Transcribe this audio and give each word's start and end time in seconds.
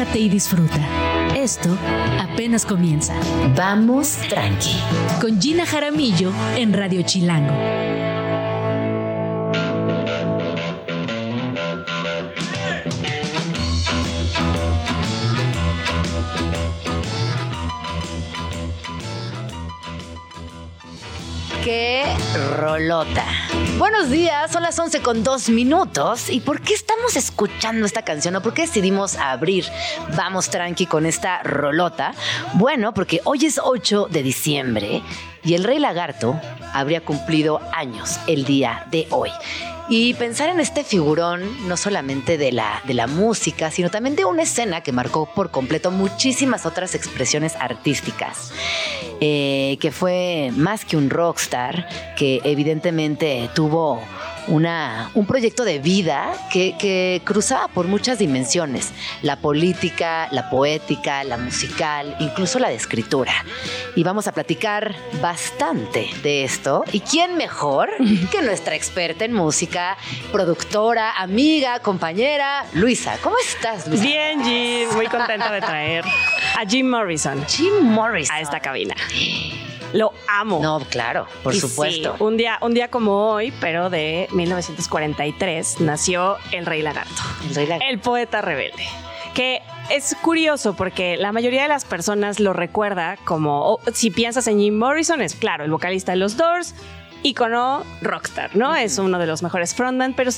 relájate 0.00 0.18
y 0.18 0.28
disfruta. 0.30 0.80
Esto 1.34 1.76
apenas 2.18 2.64
comienza. 2.64 3.14
Vamos 3.54 4.16
tranqui. 4.28 4.76
Con 5.20 5.40
Gina 5.40 5.66
Jaramillo 5.66 6.32
en 6.56 6.72
Radio 6.72 7.02
Chilango. 7.02 7.54
¡Qué 21.62 22.04
rolota! 22.56 23.39
Buenos 23.80 24.10
días, 24.10 24.52
son 24.52 24.62
las 24.62 24.78
11 24.78 25.00
con 25.00 25.24
dos 25.24 25.48
minutos. 25.48 26.28
¿Y 26.28 26.40
por 26.40 26.60
qué 26.60 26.74
estamos 26.74 27.16
escuchando 27.16 27.86
esta 27.86 28.02
canción 28.02 28.36
o 28.36 28.42
por 28.42 28.52
qué 28.52 28.66
decidimos 28.66 29.16
abrir 29.16 29.64
Vamos 30.18 30.50
Tranqui 30.50 30.84
con 30.84 31.06
esta 31.06 31.42
rolota? 31.44 32.12
Bueno, 32.52 32.92
porque 32.92 33.22
hoy 33.24 33.46
es 33.46 33.58
8 33.58 34.08
de 34.10 34.22
diciembre 34.22 35.02
y 35.42 35.54
el 35.54 35.64
Rey 35.64 35.78
Lagarto 35.78 36.38
habría 36.74 37.00
cumplido 37.00 37.62
años 37.72 38.20
el 38.26 38.44
día 38.44 38.86
de 38.90 39.06
hoy. 39.08 39.30
Y 39.88 40.12
pensar 40.14 40.50
en 40.50 40.60
este 40.60 40.84
figurón, 40.84 41.66
no 41.66 41.76
solamente 41.78 42.38
de 42.38 42.52
la, 42.52 42.82
de 42.84 42.94
la 42.94 43.06
música, 43.06 43.70
sino 43.70 43.90
también 43.90 44.14
de 44.14 44.26
una 44.26 44.42
escena 44.42 44.82
que 44.82 44.92
marcó 44.92 45.32
por 45.34 45.50
completo 45.50 45.90
muchísimas 45.90 46.66
otras 46.66 46.94
expresiones 46.94 47.56
artísticas, 47.56 48.52
eh, 49.20 49.76
que 49.80 49.90
fue 49.90 50.50
más 50.54 50.84
que 50.84 50.96
un 50.96 51.10
rockstar, 51.10 51.86
que 52.16 52.40
evidentemente 52.44 53.50
tuvo 53.54 54.00
una, 54.50 55.10
un 55.14 55.26
proyecto 55.26 55.64
de 55.64 55.78
vida 55.78 56.32
que, 56.52 56.76
que, 56.76 57.22
cruzaba 57.24 57.68
por 57.68 57.86
muchas 57.86 58.18
dimensiones, 58.18 58.92
la 59.22 59.36
política, 59.36 60.28
la 60.32 60.50
poética, 60.50 61.24
la 61.24 61.36
musical, 61.36 62.16
incluso 62.18 62.58
la 62.58 62.68
de 62.68 62.74
escritura. 62.74 63.32
Y 63.94 64.02
vamos 64.02 64.26
a 64.26 64.32
platicar 64.32 64.94
bastante 65.22 66.10
de 66.22 66.44
esto. 66.44 66.84
¿Y 66.92 67.00
quién 67.00 67.36
mejor 67.36 67.90
que 68.30 68.42
nuestra 68.42 68.74
experta 68.74 69.24
en 69.24 69.32
música, 69.32 69.96
productora, 70.32 71.12
amiga, 71.12 71.78
compañera, 71.80 72.66
Luisa? 72.74 73.16
¿Cómo 73.22 73.36
estás, 73.38 73.86
Luisa? 73.86 74.02
Bien, 74.02 74.42
Jim, 74.42 74.88
muy 74.94 75.06
contenta 75.06 75.52
de 75.52 75.60
traer 75.60 76.04
a 76.58 76.66
Jim 76.68 76.88
Morrison. 76.88 77.44
Jim 77.46 77.82
Morrison. 77.82 78.34
A 78.34 78.40
esta 78.40 78.60
cabina. 78.60 78.94
Lo 79.92 80.12
amo. 80.28 80.60
No, 80.62 80.80
claro, 80.88 81.26
por 81.42 81.54
Y 81.54 81.60
supuesto. 81.60 82.14
sí, 82.16 82.22
un, 82.22 82.36
día, 82.36 82.58
un 82.62 82.74
día 82.74 82.88
como 82.88 83.30
hoy, 83.32 83.52
pero 83.60 83.90
de 83.90 84.28
1943, 84.32 85.80
nació 85.80 86.36
el 86.52 86.66
Rey 86.66 86.82
Lagarto, 86.82 87.22
El 87.48 87.54
Rey 87.54 87.66
Lagarto. 87.66 87.86
el 87.90 87.98
poeta 87.98 88.40
rebelde. 88.40 88.84
Que 89.34 89.62
es 89.90 90.16
curioso 90.22 90.74
porque 90.74 91.16
la 91.16 91.32
mayoría 91.32 91.62
de 91.62 91.68
las 91.68 91.84
personas 91.84 92.40
lo 92.40 92.52
recuerda 92.52 93.16
como, 93.24 93.78
si 93.92 94.10
piensas 94.10 94.46
en 94.48 94.58
Jim 94.58 94.76
Morrison, 94.76 95.20
es 95.22 95.34
claro, 95.34 95.64
el 95.64 95.70
vocalista 95.70 96.12
de 96.12 96.18
los 96.18 96.36
Doors, 96.36 96.74
ícono 97.22 97.84
rockstar, 98.00 98.54
¿no? 98.56 98.74
Es 98.74 98.98
uno 98.98 99.18
de 99.18 99.26
los 99.26 99.42
mejores 99.42 99.74
frontman, 99.74 100.14
pero 100.14 100.30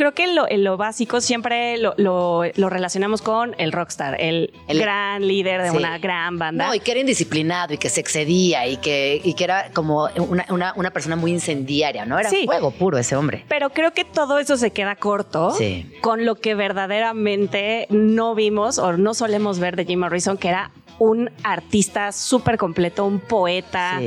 creo 0.00 0.14
que 0.14 0.24
en 0.24 0.34
lo, 0.34 0.46
lo 0.48 0.78
básico 0.78 1.20
siempre 1.20 1.76
lo, 1.76 1.92
lo- 1.98 2.44
lo 2.54 2.70
relacionamos 2.70 3.20
con 3.20 3.54
el 3.58 3.70
rockstar, 3.70 4.18
el, 4.18 4.50
El- 4.66 4.78
gran 4.80 5.28
líder 5.28 5.60
de 5.60 5.70
Sí. 5.72 5.76
una 5.76 5.98
gran 5.98 6.38
banda. 6.38 6.68
No, 6.68 6.74
y 6.74 6.80
que 6.80 6.92
era 6.92 7.00
indisciplinado 7.00 7.74
y 7.74 7.76
que 7.76 7.90
se 7.90 8.00
excedía 8.00 8.66
y 8.66 8.78
que, 8.78 9.20
y 9.22 9.34
que 9.34 9.44
era 9.44 9.70
como 9.74 10.08
una, 10.16 10.46
una- 10.48 10.72
una 10.74 10.90
persona 10.90 11.16
muy 11.16 11.32
incendiaria, 11.32 12.06
¿no? 12.06 12.18
Era 12.18 12.30
Sí. 12.30 12.46
fuego 12.46 12.70
puro 12.70 12.96
ese 12.96 13.14
hombre. 13.14 13.44
Pero 13.48 13.68
creo 13.70 13.92
que 13.92 14.04
todo 14.06 14.38
eso 14.38 14.56
se 14.56 14.70
queda 14.70 14.96
corto 14.96 15.50
Sí. 15.50 15.92
con 16.00 16.24
lo 16.24 16.36
que 16.36 16.54
verdaderamente 16.54 17.86
no 17.90 18.34
vimos 18.34 18.78
o 18.78 18.94
no 18.96 19.12
solemos 19.12 19.58
ver 19.58 19.76
de 19.76 19.84
Jim 19.84 20.00
Morrison, 20.00 20.38
que 20.38 20.48
era 20.48 20.70
un 20.98 21.30
artista 21.42 22.12
súper 22.12 22.56
completo, 22.56 23.04
un 23.04 23.20
poeta, 23.20 24.00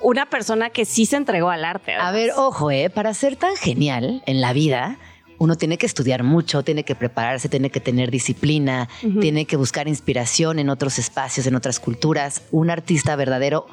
una 0.00 0.26
persona 0.26 0.70
que 0.70 0.84
sí 0.84 1.06
se 1.06 1.16
entregó 1.16 1.50
al 1.50 1.64
arte. 1.64 1.94
A 1.94 2.10
ver, 2.10 2.30
ojo, 2.36 2.70
¿eh? 2.70 2.90
Para 2.90 3.14
ser 3.14 3.36
tan 3.36 3.54
genial 3.56 4.22
en 4.26 4.40
la 4.40 4.52
vida, 4.52 4.96
uno 5.38 5.56
tiene 5.56 5.78
que 5.78 5.86
estudiar 5.86 6.22
mucho, 6.22 6.62
tiene 6.62 6.84
que 6.84 6.94
prepararse, 6.94 7.48
tiene 7.48 7.70
que 7.70 7.80
tener 7.80 8.10
disciplina, 8.10 8.88
tiene 9.20 9.44
que 9.44 9.56
buscar 9.56 9.88
inspiración 9.88 10.58
en 10.58 10.68
otros 10.68 10.98
espacios, 10.98 11.46
en 11.46 11.54
otras 11.54 11.80
culturas. 11.80 12.42
Un 12.50 12.70
artista 12.70 13.16
verdadero 13.16 13.66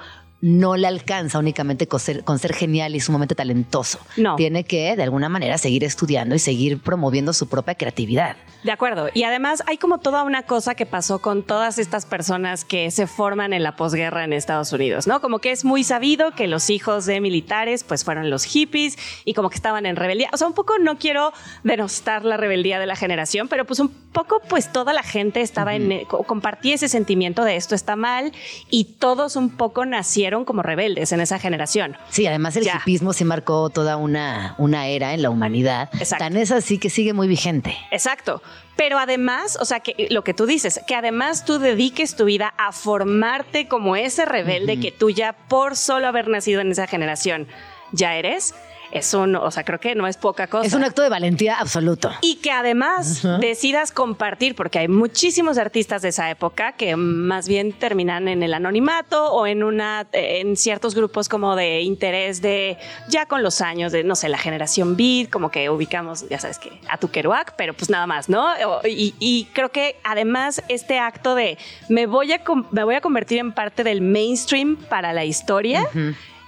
no 0.45 0.75
le 0.75 0.87
alcanza 0.87 1.39
únicamente 1.39 1.87
con 1.87 2.01
ser, 2.01 2.25
con 2.25 2.37
ser 2.37 2.53
genial 2.53 2.95
y 2.95 2.99
sumamente 2.99 3.33
talentoso. 3.33 3.97
No. 4.17 4.35
Tiene 4.35 4.65
que, 4.65 4.93
de 4.97 5.03
alguna 5.03 5.29
manera, 5.29 5.57
seguir 5.57 5.85
estudiando 5.85 6.35
y 6.35 6.39
seguir 6.39 6.81
promoviendo 6.81 7.31
su 7.31 7.47
propia 7.47 7.75
creatividad. 7.75 8.35
De 8.61 8.71
acuerdo. 8.71 9.07
Y 9.13 9.23
además 9.23 9.63
hay 9.67 9.77
como 9.77 9.99
toda 9.99 10.23
una 10.23 10.43
cosa 10.43 10.75
que 10.75 10.85
pasó 10.85 11.19
con 11.19 11.43
todas 11.43 11.79
estas 11.79 12.05
personas 12.05 12.65
que 12.65 12.91
se 12.91 13.07
forman 13.07 13.53
en 13.53 13.63
la 13.63 13.77
posguerra 13.77 14.25
en 14.25 14.33
Estados 14.33 14.73
Unidos, 14.73 15.07
¿no? 15.07 15.21
Como 15.21 15.39
que 15.39 15.51
es 15.51 15.63
muy 15.63 15.85
sabido 15.85 16.31
que 16.31 16.47
los 16.47 16.69
hijos 16.69 17.05
de 17.05 17.21
militares 17.21 17.85
pues 17.85 18.03
fueron 18.03 18.29
los 18.29 18.43
hippies 18.43 18.97
y 19.23 19.33
como 19.35 19.49
que 19.49 19.55
estaban 19.55 19.85
en 19.85 19.95
rebeldía. 19.95 20.29
O 20.33 20.37
sea, 20.37 20.47
un 20.47 20.53
poco 20.53 20.73
no 20.77 20.97
quiero 20.97 21.31
denostar 21.63 22.25
la 22.25 22.35
rebeldía 22.35 22.79
de 22.79 22.85
la 22.85 22.97
generación, 22.97 23.47
pero 23.47 23.63
pues 23.65 23.79
un 23.79 23.87
poco 23.89 24.41
pues 24.49 24.71
toda 24.73 24.91
la 24.91 25.03
gente 25.03 25.39
estaba 25.39 25.73
en, 25.75 26.03
co- 26.05 26.23
compartía 26.23 26.75
ese 26.75 26.89
sentimiento 26.89 27.43
de 27.45 27.55
esto 27.55 27.75
está 27.75 27.95
mal 27.95 28.33
y 28.69 28.83
todos 28.99 29.37
un 29.37 29.49
poco 29.49 29.85
nacieron 29.85 30.32
como 30.43 30.63
rebeldes 30.63 31.11
en 31.11 31.21
esa 31.21 31.37
generación. 31.37 31.95
Sí, 32.09 32.25
además 32.25 32.55
el 32.55 32.63
Ya. 32.65 32.77
hipismo 32.81 33.13
sí 33.13 33.23
marcó 33.25 33.69
toda 33.69 33.95
una, 33.97 34.55
una 34.57 34.87
era 34.87 35.13
en 35.13 35.21
la 35.21 35.29
humanidad. 35.29 35.89
Exacto. 35.93 36.25
Tan 36.25 36.35
es 36.37 36.51
así 36.51 36.79
que 36.79 36.89
sigue 36.89 37.13
muy 37.13 37.27
vigente. 37.27 37.77
Exacto. 37.91 38.41
Pero 38.75 38.97
además, 38.97 39.57
o 39.61 39.65
sea, 39.65 39.81
que 39.81 40.07
lo 40.09 40.23
que 40.23 40.33
tú 40.33 40.47
dices, 40.47 40.81
que 40.87 40.95
además 40.95 41.45
tú 41.45 41.59
dediques 41.59 42.15
tu 42.15 42.25
vida 42.25 42.55
a 42.57 42.71
formarte 42.71 43.67
como 43.67 43.95
ese 43.95 44.25
rebelde 44.25 44.79
que 44.79 44.91
tú 44.91 45.11
ya 45.11 45.33
por 45.33 45.75
solo 45.77 46.07
haber 46.07 46.27
nacido 46.27 46.59
en 46.61 46.71
esa 46.71 46.87
generación 46.87 47.47
ya 47.91 48.15
eres, 48.15 48.55
es 48.93 49.13
un, 49.15 49.35
o 49.35 49.49
sea, 49.49 49.63
creo 49.63 49.79
que 49.79 49.95
no 49.95 50.07
es 50.07 50.17
poca 50.17 50.45
cosa. 50.45 50.67
Es 50.67 50.73
un 50.73 50.83
acto 50.83 51.01
de 51.01 51.09
valentía 51.09 51.55
absoluto. 51.55 52.11
y 52.21 52.35
que 52.35 52.51
además 52.51 53.25
decidas 53.39 53.91
compartir, 53.91 54.55
porque 54.55 54.79
hay 54.79 54.87
muchísimos 54.87 55.57
artistas 55.57 56.03
de 56.03 56.09
esa 56.09 56.29
época 56.29 56.73
que 56.73 56.95
más 56.95 57.47
bien 57.47 57.73
terminan 57.73 58.27
en 58.27 58.43
el 58.43 58.53
anonimato 58.53 59.33
o 59.33 59.47
en 59.47 59.63
una, 59.63 60.05
en 60.11 60.55
ciertos 60.55 60.93
grupos 60.93 61.27
como 61.27 61.55
de 61.55 61.81
interés 61.81 62.41
de 62.41 62.77
ya 63.09 63.25
con 63.25 63.41
los 63.41 63.61
años 63.61 63.91
de 63.91 64.03
no 64.03 64.15
sé 64.15 64.29
la 64.29 64.37
generación 64.37 64.95
beat, 64.95 65.29
como 65.31 65.49
que 65.49 65.71
ubicamos, 65.71 66.29
ya 66.29 66.39
sabes 66.39 66.59
que 66.59 66.79
a 66.87 66.97
tu 66.97 67.09
Kerouac, 67.09 67.55
pero 67.55 67.73
pues 67.73 67.89
nada 67.89 68.05
más, 68.05 68.29
¿no? 68.29 68.47
Y, 68.85 69.15
y 69.19 69.45
creo 69.53 69.69
que 69.69 69.97
además 70.03 70.61
este 70.69 70.99
acto 70.99 71.33
de 71.33 71.57
me 71.89 72.05
voy 72.05 72.31
a 72.31 72.41
me 72.71 72.83
voy 72.83 72.95
a 72.95 73.01
convertir 73.01 73.39
en 73.39 73.53
parte 73.53 73.83
del 73.83 74.01
mainstream 74.01 74.75
para 74.75 75.13
la 75.13 75.25
historia 75.25 75.89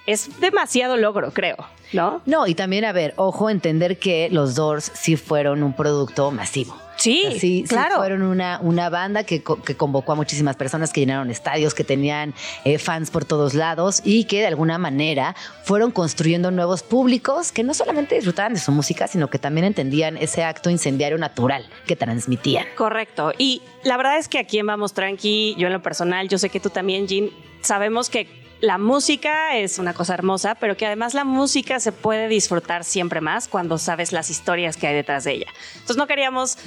es 0.06 0.40
demasiado 0.40 0.98
logro, 0.98 1.32
creo, 1.32 1.58
¿no? 1.94 2.22
No, 2.26 2.48
y 2.48 2.56
también, 2.56 2.86
a 2.86 2.92
ver, 2.92 3.14
ojo, 3.18 3.50
entender 3.50 3.98
que 3.98 4.30
los 4.32 4.56
Doors 4.56 4.92
sí 4.94 5.16
fueron 5.16 5.64
un 5.64 5.74
producto 5.74 6.32
masivo. 6.32 6.76
Sí, 6.98 7.24
O 7.26 7.32
sea, 7.32 7.40
sí, 7.40 7.64
sí 7.64 7.64
claro. 7.68 7.98
fueron 7.98 8.22
una, 8.22 8.58
una 8.62 8.90
banda 8.90 9.26
que, 9.26 9.44
que 9.44 9.76
convocó 9.76 10.14
a 10.14 10.16
muchísimas 10.16 10.56
personas, 10.56 10.94
que 10.94 11.02
llenaron 11.02 11.30
estadios, 11.30 11.74
que 11.74 11.84
tenían 11.84 12.34
eh, 12.64 12.78
fans 12.78 13.12
por 13.12 13.26
todos 13.26 13.54
lados 13.54 14.02
y 14.06 14.24
que 14.24 14.40
de 14.40 14.48
alguna 14.48 14.78
manera 14.78 15.36
fueron 15.64 15.92
construyendo 15.92 16.52
nuevos 16.52 16.84
públicos 16.84 17.52
que 17.52 17.64
no 17.64 17.74
solamente 17.74 18.16
disfrutaban 18.16 18.54
de 18.54 18.62
su 18.62 18.72
música, 18.72 19.08
sino 19.08 19.30
que 19.30 19.40
también 19.40 19.66
entendían 19.66 20.16
ese 20.16 20.46
acto 20.46 20.70
incendiario 20.70 21.18
natural 21.18 21.68
que 21.86 21.98
transmitían. 21.98 22.66
Correcto. 22.78 23.34
Y 23.38 23.62
la 23.84 23.98
verdad 23.98 24.18
es 24.18 24.30
que 24.30 24.40
aquí 24.40 24.60
en 24.60 24.68
Vamos 24.68 24.94
Tranqui, 24.94 25.56
yo 25.58 25.68
en 25.68 25.74
lo 25.74 25.82
personal, 25.82 26.30
yo 26.30 26.38
sé 26.38 26.50
que 26.50 26.62
tú 26.62 26.70
también, 26.70 27.08
Jean, 27.08 27.30
sabemos 27.62 28.10
que 28.10 28.45
la 28.66 28.78
música 28.78 29.56
es 29.58 29.78
una 29.80 29.94
cosa 29.94 30.14
hermosa, 30.16 30.56
pero 30.56 30.76
que 30.76 30.86
además 30.86 31.14
la 31.14 31.24
música 31.24 31.80
se 31.80 31.92
puede 31.92 32.28
disfrutar 32.28 32.84
siempre 32.84 33.22
más 33.22 33.48
cuando 33.48 33.78
sabes 33.78 34.12
las 34.12 34.30
historias 34.30 34.76
que 34.76 34.88
hay 34.88 34.96
detrás 34.96 35.24
de 35.24 35.34
ella. 35.34 35.48
Entonces 35.74 35.98
no 35.98 36.08
queríamos 36.08 36.58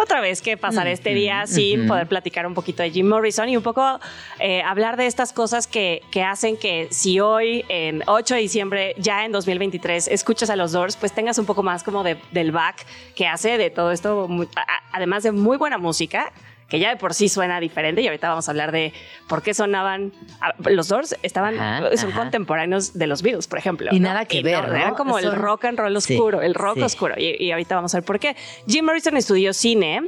otra 0.00 0.20
vez 0.20 0.40
que 0.42 0.56
pasar 0.56 0.86
este 0.86 1.10
día 1.14 1.46
sin 1.48 1.80
poder 1.88 2.06
platicar 2.06 2.46
un 2.46 2.54
poquito 2.54 2.84
de 2.84 2.90
Jim 2.92 3.08
Morrison 3.08 3.48
y 3.48 3.56
un 3.56 3.62
poco 3.64 3.98
eh, 4.38 4.62
hablar 4.62 4.96
de 4.96 5.06
estas 5.06 5.32
cosas 5.32 5.66
que, 5.66 6.02
que 6.12 6.22
hacen 6.22 6.56
que 6.56 6.86
si 6.92 7.18
hoy 7.18 7.64
en 7.68 8.04
8 8.06 8.36
de 8.36 8.40
diciembre, 8.40 8.94
ya 8.98 9.24
en 9.24 9.32
2023, 9.32 10.06
escuchas 10.06 10.48
a 10.50 10.54
los 10.54 10.70
Doors, 10.70 10.96
pues 10.96 11.12
tengas 11.12 11.38
un 11.38 11.46
poco 11.46 11.64
más 11.64 11.82
como 11.82 12.04
de- 12.04 12.16
del 12.30 12.52
back 12.52 12.86
que 13.16 13.26
hace 13.26 13.58
de 13.58 13.70
todo 13.70 13.90
esto, 13.90 14.28
muy- 14.28 14.48
además 14.92 15.24
de 15.24 15.32
muy 15.32 15.56
buena 15.56 15.76
música 15.78 16.32
que 16.70 16.78
ya 16.78 16.88
de 16.88 16.96
por 16.96 17.12
sí 17.12 17.28
suena 17.28 17.60
diferente 17.60 18.00
y 18.00 18.06
ahorita 18.06 18.28
vamos 18.30 18.48
a 18.48 18.52
hablar 18.52 18.72
de 18.72 18.94
por 19.28 19.42
qué 19.42 19.52
sonaban 19.52 20.12
los 20.60 20.88
Doors 20.88 21.16
estaban 21.22 21.58
Ajá, 21.60 21.96
son 21.98 22.10
ajá. 22.10 22.18
contemporáneos 22.20 22.94
de 22.94 23.06
los 23.06 23.20
Beatles 23.22 23.46
por 23.48 23.58
ejemplo 23.58 23.88
Y 23.92 24.00
¿no? 24.00 24.08
nada 24.08 24.24
que 24.24 24.42
ver, 24.42 24.68
¿no? 24.68 24.74
eran 24.76 24.94
como 24.94 25.18
el 25.18 25.32
rock 25.32 25.66
and 25.66 25.78
roll 25.78 26.00
Sí, 26.00 26.14
oscuro 26.14 26.40
el 26.40 26.54
rock 26.54 26.76
sí. 26.76 26.82
oscuro 26.82 27.14
y, 27.18 27.36
y 27.44 27.50
ahorita 27.52 27.74
vamos 27.74 27.94
a 27.94 27.98
ver 27.98 28.04
por 28.04 28.18
qué 28.18 28.36
Jim 28.66 28.84
Morrison 28.86 29.16
estudió 29.18 29.52
cine 29.52 30.02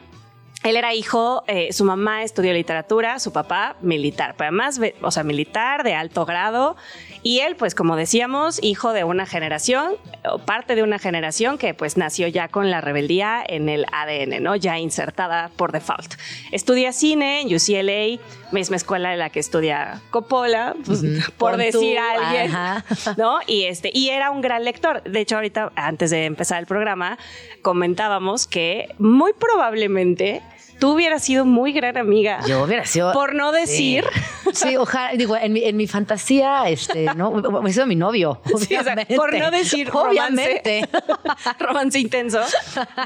él 0.62 0.76
era 0.76 0.94
hijo, 0.94 1.42
eh, 1.48 1.72
su 1.72 1.84
mamá 1.84 2.22
estudió 2.22 2.52
literatura, 2.52 3.18
su 3.18 3.32
papá 3.32 3.74
militar, 3.80 4.36
pero 4.38 4.50
además, 4.50 4.80
o 5.00 5.10
sea, 5.10 5.24
militar 5.24 5.82
de 5.82 5.94
alto 5.94 6.24
grado 6.24 6.76
Y 7.22 7.40
él, 7.40 7.56
pues 7.56 7.74
como 7.74 7.96
decíamos, 7.96 8.58
hijo 8.62 8.92
de 8.92 9.04
una 9.04 9.26
generación, 9.26 9.92
o 10.24 10.38
parte 10.38 10.74
de 10.74 10.82
una 10.82 10.98
generación 10.98 11.56
que 11.56 11.72
pues 11.74 11.96
nació 11.96 12.26
ya 12.28 12.48
con 12.48 12.70
la 12.70 12.80
rebeldía 12.80 13.42
en 13.46 13.68
el 13.68 13.86
ADN, 13.92 14.42
¿no? 14.42 14.56
Ya 14.56 14.78
insertada 14.78 15.50
por 15.56 15.72
default. 15.72 16.14
Estudia 16.50 16.92
cine 16.92 17.42
en 17.42 17.54
UCLA, 17.54 18.20
misma 18.50 18.76
escuela 18.76 19.10
de 19.10 19.16
la 19.16 19.30
que 19.30 19.40
estudia 19.40 20.00
Coppola, 20.10 20.74
pues, 20.84 21.02
por 21.38 21.56
decir 21.56 21.98
a 21.98 22.12
alguien, 22.12 22.56
¿no? 23.16 23.38
Y, 23.46 23.64
este, 23.64 23.90
y 23.94 24.10
era 24.10 24.30
un 24.30 24.40
gran 24.40 24.64
lector. 24.64 25.02
De 25.04 25.20
hecho, 25.20 25.36
ahorita, 25.36 25.72
antes 25.76 26.10
de 26.10 26.24
empezar 26.24 26.58
el 26.58 26.66
programa, 26.66 27.18
comentábamos 27.62 28.46
que 28.46 28.88
muy 28.98 29.32
probablemente 29.32 30.42
tú 30.82 30.94
hubieras 30.94 31.22
sido 31.22 31.44
muy 31.44 31.72
gran 31.72 31.96
amiga. 31.96 32.40
Yo 32.44 32.64
hubiera 32.64 32.84
sido. 32.84 33.12
Por 33.12 33.36
no 33.36 33.52
decir. 33.52 34.04
Sí, 34.52 34.76
ojalá, 34.76 35.12
digo, 35.16 35.36
en 35.36 35.52
mi, 35.52 35.62
en 35.62 35.76
mi 35.76 35.86
fantasía, 35.86 36.68
este, 36.68 37.04
¿no? 37.14 37.30
Hubiera 37.30 37.72
sido 37.72 37.86
mi 37.86 37.94
novio. 37.94 38.40
Obviamente. 38.52 39.14
por 39.14 39.32
no 39.32 39.52
decir 39.52 39.88
obviamente. 39.92 40.88
Romance, 40.90 41.58
romance 41.60 41.98
intenso 42.00 42.40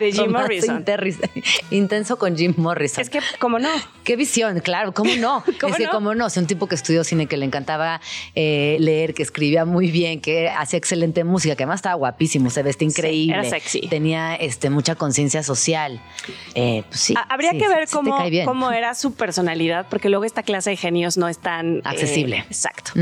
de 0.01 0.11
Jim 0.11 0.33
Morrison. 0.33 0.85
Intenso 1.71 2.19
con 2.19 2.35
Jim 2.35 2.55
Morrison. 2.57 3.03
Es 3.03 3.11
que, 3.11 3.21
¿cómo 3.39 3.59
no? 3.59 3.69
Qué 4.05 4.17
visión, 4.17 4.61
claro, 4.61 4.95
¿cómo 4.95 5.15
no? 5.17 5.45
¿Cómo 5.61 5.75
es 5.75 5.79
que, 5.79 5.89
¿cómo 5.89 6.15
no? 6.15 6.29
Es 6.29 6.37
un 6.39 6.47
tipo 6.47 6.67
que 6.69 6.75
estudió 6.75 7.05
cine, 7.05 7.27
que 7.27 7.37
le 7.37 7.45
encantaba 7.45 8.01
eh, 8.35 8.79
leer, 8.81 9.13
que 9.13 9.23
escribía 9.23 9.67
muy 9.67 9.91
bien, 9.91 10.23
que 10.23 10.49
hacía 10.49 10.79
excelente 10.79 11.25
música, 11.25 11.55
que 11.55 11.65
además 11.65 11.79
estaba 11.79 11.97
guapísimo, 11.97 12.49
se 12.49 12.63
vestía 12.63 12.89
increíble. 12.89 13.35
era 13.35 13.45
sexy. 13.45 13.83
Tenía 13.89 14.35
este, 14.35 14.71
mucha 14.71 14.95
conciencia 14.95 15.43
social. 15.43 16.01
Eh, 16.55 16.85
pues 16.89 17.01
sí. 17.01 17.15
Habría 17.29 17.53
que 17.53 17.66
ver 17.69 17.89
cómo, 17.91 18.19
cómo 18.45 18.71
era 18.73 18.95
su 18.95 19.15
personalidad, 19.15 19.87
porque 19.89 20.09
luego 20.09 20.25
esta 20.25 20.43
clase 20.43 20.71
de 20.71 20.77
genios 20.77 21.17
no 21.17 21.29
es 21.29 21.39
tan... 21.39 21.79
Eh, 21.79 21.83
Accesible. 21.85 22.39
exacto. 22.39 22.93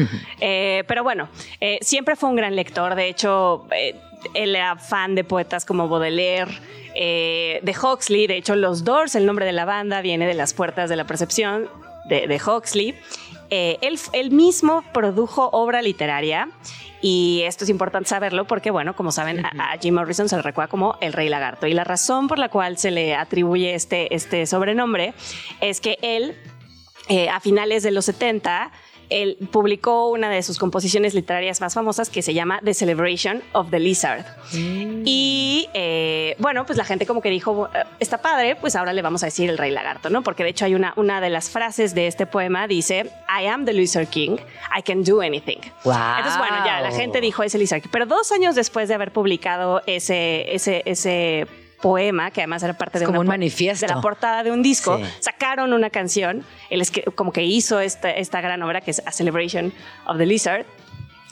Eh, 0.40 0.84
pero 0.87 1.02
bueno, 1.02 1.28
eh, 1.61 1.78
siempre 1.82 2.16
fue 2.16 2.28
un 2.28 2.37
gran 2.37 2.56
lector. 2.56 2.94
De 2.94 3.08
hecho, 3.08 3.66
él 4.34 4.56
era 4.56 4.76
fan 4.76 5.14
de 5.14 5.25
poetas 5.25 5.64
como 5.64 5.88
Baudelaire, 5.88 6.50
de 6.94 7.76
Huxley. 7.82 8.26
De 8.26 8.37
hecho, 8.37 8.56
Los 8.56 8.84
Doors, 8.84 9.14
el 9.14 9.26
nombre 9.26 9.46
de 9.46 9.52
la 9.52 9.64
banda, 9.64 10.00
viene 10.00 10.26
de 10.26 10.34
las 10.34 10.55
puertas 10.55 10.88
de 10.88 10.96
la 10.96 11.05
percepción 11.05 11.69
de, 12.08 12.26
de 12.26 12.37
Huxley. 12.37 12.94
Él, 13.50 13.99
él 14.12 14.31
mismo 14.31 14.82
produjo 14.93 15.49
obra 15.52 15.82
literaria 15.82 16.49
y 17.06 17.43
esto 17.44 17.64
es 17.64 17.70
importante 17.70 18.08
saberlo 18.08 18.46
porque, 18.46 18.70
bueno, 18.70 18.96
como 18.96 19.12
saben, 19.12 19.44
a, 19.44 19.76
Jim 19.79 19.94
Morrison 19.94 20.26
se 20.26 20.37
le 20.37 20.43
recuerda 20.43 20.70
como 20.70 20.96
el 21.02 21.12
rey 21.12 21.29
lagarto. 21.29 21.67
Y 21.67 21.75
la 21.75 21.85
razón 21.85 22.29
por 22.29 22.38
la 22.38 22.49
cual 22.49 22.79
se 22.79 22.91
le 22.91 23.14
atribuye 23.14 23.75
este, 23.75 24.14
este 24.14 24.46
sobrenombre 24.46 25.12
es 25.61 25.82
que 25.82 25.99
él, 26.00 26.35
eh, 27.11 27.29
a 27.29 27.41
finales 27.41 27.82
de 27.82 27.91
los 27.91 28.06
70, 28.06 28.73
él 29.10 29.36
publicó 29.50 30.08
una 30.08 30.30
de 30.30 30.42
sus 30.42 30.58
composiciones 30.58 31.14
literarias 31.14 31.60
más 31.60 31.74
famosas 31.74 32.10
que 32.10 32.22
se 32.22 32.34
llama 32.34 32.60
The 32.64 32.74
Celebration 32.74 33.42
of 33.52 33.70
the 33.70 33.80
Lizard. 33.80 34.24
Mm. 34.52 35.02
Y 35.04 35.68
eh, 35.74 36.36
bueno, 36.38 36.66
pues 36.66 36.78
la 36.78 36.84
gente 36.84 37.06
como 37.06 37.20
que 37.20 37.30
dijo, 37.30 37.68
eh, 37.74 37.84
está 38.00 38.18
padre, 38.18 38.56
pues 38.56 38.76
ahora 38.76 38.92
le 38.92 39.02
vamos 39.02 39.22
a 39.22 39.26
decir 39.26 39.50
el 39.50 39.58
rey 39.58 39.70
lagarto, 39.70 40.10
¿no? 40.10 40.22
Porque 40.22 40.44
de 40.44 40.50
hecho 40.50 40.64
hay 40.64 40.74
una, 40.74 40.92
una 40.96 41.20
de 41.20 41.30
las 41.30 41.50
frases 41.50 41.94
de 41.94 42.06
este 42.06 42.26
poema 42.26 42.66
dice, 42.66 43.10
I 43.28 43.46
am 43.46 43.64
the 43.64 43.72
Lizard 43.72 44.08
King, 44.08 44.36
I 44.76 44.82
can 44.82 45.04
do 45.04 45.20
anything. 45.20 45.58
Entonces, 45.84 46.38
bueno, 46.38 46.64
ya 46.64 46.80
la 46.80 46.92
gente 46.92 47.20
dijo 47.20 47.42
ese 47.42 47.58
Lizard 47.58 47.82
King. 47.82 47.90
Pero 47.92 48.06
dos 48.06 48.32
años 48.32 48.54
después 48.54 48.88
de 48.88 48.94
haber 48.94 49.12
publicado 49.12 49.82
ese, 49.86 50.54
ese, 50.54 50.82
ese 50.86 51.46
poema, 51.84 52.31
que 52.31 52.40
además 52.40 52.62
era 52.62 52.72
parte 52.72 52.98
de, 52.98 53.04
como 53.04 53.20
un 53.20 53.26
manifiesto. 53.26 53.86
de 53.86 53.92
la 53.92 54.00
portada 54.00 54.42
de 54.42 54.50
un 54.50 54.62
disco, 54.62 54.98
sacaron 55.20 55.75
una 55.75 55.90
canción, 55.90 56.42
él 56.70 56.81
es 56.81 56.90
que, 56.90 57.02
como 57.02 57.31
que 57.31 57.42
hizo 57.42 57.78
esta, 57.78 58.10
esta 58.10 58.40
gran 58.40 58.62
obra 58.62 58.81
que 58.81 58.90
es 58.90 59.02
A 59.04 59.12
Celebration 59.12 59.70
of 60.06 60.16
the 60.16 60.25
Lizard, 60.25 60.64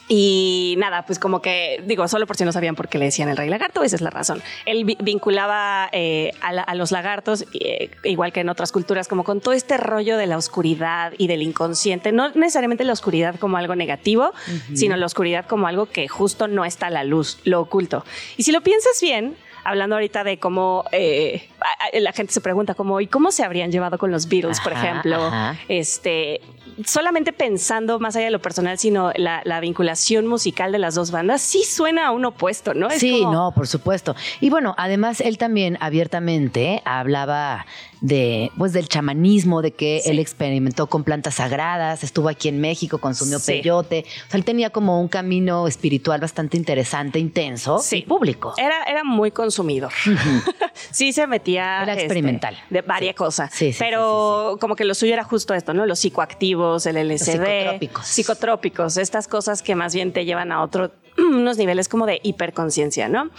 y 0.07 0.75
nada, 0.77 1.07
pues 1.07 1.17
como 1.17 1.41
que, 1.41 1.81
digo, 1.87 2.07
solo 2.07 2.27
por 2.27 2.37
si 2.37 2.45
no 2.45 2.51
sabían 2.51 2.75
por 2.75 2.87
qué 2.87 2.99
le 2.99 3.05
decían 3.05 3.29
el 3.29 3.37
rey 3.37 3.49
lagarto, 3.49 3.81
esa 3.81 3.95
es 3.95 4.01
la 4.03 4.11
razón. 4.11 4.43
Él 4.67 4.83
vinculaba 5.01 5.89
eh, 5.91 6.33
a, 6.41 6.75
los 6.75 6.91
lagartos, 6.91 7.45
eh, 7.59 7.89
igual 8.03 8.31
que 8.31 8.41
en 8.41 8.49
otras 8.49 8.71
culturas, 8.71 9.07
como 9.07 9.23
con 9.23 9.41
todo 9.41 9.55
este 9.55 9.77
rollo 9.77 10.17
de 10.17 10.27
la 10.27 10.37
oscuridad 10.37 11.13
y 11.17 11.25
del 11.25 11.41
inconsciente. 11.41 12.11
No 12.11 12.29
necesariamente 12.29 12.83
la 12.83 12.93
oscuridad 12.93 13.39
como 13.39 13.57
algo 13.57 13.75
negativo, 13.75 14.33
sino 14.75 14.97
la 14.97 15.07
oscuridad 15.07 15.47
como 15.47 15.65
algo 15.65 15.87
que 15.87 16.07
justo 16.07 16.47
no 16.47 16.63
está 16.63 16.87
a 16.87 16.91
la 16.91 17.03
luz, 17.03 17.39
lo 17.43 17.61
oculto. 17.61 18.05
Y 18.37 18.43
si 18.43 18.51
lo 18.51 18.61
piensas 18.61 18.99
bien, 19.01 19.35
hablando 19.63 19.95
ahorita 19.95 20.23
de 20.23 20.37
cómo 20.39 20.85
eh, 20.91 21.47
la 21.93 22.11
gente 22.11 22.33
se 22.33 22.41
pregunta 22.41 22.73
cómo 22.73 22.99
y 23.01 23.07
cómo 23.07 23.31
se 23.31 23.43
habrían 23.43 23.71
llevado 23.71 23.97
con 23.97 24.11
los 24.11 24.27
Beatles, 24.27 24.59
por 24.59 24.73
ejemplo. 24.73 25.31
Este, 25.67 26.41
solamente 26.85 27.33
pensando 27.33 27.99
más 27.99 28.15
allá 28.15 28.25
de 28.25 28.31
lo 28.31 28.41
personal, 28.41 28.77
sino 28.77 29.11
la, 29.15 29.59
vinculación 29.61 30.27
musical 30.27 30.71
de 30.71 30.79
las 30.79 30.95
dos 30.95 31.11
bandas, 31.11 31.41
sí 31.41 31.63
suena 31.63 32.07
a 32.07 32.11
un 32.11 32.25
opuesto, 32.25 32.73
¿no? 32.73 32.89
sí, 32.89 33.23
no, 33.25 33.53
por 33.53 33.67
supuesto. 33.67 34.15
Y 34.41 34.49
bueno, 34.49 34.75
además 34.77 35.21
él 35.21 35.37
también 35.37 35.77
abiertamente 35.79 36.81
hablaba 36.83 37.65
de, 38.01 38.51
pues, 38.57 38.73
del 38.73 38.89
chamanismo, 38.89 39.61
de 39.61 39.71
que 39.71 39.99
él 40.05 40.19
experimentó 40.19 40.87
con 40.87 41.05
plantas 41.05 41.35
sagradas, 41.35 42.03
estuvo 42.03 42.27
aquí 42.27 42.49
en 42.49 42.59
México, 42.59 42.97
consumió 42.97 43.39
peyote. 43.39 44.05
O 44.27 44.31
sea, 44.31 44.37
él 44.37 44.43
tenía 44.43 44.69
como 44.69 44.99
un 44.99 45.07
camino 45.07 45.65
espiritual 45.67 46.19
bastante 46.19 46.57
interesante, 46.57 47.19
intenso 47.19 47.81
y 47.91 48.01
público. 48.01 48.53
Era, 48.57 48.83
era 48.83 49.05
muy 49.05 49.31
consumidor. 49.31 49.93
sí 50.91 51.13
se 51.13 51.27
metía. 51.27 51.52
Era 51.61 51.83
este, 51.83 52.03
experimental. 52.03 52.57
de 52.69 52.81
varias 52.81 53.15
cosas. 53.15 53.51
Sí, 53.53 53.75
pero 53.77 54.57
como 54.59 54.75
que 54.75 54.85
lo 54.85 54.93
suyo 54.95 55.13
era 55.13 55.23
justo 55.23 55.53
esto, 55.53 55.73
¿no? 55.73 55.85
Los 55.85 55.99
psicoactivos, 55.99 56.85
el 56.85 56.97
LSD. 56.97 57.23
psicotrópicos. 57.25 58.07
Psicotrópicos, 58.07 58.97
estas 58.97 59.27
cosas 59.27 59.61
que 59.61 59.75
más 59.75 59.93
bien 59.93 60.13
te 60.13 60.25
llevan 60.25 60.51
a 60.51 60.61
otro 60.61 60.91
unos 61.17 61.57
niveles 61.57 61.89
como 61.89 62.05
de 62.05 62.19
hiperconciencia, 62.23 63.09
¿no? 63.09 63.29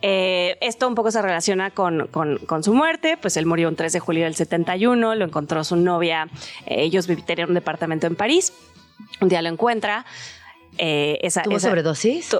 Eh, 0.00 0.56
esto 0.60 0.88
un 0.88 0.94
poco 0.94 1.10
se 1.10 1.22
relaciona 1.22 1.70
con, 1.70 2.08
con, 2.08 2.64
su 2.64 2.74
muerte, 2.74 3.16
pues 3.20 3.36
él 3.36 3.46
murió 3.46 3.68
el 3.68 3.76
3 3.76 3.92
de 3.92 4.00
julio 4.00 4.24
del 4.24 4.34
71, 4.34 5.14
lo 5.14 5.24
encontró 5.24 5.64
su 5.64 5.76
novia, 5.76 6.28
eh, 6.66 6.82
ellos 6.82 7.06
vivían 7.06 7.40
en 7.40 7.48
un 7.48 7.54
departamento 7.54 8.06
en 8.06 8.16
París, 8.16 8.52
un 9.20 9.28
día 9.28 9.42
lo 9.42 9.48
encuentra, 9.48 10.04
eh, 10.78 11.18
esa, 11.22 11.42
¿Tuvo 11.42 11.60
sobredosis? 11.60 12.36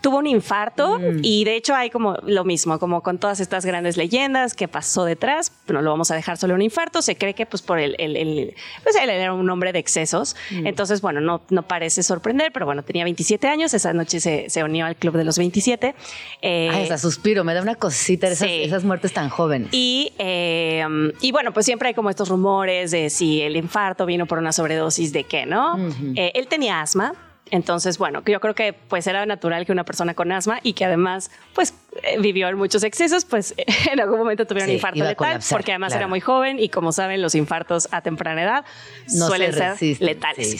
tuvo 0.00 0.18
un 0.18 0.26
infarto 0.26 0.98
mm. 0.98 1.20
y 1.22 1.44
de 1.44 1.56
hecho 1.56 1.74
hay 1.74 1.90
como 1.90 2.16
lo 2.24 2.44
mismo, 2.44 2.78
como 2.78 3.02
con 3.02 3.18
todas 3.18 3.40
estas 3.40 3.64
grandes 3.66 3.96
leyendas 3.96 4.54
que 4.54 4.68
pasó 4.68 5.04
detrás, 5.04 5.52
no 5.68 5.82
lo 5.82 5.90
vamos 5.90 6.10
a 6.10 6.14
dejar 6.14 6.36
solo 6.38 6.54
un 6.54 6.62
infarto, 6.62 7.02
se 7.02 7.16
cree 7.16 7.34
que 7.34 7.46
pues 7.46 7.62
por 7.62 7.78
el, 7.78 7.94
el, 7.98 8.54
pues 8.82 8.96
él 8.96 9.10
era 9.10 9.32
un 9.32 9.48
hombre 9.50 9.72
de 9.72 9.78
excesos, 9.78 10.36
mm. 10.50 10.66
entonces 10.66 11.00
bueno, 11.00 11.20
no, 11.20 11.42
no 11.50 11.62
parece 11.62 12.02
sorprender, 12.02 12.52
pero 12.52 12.66
bueno, 12.66 12.82
tenía 12.82 13.04
27 13.04 13.46
años, 13.48 13.74
esa 13.74 13.92
noche 13.92 14.20
se, 14.20 14.48
se 14.48 14.64
unió 14.64 14.86
al 14.86 14.96
club 14.96 15.16
de 15.16 15.24
los 15.24 15.38
27. 15.38 15.94
Eh, 16.42 16.70
Ay, 16.72 16.84
esa 16.84 16.98
suspiro, 16.98 17.44
me 17.44 17.54
da 17.54 17.62
una 17.62 17.74
cosita 17.74 18.28
esas, 18.28 18.48
esas 18.50 18.84
muertes 18.84 19.12
tan 19.12 19.28
jóvenes. 19.28 19.68
Y, 19.72 20.12
eh, 20.18 20.84
y 21.20 21.32
bueno, 21.32 21.52
pues 21.52 21.66
siempre 21.66 21.88
hay 21.88 21.94
como 21.94 22.10
estos 22.10 22.28
rumores 22.28 22.90
de 22.90 23.10
si 23.10 23.42
el 23.42 23.56
infarto 23.56 24.06
vino 24.06 24.26
por 24.26 24.38
una 24.38 24.52
sobredosis 24.52 25.12
de 25.12 25.24
qué, 25.24 25.46
¿no? 25.46 25.76
Eh, 26.14 26.32
él 26.34 26.46
tenía 26.48 26.80
asma, 26.80 27.12
entonces, 27.50 27.98
bueno, 27.98 28.22
yo 28.26 28.40
creo 28.40 28.54
que 28.54 28.72
pues 28.72 29.06
era 29.06 29.24
natural 29.24 29.66
que 29.66 29.72
una 29.72 29.84
persona 29.84 30.14
con 30.14 30.32
asma 30.32 30.58
y 30.62 30.72
que 30.72 30.84
además 30.84 31.30
pues 31.54 31.74
eh, 32.02 32.18
vivió 32.20 32.48
en 32.48 32.56
muchos 32.56 32.82
excesos, 32.82 33.24
pues 33.24 33.54
en 33.92 34.00
algún 34.00 34.18
momento 34.18 34.46
tuviera 34.46 34.66
un 34.66 34.74
infarto 34.74 35.04
letal, 35.04 35.40
porque 35.50 35.72
además 35.72 35.94
era 35.94 36.08
muy 36.08 36.20
joven 36.20 36.58
y 36.58 36.68
como 36.68 36.90
saben, 36.92 37.22
los 37.22 37.34
infartos 37.34 37.88
a 37.92 38.00
temprana 38.00 38.42
edad 38.42 38.64
suelen 39.06 39.52
ser 39.52 39.76
letales. 40.00 40.56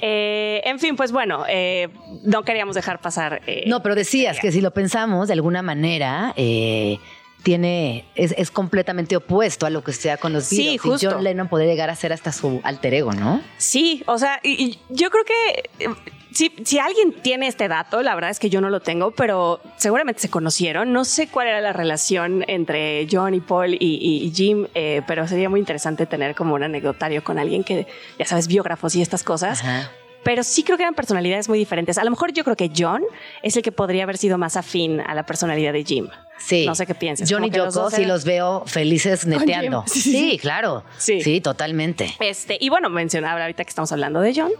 Eh, 0.00 0.62
en 0.64 0.78
fin, 0.78 0.96
pues 0.96 1.12
bueno, 1.12 1.44
eh, 1.48 1.88
no 2.22 2.42
queríamos 2.42 2.74
dejar 2.74 3.00
pasar. 3.00 3.42
no, 3.66 3.82
pero 3.82 3.94
decías 3.94 4.38
que 4.40 4.50
si 4.50 4.60
lo 4.60 4.72
pensamos 4.72 5.28
de 5.28 5.34
alguna 5.34 5.62
manera, 5.62 6.34
tiene, 7.42 8.04
es, 8.14 8.50
completamente 8.50 9.16
opuesto 9.16 9.66
a 9.66 9.70
lo 9.70 9.82
que 9.82 9.92
sea 9.92 10.16
con 10.16 10.32
los 10.32 10.50
Beatles. 10.50 10.72
Sí, 10.72 10.78
justo. 10.78 11.06
Y 11.06 11.12
John 11.12 11.24
Lennon 11.24 11.48
podría 11.48 11.70
llegar 11.70 11.90
a 11.90 11.96
ser 11.96 12.12
hasta 12.12 12.32
su 12.32 12.60
alter 12.64 12.94
ego, 12.94 13.12
¿no? 13.12 13.40
Sí, 13.58 14.02
o 14.06 14.18
sea, 14.18 14.40
y 14.42 14.78
yo 14.88 15.10
creo 15.10 15.24
que 15.24 15.90
si, 16.32 16.78
alguien 16.78 17.12
tiene 17.12 17.48
este 17.48 17.68
dato, 17.68 18.02
la 18.02 18.14
verdad 18.14 18.30
es 18.30 18.38
que 18.38 18.50
yo 18.50 18.60
no 18.60 18.70
lo 18.70 18.80
tengo, 18.80 19.10
pero 19.10 19.60
seguramente 19.76 20.20
se 20.20 20.30
conocieron. 20.30 20.92
No 20.92 21.04
sé 21.04 21.28
cuál 21.28 21.48
era 21.48 21.60
la 21.60 21.72
relación 21.72 22.44
entre 22.46 23.06
John 23.10 23.34
y 23.34 23.40
Paul 23.40 23.76
y, 23.78 24.32
Jim, 24.34 24.66
eh, 24.74 25.02
pero 25.06 25.26
sería 25.26 25.48
muy 25.48 25.60
interesante 25.60 26.06
tener 26.06 26.34
como 26.34 26.54
un 26.54 26.62
anecdotario 26.62 27.24
con 27.24 27.38
alguien 27.38 27.64
que, 27.64 27.86
ya 28.18 28.26
sabes, 28.26 28.46
biógrafos 28.46 28.94
y 28.94 29.02
estas 29.02 29.24
cosas. 29.24 29.62
Pero 30.22 30.44
sí 30.44 30.62
creo 30.62 30.76
que 30.76 30.82
eran 30.82 30.94
personalidades 30.94 31.48
muy 31.48 31.58
diferentes. 31.58 31.98
A 31.98 32.04
lo 32.04 32.10
mejor 32.10 32.32
yo 32.32 32.44
creo 32.44 32.56
que 32.56 32.70
John 32.76 33.02
es 33.42 33.56
el 33.56 33.62
que 33.62 33.72
podría 33.72 34.04
haber 34.04 34.18
sido 34.18 34.38
más 34.38 34.56
afín 34.56 35.00
a 35.00 35.14
la 35.14 35.24
personalidad 35.24 35.72
de 35.72 35.84
Jim. 35.84 36.08
Sí. 36.40 36.66
No 36.66 36.74
sé 36.74 36.86
qué 36.86 36.94
piensas. 36.94 37.28
John 37.30 37.44
y 37.44 37.50
Yoko 37.50 37.90
sí 37.90 38.04
los 38.04 38.24
veo 38.24 38.64
felices 38.66 39.26
neteando. 39.26 39.84
Sí, 39.86 40.38
claro. 40.40 40.82
Sí. 40.98 41.20
sí, 41.22 41.40
totalmente. 41.40 42.14
Este, 42.18 42.56
y 42.60 42.68
bueno, 42.70 42.88
mencionaba 42.90 43.40
ahorita 43.42 43.62
que 43.64 43.68
estamos 43.70 43.92
hablando 43.92 44.20
de 44.20 44.32
John, 44.34 44.50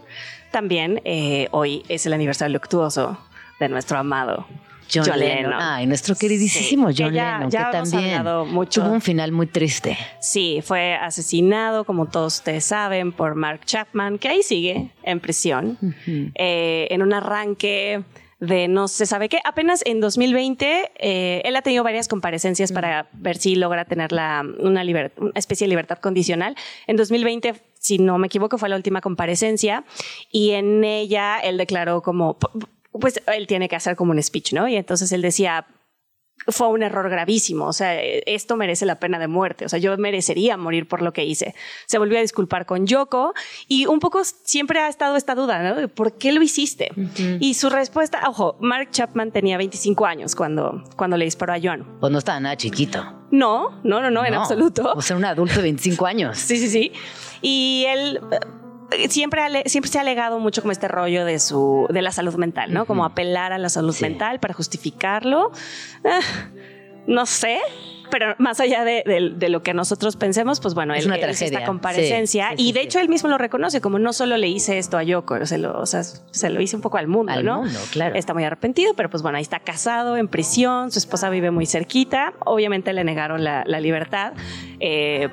también 0.51 1.01
eh, 1.05 1.49
hoy 1.53 1.85
es 1.89 2.07
el 2.07 2.13
aniversario 2.13 2.53
luctuoso 2.55 3.19
de 3.59 3.69
nuestro 3.69 3.99
amado 3.99 4.47
John, 4.93 5.05
John 5.07 5.21
Lennon. 5.21 5.37
Lennon. 5.51 5.59
Ay, 5.63 5.87
nuestro 5.87 6.17
queridísimo 6.17 6.91
Sí, 6.93 6.97
John 7.03 7.11
que 7.11 7.17
ya- 7.17 7.33
Lennon, 7.39 7.51
ya 7.51 7.71
que 7.71 7.77
hemos 7.77 7.91
también 7.91 8.25
mucho. 8.49 8.83
tuvo 8.83 8.93
un 8.93 9.01
final 9.01 9.31
muy 9.33 9.47
triste. 9.47 9.97
Sí, 10.21 10.61
fue 10.65 10.95
asesinado, 10.95 11.85
como 11.85 12.07
todos 12.07 12.37
ustedes 12.39 12.65
saben, 12.65 13.13
por 13.13 13.37
Mark 13.37 13.61
Chapman, 13.65 14.19
que 14.19 14.29
ahí 14.29 14.43
sigue 14.43 14.91
en 15.05 15.21
prisión, 15.21 15.79
eh, 16.35 16.89
en 16.91 17.03
un 17.03 17.13
arranque 17.13 18.03
de 18.41 18.69
no 18.69 18.89
se 18.89 19.07
sabe 19.07 19.29
qué. 19.29 19.39
Apenas 19.45 19.83
en 19.85 20.01
2020, 20.01 20.91
eh, 20.99 21.43
él 21.45 21.57
ha 21.57 21.63
tenido 21.63 21.85
varias 21.85 22.09
comparecencias 22.09 22.73
para 22.73 23.09
ver 23.13 23.37
si 23.37 23.55
logra 23.55 23.85
tener 23.85 24.13
la, 24.13 24.43
una, 24.59 24.83
una 24.83 25.11
especie 25.35 25.67
de 25.67 25.69
libertad 25.69 25.99
condicional. 25.99 26.57
En 26.87 26.97
2020, 26.97 27.55
si 27.79 27.99
no 27.99 28.19
me 28.19 28.27
equivoco, 28.27 28.59
fue 28.59 28.69
la 28.69 28.77
última 28.77 29.01
comparecencia 29.01 29.85
y 30.33 30.51
en 30.51 30.83
ella 30.85 31.39
él 31.39 31.59
declaró 31.59 32.03
como, 32.03 32.39
pues 32.93 33.23
él 33.27 33.47
tiene 33.47 33.69
que 33.69 33.77
hacer 33.77 33.95
como 33.95 34.13
un 34.13 34.23
speech, 34.23 34.55
¿no? 34.55 34.67
Y 34.69 34.77
entonces 34.77 35.13
él 35.13 35.23
decía, 35.23 35.67
fue 36.49 36.69
un 36.69 36.83
error 36.83 37.09
gravísimo. 37.09 37.67
O 37.67 37.73
sea, 37.73 38.01
esto 38.01 38.57
merece 38.57 38.87
la 38.87 38.99
pena 38.99 39.19
de 39.19 39.29
muerte. 39.29 39.65
O 39.65 39.69
sea, 39.69 39.79
yo 39.79 39.97
merecería 39.99 40.57
morir 40.57 40.89
por 40.89 41.03
lo 41.03 41.13
que 41.13 41.25
hice. 41.25 41.55
Se 41.87 41.99
volvió 41.99 42.19
a 42.19 42.23
disculpar 42.23 42.67
con 42.67 42.87
Yoko 42.87 43.35
y 43.69 43.87
un 43.87 44.01
poco 44.01 44.23
siempre 44.25 44.81
ha 44.81 44.89
estado 44.89 45.17
esta 45.17 45.35
duda, 45.35 45.63
¿no? 45.63 45.89
¿Por 45.89 46.19
qué 46.19 46.33
lo 46.33 46.43
hiciste? 46.43 46.91
Y 47.41 47.55
su 47.55 47.71
respuesta, 47.71 48.23
ojo, 48.29 48.57
Mark 48.61 48.91
Chapman 48.91 49.33
tenía 49.33 49.57
25 49.59 50.07
años 50.07 50.35
cuando, 50.35 50.83
cuando 50.97 51.17
le 51.17 51.25
disparó 51.25 51.55
a 51.55 51.59
John. 51.63 51.99
Pues 52.01 52.13
no 52.13 52.19
estaba 52.19 52.41
nada 52.41 52.57
chiquito. 52.57 53.05
No, 53.31 53.81
no, 53.85 54.01
no, 54.01 54.11
no, 54.11 54.25
en 54.25 54.35
absoluto. 54.35 54.93
O 54.95 55.03
sea, 55.03 55.17
un 55.17 55.25
adulto 55.25 55.57
de 55.57 55.63
25 55.63 56.07
años. 56.07 56.39
Sí, 56.39 56.57
sí, 56.57 56.69
sí. 56.69 56.93
Y 57.43 57.85
él 57.87 58.21
eh, 58.33 58.39
siempre, 59.09 59.41
ha 59.41 59.47
ale- 59.47 59.63
siempre 59.67 59.91
se 59.91 59.99
ha 59.99 60.01
alegado 60.03 60.39
mucho 60.39 60.61
como 60.63 60.73
este 60.73 60.89
rollo 60.89 61.25
de 61.25 61.39
su 61.39 61.87
de 61.91 62.03
la 62.03 62.13
salud 62.13 62.35
mental, 62.37 62.73
¿no? 62.73 62.87
Como 62.87 63.05
apelar 63.05 63.53
a 63.53 63.59
la 63.59 63.69
salud 63.69 63.93
Sí. 63.95 64.03
mental 64.05 64.41
para 64.41 64.55
justificarlo. 64.55 65.53
Ah, 66.05 66.21
no 67.07 67.27
sé. 67.27 67.59
Pero 68.11 68.35
más 68.39 68.59
allá 68.59 68.85
de, 68.85 69.05
de- 69.07 69.31
de 69.37 69.49
lo 69.51 69.63
que 69.63 69.73
nosotros 69.73 70.17
pensemos, 70.17 70.59
pues 70.59 70.75
bueno, 70.75 70.95
Es 70.95 71.03
él, 71.05 71.07
una 71.13 71.15
él 71.15 71.31
hizo 71.31 71.45
esta 71.45 71.65
comparecencia 71.65 72.49
sí, 72.51 72.55
sí, 72.57 72.69
y 72.69 72.73
de 72.73 72.81
sí. 72.81 72.87
hecho 72.87 72.99
él 72.99 73.09
mismo 73.09 73.29
lo 73.29 73.39
reconoce 73.39 73.81
como 73.81 74.01
no 74.01 74.13
solo 74.13 74.37
le 74.37 74.49
hice 74.49 74.79
esto 74.79 74.99
a 74.99 75.05
Yoko, 75.05 75.47
se 75.47 75.59
lo, 75.59 75.79
o 75.79 75.87
sea, 75.87 76.03
se 76.03 76.51
lo 76.51 76.61
hice 76.61 76.75
un 76.75 76.83
poco 76.83 76.99
al 76.99 77.07
mundo, 77.07 77.31
Al 77.33 77.45
¿no? 77.45 77.63
mundo, 77.63 77.79
claro. 77.93 78.17
Está 78.17 78.35
muy 78.35 78.43
arrepentido, 78.43 78.95
pero 78.97 79.11
pues 79.11 79.23
bueno, 79.23 79.37
ahí 79.39 79.43
está 79.43 79.61
casado, 79.61 80.17
en 80.17 80.27
prisión, 80.27 80.91
su 80.91 80.99
esposa 80.99 81.31
vive 81.31 81.53
muy 81.53 81.67
cerquita, 81.67 82.33
obviamente 82.45 82.93
le 82.93 83.05
negaron 83.05 83.45
la, 83.45 83.63
la 83.65 83.79
libertad. 83.79 84.33
Eh, 84.81 85.29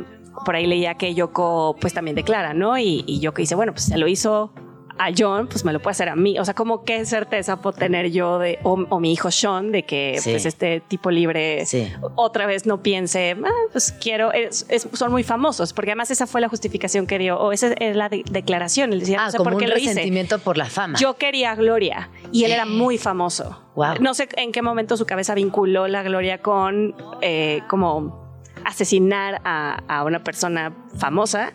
por 0.46 0.56
ahí 0.56 0.66
leía 0.68 0.96
que 0.96 1.14
Yoko 1.14 1.76
pues 1.80 1.94
también 1.94 2.16
declara, 2.16 2.54
¿no? 2.54 2.78
Y, 2.78 3.04
y 3.08 3.20
Yoko 3.20 3.38
dice, 3.38 3.56
bueno, 3.56 3.72
pues 3.74 3.86
se 3.86 3.98
lo 3.98 4.08
hizo 4.08 4.52
a 5.00 5.12
John, 5.16 5.46
pues 5.48 5.64
me 5.64 5.72
lo 5.74 5.80
puede 5.80 5.92
hacer 5.92 6.10
a 6.10 6.16
mí. 6.16 6.40
O 6.40 6.46
sea, 6.46 6.56
como 6.56 6.84
qué 6.84 7.06
certeza 7.06 7.62
puedo 7.62 7.78
tener 7.78 8.10
yo 8.10 8.40
de, 8.40 8.58
o, 8.64 8.84
o 8.90 9.00
mi 9.00 9.14
hijo 9.14 9.30
Sean, 9.30 9.72
de 9.72 9.84
que 9.84 10.18
Sí. 10.20 10.32
pues 10.32 10.48
este 10.48 10.80
tipo 10.80 11.12
libre 11.12 11.68
Sí. 11.68 11.88
otra 12.16 12.48
vez 12.48 12.66
no 12.66 12.82
piense, 12.82 13.38
ah, 13.46 13.50
pues 13.72 13.92
quiero, 13.92 14.34
es- 14.34 14.66
es- 14.70 14.88
son 14.94 15.12
muy 15.12 15.22
famosos, 15.22 15.72
porque 15.74 15.92
además 15.92 16.10
esa 16.10 16.26
fue 16.26 16.42
la 16.42 16.50
justificación 16.50 17.06
que 17.06 17.20
dio, 17.20 17.38
o 17.40 17.52
esa 17.52 17.74
es 17.74 17.96
la 17.96 18.10
de- 18.10 18.24
declaración, 18.32 18.92
él 18.92 19.02
decía, 19.02 19.20
Ah, 19.22 19.26
no 19.26 19.32
sé 19.34 19.38
como 19.38 19.52
por 19.52 19.60
qué 19.60 19.66
un 19.66 19.70
lo 19.72 19.78
hice. 19.78 19.90
resentimiento 19.90 20.40
por 20.40 20.58
la 20.58 20.66
fama. 20.66 20.98
Yo 20.98 21.14
quería 21.16 21.54
gloria 21.54 22.10
y 22.32 22.46
él 22.46 22.52
era 22.52 22.66
muy 22.66 22.98
famoso. 22.98 23.62
Wow. 23.76 23.98
No 24.02 24.16
sé 24.16 24.28
en 24.36 24.52
qué 24.52 24.64
momento 24.64 24.98
su 24.98 25.06
cabeza 25.06 25.36
vinculó 25.36 25.88
la 25.88 26.02
gloria 26.02 26.42
con 26.42 26.96
eh, 27.22 27.62
como 27.70 28.27
asesinar 28.68 29.42
a, 29.44 29.82
a 29.88 30.04
una 30.04 30.24
persona 30.24 30.74
famosa. 30.98 31.52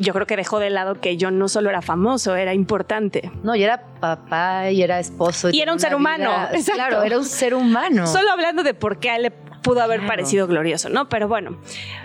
Yo 0.00 0.12
creo 0.12 0.26
que 0.26 0.36
dejó 0.36 0.60
de 0.60 0.70
lado 0.70 1.00
que 1.00 1.16
yo 1.16 1.30
no 1.32 1.48
solo 1.48 1.70
era 1.70 1.82
famoso, 1.82 2.36
era 2.36 2.54
importante. 2.54 3.32
No, 3.42 3.56
y 3.56 3.64
era 3.64 3.82
papá 4.00 4.70
y 4.70 4.80
era 4.82 5.00
esposo. 5.00 5.50
Y 5.50 5.60
era 5.60 5.72
un 5.72 5.80
ser 5.80 5.94
humano, 5.94 6.30
vida- 6.30 6.50
exacto. 6.52 6.72
Claro, 6.74 7.02
era 7.02 7.18
un 7.18 7.24
ser 7.24 7.54
humano. 7.54 8.06
Solo 8.06 8.30
hablando 8.30 8.62
de 8.62 8.74
por 8.74 9.00
qué 9.00 9.10
a 9.10 9.16
él 9.16 9.22
le 9.24 9.30
pudo 9.32 9.82
haber 9.82 9.98
Claro. 9.98 10.12
parecido 10.12 10.46
glorioso, 10.46 10.88
¿no? 10.88 11.08
Pero 11.08 11.26
bueno, 11.26 11.58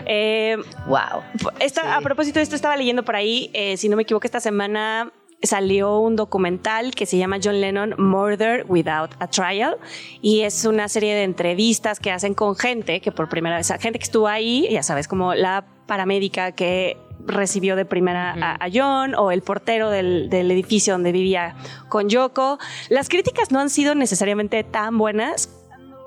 eh, 0.06 0.56
Wow. 0.88 1.22
Esta- 1.60 1.82
Sí. 1.82 1.86
A 1.92 2.00
propósito 2.00 2.40
de 2.40 2.42
esto, 2.42 2.56
estaba 2.56 2.76
leyendo 2.76 3.04
por 3.04 3.14
ahí, 3.14 3.50
eh, 3.54 3.76
si 3.76 3.88
no 3.88 3.96
me 3.96 4.02
equivoco, 4.02 4.26
esta 4.26 4.40
semana 4.40 5.12
salió 5.42 5.98
un 5.98 6.16
documental 6.16 6.94
que 6.94 7.06
se 7.06 7.18
llama 7.18 7.38
John 7.42 7.60
Lennon 7.60 7.94
Murder 7.98 8.64
Without 8.68 9.10
a 9.18 9.26
Trial 9.28 9.76
y 10.22 10.40
es 10.40 10.64
una 10.64 10.88
serie 10.88 11.14
de 11.14 11.24
entrevistas 11.24 12.00
que 12.00 12.10
hacen 12.10 12.34
con 12.34 12.56
gente 12.56 13.00
que 13.00 13.12
por 13.12 13.28
primera 13.28 13.56
vez, 13.56 13.68
gente 13.80 13.98
que 13.98 14.04
estuvo 14.04 14.28
ahí, 14.28 14.68
ya 14.70 14.82
sabes, 14.82 15.08
como 15.08 15.34
la 15.34 15.66
paramédica 15.86 16.52
que 16.52 16.96
recibió 17.26 17.76
de 17.76 17.84
primera 17.84 18.32
a, 18.32 18.64
a 18.64 18.68
John 18.72 19.14
o 19.14 19.30
el 19.30 19.42
portero 19.42 19.90
del, 19.90 20.28
del 20.28 20.50
edificio 20.50 20.94
donde 20.94 21.12
vivía 21.12 21.56
con 21.88 22.08
Yoko. 22.08 22.58
Las 22.88 23.08
críticas 23.08 23.50
no 23.50 23.60
han 23.60 23.70
sido 23.70 23.94
necesariamente 23.94 24.64
tan 24.64 24.98
buenas 24.98 25.48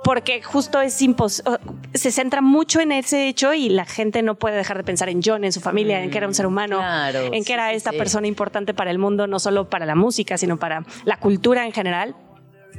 porque 0.07 0.41
justo 0.41 0.79
es 0.79 1.01
imposible, 1.01 1.57
se 1.93 2.13
centra 2.13 2.39
mucho 2.39 2.79
en 2.79 2.93
ese 2.93 3.27
hecho 3.27 3.53
y 3.53 3.67
la 3.67 3.83
gente 3.83 4.21
no 4.21 4.35
puede 4.35 4.55
dejar 4.55 4.77
de 4.77 4.85
pensar 4.85 5.09
en 5.09 5.19
John, 5.21 5.43
en 5.43 5.51
su 5.51 5.59
familia, 5.59 6.01
en 6.01 6.09
que 6.09 6.17
era 6.17 6.27
un 6.27 6.33
ser 6.33 6.45
humano, 6.45 6.77
claro, 6.77 7.33
en 7.33 7.43
que 7.43 7.51
era 7.51 7.73
esta 7.73 7.91
sí. 7.91 7.97
persona 7.97 8.25
importante 8.25 8.73
para 8.73 8.89
el 8.89 8.99
mundo, 8.99 9.27
no 9.27 9.37
solo 9.37 9.69
para 9.69 9.85
la 9.85 9.95
música, 9.95 10.37
sino 10.37 10.55
para 10.55 10.85
la 11.03 11.17
cultura 11.17 11.65
en 11.65 11.73
general. 11.73 12.15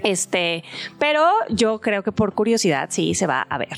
Este, 0.02 0.64
pero 0.99 1.28
yo 1.50 1.82
creo 1.82 2.02
que 2.02 2.12
por 2.12 2.32
curiosidad 2.32 2.88
sí 2.90 3.14
se 3.14 3.26
va 3.26 3.42
a 3.42 3.58
ver. 3.58 3.76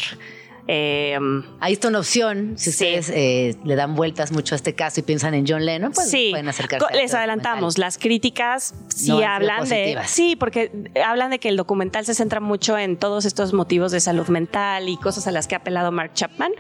Eh, 0.73 1.19
Ahí 1.59 1.73
está 1.73 1.89
una 1.89 1.99
opción. 1.99 2.55
Si 2.57 2.71
Sí. 2.71 2.85
ustedes 2.85 3.11
eh, 3.13 3.57
le 3.65 3.75
dan 3.75 3.97
vueltas 3.97 4.31
mucho 4.31 4.55
a 4.55 4.57
este 4.57 4.75
caso 4.77 5.01
y 5.01 5.03
piensan 5.03 5.35
en 5.35 5.45
John 5.47 5.67
Lennon, 5.67 5.91
pues 5.93 6.09
sí, 6.11 6.29
pueden 6.31 6.49
acercarse. 6.49 6.87
Les 6.97 7.13
adelantamos, 7.13 7.77
las 7.77 7.99
críticas 7.99 8.73
sí 8.95 9.09
No 9.09 9.19
hablan 9.19 9.69
de... 9.69 9.99
Sí, 10.07 10.37
porque 10.37 10.71
hablan 11.05 11.31
de 11.31 11.41
que 11.41 11.49
el 11.49 11.57
documental 11.57 12.07
se 12.07 12.15
centra 12.15 12.39
mucho 12.39 12.79
en 12.79 12.97
todos 12.97 13.25
estos 13.25 13.53
motivos 13.53 13.91
de 13.91 13.99
salud 13.99 14.29
mental 14.29 14.89
y 14.89 14.97
cosas 14.97 15.27
a 15.27 15.33
las 15.33 15.49
que 15.49 15.57
ha 15.57 15.59
apelado 15.59 15.91
Mark 15.91 16.13
Chapman. 16.15 16.53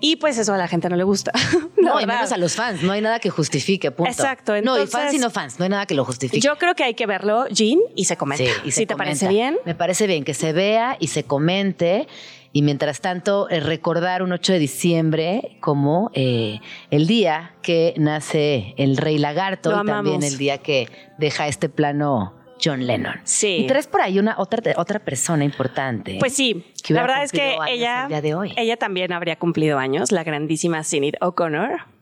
Y 0.00 0.14
pues 0.16 0.38
eso 0.38 0.54
a 0.54 0.56
la 0.56 0.68
gente 0.68 0.88
no 0.88 0.94
le 0.94 1.02
gusta. 1.02 1.32
No, 1.76 2.00
y 2.00 2.06
menos 2.06 2.32
a 2.32 2.36
los 2.36 2.54
fans. 2.54 2.82
No 2.82 2.92
hay 2.92 3.00
nada 3.00 3.18
que 3.18 3.30
justifique, 3.30 3.90
punto. 3.90 4.10
Exacto, 4.12 4.52
no, 4.60 4.82
y 4.82 4.86
fans 4.86 5.14
y 5.14 5.18
no 5.18 5.30
fans. 5.30 5.58
No 5.58 5.64
hay 5.64 5.70
nada 5.70 5.86
que 5.86 5.94
lo 5.94 6.04
justifique. 6.04 6.40
Yo 6.40 6.56
creo 6.58 6.74
que 6.74 6.84
hay 6.84 6.92
que 6.94 7.06
verlo, 7.06 7.46
Jean, 7.48 7.78
y 7.96 8.04
se 8.04 8.16
comenta. 8.16 8.44
Sí, 8.44 8.50
y 8.64 8.70
se 8.72 8.80
si 8.80 8.86
te 8.86 8.92
comenta. 8.94 9.10
parece 9.12 9.28
bien. 9.28 9.56
Me 9.64 9.74
parece 9.74 10.06
bien 10.06 10.22
que 10.24 10.34
se 10.34 10.52
vea 10.52 10.96
y 11.00 11.06
se 11.06 11.24
comente. 11.24 12.06
Y 12.52 12.62
mientras 12.62 13.00
tanto, 13.00 13.48
eh, 13.50 13.60
recordar 13.60 14.22
un 14.22 14.32
8 14.32 14.54
de 14.54 14.58
diciembre 14.58 15.58
como 15.60 16.10
eh, 16.14 16.60
el 16.90 17.06
día 17.06 17.54
que 17.62 17.94
nace 17.98 18.74
el 18.76 18.96
Rey 18.96 19.18
Lagarto 19.18 19.70
Lo 19.70 19.82
y 19.82 19.86
también 19.86 20.22
el 20.22 20.38
día 20.38 20.58
que 20.58 20.88
deja 21.18 21.46
este 21.46 21.68
plano 21.68 22.34
John 22.62 22.86
Lennon. 22.86 23.20
Sí. 23.24 23.58
Y 23.60 23.66
traes 23.66 23.86
por 23.86 24.00
ahí 24.00 24.18
una 24.18 24.36
otra, 24.38 24.74
otra 24.76 24.98
persona 24.98 25.44
importante. 25.44 26.16
Pues 26.18 26.34
sí, 26.34 26.64
Que 26.82 26.94
la 26.94 27.02
verdad 27.02 27.22
es 27.22 27.32
que 27.32 27.56
ella, 27.68 28.02
el 28.02 28.08
día 28.08 28.20
de 28.20 28.34
hoy. 28.34 28.52
ella 28.56 28.76
también 28.76 29.12
habría 29.12 29.36
cumplido 29.36 29.78
años, 29.78 30.10
la 30.12 30.24
grandísima 30.24 30.82
Sinead 30.82 31.14
O'Connor. 31.20 31.97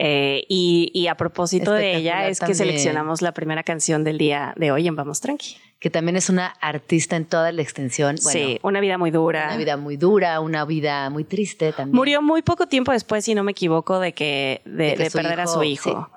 Eh, 0.00 0.44
y, 0.48 0.92
y 0.94 1.08
a 1.08 1.16
propósito 1.16 1.72
de 1.72 1.96
ella 1.96 2.28
es 2.28 2.38
que 2.38 2.54
seleccionamos 2.54 3.20
la 3.20 3.32
primera 3.32 3.64
canción 3.64 4.04
del 4.04 4.16
día 4.16 4.54
de 4.56 4.70
hoy 4.70 4.86
en 4.86 4.94
Vamos 4.94 5.20
Tranqui. 5.20 5.56
que 5.80 5.90
también 5.90 6.16
es 6.16 6.30
una 6.30 6.46
artista 6.46 7.16
en 7.16 7.24
toda 7.24 7.50
la 7.50 7.62
extensión. 7.62 8.14
Bueno, 8.22 8.30
sí, 8.30 8.60
una 8.62 8.78
vida 8.78 8.96
muy 8.96 9.10
dura. 9.10 9.46
Una 9.48 9.56
vida 9.56 9.76
muy 9.76 9.96
dura, 9.96 10.38
una 10.38 10.64
vida 10.64 11.10
muy 11.10 11.24
triste 11.24 11.72
también. 11.72 11.96
Murió 11.96 12.22
muy 12.22 12.42
poco 12.42 12.68
tiempo 12.68 12.92
después, 12.92 13.24
si 13.24 13.34
no 13.34 13.42
me 13.42 13.50
equivoco, 13.50 13.98
de 13.98 14.12
que 14.12 14.62
de, 14.64 14.84
De 14.90 14.94
que 14.94 15.02
de 15.02 15.10
su 15.10 15.18
perder 15.18 15.40
a 15.40 15.46
su 15.48 15.64
hijo. 15.64 16.08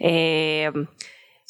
Eh, 0.00 0.72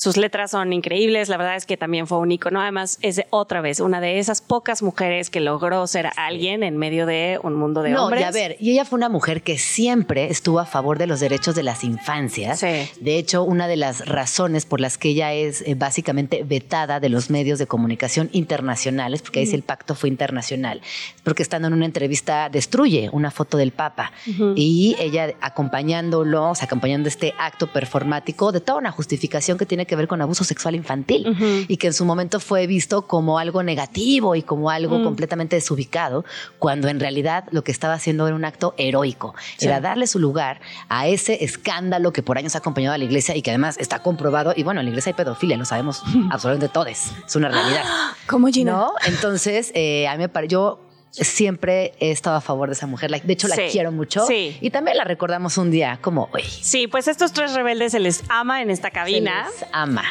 sus 0.01 0.17
letras 0.17 0.53
son 0.53 0.73
increíbles, 0.73 1.29
la 1.29 1.37
verdad 1.37 1.57
es 1.57 1.67
que 1.67 1.77
también 1.77 2.07
fue 2.07 2.17
un 2.17 2.33
icono. 2.33 2.63
Además, 2.63 2.97
es 3.03 3.21
otra 3.29 3.61
vez 3.61 3.81
una 3.81 4.01
de 4.01 4.19
esas 4.19 4.41
pocas 4.41 4.83
mujeres 4.83 5.29
que 5.29 5.41
logró 5.41 5.87
ser 5.87 6.09
alguien 6.17 6.63
en 6.63 6.79
medio 6.79 7.05
de 7.05 7.39
un 7.43 7.53
mundo 7.53 7.83
de 7.83 7.91
no, 7.91 8.05
hombres. 8.05 8.23
y 8.23 8.25
a 8.25 8.31
ver, 8.31 8.57
y 8.61 8.71
ella 8.71 8.87
fue 8.87 8.97
una 8.97 9.11
mujer 9.11 9.43
que 9.43 9.59
siempre 9.59 10.31
estuvo 10.31 10.59
a 10.59 10.65
favor 10.65 10.97
de 10.97 11.07
los 11.07 11.21
derechos 11.21 11.55
de 11.55 11.65
las 11.65 11.85
infancias. 11.85 12.61
Sí. 12.61 12.89
De 12.99 13.19
hecho, 13.19 13.43
una 13.43 13.69
de 13.69 13.77
las 13.77 14.09
razones 14.09 14.65
por 14.65 14.81
las 14.81 14.97
que 14.97 15.11
ella 15.11 15.35
es 15.35 15.61
eh, 15.67 15.75
básicamente 15.75 16.45
vetada 16.45 16.99
de 16.99 17.11
los 17.11 17.29
medios 17.29 17.59
de 17.59 17.67
comunicación 17.67 18.31
internacionales, 18.33 19.21
porque 19.21 19.41
ahí 19.41 19.47
sí 19.47 19.55
el 19.55 19.65
pacto 19.65 19.95
fue 19.95 20.09
internacional, 20.09 20.81
porque 21.25 21.43
estando 21.43 21.69
en 21.69 21.75
una 21.75 21.85
entrevista 21.85 22.49
destruye 22.49 23.11
una 23.13 23.31
foto 23.31 23.59
del 23.59 23.73
Papa 23.73 24.13
y 24.57 24.97
ella 24.99 25.35
acompañándolo, 25.43 26.53
o 26.53 26.55
sea, 26.55 26.65
acompañando 26.65 27.07
este 27.07 27.35
acto 27.39 27.67
performático 27.71 28.51
de 28.51 28.63
toda 28.63 28.79
una 28.79 28.93
justificación 28.93 29.59
que 29.59 29.67
tiene 29.67 29.85
que 29.90 29.90
ver 29.97 30.09
con 30.09 30.21
abuso 30.23 30.45
sexual 30.45 30.75
infantil 30.75 31.67
y 31.69 31.77
que 31.77 31.89
en 31.89 31.93
su 31.93 32.05
momento 32.05 32.41
fue 32.41 32.67
visto 32.67 33.03
como 33.07 33.39
algo 33.39 33.63
negativo 33.63 34.35
y 34.35 34.43
como 34.43 34.71
algo 34.71 34.99
Mm. 34.99 35.05
completamente 35.05 35.57
desubicado, 35.57 36.25
cuando 36.59 36.89
en 36.89 37.01
realidad 37.01 37.45
lo 37.51 37.63
que 37.65 37.73
estaba 37.73 37.95
haciendo 37.95 38.27
era 38.27 38.37
un 38.37 38.45
acto 38.45 38.75
heroico, 38.77 39.35
Sí. 39.57 39.67
era 39.67 39.81
darle 39.81 40.07
su 40.07 40.19
lugar 40.19 40.61
a 40.89 41.07
ese 41.09 41.45
escándalo 41.45 42.13
que 42.13 42.23
por 42.23 42.39
años 42.39 42.55
ha 42.55 42.59
acompañado 42.59 42.95
a 42.95 42.99
la 42.99 43.05
iglesia 43.05 43.37
y 43.37 43.43
que 43.43 43.51
además 43.51 43.77
está 43.79 44.01
comprobado, 44.01 44.53
y 44.57 44.63
bueno, 44.63 44.81
en 44.81 44.87
la 44.87 44.91
iglesia 44.91 45.11
hay 45.11 45.15
pedofilia, 45.15 45.57
lo 45.57 45.65
sabemos 45.65 46.03
absolutamente 46.31 46.69
todos, 46.73 46.89
es 46.89 47.37
una 47.37 47.49
realidad. 47.49 47.83
¿Cómo 48.27 48.49
Gina? 48.49 48.73
¿No? 48.73 48.93
Entonces, 49.07 49.73
eh, 49.75 50.07
a 50.09 50.13
mí 50.13 50.19
me 50.19 50.29
pare- 50.29 50.49
yo 50.49 50.81
siempre 51.11 51.95
he 52.01 52.11
estado 52.11 52.37
a 52.37 52.41
favor 52.41 52.69
de 52.69 52.75
esa 52.75 52.87
mujer, 52.87 53.11
de 53.11 53.33
hecho 53.33 53.49
la 53.49 53.57
Sí. 53.57 53.63
quiero 53.73 53.93
mucho 53.93 54.27
Sí. 54.27 54.57
y 54.61 54.71
también 54.71 54.97
la 54.97 55.05
recordamos 55.05 55.59
un 55.59 55.71
día 55.71 55.99
como 56.01 56.29
hoy. 56.33 56.43
Sí, 56.45 56.87
pues 56.87 57.09
estos 57.09 57.33
tres 57.33 57.53
rebeldes 57.55 57.93
se 57.93 58.01
les 58.01 58.23
ama 58.29 58.63
en 58.63 58.71
esta 58.71 58.91
cabina. 58.91 59.47
Se 59.53 59.65
les 59.65 59.75
ama. 59.75 60.05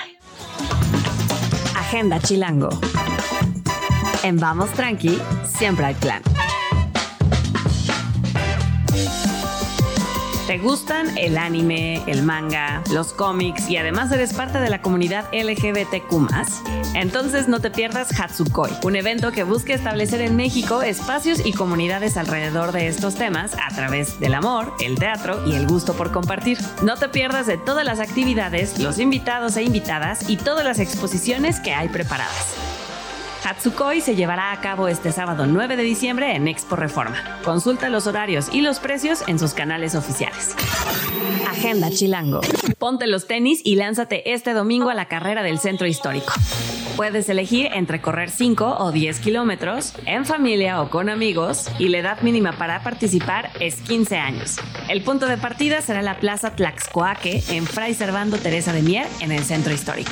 Agenda 1.75 2.20
Chilango. 2.20 2.70
En 4.24 4.38
Vamos 4.38 4.70
Tranqui, 4.74 5.18
siempre 5.58 5.86
hay 5.86 5.94
plan. 5.96 6.22
¿Te 10.50 10.58
gustan 10.58 11.15
el 11.15 11.38
anime, 11.38 12.01
el 12.08 12.24
manga, 12.24 12.82
los 12.91 13.13
cómics 13.13 13.70
y 13.70 13.77
además 13.77 14.12
eres 14.12 14.34
parte 14.34 14.60
de 14.60 14.72
la 14.72 14.82
comunidad 14.82 15.25
LGBTQ? 15.32 16.12
Entonces 16.96 17.48
no 17.48 17.60
te 17.60 17.70
pierdas 17.70 18.20
Hatsukoi, 18.20 18.72
un 18.82 18.96
evento 18.96 19.32
que 19.32 19.44
busca 19.44 19.75
establecer 19.75 20.22
en 20.22 20.36
México 20.36 20.82
espacios 20.82 21.46
y 21.46 21.53
comunidades 21.53 22.18
alrededor 22.18 22.72
de 22.72 22.88
estos 22.88 23.13
temas 23.13 23.53
a 23.63 23.75
través 23.75 24.20
del 24.20 24.34
amor, 24.34 24.74
el 24.79 24.98
teatro 24.98 25.48
y 25.48 25.53
el 25.53 25.68
gusto 25.68 25.94
por 25.94 26.12
compartir. 26.12 26.58
No 26.82 26.98
te 26.98 27.10
pierdas 27.10 27.46
de 27.46 27.60
todas 27.60 27.86
las 27.86 28.00
actividades, 28.00 28.79
los 28.79 28.98
invitados 28.98 29.56
e 29.56 29.62
invitadas 29.62 30.27
y 30.32 30.38
todas 30.38 30.65
las 30.65 30.79
exposiciones 30.79 31.60
que 31.60 31.75
hay 31.75 31.89
preparadas. 31.89 32.58
Hatsukoi 33.43 34.01
se 34.01 34.15
llevará 34.15 34.51
a 34.51 34.62
cabo 34.62 34.88
este 34.88 35.12
sábado 35.12 35.46
9 35.46 35.77
de 35.77 35.84
diciembre 35.84 36.36
en 36.36 36.48
Expo 36.48 36.75
Reforma. 36.75 37.39
Consulta 37.43 37.89
los 37.89 38.08
horarios 38.08 38.50
y 38.51 38.62
los 38.62 38.79
precios 38.79 39.24
en 39.27 39.39
sus 39.39 39.53
canales 39.53 39.96
oficiales. 39.96 40.55
Agenda 41.48 41.89
Chilango. 41.89 42.41
Ponte 42.77 43.08
los 43.08 43.27
tenis 43.27 43.62
y 43.63 43.75
lánzate 43.75 44.34
este 44.34 44.53
domingo 44.53 44.89
a 44.89 44.93
la 44.93 45.08
carrera 45.08 45.43
del 45.43 45.60
centro 45.60 45.88
histórico. 45.88 46.34
Puedes 47.00 47.29
elegir 47.29 47.70
entre 47.74 48.01
correr 48.01 48.29
5 48.29 48.75
o 48.77 48.91
10 48.91 49.22
kilómetros, 49.22 49.94
en 50.06 50.25
familia 50.25 50.82
o 50.82 50.89
con 50.89 51.08
amigos, 51.08 51.72
y 51.79 51.88
la 51.88 52.00
edad 52.00 52.22
mínima 52.24 52.51
para 52.51 52.84
participar 52.84 53.51
es 53.62 53.75
15 53.75 54.18
años. 54.18 54.58
El 54.89 55.01
punto 55.01 55.25
de 55.25 55.38
partida 55.38 55.79
será 55.79 56.01
la 56.01 56.20
Plaza 56.20 56.58
Tlaxcoaque 56.58 57.41
en 57.51 57.65
Fray 57.65 57.94
Servando 57.94 58.38
Teresa 58.38 58.74
de 58.74 58.82
Mier 58.82 59.08
en 59.22 59.32
el 59.32 59.46
centro 59.46 59.74
histórico. 59.74 60.12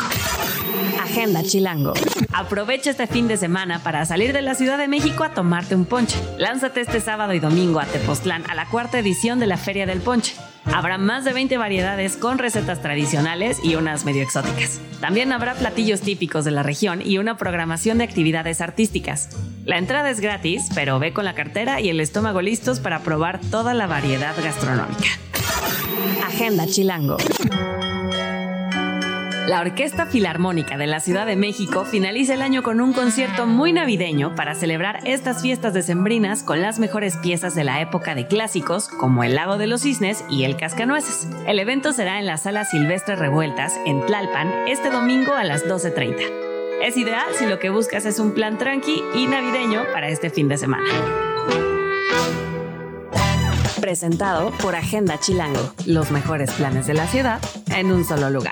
Agenda 1.04 1.44
Chilango. 1.44 1.92
Aprovecha 2.32 2.92
este 2.92 3.06
fin 3.06 3.28
de 3.28 3.36
semana 3.36 3.80
para 3.80 4.06
salir 4.06 4.32
de 4.32 4.42
la 4.42 4.56
Ciudad 4.56 4.78
de 4.78 4.88
México 4.88 5.26
a 5.26 5.34
tomarte 5.34 5.76
un 5.76 5.84
ponche. 5.84 6.18
Lánzate 6.38 6.80
este 6.80 7.02
sábado 7.02 7.34
y 7.34 7.40
domingo 7.40 7.82
a 7.82 7.86
Tepoztlán 7.86 8.50
a 8.50 8.56
la 8.56 8.66
cuarta 8.70 8.98
edición 8.98 9.40
de 9.40 9.48
la 9.48 9.58
Feria 9.58 9.86
del 9.86 10.00
Ponche. 10.00 10.36
Habrá 10.74 10.98
más 10.98 11.26
de 11.26 11.34
20 11.34 11.58
variedades 11.58 12.18
con 12.18 12.38
recetas 12.38 12.82
tradicionales 12.82 13.60
y 13.64 13.76
unas 13.76 14.06
medio 14.06 14.22
exóticas. 14.24 14.80
También 15.00 15.32
habrá 15.32 15.56
platillos 15.56 16.02
típicos 16.02 16.46
de 16.46 16.52
la 16.52 16.64
región 16.64 17.02
y 17.04 17.18
una 17.18 17.38
programación 17.38 17.98
de 17.98 18.04
actividades 18.04 18.62
artísticas. 18.62 19.30
La 19.66 19.78
entrada 19.78 20.10
es 20.10 20.20
gratis, 20.20 20.70
pero 20.76 21.00
ve 21.00 21.14
con 21.14 21.26
la 21.26 21.34
cartera 21.34 21.82
y 21.82 21.90
el 21.90 22.00
estómago 22.00 22.42
listos 22.42 22.80
para 22.80 23.00
probar 23.00 23.40
toda 23.52 23.74
la 23.74 23.88
variedad 23.88 24.36
gastronómica. 24.42 25.10
Agenda 26.26 26.66
Chilango. 26.68 27.18
La 29.48 29.62
Orquesta 29.62 30.06
Filarmónica 30.06 30.78
de 30.78 30.88
la 30.88 31.00
Ciudad 31.00 31.26
de 31.26 31.38
México 31.38 31.86
finaliza 31.86 32.34
el 32.34 32.42
año 32.42 32.64
con 32.64 32.82
un 32.82 32.92
concierto 32.92 33.48
muy 33.48 33.72
navideño 33.72 34.36
para 34.36 34.56
celebrar 34.56 35.00
estas 35.06 35.42
fiestas 35.42 35.74
decembrinas 35.74 36.44
con 36.44 36.62
las 36.62 36.80
mejores 36.80 37.16
piezas 37.16 37.56
de 37.56 37.64
la 37.64 37.80
época 37.80 38.14
de 38.14 38.28
clásicos 38.28 38.90
como 38.90 39.24
El 39.24 39.36
Lago 39.36 39.58
de 39.58 39.68
los 39.68 39.84
Cisnes 39.84 40.26
y 40.30 40.44
El 40.44 40.58
Cascanueces. 40.58 41.30
El 41.48 41.60
evento 41.60 41.94
será 41.94 42.20
en 42.20 42.26
la 42.26 42.36
Sala 42.36 42.66
Silvestre 42.66 43.16
Revueltas 43.16 43.80
en 43.86 44.06
Tlalpan 44.06 44.68
este 44.68 44.90
domingo 44.90 45.32
a 45.32 45.46
las 45.46 45.66
12.30. 45.66 46.84
Es 46.84 46.98
ideal 46.98 47.28
si 47.34 47.46
lo 47.46 47.58
que 47.58 47.70
buscas 47.70 48.06
es 48.06 48.20
un 48.20 48.34
plan 48.34 48.58
tranqui 48.58 49.02
y 49.16 49.28
navideño 49.28 49.86
para 49.94 50.10
este 50.10 50.30
fin 50.30 50.50
de 50.50 50.58
semana. 50.58 50.90
Presentado 53.80 54.52
por 54.62 54.76
Agenda 54.76 55.18
Chilango, 55.22 55.74
los 55.86 56.12
mejores 56.12 56.52
planes 56.52 56.86
de 56.86 56.96
la 56.96 57.08
ciudad 57.08 57.40
en 57.74 57.94
un 57.94 58.04
solo 58.04 58.30
lugar. 58.30 58.52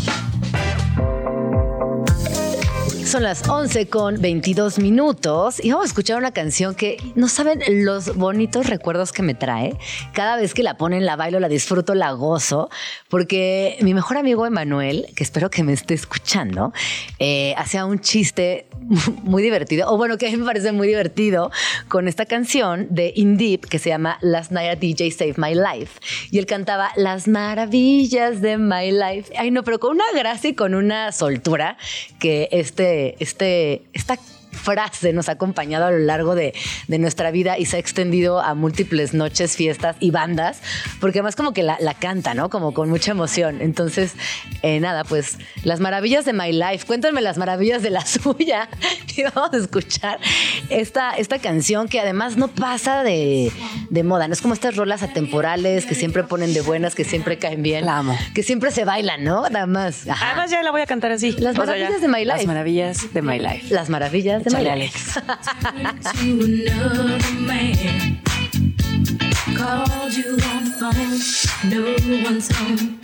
Son 3.11 3.23
las 3.23 3.45
11 3.45 3.87
con 3.87 4.21
22 4.21 4.79
minutos 4.79 5.61
y 5.61 5.69
vamos 5.69 5.83
a 5.83 5.87
escuchar 5.87 6.17
una 6.17 6.31
canción 6.31 6.75
que 6.75 6.95
no 7.15 7.27
saben 7.27 7.61
los 7.83 8.15
bonitos 8.15 8.67
recuerdos 8.67 9.11
que 9.11 9.21
me 9.21 9.33
trae. 9.33 9.75
Cada 10.13 10.37
vez 10.37 10.53
que 10.53 10.63
la 10.63 10.77
ponen, 10.77 11.05
la 11.05 11.17
bailo, 11.17 11.41
la 11.41 11.49
disfruto, 11.49 11.93
la 11.93 12.13
gozo, 12.13 12.69
porque 13.09 13.75
mi 13.81 13.93
mejor 13.93 14.15
amigo 14.15 14.45
Emanuel, 14.45 15.07
que 15.13 15.25
espero 15.25 15.49
que 15.49 15.61
me 15.61 15.73
esté 15.73 15.93
escuchando, 15.93 16.71
eh, 17.19 17.53
hacía 17.57 17.83
un 17.83 17.99
chiste 17.99 18.67
muy 19.23 19.43
divertido, 19.43 19.91
o 19.91 19.97
bueno, 19.97 20.17
que 20.17 20.27
a 20.29 20.31
mí 20.31 20.37
me 20.37 20.45
parece 20.45 20.71
muy 20.71 20.87
divertido, 20.87 21.51
con 21.89 22.07
esta 22.07 22.25
canción 22.25 22.87
de 22.91 23.11
Indeep 23.13 23.65
que 23.65 23.77
se 23.77 23.89
llama 23.89 24.19
Last 24.21 24.51
Night 24.51 24.79
DJ 24.79 25.11
Save 25.11 25.33
My 25.35 25.53
Life. 25.53 25.99
Y 26.31 26.39
él 26.39 26.45
cantaba 26.45 26.91
Las 26.95 27.27
maravillas 27.27 28.39
de 28.39 28.57
My 28.57 28.89
Life. 28.89 29.33
Ay, 29.37 29.51
no, 29.51 29.65
pero 29.65 29.81
con 29.81 29.95
una 29.95 30.05
gracia 30.15 30.51
y 30.51 30.53
con 30.53 30.75
una 30.75 31.11
soltura 31.11 31.75
que 32.17 32.47
este, 32.53 33.00
este, 33.19 33.83
esta 33.93 34.17
frase 34.51 35.13
nos 35.13 35.29
ha 35.29 35.33
acompañado 35.33 35.85
a 35.85 35.91
lo 35.91 35.99
largo 35.99 36.35
de, 36.35 36.53
nuestra 36.87 37.31
vida 37.31 37.57
y 37.57 37.65
se 37.65 37.77
ha 37.77 37.79
extendido 37.79 38.41
a 38.41 38.53
múltiples 38.53 39.13
noches, 39.13 39.55
fiestas 39.55 39.95
y 39.99 40.11
bandas, 40.11 40.61
porque 40.99 41.19
además 41.19 41.35
como 41.35 41.53
que 41.53 41.63
la, 41.63 41.77
canta, 41.99 42.33
¿no? 42.33 42.49
Como 42.49 42.73
con 42.73 42.89
mucha 42.89 43.11
emoción. 43.11 43.61
Entonces, 43.61 44.13
eh, 44.61 44.79
nada, 44.79 45.03
pues 45.03 45.37
las 45.63 45.79
maravillas 45.79 46.25
de 46.25 46.33
My 46.33 46.51
Life, 46.51 46.85
cuéntenme 46.85 47.21
las 47.21 47.37
maravillas 47.37 47.81
de 47.81 47.89
la 47.89 48.05
suya 48.05 48.69
y 49.21 49.23
vamos 49.35 49.53
a 49.53 49.57
escuchar 49.57 50.19
esta, 50.69 51.11
esta 51.11 51.39
canción 51.39 51.87
que 51.87 51.99
además 51.99 52.37
no 52.37 52.47
pasa 52.47 53.03
de, 53.03 53.51
moda, 54.03 54.27
no 54.27 54.33
es 54.33 54.41
como 54.41 54.53
estas 54.53 54.75
rolas 54.75 55.03
atemporales 55.03 55.85
que 55.85 55.95
siempre 55.95 56.23
ponen 56.23 56.53
de 56.53 56.61
buenas, 56.61 56.95
que 56.95 57.03
siempre 57.03 57.37
caen 57.37 57.63
bien. 57.63 57.85
La 57.85 57.99
amo. 57.99 58.17
Que 58.33 58.43
siempre 58.43 58.71
se 58.71 58.85
bailan, 58.85 59.23
¿no? 59.23 59.49
Nada 59.49 59.67
más. 59.67 60.07
Además 60.07 60.51
ya 60.51 60.63
la 60.63 60.71
voy 60.71 60.81
a 60.81 60.85
cantar 60.85 61.11
así. 61.11 61.31
Las 61.33 61.57
maravillas 61.57 62.01
de 62.01 62.07
My 62.07 62.25
Life. 62.25 62.37
Las 62.37 62.45
maravillas 62.47 63.13
de 63.13 63.21
My 63.21 63.39
Life. 63.39 63.73
Las 63.73 63.89
maravillas 63.89 64.43
de 64.43 64.51
Chale, 64.51 64.71
Alex. 64.71 65.19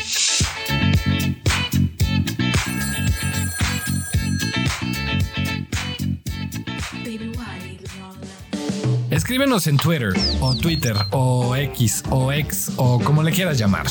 Escríbenos 9.15 9.69
en 9.69 9.77
Twitter 9.77 10.13
o 10.41 10.57
Twitter 10.57 10.97
o 11.13 11.55
X 11.55 12.03
o 12.11 12.33
X 12.33 12.73
o 12.77 12.99
como 12.99 13.23
le 13.23 13.31
quieras 13.31 13.57
llamar. 13.57 13.87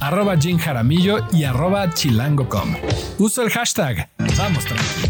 Arroba 0.00 0.36
Jim 0.36 0.58
Jaramillo 0.58 1.18
y 1.32 1.44
arroba 1.44 1.94
chilango.com. 1.94 2.74
Usa 3.18 3.44
el 3.44 3.50
hashtag 3.50 4.10
Vamos 4.36 4.64
Tranqui 4.64 5.09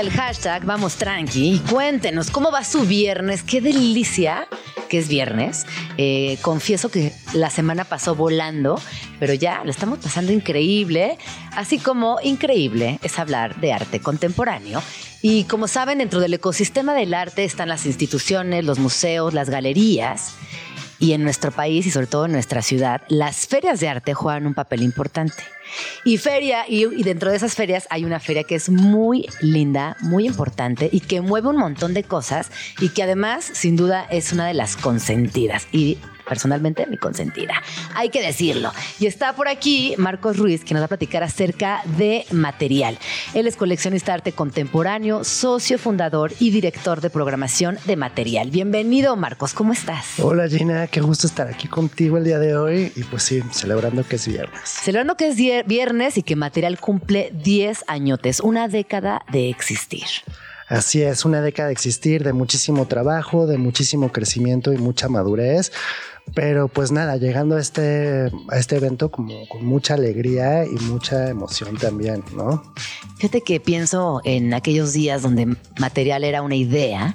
el 0.00 0.10
hashtag 0.10 0.64
Vamos 0.64 0.94
Tranqui 0.94 1.54
y 1.54 1.58
cuéntenos 1.58 2.30
cómo 2.30 2.52
va 2.52 2.62
su 2.62 2.82
viernes. 2.82 3.42
Qué 3.42 3.60
delicia 3.60 4.46
que 4.88 4.98
es 4.98 5.08
viernes. 5.08 5.66
Eh, 5.96 6.38
confieso 6.40 6.88
que 6.88 7.12
la 7.34 7.50
semana 7.50 7.84
pasó 7.84 8.14
volando, 8.14 8.80
pero 9.18 9.34
ya 9.34 9.64
lo 9.64 9.70
estamos 9.70 9.98
pasando 9.98 10.32
increíble. 10.32 11.18
Así 11.52 11.78
como 11.78 12.18
increíble 12.22 13.00
es 13.02 13.18
hablar 13.18 13.60
de 13.60 13.72
arte 13.72 14.00
contemporáneo. 14.00 14.82
Y 15.20 15.44
como 15.44 15.66
saben, 15.66 15.98
dentro 15.98 16.20
del 16.20 16.34
ecosistema 16.34 16.94
del 16.94 17.12
arte 17.12 17.42
están 17.44 17.68
las 17.68 17.84
instituciones, 17.84 18.64
los 18.64 18.78
museos, 18.78 19.34
las 19.34 19.50
galerías. 19.50 20.34
Y 20.98 21.12
en 21.12 21.22
nuestro 21.22 21.52
país 21.52 21.86
y 21.86 21.90
sobre 21.90 22.06
todo 22.06 22.26
en 22.26 22.32
nuestra 22.32 22.62
ciudad, 22.62 23.02
las 23.08 23.46
ferias 23.46 23.80
de 23.80 23.88
arte 23.88 24.14
juegan 24.14 24.46
un 24.46 24.54
papel 24.54 24.82
importante. 24.82 25.42
Y 26.04 26.18
feria, 26.18 26.64
y, 26.68 26.86
dentro 27.02 27.30
de 27.30 27.36
esas 27.36 27.54
ferias 27.54 27.86
hay 27.90 28.04
una 28.04 28.20
feria 28.20 28.44
que 28.44 28.54
es 28.54 28.68
muy 28.68 29.28
linda, 29.40 29.96
muy 30.00 30.26
importante 30.26 30.88
y 30.90 31.00
que 31.00 31.20
mueve 31.20 31.48
un 31.48 31.56
montón 31.56 31.94
de 31.94 32.04
cosas 32.04 32.50
y 32.80 32.88
que 32.88 33.02
además, 33.02 33.48
sin 33.52 33.76
duda, 33.76 34.06
es 34.10 34.32
una 34.32 34.46
de 34.46 34.54
las 34.54 34.76
consentidas. 34.76 35.68
Y 35.72 35.98
personalmente 36.28 36.86
mi 36.86 36.96
consentida. 36.96 37.54
Hay 37.94 38.10
que 38.10 38.22
decirlo. 38.22 38.72
Y 39.00 39.06
está 39.06 39.34
por 39.34 39.48
aquí 39.48 39.94
Marcos 39.98 40.36
Ruiz, 40.36 40.64
que 40.64 40.74
nos 40.74 40.82
va 40.82 40.86
a 40.86 40.88
platicar 40.88 41.22
acerca 41.22 41.82
de 41.96 42.24
material. 42.30 42.98
Él 43.34 43.46
es 43.46 43.56
coleccionista 43.56 44.12
de 44.12 44.14
arte 44.14 44.32
contemporáneo, 44.32 45.24
socio 45.24 45.78
fundador 45.78 46.32
y 46.38 46.50
director 46.50 47.00
de 47.00 47.10
programación 47.10 47.78
de 47.86 47.96
material. 47.96 48.50
Bienvenido, 48.50 49.16
Marcos, 49.16 49.54
¿cómo 49.54 49.72
estás? 49.72 50.20
Hola, 50.20 50.48
Gina, 50.48 50.86
qué 50.86 51.00
gusto 51.00 51.26
estar 51.26 51.48
aquí 51.48 51.68
contigo 51.68 52.18
el 52.18 52.24
día 52.24 52.38
de 52.38 52.56
hoy 52.56 52.92
y 52.94 53.04
pues 53.04 53.22
sí, 53.22 53.42
celebrando 53.52 54.06
que 54.06 54.16
es 54.16 54.28
viernes. 54.28 54.62
Celebrando 54.64 55.16
que 55.16 55.28
es 55.28 55.66
viernes 55.66 56.18
y 56.18 56.22
que 56.22 56.36
material 56.36 56.78
cumple 56.78 57.30
10 57.32 57.84
añotes, 57.86 58.40
una 58.40 58.68
década 58.68 59.22
de 59.30 59.48
existir. 59.48 60.04
Así 60.68 61.02
es, 61.02 61.24
una 61.24 61.40
década 61.40 61.68
de 61.68 61.72
existir, 61.72 62.22
de 62.22 62.34
muchísimo 62.34 62.86
trabajo, 62.86 63.46
de 63.46 63.56
muchísimo 63.56 64.12
crecimiento 64.12 64.72
y 64.72 64.76
mucha 64.76 65.08
madurez. 65.08 65.72
Pero 66.34 66.68
pues 66.68 66.92
nada, 66.92 67.16
llegando 67.16 67.56
a 67.56 67.60
este, 67.60 68.30
a 68.48 68.58
este 68.58 68.76
evento 68.76 69.10
como 69.10 69.46
con 69.48 69.64
mucha 69.64 69.94
alegría 69.94 70.64
y 70.64 70.74
mucha 70.84 71.28
emoción 71.30 71.76
también, 71.76 72.22
¿no? 72.36 72.62
Fíjate 73.16 73.40
que 73.42 73.60
pienso 73.60 74.20
en 74.24 74.54
aquellos 74.54 74.92
días 74.92 75.22
donde 75.22 75.56
material 75.78 76.24
era 76.24 76.42
una 76.42 76.56
idea 76.56 77.14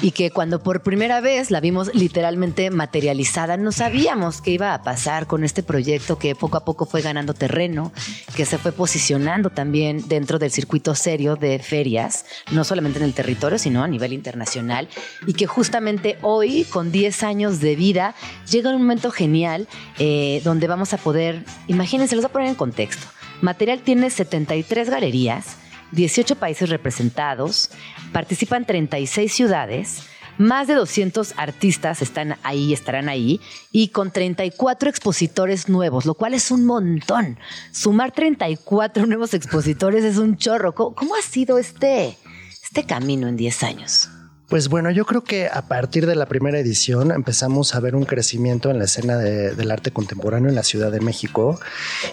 y 0.00 0.12
que 0.12 0.30
cuando 0.30 0.62
por 0.62 0.82
primera 0.82 1.20
vez 1.20 1.50
la 1.50 1.60
vimos 1.60 1.94
literalmente 1.94 2.70
materializada, 2.70 3.56
no 3.56 3.72
sabíamos 3.72 4.40
qué 4.40 4.52
iba 4.52 4.74
a 4.74 4.82
pasar 4.82 5.26
con 5.26 5.44
este 5.44 5.62
proyecto 5.62 6.18
que 6.18 6.34
poco 6.34 6.56
a 6.56 6.64
poco 6.64 6.86
fue 6.86 7.02
ganando 7.02 7.34
terreno, 7.34 7.92
que 8.36 8.44
se 8.44 8.58
fue 8.58 8.72
posicionando 8.72 9.50
también 9.50 10.06
dentro 10.08 10.38
del 10.38 10.50
circuito 10.50 10.94
serio 10.94 11.36
de 11.36 11.58
ferias, 11.58 12.26
no 12.52 12.64
solamente 12.64 12.98
en 12.98 13.04
el 13.06 13.14
territorio, 13.14 13.58
sino 13.58 13.82
a 13.82 13.88
nivel 13.88 14.12
internacional, 14.12 14.88
y 15.26 15.32
que 15.32 15.46
justamente 15.46 16.18
hoy, 16.22 16.64
con 16.64 16.92
10 16.92 17.22
años 17.24 17.60
de 17.60 17.76
vida, 17.76 18.14
llega 18.50 18.70
un 18.70 18.78
momento 18.78 19.10
genial 19.10 19.68
eh, 19.98 20.40
donde 20.44 20.68
vamos 20.68 20.92
a 20.94 20.98
poder, 20.98 21.44
imagínense, 21.66 22.14
los 22.14 22.24
voy 22.24 22.30
a 22.30 22.32
poner 22.32 22.48
en 22.48 22.54
contexto. 22.54 23.06
Material 23.40 23.80
tiene 23.80 24.10
73 24.10 24.90
galerías, 24.90 25.56
18 25.92 26.36
países 26.36 26.68
representados, 26.68 27.70
participan 28.12 28.64
36 28.64 29.32
ciudades, 29.32 30.02
más 30.38 30.68
de 30.68 30.74
200 30.74 31.34
artistas 31.36 32.00
están 32.00 32.36
ahí, 32.44 32.72
estarán 32.72 33.08
ahí, 33.08 33.40
y 33.72 33.88
con 33.88 34.12
34 34.12 34.88
expositores 34.88 35.68
nuevos, 35.68 36.06
lo 36.06 36.14
cual 36.14 36.32
es 36.32 36.50
un 36.50 36.64
montón. 36.64 37.38
Sumar 37.72 38.12
34 38.12 39.06
nuevos 39.06 39.34
expositores 39.34 40.04
es 40.04 40.16
un 40.16 40.36
chorro. 40.36 40.74
¿Cómo, 40.74 41.16
ha 41.16 41.22
sido 41.22 41.58
este, 41.58 42.16
este 42.62 42.84
camino 42.84 43.26
en 43.26 43.36
10 43.36 43.62
años? 43.64 44.08
Pues 44.48 44.70
bueno, 44.70 44.90
yo 44.90 45.04
creo 45.04 45.22
que 45.24 45.46
a 45.46 45.68
partir 45.68 46.06
de 46.06 46.16
la 46.16 46.24
primera 46.24 46.58
edición 46.58 47.10
empezamos 47.10 47.74
a 47.74 47.80
ver 47.80 47.94
un 47.94 48.06
crecimiento 48.06 48.70
en 48.70 48.78
la 48.78 48.86
escena 48.86 49.18
del 49.18 49.70
arte 49.70 49.90
contemporáneo 49.90 50.48
en 50.48 50.54
la 50.54 50.62
Ciudad 50.62 50.90
de 50.90 51.00
México 51.00 51.60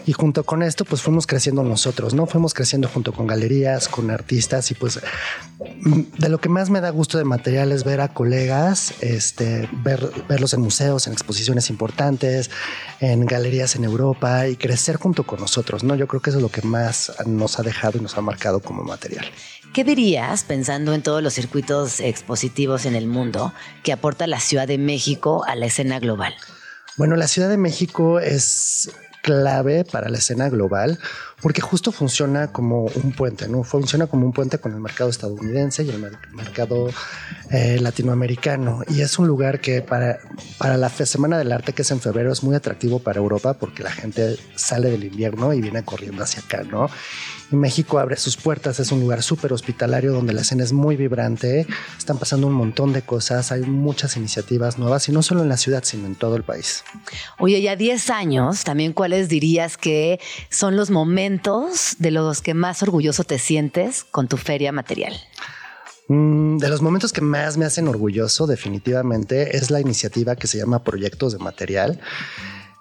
y 0.06 0.12
junto 0.12 0.44
con 0.44 0.62
esto 0.62 0.84
pues 0.84 1.02
fuimos 1.02 1.28
creciendo 1.28 1.64
nosotros, 1.64 2.14
¿no? 2.14 2.26
Fuimos 2.26 2.54
creciendo 2.54 2.90
junto 2.90 3.14
con 3.14 3.26
galerías, 3.26 3.88
con 3.88 4.12
artistas 4.12 4.70
y 4.72 4.74
pues 4.74 5.00
mm, 5.80 6.02
de 6.18 6.28
lo 6.28 6.40
que 6.40 6.50
más 6.50 6.70
me 6.70 6.82
da 6.82 6.90
gusto 6.90 7.18
de 7.18 7.24
material 7.24 7.72
es 7.72 7.86
ver 7.86 8.02
a 8.02 8.10
colegas, 8.10 8.96
este, 9.00 9.70
ver, 9.72 10.12
verlos 10.28 10.54
en 10.54 10.60
museos, 10.60 11.08
en 11.08 11.14
exposiciones 11.14 11.70
importantes, 11.70 12.52
en 13.00 13.26
galerías 13.26 13.78
en 13.78 13.86
Europa 13.86 14.50
y 14.50 14.58
crecer 14.58 14.98
junto 14.98 15.24
con 15.24 15.40
nosotros, 15.40 15.86
¿no? 15.86 15.96
Yo 15.96 16.08
creo 16.08 16.22
que 16.22 16.32
eso 16.32 16.40
es 16.40 16.44
lo 16.44 16.50
que 16.50 16.64
más 16.64 17.14
nos 17.26 17.60
ha 17.60 17.64
dejado 17.64 17.98
y 17.98 18.02
nos 18.02 18.18
ha 18.18 18.22
marcado 18.22 18.60
como 18.60 18.84
material. 18.84 19.26
¿Qué 19.76 19.84
dirías, 19.84 20.46
pensando 20.46 20.94
en 20.94 21.04
todos 21.04 21.22
los 21.22 21.34
circuitos 21.34 22.00
expositivos 22.00 22.86
en 22.86 22.96
el 22.96 23.08
mundo, 23.08 23.52
que 23.84 23.92
aporta 23.92 24.26
la 24.26 24.40
Ciudad 24.40 24.70
de 24.70 24.78
México 24.78 25.44
a 25.46 25.54
la 25.56 25.66
escena 25.66 26.00
global? 26.00 26.34
Bueno, 26.96 27.18
la 27.18 27.28
Ciudad 27.28 27.50
de 27.50 27.58
México 27.58 28.22
es 28.22 28.90
clave 29.22 29.84
para 29.84 30.08
la 30.08 30.20
escena 30.20 30.48
global 30.48 30.98
porque 31.46 31.62
justo 31.62 31.92
funciona 31.92 32.52
como 32.52 32.86
un 32.86 33.12
puente, 33.12 33.48
¿no? 33.48 33.64
Funciona 33.64 34.08
como 34.08 34.26
un 34.26 34.34
puente 34.34 34.58
con 34.58 34.74
el 34.74 34.80
mercado 34.80 35.12
estadounidense 35.12 35.84
y 35.84 35.92
el 35.92 36.00
mercado 36.34 36.90
eh, 37.52 37.78
latinoamericano. 37.80 38.82
Y 38.90 39.02
es 39.02 39.20
un 39.20 39.28
lugar 39.28 39.60
que 39.62 39.84
para, 39.84 40.18
para 40.58 40.76
la 40.76 40.90
Semana 40.90 41.38
del 41.38 41.52
Arte, 41.52 41.74
que 41.74 41.84
es 41.84 41.92
en 41.92 42.02
febrero, 42.02 42.34
es 42.34 42.42
muy 42.42 42.56
atractivo 42.56 42.98
para 42.98 43.20
Europa 43.20 43.54
porque 43.54 43.84
la 43.84 43.92
gente 43.92 44.40
sale 44.56 44.90
del 44.90 45.04
invierno 45.04 45.54
y 45.54 45.62
viene 45.62 45.86
corriendo 45.86 46.24
hacia 46.24 46.42
acá, 46.42 46.64
¿no? 46.64 46.90
Y 47.52 47.56
México 47.58 48.00
abre 48.00 48.18
sus 48.18 48.38
puertas, 48.38 48.80
es 48.80 48.92
un 48.92 49.00
lugar 49.02 49.22
súper 49.22 49.54
hospitalario 49.54 50.14
donde 50.14 50.34
la 50.34 50.42
escena 50.42 50.64
es 50.64 50.74
muy 50.74 50.96
vibrante, 50.96 51.68
están 51.96 52.18
pasando 52.18 52.48
un 52.48 52.54
montón 52.54 52.92
de 52.92 53.04
cosas, 53.04 53.52
hay 53.52 53.62
muchas 53.62 54.18
iniciativas 54.18 54.80
nuevas 54.80 55.08
y 55.10 55.12
no 55.12 55.22
solo 55.22 55.44
en 55.44 55.50
la 55.50 55.58
ciudad, 55.58 55.84
sino 55.84 56.08
en 56.08 56.16
todo 56.16 56.38
el 56.38 56.44
país. 56.44 56.84
Oye, 57.38 57.62
ya 57.62 57.76
10 57.76 58.10
años, 58.10 58.64
también 58.64 58.94
cuáles 58.94 59.30
dirías 59.30 59.78
que 59.78 60.20
son 60.50 60.76
los 60.76 60.90
momentos 60.90 61.35
de 62.00 62.12
los 62.12 62.42
que 62.42 62.54
más 62.54 62.84
orgulloso 62.84 63.24
te 63.24 63.40
sientes 63.40 64.04
con 64.04 64.28
tu 64.28 64.38
feria 64.38 64.72
material? 64.72 65.14
Mm, 66.08 66.58
de 66.58 66.70
los 66.70 66.82
momentos 66.82 67.12
que 67.12 67.22
más 67.22 67.58
me 67.58 67.66
hacen 67.66 67.88
orgulloso 67.88 68.46
definitivamente 68.46 69.58
es 69.58 69.72
la 69.72 69.80
iniciativa 69.80 70.36
que 70.36 70.48
se 70.48 70.58
llama 70.58 70.84
Proyectos 70.84 71.34
de 71.34 71.40
Material. 71.40 72.00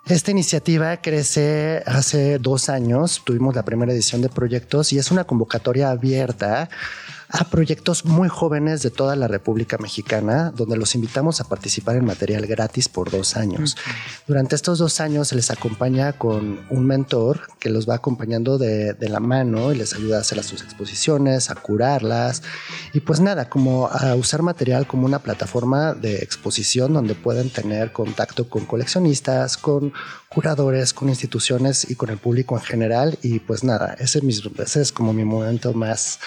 Esta 0.06 0.30
iniciativa 0.30 0.98
crece 0.98 1.82
hace 1.86 2.38
dos 2.38 2.68
años, 2.68 3.22
tuvimos 3.24 3.54
la 3.54 3.64
primera 3.64 3.92
edición 3.92 4.20
de 4.20 4.28
proyectos 4.28 4.92
y 4.92 4.98
es 4.98 5.10
una 5.10 5.24
convocatoria 5.24 5.90
abierta 5.90 6.68
a 7.34 7.42
proyectos 7.50 8.04
muy 8.04 8.28
jóvenes 8.28 8.82
de 8.82 8.92
toda 8.92 9.16
la 9.16 9.26
República 9.26 9.76
Mexicana, 9.76 10.52
donde 10.54 10.76
los 10.76 10.94
invitamos 10.94 11.40
a 11.40 11.48
participar 11.48 11.96
en 11.96 12.04
material 12.04 12.46
gratis 12.46 12.88
por 12.88 13.10
dos 13.10 13.36
años. 13.36 13.76
Durante 14.28 14.54
estos 14.54 14.78
dos 14.78 15.00
años 15.00 15.28
se 15.28 15.34
les 15.34 15.50
acompaña 15.50 16.12
con 16.12 16.60
un 16.70 16.86
mentor 16.86 17.40
que 17.58 17.70
los 17.70 17.88
va 17.88 17.96
acompañando 17.96 18.56
de, 18.56 18.94
la 19.00 19.18
mano 19.18 19.72
y 19.72 19.76
les 19.76 19.94
ayuda 19.94 20.18
a 20.18 20.20
hacer 20.20 20.42
sus 20.44 20.62
exposiciones, 20.62 21.50
a 21.50 21.56
curarlas 21.56 22.42
y 22.92 23.00
pues 23.00 23.18
nada, 23.18 23.48
como 23.48 23.88
a 23.88 24.14
usar 24.14 24.42
material 24.42 24.86
como 24.86 25.04
una 25.04 25.18
plataforma 25.18 25.92
de 25.92 26.18
exposición 26.18 26.94
donde 26.94 27.16
pueden 27.16 27.50
tener 27.50 27.90
contacto 27.90 28.48
con 28.48 28.64
coleccionistas, 28.64 29.56
con 29.56 29.92
curadores, 30.28 30.92
con 30.92 31.08
instituciones 31.08 31.90
y 31.90 31.96
con 31.96 32.10
el 32.10 32.18
público 32.18 32.56
en 32.56 32.62
general. 32.62 33.18
Y 33.22 33.40
pues 33.40 33.64
nada, 33.64 33.96
ese 33.98 34.20
es 34.80 34.92
como 34.92 35.12
mi 35.12 35.24
momento 35.24 35.72
más 35.74 36.20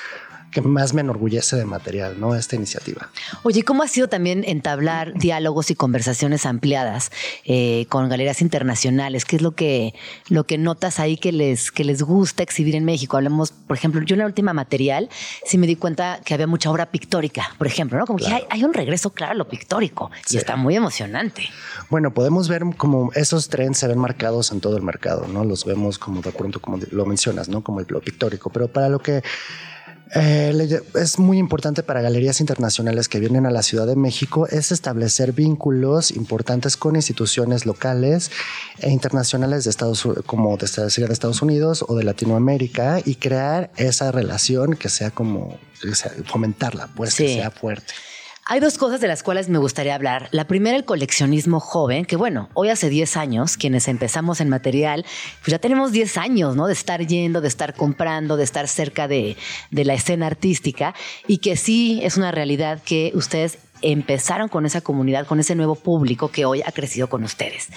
que 0.52 0.62
más 0.62 0.94
me 0.94 1.02
enorgullece 1.02 1.56
de 1.56 1.66
material, 1.66 2.20
¿no? 2.20 2.36
Esta 2.36 2.56
iniciativa. 2.56 3.10
Oye, 3.44 3.64
¿cómo 3.64 3.84
ha 3.84 3.88
sido 3.88 4.08
también 4.08 4.44
entablar 4.46 5.14
diálogos 5.14 5.72
y 5.72 5.76
conversaciones 5.76 6.46
ampliadas 6.46 7.12
eh, 7.46 7.86
con 7.90 8.08
galerías 8.10 8.42
internacionales? 8.42 9.26
¿Qué 9.26 9.38
es 9.38 9.42
lo 9.42 9.52
que, 9.52 9.94
lo 10.30 10.46
que 10.46 10.58
notas 10.58 11.00
ahí 11.00 11.18
que 11.18 11.32
les, 11.32 11.72
que 11.72 11.84
les 11.84 12.02
gusta 12.02 12.44
exhibir 12.44 12.76
en 12.76 12.86
México? 12.86 13.18
Hablamos, 13.18 13.52
por 13.52 13.78
ejemplo, 13.78 14.02
yo 14.04 14.16
en 14.16 14.20
la 14.20 14.26
última 14.26 14.54
material 14.54 15.10
sí 15.46 15.58
me 15.58 15.68
di 15.68 15.76
cuenta 15.76 16.22
que 16.24 16.34
había 16.34 16.48
mucha 16.48 16.72
obra 16.72 16.88
pictórica, 16.88 17.52
por 17.58 17.68
ejemplo, 17.68 17.98
¿no? 17.98 18.06
Como 18.06 18.20
que 18.20 18.28
hay, 18.50 18.64
un 18.64 18.74
regreso 18.74 19.12
claro 19.12 19.34
a 19.34 19.36
lo 19.36 19.48
pictórico 19.48 20.12
y 20.30 20.38
está 20.38 20.56
muy 20.56 20.76
emocionante. 20.76 21.44
Bueno, 21.90 22.14
podemos 22.14 22.48
ver 22.48 22.64
como 22.78 23.12
esos 23.14 23.50
trends 23.50 23.78
se 23.80 23.88
ven 23.88 24.00
marcados 24.00 24.52
en 24.52 24.62
todo 24.62 24.78
el 24.78 24.84
mercado, 24.84 25.28
¿no? 25.28 25.44
Los 25.44 25.66
vemos 25.66 25.98
como 25.98 26.22
de 26.22 26.32
pronto, 26.32 26.62
como 26.62 26.80
lo 26.92 27.06
mencionas, 27.06 27.50
¿no? 27.50 27.64
Como 27.64 27.80
el 27.80 27.88
lo 27.90 28.02
pictórico, 28.02 28.50
pero 28.50 28.68
para 28.68 28.90
lo 28.90 29.00
que 29.00 29.24
eh, 30.16 30.82
es 30.96 31.20
muy 31.20 31.38
importante 31.38 31.84
para 31.84 32.02
galerías 32.02 32.40
internacionales 32.40 33.10
que 33.10 33.20
vienen 33.20 33.46
a 33.46 33.52
la 33.52 33.62
Ciudad 33.62 33.86
de 33.86 33.96
México 33.96 34.48
es 34.48 34.72
establecer 34.72 35.34
vínculos 35.34 36.12
importantes 36.12 36.78
con 36.78 36.96
instituciones 36.96 37.66
locales 37.66 38.32
e 38.80 38.90
internacionales 38.90 39.64
de 39.64 39.70
Estados 39.70 40.08
como 40.26 40.56
de, 40.58 40.68
de 40.68 41.14
Estados 41.14 41.42
Unidos 41.42 41.84
o 41.88 41.96
de 41.96 42.04
Latinoamérica 42.04 43.02
y 43.04 43.16
crear 43.16 43.72
esa 43.76 44.12
relación 44.12 44.76
que 44.76 44.90
sea 44.90 45.12
como 45.12 45.60
fomentarla, 46.26 46.90
pues 46.96 47.16
que 47.16 47.36
sea 47.36 47.52
fuerte. 47.52 47.94
Hay 48.50 48.62
dos 48.62 48.78
cosas 48.78 49.02
de 49.02 49.10
las 49.10 49.24
cuales 49.24 49.50
me 49.50 49.58
gustaría 49.58 49.94
hablar. 49.94 50.30
La 50.32 50.48
primera, 50.48 50.78
el 50.78 50.86
coleccionismo 50.86 51.60
joven, 51.60 52.06
que 52.06 52.16
bueno, 52.16 52.48
hoy 52.54 52.70
hace 52.70 52.88
10 52.88 53.18
años, 53.18 53.58
quienes 53.58 53.90
empezamos 53.90 54.40
en 54.40 54.48
material, 54.48 55.06
pues 55.42 55.48
ya 55.48 55.60
tenemos 55.60 55.92
10 55.92 56.18
años, 56.18 56.56
¿no? 56.56 56.68
De 56.68 56.72
estar 56.72 57.06
yendo, 57.06 57.42
de 57.42 57.50
estar 57.50 57.74
comprando, 57.74 58.38
de 58.38 58.46
estar 58.46 58.70
cerca 58.70 59.10
de, 59.10 59.36
de 59.70 59.84
la 59.84 59.96
escena 59.96 60.28
artística 60.28 60.96
y 61.28 61.40
que 61.40 61.58
sí 61.58 62.00
es 62.04 62.16
una 62.16 62.32
realidad 62.32 62.82
que 62.82 63.12
ustedes 63.16 63.58
empezaron 63.82 64.48
con 64.48 64.66
esa 64.66 64.80
comunidad, 64.80 65.28
con 65.28 65.42
ese 65.42 65.54
nuevo 65.54 65.76
público 65.76 66.30
que 66.30 66.46
hoy 66.46 66.62
ha 66.66 66.72
crecido 66.72 67.10
con 67.10 67.26
ustedes. 67.26 67.68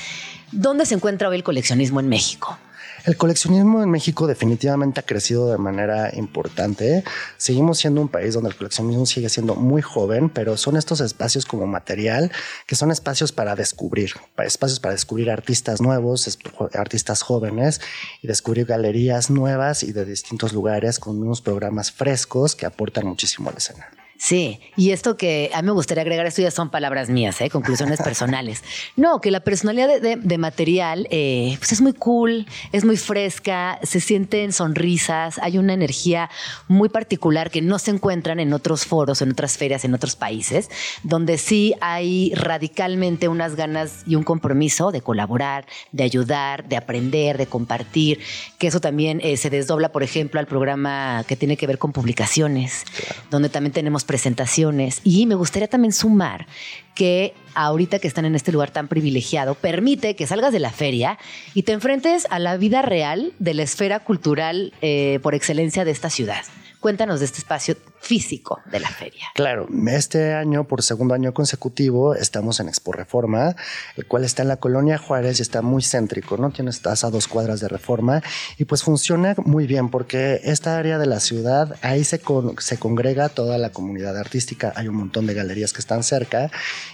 ¿Dónde 0.53 0.87
se 0.87 0.95
encuentra 0.95 1.29
hoy 1.29 1.37
el 1.39 1.43
coleccionismo 1.43 1.99
en 1.99 2.09
México? 2.09 2.57
El 3.05 3.17
coleccionismo 3.17 3.83
en 3.83 3.91
México 3.91 4.27
definitivamente 4.27 5.01
ha 5.01 5.05
crecido 5.05 5.51
de 5.51 5.57
manera 5.57 6.15
importante. 6.15 7.03
Seguimos 7.39 7.79
siendo 7.79 8.03
un 8.03 8.09
país 8.09 8.35
donde 8.35 8.51
el 8.51 8.57
coleccionismo 8.57 9.07
sigue 9.07 9.29
siendo 9.29 9.55
muy 9.55 9.81
joven, 9.81 10.29
pero 10.29 10.57
son 10.57 10.77
estos 10.77 11.01
espacios 11.01 11.47
como 11.47 11.67
material 11.67 12.31
que 12.67 12.77
son 12.77 12.91
espacios 12.91 13.33
para 13.33 13.57
descubrir, 13.57 14.13
espacios 14.39 14.81
para 14.81 14.93
descubrir 14.93 15.31
artistas 15.31 15.81
nuevos, 15.81 16.39
artistas 16.75 17.23
jóvenes 17.23 17.81
y 18.23 18.27
descubrir 18.27 18.67
galerías 18.67 19.31
nuevas 19.31 19.83
y 19.83 19.93
de 19.93 20.05
distintos 20.05 20.53
lugares 20.53 20.99
con 20.99 21.21
unos 21.23 21.41
programas 21.41 21.91
frescos 21.93 22.55
que 22.55 22.67
aportan 22.67 23.07
muchísimo 23.07 23.49
a 23.49 23.53
la 23.53 23.59
escena. 23.59 24.00
Sí, 24.23 24.61
y 24.77 24.91
esto 24.91 25.17
que 25.17 25.51
a 25.55 25.63
mí 25.63 25.67
me 25.67 25.73
gustaría 25.73 26.03
agregar, 26.03 26.27
esto 26.27 26.43
ya 26.43 26.51
son 26.51 26.69
palabras 26.69 27.09
mías, 27.09 27.41
¿eh? 27.41 27.49
conclusiones 27.49 28.03
personales. 28.05 28.63
No, 28.95 29.19
que 29.23 29.31
la 29.31 29.41
personalidad 29.41 29.99
de, 29.99 30.39
material 30.39 31.09
eh, 31.11 31.57
pues 31.59 31.73
es 31.73 31.81
muy 31.81 31.95
cool, 31.95 32.47
es 32.71 32.85
muy 32.85 32.99
fresca, 32.99 33.79
se 33.83 33.99
sienten 33.99 34.53
sonrisas, 34.53 35.39
hay 35.39 35.57
una 35.57 35.73
energía 35.73 36.29
muy 36.69 36.91
particular 36.91 37.51
que 37.51 37.63
no 37.63 37.79
se 37.79 37.93
encuentran 37.93 38.41
en 38.41 38.53
otros 38.53 38.85
foros, 38.85 39.23
en 39.23 39.31
otras 39.31 39.57
ferias, 39.57 39.87
en 39.87 39.95
otros 39.95 40.17
países, 40.17 40.69
donde 41.03 41.39
sí 41.39 41.75
hay 41.81 42.35
radicalmente 42.35 43.27
unas 43.27 43.57
ganas 43.57 44.03
y 44.07 44.17
un 44.17 44.23
compromiso 44.23 44.93
de 44.93 45.01
colaborar, 45.01 45.65
de 45.93 46.03
ayudar, 46.03 46.69
de 46.69 46.77
aprender, 46.77 47.39
de 47.39 47.47
compartir, 47.47 48.21
que 48.59 48.67
eso 48.67 48.81
también 48.81 49.23
eh, 49.23 49.39
se 49.39 49.49
desdobla, 49.49 49.93
por 49.93 50.03
ejemplo, 50.03 50.41
al 50.41 50.47
programa 50.47 51.25
que 51.27 51.37
tiene 51.37 51.57
que 51.57 51.67
ver 51.67 51.79
con 51.79 51.93
publicaciones, 51.93 52.85
donde 53.31 53.49
también 53.49 53.73
tenemos 53.73 54.05
presentaciones 54.11 55.03
y 55.05 55.25
me 55.27 55.37
gustaría 55.37 55.69
también 55.69 55.93
sumar 55.93 56.49
que 56.97 57.33
ahorita 57.55 58.01
que 58.01 58.09
están 58.09 58.25
en 58.25 58.35
este 58.35 58.51
lugar 58.51 58.73
tan 58.73 58.89
privilegiado, 58.89 59.55
permite 59.55 60.17
que 60.17 60.27
salgas 60.27 60.53
de 60.53 60.59
la 60.59 60.73
feria 60.73 61.17
y 61.55 61.63
te 61.63 61.71
enfrentes 61.71 62.27
a 62.29 62.41
la 62.41 62.57
vida 62.57 62.83
real 62.83 63.33
de 63.39 63.55
la 63.55 63.63
esfera 63.63 64.01
cultural 64.01 64.73
eh, 64.83 65.21
por 65.23 65.37
excelencia 65.37 65.85
de 65.85 65.93
esta 65.93 66.11
ciudad. 66.11 66.43
Cuéntanos 66.81 67.21
de 67.21 67.27
este 67.27 67.39
espacio 67.39 67.77
físico 68.01 68.61
de 68.71 68.81
la 68.81 68.89
feria. 68.89 69.27
Claro, 69.35 69.69
este 69.89 70.35
año, 70.35 70.65
por 70.65 70.83
segundo 70.83 71.15
año 71.15 71.35
consecutivo, 71.35 72.15
estamos 72.15 72.59
en 72.61 72.69
Expo 72.69 72.93
Reforma, 72.93 73.55
el 73.97 74.07
cual 74.07 74.25
está 74.25 74.43
en 74.43 74.49
la 74.49 74.57
colonia 74.57 74.99
Juárez 74.99 75.39
y 75.39 75.43
está 75.43 75.63
muy 75.63 75.83
céntrico, 75.83 76.37
¿no? 76.37 76.51
Tiene 76.51 76.71
estás 76.71 77.05
a 77.05 77.11
dos 77.11 77.29
cuadras 77.29 77.61
de 77.61 77.69
Reforma 77.69 78.23
y 78.59 78.65
pues 78.65 78.83
funciona 78.83 79.35
muy 79.45 79.67
bien 79.67 79.91
porque 79.91 80.41
esta 80.45 80.79
área 80.79 80.99
de 80.99 81.07
la 81.07 81.21
ciudad, 81.21 81.77
ahí 81.83 82.05
se, 82.05 82.21
se 82.59 82.79
congrega 82.79 83.29
toda 83.29 83.59
la 83.59 83.71
comunidad 83.71 84.17
artística, 84.17 84.73
hay 84.77 84.89
un 84.89 84.97
montón 84.97 85.27
de 85.27 85.35
galerías 85.35 85.73
que 85.73 85.81
están 85.81 86.03
cerca. 86.03 86.51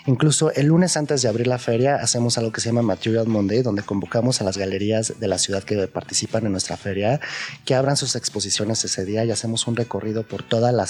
Incluso 0.07 0.53
el 0.53 0.66
lunes 0.66 0.97
antes 0.97 1.23
de 1.23 1.29
abrir 1.29 1.47
la 1.47 1.59
feria 1.59 1.97
hacemos 1.97 2.37
algo 2.38 2.53
que 2.53 2.61
se 2.61 2.69
llama 2.69 2.83
Material 2.83 3.27
Monday, 3.27 3.62
donde 3.62 3.83
convocamos 3.83 4.40
a 4.40 4.45
las 4.45 4.57
galerías 4.57 5.21
de 5.21 5.29
la 5.29 5.38
ciudad 5.38 5.62
que 5.62 5.87
participan 5.88 6.47
en 6.47 6.53
nuestra 6.53 6.77
feria 6.77 7.21
que 7.64 7.75
abran 7.75 7.97
sus 7.97 8.16
exposiciones 8.16 8.85
ese 8.85 9.05
día 9.05 9.25
y 9.25 9.31
hacemos 9.31 9.66
un 9.66 9.77
recorrido 9.77 10.23
por 10.23 10.42
toda 10.42 10.73
la 10.73 10.87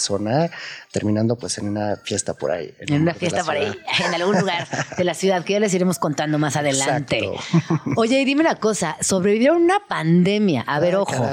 terminando 0.92 1.36
pues 1.36 1.58
en 1.58 1.68
una 1.68 1.96
fiesta 1.96 2.34
por 2.34 2.50
ahí. 2.50 2.72
En, 2.80 3.02
una 3.02 3.14
fiesta 3.14 3.44
por 3.44 3.54
ahí, 3.54 3.72
en 4.06 4.14
algún 4.14 4.38
lugar 4.38 4.66
de 4.96 5.04
la 5.04 5.14
ciudad 5.14 5.44
que 5.44 5.54
ya 5.54 5.60
les 5.60 5.74
iremos 5.74 5.98
contando 5.98 6.38
más 6.38 6.56
adelante. 6.56 7.30
Oye, 7.96 8.20
y 8.20 8.24
dime 8.24 8.40
una 8.40 8.56
cosa, 8.56 8.96
sobrevivieron 9.00 9.62
una 9.62 9.80
pandemia. 9.88 10.62
A 10.66 10.80
ver, 10.80 10.96
ojo, 10.96 11.26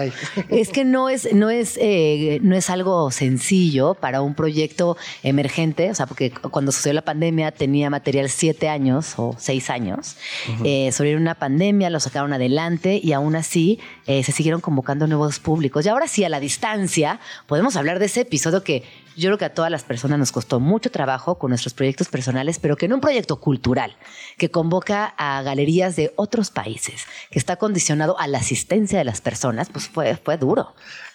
es 0.50 0.70
que 0.70 0.86
no 0.86 1.10
es, 1.10 1.34
no 1.34 1.50
es, 1.50 1.78
eh, 1.80 2.40
no 2.42 2.56
es 2.56 2.70
algo 2.70 3.12
sencillo 3.12 3.94
para 3.94 4.22
un 4.22 4.36
proyecto 4.36 4.98
emergente, 5.24 5.92
o 5.92 5.96
sea, 5.96 6.08
porque 6.08 6.32
cuando 6.32 6.72
sucedió 6.72 6.94
la 6.94 7.06
pandemia 7.06 7.52
tenía 7.52 7.90
material 7.90 8.30
siete 8.30 8.70
años 8.70 9.14
o 9.18 9.36
seis 9.38 9.70
años. 9.70 10.18
Eh, 10.64 10.92
sobrevivieron 10.92 11.24
una 11.24 11.36
pandemia, 11.36 11.90
lo 11.90 12.00
sacaron 12.00 12.34
adelante 12.34 13.00
y 13.02 13.14
aún 13.14 13.36
así 13.36 13.80
eh, 14.08 14.24
se 14.24 14.32
siguieron 14.32 14.62
convocando 14.62 15.08
nuevos 15.08 15.40
públicos. 15.40 15.86
Y 15.86 15.90
ahora 15.90 16.08
sí, 16.08 16.24
a 16.24 16.30
la 16.30 16.40
distancia, 16.40 17.20
podemos 17.48 17.76
hablar 17.76 18.00
de 18.00 18.06
ese 18.06 18.22
episodio 18.22 18.63
que 18.64 18.84
yo 19.16 19.30
creo 19.30 19.38
que 19.38 19.46
a 19.46 19.54
todas 19.54 19.70
las 19.70 19.84
personas 19.84 20.18
nos 20.18 20.32
costó 20.32 20.60
mucho 20.60 20.90
trabajo 20.90 21.38
con 21.38 21.50
nuestros 21.50 21.74
proyectos 21.74 22.08
personales, 22.08 22.60
pero 22.60 22.76
que 22.76 22.86
en 22.86 22.94
un 22.94 23.02
proyecto 23.02 23.40
cultural 23.40 23.96
que 24.38 24.50
convoca 24.50 25.14
a 25.18 25.42
galerías 25.44 25.96
de 25.96 26.14
otros 26.16 26.50
países, 26.50 27.06
que 27.30 27.40
está 27.40 27.58
condicionado 27.58 28.20
a 28.20 28.28
la 28.28 28.40
asistencia 28.40 28.98
de 28.98 29.06
las 29.06 29.22
personas, 29.22 29.70
pues 29.70 29.88
fue, 29.88 30.16
fue 30.16 30.38
duro. 30.38 30.74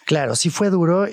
Claro, 0.09 0.35
sí 0.35 0.49
fue 0.49 0.71
duro, 0.71 1.05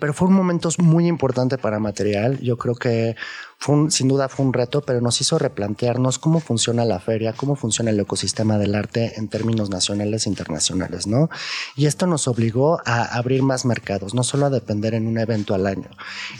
pero 0.00 0.12
fue 0.12 0.26
un 0.26 0.34
momento 0.34 0.70
muy 0.78 1.06
importante 1.06 1.56
para 1.56 1.78
material. 1.78 2.40
Yo 2.40 2.58
creo 2.58 2.74
que 2.74 3.14
fue 3.58 3.92
sin 3.92 4.08
duda 4.08 4.28
fue 4.28 4.44
un 4.44 4.52
reto, 4.52 4.80
pero 4.80 5.00
nos 5.00 5.20
hizo 5.20 5.38
replantearnos 5.38 6.18
cómo 6.18 6.40
funciona 6.40 6.84
la 6.84 6.98
feria, 6.98 7.32
cómo 7.32 7.54
funciona 7.54 7.92
el 7.92 8.00
ecosistema 8.00 8.58
del 8.58 8.74
arte 8.74 9.12
en 9.18 9.28
términos 9.28 9.70
nacionales 9.70 10.26
e 10.26 10.30
internacionales, 10.30 11.06
¿no? 11.06 11.30
Y 11.76 11.86
esto 11.86 12.08
nos 12.08 12.26
obligó 12.26 12.80
a 12.84 13.04
abrir 13.16 13.44
más 13.44 13.64
mercados, 13.64 14.14
no 14.14 14.24
solo 14.24 14.46
a 14.46 14.50
depender 14.50 14.94
en 14.94 15.06
un 15.06 15.18
evento 15.18 15.54
al 15.54 15.68
año. 15.68 15.88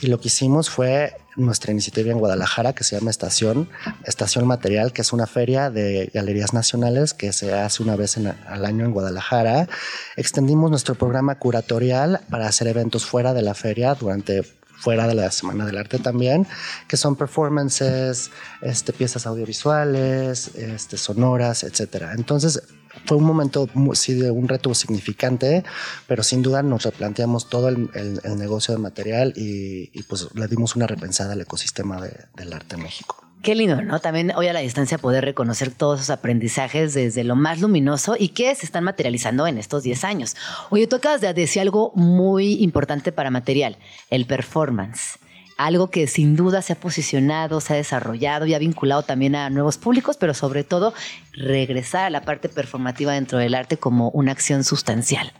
Y 0.00 0.08
lo 0.08 0.18
que 0.18 0.26
hicimos 0.26 0.68
fue 0.68 1.12
nuestra 1.40 1.72
iniciativa 1.72 2.10
en 2.10 2.18
Guadalajara 2.18 2.72
que 2.72 2.84
se 2.84 2.96
llama 2.96 3.10
Estación, 3.10 3.68
Estación 4.04 4.46
Material, 4.46 4.92
que 4.92 5.02
es 5.02 5.12
una 5.12 5.26
feria 5.26 5.70
de 5.70 6.10
galerías 6.12 6.52
nacionales 6.52 7.14
que 7.14 7.32
se 7.32 7.54
hace 7.54 7.82
una 7.82 7.96
vez 7.96 8.16
al 8.18 8.64
año 8.64 8.84
en 8.84 8.92
Guadalajara. 8.92 9.68
Extendimos 10.16 10.70
nuestro 10.70 10.94
programa 10.94 11.36
curatorial 11.36 12.20
para 12.30 12.46
hacer 12.46 12.68
eventos 12.68 13.04
fuera 13.04 13.34
de 13.34 13.42
la 13.42 13.54
feria 13.54 13.94
durante 13.94 14.42
fuera 14.80 15.06
de 15.06 15.14
la 15.14 15.30
Semana 15.30 15.66
del 15.66 15.76
Arte 15.76 15.98
también, 15.98 16.46
que 16.88 16.96
son 16.96 17.14
performances, 17.14 18.30
este, 18.62 18.92
piezas 18.92 19.26
audiovisuales, 19.26 20.54
este, 20.56 20.96
sonoras, 20.96 21.64
etc. 21.64 22.06
Entonces, 22.16 22.62
fue 23.06 23.16
un 23.16 23.24
momento, 23.24 23.68
sí, 23.94 24.14
de 24.14 24.30
un 24.30 24.48
reto 24.48 24.74
significante, 24.74 25.64
pero 26.06 26.22
sin 26.22 26.42
duda 26.42 26.62
nos 26.62 26.84
replanteamos 26.84 27.48
todo 27.48 27.68
el, 27.68 27.90
negocio 28.36 28.74
de 28.74 28.80
material 28.80 29.32
y, 29.36 30.02
pues 30.08 30.28
le 30.34 30.46
dimos 30.48 30.76
una 30.76 30.86
repensada 30.86 31.32
al 31.34 31.40
ecosistema 31.40 32.00
del 32.00 32.52
arte 32.52 32.76
en 32.76 32.82
México. 32.82 33.16
Qué 33.42 33.54
lindo, 33.54 33.80
¿no? 33.80 34.00
También 34.00 34.32
hoy 34.36 34.48
a 34.48 34.52
la 34.52 34.60
distancia 34.60 34.98
poder 34.98 35.24
reconocer 35.24 35.70
todos 35.70 36.00
esos 36.00 36.10
aprendizajes 36.10 36.92
desde 36.92 37.24
lo 37.24 37.36
más 37.36 37.60
luminoso 37.60 38.14
y 38.18 38.28
que 38.28 38.54
se 38.54 38.66
están 38.66 38.84
materializando 38.84 39.46
en 39.46 39.56
estos 39.56 39.82
10 39.82 40.04
años. 40.04 40.36
Oye, 40.68 40.86
tú 40.86 40.96
acabas 40.96 41.22
de 41.22 41.32
decir 41.32 41.62
algo 41.62 41.92
muy 41.94 42.62
importante 42.62 43.12
para 43.12 43.30
material, 43.30 43.78
el 44.10 44.26
performance 44.26 45.18
algo 45.66 45.90
que 45.90 46.06
sin 46.06 46.36
duda 46.36 46.62
se 46.62 46.72
ha 46.72 46.76
posicionado, 46.76 47.60
se 47.60 47.74
ha 47.74 47.76
desarrollado 47.76 48.46
y 48.46 48.54
ha 48.54 48.58
vinculado 48.58 49.02
también 49.02 49.36
a 49.36 49.50
nuevos 49.50 49.76
públicos, 49.76 50.16
pero 50.18 50.32
sobre 50.32 50.64
todo 50.64 50.94
regresar 51.32 52.06
a 52.06 52.10
la 52.10 52.22
parte 52.22 52.48
performativa 52.48 53.12
dentro 53.12 53.38
del 53.38 53.54
arte 53.54 53.76
como 53.76 54.08
una 54.10 54.32
acción 54.32 54.64
sustancial. 54.64 55.32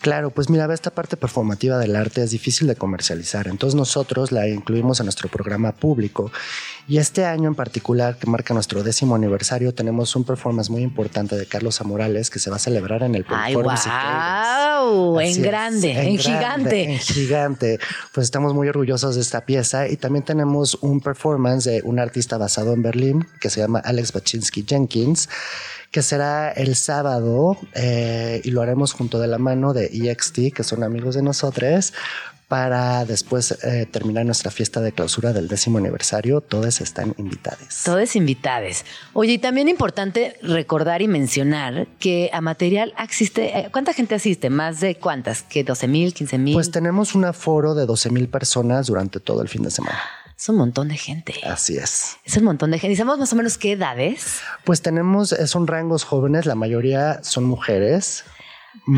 Claro, 0.00 0.30
pues 0.30 0.50
mira, 0.50 0.72
esta 0.74 0.90
parte 0.90 1.16
performativa 1.16 1.78
del 1.78 1.96
arte 1.96 2.22
es 2.22 2.30
difícil 2.30 2.66
de 2.66 2.76
comercializar, 2.76 3.48
entonces 3.48 3.74
nosotros 3.74 4.32
la 4.32 4.46
incluimos 4.46 5.00
en 5.00 5.06
nuestro 5.06 5.30
programa 5.30 5.72
público 5.72 6.30
y 6.86 6.98
este 6.98 7.24
año 7.24 7.48
en 7.48 7.54
particular, 7.54 8.16
que 8.18 8.26
marca 8.26 8.52
nuestro 8.52 8.82
décimo 8.82 9.14
aniversario, 9.14 9.72
tenemos 9.72 10.14
un 10.16 10.24
performance 10.24 10.70
muy 10.70 10.82
importante 10.82 11.36
de 11.36 11.46
Carlos 11.46 11.80
Amorales 11.80 12.30
que 12.30 12.38
se 12.38 12.50
va 12.50 12.56
a 12.56 12.58
celebrar 12.58 13.02
en 13.02 13.14
el 13.14 13.24
¡Ay, 13.28 13.54
wow! 13.54 15.20
En 15.20 15.42
grande, 15.42 15.92
en, 15.92 16.18
gigante. 16.18 16.92
En 16.92 16.98
gigante. 16.98 17.78
Pues 18.12 18.24
estamos 18.24 18.52
muy 18.54 18.68
orgullosos 18.68 19.14
de 19.14 19.22
esta 19.22 19.46
pieza 19.46 19.88
y 19.88 19.96
también 19.96 20.24
tenemos 20.24 20.76
un 20.80 21.00
performance 21.00 21.64
de 21.64 21.82
un 21.84 21.98
artista 21.98 22.36
basado 22.36 22.74
en 22.74 22.82
Berlín 22.82 23.26
que 23.40 23.48
se 23.48 23.60
llama 23.60 23.78
Alex 23.78 24.12
Baczynski 24.12 24.64
Jenkins 24.68 25.28
que 25.94 26.02
será 26.02 26.50
el 26.50 26.74
sábado 26.74 27.56
eh, 27.72 28.40
y 28.42 28.50
lo 28.50 28.62
haremos 28.62 28.92
junto 28.92 29.20
de 29.20 29.28
la 29.28 29.38
mano 29.38 29.72
de 29.72 29.86
EXT, 29.92 30.52
que 30.52 30.64
son 30.64 30.82
amigos 30.82 31.14
de 31.14 31.22
nosotros, 31.22 31.92
para 32.54 33.04
después 33.04 33.50
eh, 33.64 33.84
terminar 33.90 34.24
nuestra 34.24 34.48
fiesta 34.48 34.80
de 34.80 34.92
clausura 34.92 35.32
del 35.32 35.48
décimo 35.48 35.78
aniversario. 35.78 36.40
Todos 36.40 36.80
están 36.80 37.12
invitados. 37.18 37.82
Todos 37.84 38.14
invitados. 38.14 38.84
Oye, 39.12 39.32
y 39.32 39.38
también 39.38 39.68
importante 39.68 40.36
recordar 40.40 41.02
y 41.02 41.08
mencionar 41.08 41.88
que 41.98 42.30
a 42.32 42.40
material 42.40 42.94
existe. 42.96 43.58
Eh, 43.58 43.68
¿Cuánta 43.72 43.92
gente 43.92 44.14
asiste? 44.14 44.50
¿Más 44.50 44.78
de 44.78 44.94
cuántas? 44.94 45.42
¿Que 45.42 45.64
12 45.64 45.88
mil, 45.88 46.14
15 46.14 46.38
mil? 46.38 46.54
Pues 46.54 46.70
tenemos 46.70 47.16
un 47.16 47.24
aforo 47.24 47.74
de 47.74 47.86
12 47.86 48.10
mil 48.10 48.28
personas 48.28 48.86
durante 48.86 49.18
todo 49.18 49.42
el 49.42 49.48
fin 49.48 49.64
de 49.64 49.72
semana. 49.72 49.98
Es 50.38 50.48
un 50.48 50.54
montón 50.54 50.86
de 50.86 50.96
gente. 50.96 51.34
Así 51.44 51.76
es. 51.76 52.18
Es 52.24 52.36
un 52.36 52.44
montón 52.44 52.70
de 52.70 52.78
gente. 52.78 52.92
¿Y 52.92 52.96
sabemos 52.96 53.18
más 53.18 53.32
o 53.32 53.36
menos 53.36 53.58
qué 53.58 53.72
edades? 53.72 54.38
Pues 54.62 54.80
tenemos, 54.80 55.32
eh, 55.32 55.48
son 55.48 55.66
rangos 55.66 56.04
jóvenes, 56.04 56.46
la 56.46 56.54
mayoría 56.54 57.18
son 57.24 57.46
mujeres. 57.46 58.24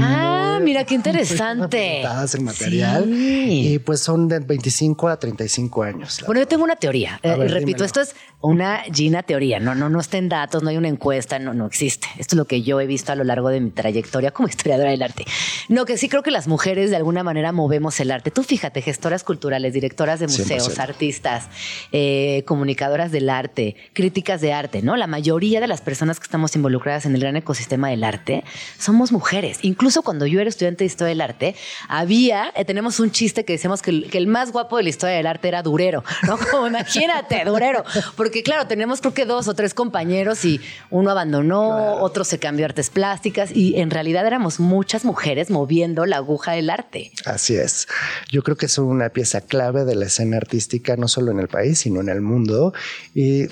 Ah, 0.00 0.58
mira 0.62 0.84
qué 0.84 0.94
interesante. 0.94 2.02
en 2.02 2.44
material. 2.44 3.08
Y 3.08 3.78
pues 3.78 4.00
son 4.00 4.28
de 4.28 4.40
25 4.40 5.08
a 5.08 5.18
35 5.18 5.82
años. 5.82 6.22
Bueno, 6.26 6.40
yo 6.40 6.48
tengo 6.48 6.64
una 6.64 6.76
teoría. 6.76 7.20
Eh, 7.22 7.34
repito, 7.48 7.84
esto 7.84 8.00
es 8.00 8.14
una 8.40 8.82
Gina 8.92 9.22
teoría. 9.22 9.60
No, 9.60 9.74
no, 9.74 9.88
no 9.88 10.00
está 10.00 10.18
en 10.18 10.28
datos, 10.28 10.62
no 10.62 10.70
hay 10.70 10.76
una 10.76 10.88
encuesta, 10.88 11.38
no, 11.38 11.54
no 11.54 11.66
existe. 11.66 12.08
Esto 12.18 12.34
es 12.34 12.38
lo 12.38 12.46
que 12.46 12.62
yo 12.62 12.80
he 12.80 12.86
visto 12.86 13.12
a 13.12 13.14
lo 13.14 13.24
largo 13.24 13.48
de 13.48 13.60
mi 13.60 13.70
trayectoria 13.70 14.30
como 14.30 14.48
historiadora 14.48 14.90
del 14.90 15.02
arte. 15.02 15.24
No, 15.68 15.84
que 15.84 15.98
sí 15.98 16.08
creo 16.08 16.22
que 16.22 16.30
las 16.30 16.48
mujeres 16.48 16.90
de 16.90 16.96
alguna 16.96 17.22
manera 17.22 17.52
movemos 17.52 17.98
el 18.00 18.10
arte. 18.10 18.30
Tú 18.30 18.42
fíjate, 18.42 18.82
gestoras 18.82 19.24
culturales, 19.24 19.72
directoras 19.72 20.20
de 20.20 20.26
museos, 20.26 20.78
artistas, 20.78 21.48
eh, 21.92 22.42
comunicadoras 22.46 23.12
del 23.12 23.30
arte, 23.30 23.76
críticas 23.92 24.40
de 24.40 24.52
arte, 24.52 24.82
¿no? 24.82 24.96
La 24.96 25.06
mayoría 25.06 25.60
de 25.60 25.66
las 25.66 25.80
personas 25.80 26.18
que 26.18 26.24
estamos 26.24 26.54
involucradas 26.56 27.06
en 27.06 27.14
el 27.14 27.20
gran 27.20 27.36
ecosistema 27.36 27.88
del 27.88 28.04
arte 28.04 28.44
somos 28.78 29.12
mujeres 29.12 29.58
incluso 29.66 30.02
cuando 30.02 30.26
yo 30.26 30.40
era 30.40 30.48
estudiante 30.48 30.84
de 30.84 30.86
historia 30.86 31.10
del 31.10 31.20
arte, 31.20 31.54
había, 31.88 32.52
eh, 32.54 32.64
tenemos 32.64 33.00
un 33.00 33.10
chiste 33.10 33.44
que 33.44 33.52
decíamos 33.54 33.82
que 33.82 33.90
el, 33.90 34.26
más 34.26 34.52
guapo 34.52 34.76
de 34.76 34.82
la 34.82 34.88
historia 34.88 35.16
del 35.16 35.26
arte 35.26 35.48
era 35.48 35.62
Durero, 35.62 36.02
¿no? 36.26 36.38
Como 36.50 36.66
imagínate, 36.66 37.44
Durero. 37.44 37.84
Porque 38.16 38.42
claro, 38.42 38.66
tenemos 38.66 39.00
creo 39.00 39.14
que 39.14 39.24
dos 39.24 39.48
o 39.48 39.54
tres 39.54 39.74
compañeros 39.74 40.44
y 40.44 40.60
uno 40.90 41.10
abandonó, 41.10 41.96
otro 41.96 42.24
se 42.24 42.38
cambió 42.38 42.64
a 42.64 42.68
artes 42.68 42.90
plásticas 42.90 43.50
y 43.54 43.78
en 43.80 43.90
realidad 43.90 44.26
éramos 44.26 44.60
muchas 44.60 45.04
mujeres 45.04 45.50
moviendo 45.50 46.06
la 46.06 46.16
aguja 46.16 46.52
del 46.52 46.70
arte. 46.70 47.12
Así 47.24 47.56
es. 47.56 47.86
Yo 48.30 48.42
creo 48.42 48.56
que 48.56 48.66
es 48.66 48.78
una 48.78 49.10
pieza 49.10 49.40
clave 49.40 49.84
de 49.84 49.94
la 49.94 50.06
escena 50.06 50.36
artística, 50.36 50.96
no 50.96 51.08
solo 51.08 51.32
en 51.32 51.40
el 51.40 51.48
país, 51.48 51.78
sino 51.78 52.00
en 52.00 52.08
el 52.08 52.20
mundo. 52.20 52.72
Y 53.14 53.46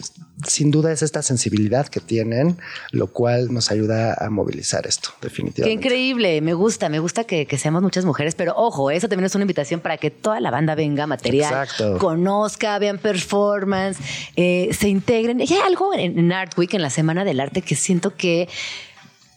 sin 0.46 0.70
duda 0.70 0.92
es 0.92 1.02
esta 1.02 1.22
sensibilidad 1.22 1.86
que 1.86 2.00
tienen, 2.00 2.58
lo 2.90 3.06
cual 3.06 3.52
nos 3.52 3.70
ayuda 3.70 4.14
a 4.14 4.30
movilizar 4.30 4.86
esto, 4.86 5.10
definitivamente. 5.22 5.64
Qué 5.64 5.72
increíble, 5.72 6.40
me 6.40 6.54
gusta, 6.54 6.88
me 6.88 6.98
gusta 6.98 7.24
que, 7.24 7.46
seamos 7.56 7.82
muchas 7.82 8.04
mujeres, 8.04 8.34
pero 8.34 8.54
ojo, 8.56 8.90
eso 8.90 9.08
también 9.08 9.26
es 9.26 9.34
una 9.34 9.42
invitación 9.42 9.80
para 9.80 9.96
que 9.96 10.10
toda 10.10 10.40
la 10.40 10.50
banda 10.50 10.74
venga 10.74 11.06
material, 11.06 11.68
conozca, 11.98 12.78
vean 12.78 12.98
performance, 12.98 13.98
eh, 14.36 14.70
se 14.72 14.88
integren. 14.88 15.40
Y 15.40 15.44
hay 15.44 15.60
algo 15.64 15.94
en, 15.94 16.18
en 16.18 16.32
Art 16.32 16.58
Week, 16.58 16.74
en 16.74 16.82
la 16.82 16.90
Semana 16.90 17.24
del 17.24 17.40
Arte, 17.40 17.62
que 17.62 17.76
siento 17.76 18.16
que 18.16 18.48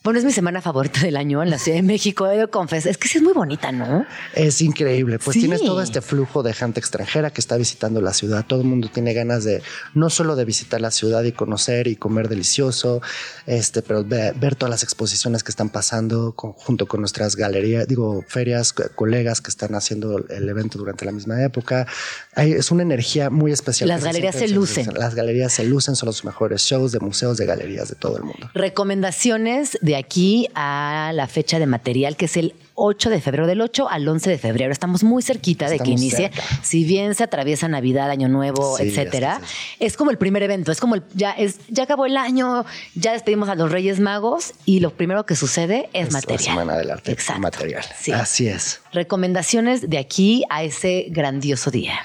Bueno, 0.03 0.19
es 0.19 0.25
mi 0.25 0.31
semana 0.31 0.61
favorita 0.61 1.01
del 1.01 1.17
año 1.17 1.43
en 1.43 1.49
la 1.49 1.59
Ciudad 1.59 1.77
de 1.79 1.83
México, 1.83 2.29
confieso. 2.49 2.87
Es 2.87 2.97
que 2.97 3.09
sí 3.09 3.17
es 3.17 3.23
muy 3.25 3.33
bonita, 3.33 3.73
¿no? 3.73 4.05
Es 4.33 4.61
increíble. 4.61 5.19
Pues 5.19 5.33
Sí. 5.33 5.41
tienes 5.41 5.61
todo 5.61 5.81
este 5.81 5.99
flujo 6.01 6.43
de 6.43 6.53
gente 6.53 6.79
extranjera 6.79 7.31
que 7.31 7.41
está 7.41 7.57
visitando 7.57 7.99
la 7.99 8.13
ciudad. 8.13 8.45
Todo 8.47 8.61
el 8.61 8.67
mundo 8.67 8.89
tiene 8.93 9.13
ganas 9.13 9.43
de 9.43 9.61
no 9.95 10.09
solo 10.09 10.37
de 10.37 10.45
visitar 10.45 10.79
la 10.79 10.91
ciudad 10.91 11.23
y 11.23 11.33
conocer 11.33 11.87
y 11.87 11.97
comer 11.97 12.29
delicioso, 12.29 13.01
este, 13.47 13.81
pero 13.81 14.05
ve- 14.05 14.31
ver 14.39 14.55
todas 14.55 14.69
las 14.69 14.83
exposiciones 14.83 15.43
que 15.43 15.51
están 15.51 15.69
pasando 15.69 16.31
con- 16.31 16.53
junto 16.53 16.85
con 16.87 17.01
nuestras 17.01 17.35
galerías, 17.35 17.85
digo, 17.85 18.23
ferias, 18.29 18.71
co- 18.71 18.85
colegas 18.95 19.41
que 19.41 19.49
están 19.49 19.75
haciendo 19.75 20.19
el 20.29 20.47
evento 20.47 20.77
durante 20.79 21.03
la 21.03 21.11
misma 21.11 21.43
época. 21.43 21.85
Hay- 22.33 22.53
es 22.53 22.71
una 22.71 22.83
energía 22.83 23.29
muy 23.29 23.51
especial. 23.51 23.89
Las 23.89 24.05
galerías 24.05 24.35
se 24.35 24.45
en- 24.45 24.55
lucen. 24.55 24.87
Las 24.93 25.15
galerías 25.15 25.51
se 25.51 25.65
lucen, 25.65 25.97
son 25.97 26.07
los 26.07 26.23
mejores 26.23 26.61
shows 26.61 26.93
de 26.93 26.99
museos, 27.01 27.35
de 27.35 27.45
galerías 27.45 27.89
de 27.89 27.95
todo 27.95 28.15
el 28.15 28.23
mundo. 28.23 28.49
Recomendaciones 28.53 29.77
de 29.81 29.96
aquí 29.97 30.47
a 30.55 31.11
la 31.13 31.27
fecha 31.27 31.59
de 31.59 31.65
material, 31.65 32.15
que 32.15 32.25
es 32.25 32.37
el 32.37 32.53
8 32.75 33.09
de 33.09 33.21
febrero, 33.21 33.47
del 33.47 33.59
8 33.61 33.89
al 33.89 34.07
11 34.07 34.29
de 34.29 34.37
febrero. 34.37 34.71
Estamos 34.71 35.03
muy 35.03 35.23
cerquita 35.23 35.67
de 35.67 35.79
que 35.79 35.91
inicie. 35.91 36.29
cerca. 36.31 36.43
Si 36.61 36.83
bien 36.83 37.15
se 37.15 37.23
atraviesa 37.23 37.67
Navidad, 37.67 38.09
Año 38.11 38.27
Nuevo, 38.29 38.77
Sí, 38.77 38.83
etcétera, 38.87 39.41
es 39.79 39.93
es, 39.93 39.97
como 39.97 40.11
el 40.11 40.17
primer 40.17 40.43
evento. 40.43 40.71
Es 40.71 40.79
como 40.79 40.95
el, 40.95 41.03
ya 41.15 41.31
es 41.31 41.57
ya 41.69 41.83
acabó 41.83 42.05
el 42.05 42.17
año, 42.17 42.65
ya 42.95 43.13
despedimos 43.13 43.49
a 43.49 43.55
los 43.55 43.71
Reyes 43.71 43.99
Magos 43.99 44.53
y 44.65 44.79
lo 44.79 44.91
primero 44.91 45.25
que 45.25 45.35
sucede 45.35 45.89
es, 45.93 46.07
Es 46.07 46.13
material. 46.13 46.37
La 46.37 46.51
Semana 46.51 46.77
del 46.77 46.91
Arte 46.91 47.11
Exacto. 47.11 47.41
Material. 47.41 47.83
Sí. 47.99 48.11
Así 48.11 48.47
es. 48.47 48.81
Recomendaciones 48.93 49.89
de 49.89 49.97
aquí 49.97 50.43
a 50.49 50.63
ese 50.63 51.07
grandioso 51.09 51.71
día. 51.71 51.99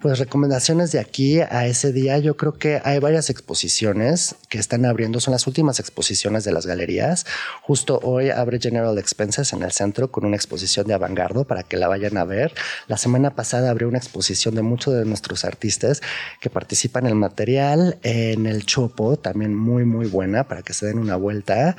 Pues 0.00 0.18
recomendaciones 0.18 0.92
de 0.92 0.98
aquí 0.98 1.40
a 1.40 1.66
ese 1.66 1.92
día, 1.92 2.16
yo 2.16 2.34
creo 2.34 2.54
que 2.54 2.80
hay 2.84 2.98
varias 3.00 3.28
exposiciones 3.28 4.34
que 4.48 4.58
están 4.58 4.86
abriendo, 4.86 5.20
son 5.20 5.32
las 5.32 5.46
últimas 5.46 5.78
exposiciones 5.78 6.42
de 6.42 6.52
las 6.52 6.64
galerías. 6.64 7.26
Justo 7.60 8.00
hoy 8.02 8.30
abre 8.30 8.58
General 8.58 8.96
Expenses 8.96 9.52
en 9.52 9.62
el 9.62 9.72
centro 9.72 10.10
con 10.10 10.24
una 10.24 10.36
exposición 10.36 10.86
de 10.86 10.94
avangardo 10.94 11.44
para 11.44 11.64
que 11.64 11.76
la 11.76 11.86
vayan 11.86 12.16
a 12.16 12.24
ver. 12.24 12.54
La 12.88 12.96
semana 12.96 13.34
pasada 13.34 13.68
abrió 13.68 13.88
una 13.88 13.98
exposición 13.98 14.54
de 14.54 14.62
muchos 14.62 14.94
de 14.94 15.04
nuestros 15.04 15.44
artistas 15.44 16.00
que 16.40 16.48
participan 16.48 17.04
en 17.04 17.10
el 17.10 17.16
material, 17.16 17.98
en 18.02 18.46
el 18.46 18.64
Chopo, 18.64 19.18
también 19.18 19.54
muy, 19.54 19.84
muy 19.84 20.06
buena 20.06 20.48
para 20.48 20.62
que 20.62 20.72
se 20.72 20.86
den 20.86 20.98
una 20.98 21.16
vuelta. 21.16 21.76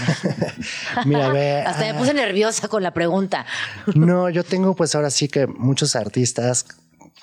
Mira, 1.04 1.28
ve. 1.28 1.60
Hasta 1.66 1.82
me 1.82 1.90
ah, 1.90 1.98
puse 1.98 2.14
nerviosa 2.14 2.68
con 2.68 2.82
la 2.82 2.94
pregunta. 2.94 3.44
No, 3.94 4.30
yo 4.30 4.42
tengo 4.42 4.74
pues 4.74 4.94
ahora 4.94 5.10
sí 5.10 5.28
que 5.28 5.46
muchos 5.46 5.94
artistas 5.94 6.64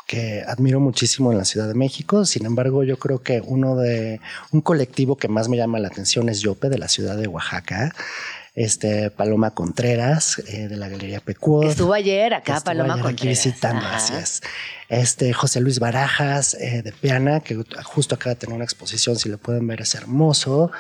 que 0.06 0.44
admiro 0.48 0.80
muchísimo 0.80 1.32
en 1.32 1.40
la 1.40 1.46
Ciudad 1.46 1.68
de 1.68 1.74
México. 1.74 2.26
Sin 2.26 2.46
embargo, 2.46 2.84
yo 2.84 2.98
creo 3.00 3.24
que 3.24 3.42
uno 3.44 3.76
de 3.78 4.22
un 4.52 4.62
colectivo 4.62 5.16
que 5.16 5.28
más 5.28 5.50
me 5.50 5.58
llama 5.58 5.80
la 5.80 5.88
atención 5.88 6.30
es 6.30 6.42
Yope 6.42 6.70
de 6.70 6.78
la 6.78 6.88
ciudad 6.88 7.18
de 7.18 7.28
Oaxaca. 7.28 7.96
Este 8.56 9.10
Paloma 9.10 9.52
Contreras 9.52 10.38
eh, 10.48 10.68
de 10.68 10.78
la 10.78 10.88
Galería 10.88 11.20
Pecuot. 11.22 11.66
Estuvo 11.66 11.94
ayer 11.94 12.36
acá 12.36 12.58
Estuvo 12.58 12.66
Paloma 12.66 12.94
ayer 12.94 13.06
aquí 13.06 13.16
Contreras. 13.16 13.44
visitando, 13.46 13.86
Ajá. 13.86 13.96
así 13.96 14.14
es. 14.14 14.42
Este 14.90 15.34
José 15.34 15.60
Luis 15.60 15.80
Barajas 15.80 16.54
eh, 16.56 16.84
de 16.84 16.92
Piana, 16.92 17.40
que 17.40 17.56
justo 17.84 18.14
acaba 18.14 18.36
de 18.36 18.40
tener 18.42 18.56
una 18.56 18.64
exposición, 18.64 19.16
si 19.16 19.28
lo 19.30 19.40
pueden 19.40 19.66
ver, 19.66 19.82
es 19.82 19.96
hermoso. 19.96 20.72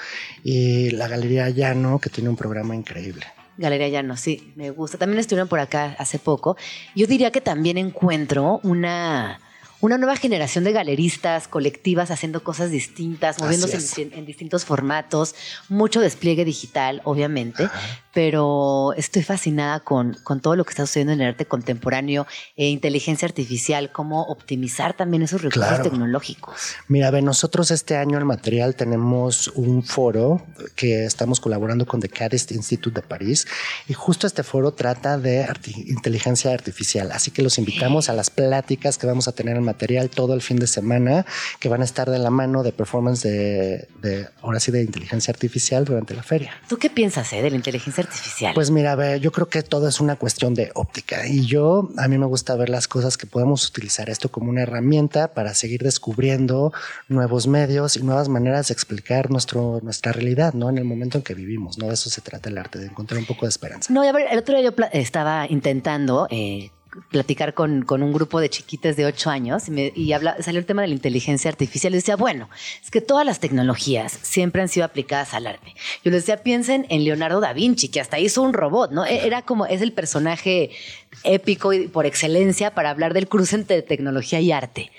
Y 0.44 0.92
la 0.92 1.08
Galería 1.08 1.50
Llano, 1.50 1.98
que 2.00 2.12
tiene 2.12 2.30
un 2.30 2.36
programa 2.36 2.76
increíble. 2.76 3.26
Galería 3.58 3.88
Llano, 3.90 4.18
sí, 4.18 4.54
me 4.56 4.70
gusta. 4.70 5.00
También 5.00 5.20
estuvieron 5.20 5.48
por 5.48 5.60
acá 5.60 5.96
hace 5.98 6.20
poco. 6.20 6.56
Yo 6.96 7.08
diría 7.08 7.32
que 7.32 7.42
también 7.42 7.80
encuentro 7.80 8.60
una, 8.64 9.40
una 9.84 9.98
nueva 9.98 10.16
generación 10.16 10.64
de 10.64 10.72
galeristas 10.72 11.50
colectivas 11.50 12.10
haciendo 12.10 12.42
cosas 12.42 12.72
distintas, 12.72 13.42
moviéndose 13.42 14.10
en 14.14 14.26
distintos 14.26 14.64
formatos, 14.64 15.36
mucho 15.68 16.00
despliegue 16.00 16.46
digital, 16.46 17.02
obviamente, 17.04 17.68
pero 18.14 18.94
estoy 18.96 19.24
fascinada 19.24 19.80
con, 19.82 20.14
con 20.24 20.40
todo 20.40 20.56
lo 20.56 20.64
que 20.66 20.70
está 20.72 20.86
sucediendo 20.86 21.14
en 21.14 21.22
el 21.22 21.28
arte 21.30 21.46
contemporáneo, 21.46 22.28
e 22.56 22.68
inteligencia 22.70 23.28
artificial, 23.28 23.92
cómo 23.92 24.24
optimizar 24.24 24.96
también 24.96 25.24
esos 25.24 25.42
recursos 25.42 25.68
Claro. 25.68 25.84
tecnológicos. 25.84 26.76
Mira, 26.88 27.10
ve, 27.12 27.22
nosotros 27.22 27.72
este 27.72 27.98
año 27.98 28.18
en 28.20 28.26
material 28.28 28.76
tenemos 28.76 29.48
un 29.50 29.84
foro 29.84 30.46
que 30.76 31.06
estamos 31.06 31.40
colaborando 31.40 31.86
con 31.86 32.00
The 32.00 32.10
Cadist 32.10 32.52
Institute 32.52 33.02
de 33.02 33.08
París 33.08 33.48
y 33.88 33.94
justo 33.94 34.28
este 34.28 34.44
foro 34.44 34.72
trata 34.74 35.18
de 35.18 35.46
arti- 35.48 35.90
inteligencia 35.90 36.52
artificial. 36.54 37.12
Así 37.12 37.32
que 37.32 37.42
los 37.42 37.58
invitamos 37.58 38.10
a 38.10 38.14
las 38.14 38.30
pláticas 38.30 38.98
que 38.98 39.08
vamos 39.08 39.28
a 39.28 39.32
tener 39.32 39.58
en 39.58 39.64
material 39.64 40.10
todo 40.10 40.34
el 40.34 40.42
fin 40.42 40.58
de 40.58 40.68
semana, 40.68 41.26
que 41.60 41.70
van 41.70 41.82
a 41.82 41.86
estar 41.86 42.10
de 42.10 42.20
la 42.20 42.30
mano 42.30 42.64
de 42.64 42.72
performance 42.72 43.24
de, 43.24 43.88
de 44.02 44.28
ahora 44.42 44.60
sí, 44.60 44.72
de 44.72 44.84
inteligencia 44.84 45.32
artificial 45.32 45.86
durante 45.86 46.14
la 46.14 46.24
feria. 46.24 46.54
¿Tú 46.70 46.78
qué 46.78 46.90
piensas 46.90 47.32
eh, 47.34 47.42
de 47.42 47.50
la 47.50 47.56
inteligencia 47.56 48.03
artificial? 48.04 48.54
Pues 48.54 48.72
mira, 48.72 48.96
ve, 48.96 49.20
yo 49.20 49.32
creo 49.32 49.50
que 49.50 49.64
todo 49.64 49.88
es 49.88 50.00
una 50.00 50.16
cuestión 50.16 50.54
de 50.54 50.72
óptica 50.76 51.28
y 51.28 51.46
yo 51.46 51.90
a 51.98 52.08
mí 52.08 52.18
me 52.18 52.26
gusta 52.26 52.56
ver 52.56 52.70
las 52.70 52.88
cosas 52.88 53.18
que 53.18 53.28
podemos 53.28 53.68
utilizar 53.68 54.10
esto 54.10 54.30
como 54.30 54.50
una 54.50 54.62
herramienta 54.62 55.34
para 55.34 55.54
seguir 55.54 55.84
descubriendo 55.84 56.74
nuevos 57.08 57.48
medios 57.48 57.98
y 57.98 58.04
nuevas 58.04 58.30
maneras 58.30 58.68
de 58.68 58.74
explicar 58.74 59.32
nuestro, 59.32 59.80
nuestra 59.84 60.12
realidad, 60.12 60.54
¿no? 60.54 60.70
En 60.70 60.78
el 60.78 60.86
momento 60.86 61.18
en 61.18 61.24
que 61.24 61.34
vivimos, 61.34 61.78
¿no? 61.78 61.88
De 61.88 61.94
eso 61.94 62.10
se 62.10 62.22
trata 62.22 62.50
el 62.50 62.58
arte, 62.58 62.80
de 62.80 62.88
encontrar 62.88 63.20
un 63.20 63.26
poco 63.26 63.46
de 63.46 63.50
esperanza. 63.50 63.92
No, 63.94 64.04
y 64.04 64.08
a 64.08 64.12
ver, 64.12 64.28
el 64.32 64.40
otro 64.40 64.58
día 64.58 64.70
yo 64.70 64.76
estaba 64.92 65.48
intentando 65.50 66.28
eh, 66.30 66.72
platicar 67.10 67.54
con, 67.54 67.84
con 67.84 68.04
un 68.04 68.14
grupo 68.14 68.40
de 68.40 68.50
chiquites 68.50 68.96
de 68.96 69.06
8 69.06 69.30
años 69.30 69.68
y, 69.68 69.72
me- 69.72 69.94
habla- 70.14 70.38
salió 70.42 70.60
el 70.60 70.66
tema 70.66 70.82
de 70.84 70.90
la 70.90 70.94
inteligencia 70.94 71.50
artificial. 71.50 71.94
Y 71.94 71.98
decía, 71.98 72.16
bueno, 72.16 72.50
es 72.84 72.92
que 72.92 73.02
todas 73.02 73.26
las 73.26 73.40
tecnologías 73.40 74.18
siempre 74.22 74.62
han 74.62 74.70
sido 74.70 74.86
aplicadas 74.86 75.34
al 75.34 75.48
arte. 75.48 75.74
Yo 76.04 76.12
les 76.12 76.22
decía, 76.26 76.44
piensen 76.44 76.86
en 76.90 77.04
Leonardo 77.04 77.40
da 77.40 77.54
Vinci, 77.54 77.88
que 77.90 78.00
hasta 78.02 78.20
hizo 78.20 78.42
un 78.42 78.54
robot, 78.54 78.92
¿no? 78.92 79.06
E- 79.06 79.26
Era 79.26 79.42
como, 79.42 79.66
es 79.66 79.82
el 79.82 79.92
personaje 79.94 80.72
épico 81.24 81.74
y 81.74 81.88
por 81.88 82.06
excelencia 82.06 82.74
para 82.74 82.90
hablar 82.90 83.14
del 83.14 83.28
cruce 83.28 83.56
entre 83.56 83.82
tecnología 83.82 84.40
y 84.40 84.52
arte. 84.52 84.92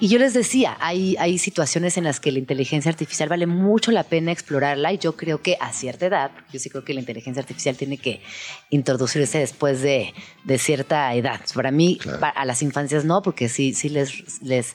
Y 0.00 0.08
yo 0.08 0.18
les 0.18 0.32
decía, 0.32 0.78
hay, 0.80 1.14
hay 1.18 1.36
situaciones 1.36 1.98
en 1.98 2.04
las 2.04 2.20
que 2.20 2.32
la 2.32 2.38
inteligencia 2.38 2.90
artificial 2.90 3.28
vale 3.28 3.46
mucho 3.46 3.90
la 3.90 4.02
pena 4.02 4.32
explorarla 4.32 4.94
y 4.94 4.98
yo 4.98 5.14
creo 5.14 5.42
que 5.42 5.58
a 5.60 5.74
cierta 5.74 6.06
edad, 6.06 6.30
porque 6.32 6.54
yo 6.54 6.58
sí 6.58 6.70
creo 6.70 6.84
que 6.84 6.94
la 6.94 7.00
inteligencia 7.00 7.42
artificial 7.42 7.76
tiene 7.76 7.98
que 7.98 8.22
introducirse 8.70 9.38
después 9.38 9.82
de, 9.82 10.14
de 10.44 10.58
cierta 10.58 11.14
edad. 11.14 11.40
Para 11.54 11.70
mí, 11.70 11.98
a 12.22 12.44
las 12.46 12.62
infancias 12.62 13.04
no, 13.04 13.20
porque 13.20 13.50
sí, 13.50 13.74
sí 13.74 13.90
les, 13.90 14.42
les, 14.42 14.74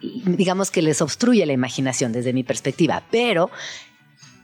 digamos 0.00 0.70
que 0.70 0.80
les 0.80 1.02
obstruye 1.02 1.44
la 1.44 1.52
imaginación 1.52 2.10
desde 2.12 2.32
mi 2.32 2.42
perspectiva, 2.42 3.02
pero 3.10 3.50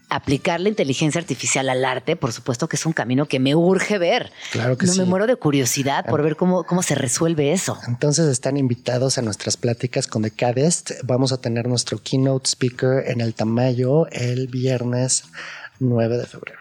aplicar 0.09 0.61
la 0.61 0.69
inteligencia 0.69 1.21
artificial 1.21 1.69
al 1.69 1.85
arte, 1.85 2.17
por 2.17 2.33
supuesto 2.33 2.69
que 2.69 2.77
es 2.77 2.87
un 2.87 2.93
camino 2.93 3.27
que 3.27 3.39
me 3.39 3.55
urge 3.55 3.99
ver. 3.99 4.33
Claro 4.51 4.79
que 4.79 4.87
no 4.87 4.93
sí. 4.93 5.01
me 5.01 5.05
muero 5.07 5.27
de 5.27 5.37
curiosidad 5.37 6.07
por 6.07 6.23
ver 6.23 6.37
cómo, 6.37 6.65
cómo 6.65 6.83
se 6.83 6.95
resuelve 6.95 7.53
eso. 7.53 7.79
Entonces 7.87 8.27
están 8.29 8.57
invitados 8.57 9.19
a 9.19 9.23
nuestras 9.23 9.57
pláticas 9.57 10.07
con 10.07 10.23
The 10.23 10.31
Cadist. 10.31 10.93
Vamos 11.05 11.33
a 11.33 11.41
tener 11.41 11.69
nuestro 11.69 11.99
keynote 12.03 12.49
speaker 12.49 13.05
en 13.07 13.21
el 13.21 13.35
Tamayo 13.35 14.07
el 14.09 14.49
viernes 14.49 15.25
9 15.81 16.17
de 16.17 16.27
febrero. 16.27 16.59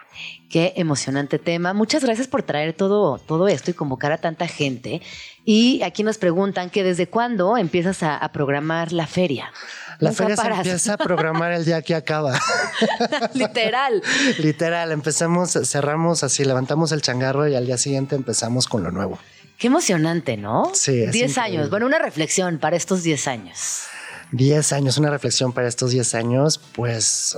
Qué 0.50 0.72
emocionante 0.76 1.38
tema. 1.38 1.74
Muchas 1.74 2.02
gracias 2.02 2.26
por 2.26 2.42
traer 2.42 2.72
todo, 2.72 3.18
todo 3.18 3.48
esto 3.48 3.70
y 3.70 3.74
convocar 3.74 4.12
a 4.12 4.18
tanta 4.18 4.48
gente. 4.48 5.02
Y 5.44 5.82
aquí 5.82 6.02
nos 6.02 6.16
preguntan 6.18 6.70
que 6.70 6.82
desde 6.82 7.06
cuándo 7.06 7.56
empiezas 7.58 8.02
a, 8.02 8.16
a 8.16 8.32
programar 8.32 8.92
la 8.92 9.06
feria. 9.06 9.52
La 9.98 10.12
feria 10.12 10.36
se 10.36 10.46
empieza 10.48 10.94
a 10.94 10.96
programar 10.96 11.52
el 11.52 11.64
día 11.64 11.82
que 11.82 11.94
acaba. 11.94 12.38
Literal. 13.34 14.02
Literal, 14.38 14.92
empezamos, 14.92 15.58
cerramos 15.64 16.22
así, 16.22 16.44
levantamos 16.44 16.92
el 16.92 17.02
changarro 17.02 17.48
y 17.48 17.56
al 17.56 17.66
día 17.66 17.78
siguiente 17.78 18.14
empezamos 18.14 18.66
con 18.68 18.82
lo 18.84 18.90
nuevo. 18.90 19.18
Qué 19.58 19.66
emocionante, 19.66 20.36
¿no? 20.36 20.70
Sí, 20.74 21.02
es 21.02 21.12
10 21.12 21.30
increíble. 21.30 21.40
años. 21.58 21.70
Bueno, 21.70 21.86
una 21.86 21.98
reflexión 21.98 22.58
para 22.58 22.76
estos 22.76 23.02
10 23.02 23.26
años. 23.26 23.82
10 24.30 24.72
años, 24.72 24.98
una 24.98 25.10
reflexión 25.10 25.52
para 25.52 25.66
estos 25.66 25.90
10 25.90 26.14
años, 26.14 26.60
pues 26.74 27.36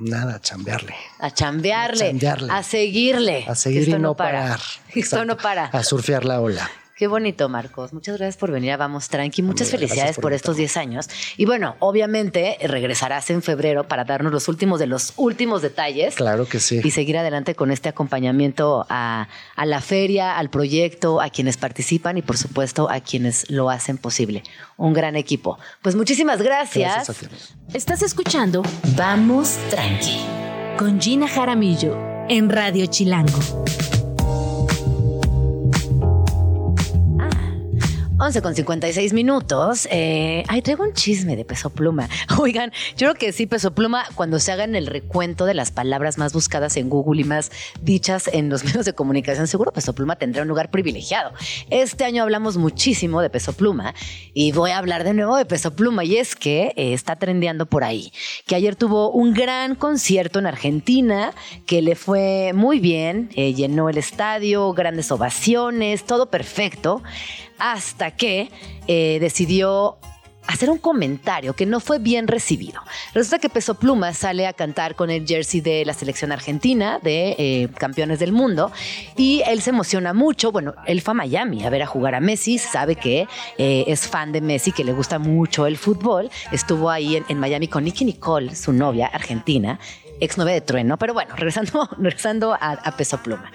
nada, 0.00 0.40
chambearle. 0.40 0.94
A 1.20 1.30
chambearle, 1.30 2.06
A 2.06 2.08
chambearle. 2.10 2.52
a 2.52 2.62
seguirle. 2.64 3.44
A 3.46 3.54
seguir 3.54 3.88
y 3.88 3.92
no 3.98 4.16
para. 4.16 4.40
parar. 4.40 4.60
Esto 4.94 5.24
no 5.24 5.36
para. 5.36 5.66
A 5.66 5.84
surfear 5.84 6.24
la 6.24 6.40
ola. 6.40 6.68
Qué 6.96 7.08
bonito, 7.08 7.48
Marcos. 7.48 7.92
Muchas 7.92 8.18
gracias 8.18 8.36
por 8.36 8.52
venir 8.52 8.70
a 8.70 8.76
Vamos 8.76 9.08
Tranqui. 9.08 9.42
Muchas 9.42 9.70
felicidades 9.70 10.14
por 10.14 10.22
por, 10.22 10.32
estos 10.32 10.56
10 10.56 10.76
años. 10.76 11.08
Y 11.36 11.44
bueno, 11.44 11.74
obviamente 11.80 12.56
regresarás 12.62 13.30
en 13.30 13.42
febrero 13.42 13.88
para 13.88 14.04
darnos 14.04 14.32
los 14.32 14.46
últimos 14.46 14.78
de 14.78 14.86
los 14.86 15.12
últimos 15.16 15.60
detalles. 15.60 16.14
Claro 16.14 16.46
que 16.46 16.60
sí. 16.60 16.80
Y 16.84 16.92
seguir 16.92 17.18
adelante 17.18 17.56
con 17.56 17.72
este 17.72 17.88
acompañamiento 17.88 18.86
a, 18.88 19.28
a 19.56 19.66
la 19.66 19.80
feria, 19.80 20.38
al 20.38 20.50
proyecto, 20.50 21.20
a 21.20 21.30
quienes 21.30 21.56
participan 21.56 22.16
y 22.16 22.22
por 22.22 22.36
supuesto 22.36 22.88
a 22.88 23.00
quienes 23.00 23.50
lo 23.50 23.70
hacen 23.70 23.98
posible. 23.98 24.44
Un 24.76 24.92
gran 24.92 25.16
equipo. 25.16 25.58
Pues 25.82 25.96
muchísimas 25.96 26.40
gracias. 26.40 27.08
Gracias 27.08 27.10
a 27.10 27.28
ti. 27.28 27.36
Estás 27.74 28.02
escuchando 28.02 28.62
Vamos 28.96 29.58
Tranqui 29.70 30.20
con 30.78 31.00
Gina 31.00 31.26
Jaramillo 31.26 31.96
en 32.28 32.50
Radio 32.50 32.86
Chilango. 32.86 33.63
11 38.16 38.42
con 38.42 38.54
56 38.54 39.12
minutos. 39.12 39.88
Eh, 39.90 40.44
ay, 40.46 40.62
traigo 40.62 40.84
un 40.84 40.92
chisme 40.92 41.34
de 41.34 41.44
peso 41.44 41.70
pluma. 41.70 42.08
Oigan, 42.38 42.70
yo 42.96 43.08
creo 43.08 43.14
que 43.14 43.32
sí, 43.32 43.46
peso 43.46 43.74
pluma, 43.74 44.04
cuando 44.14 44.38
se 44.38 44.52
hagan 44.52 44.76
el 44.76 44.86
recuento 44.86 45.46
de 45.46 45.54
las 45.54 45.72
palabras 45.72 46.16
más 46.16 46.32
buscadas 46.32 46.76
en 46.76 46.88
Google 46.88 47.22
y 47.22 47.24
más 47.24 47.50
dichas 47.82 48.30
en 48.32 48.50
los 48.50 48.62
medios 48.64 48.84
de 48.84 48.92
comunicación, 48.92 49.48
seguro 49.48 49.72
peso 49.72 49.94
pluma 49.94 50.14
tendrá 50.14 50.42
un 50.42 50.48
lugar 50.48 50.70
privilegiado. 50.70 51.32
Este 51.70 52.04
año 52.04 52.22
hablamos 52.22 52.56
muchísimo 52.56 53.20
de 53.20 53.30
peso 53.30 53.52
pluma 53.52 53.94
y 54.32 54.52
voy 54.52 54.70
a 54.70 54.78
hablar 54.78 55.02
de 55.02 55.12
nuevo 55.12 55.36
de 55.36 55.44
peso 55.44 55.74
pluma. 55.74 56.04
Y 56.04 56.16
es 56.16 56.36
que 56.36 56.72
eh, 56.76 56.92
está 56.92 57.16
trendeando 57.16 57.66
por 57.66 57.82
ahí, 57.82 58.12
que 58.46 58.54
ayer 58.54 58.76
tuvo 58.76 59.10
un 59.10 59.34
gran 59.34 59.74
concierto 59.74 60.38
en 60.38 60.46
Argentina, 60.46 61.32
que 61.66 61.82
le 61.82 61.96
fue 61.96 62.52
muy 62.54 62.78
bien, 62.78 63.30
eh, 63.34 63.54
llenó 63.54 63.88
el 63.88 63.98
estadio, 63.98 64.72
grandes 64.72 65.10
ovaciones, 65.10 66.04
todo 66.04 66.30
perfecto 66.30 67.02
hasta 67.58 68.10
que 68.12 68.50
eh, 68.86 69.18
decidió 69.20 69.98
hacer 70.46 70.70
un 70.70 70.78
comentario 70.78 71.54
que 71.54 71.66
no 71.66 71.80
fue 71.80 71.98
bien 71.98 72.28
recibido. 72.28 72.80
Resulta 73.14 73.38
que 73.38 73.48
Peso 73.48 73.74
Pluma 73.74 74.12
sale 74.12 74.46
a 74.46 74.52
cantar 74.52 74.94
con 74.94 75.10
el 75.10 75.26
jersey 75.26 75.60
de 75.60 75.84
la 75.84 75.94
selección 75.94 76.32
argentina, 76.32 76.98
de 77.02 77.34
eh, 77.38 77.68
campeones 77.78 78.18
del 78.18 78.32
mundo, 78.32 78.70
y 79.16 79.42
él 79.46 79.62
se 79.62 79.70
emociona 79.70 80.12
mucho. 80.12 80.52
Bueno, 80.52 80.74
él 80.86 81.00
fue 81.00 81.12
a 81.12 81.14
Miami 81.14 81.64
a 81.64 81.70
ver 81.70 81.82
a 81.82 81.86
jugar 81.86 82.14
a 82.14 82.20
Messi, 82.20 82.58
sabe 82.58 82.96
que 82.96 83.26
eh, 83.58 83.84
es 83.86 84.06
fan 84.06 84.32
de 84.32 84.40
Messi, 84.40 84.72
que 84.72 84.84
le 84.84 84.92
gusta 84.92 85.18
mucho 85.18 85.66
el 85.66 85.78
fútbol. 85.78 86.30
Estuvo 86.52 86.90
ahí 86.90 87.22
en, 87.28 87.38
Miami 87.38 87.68
con 87.68 87.84
Nicky 87.84 88.04
Nicole, 88.04 88.54
su 88.54 88.72
novia 88.72 89.06
argentina, 89.06 89.78
exnovia 90.20 90.54
de 90.54 90.60
Trueno, 90.60 90.98
pero 90.98 91.14
bueno, 91.14 91.34
regresando, 91.36 92.56
a 92.60 92.96
Peso 92.96 93.18
Pluma. 93.18 93.50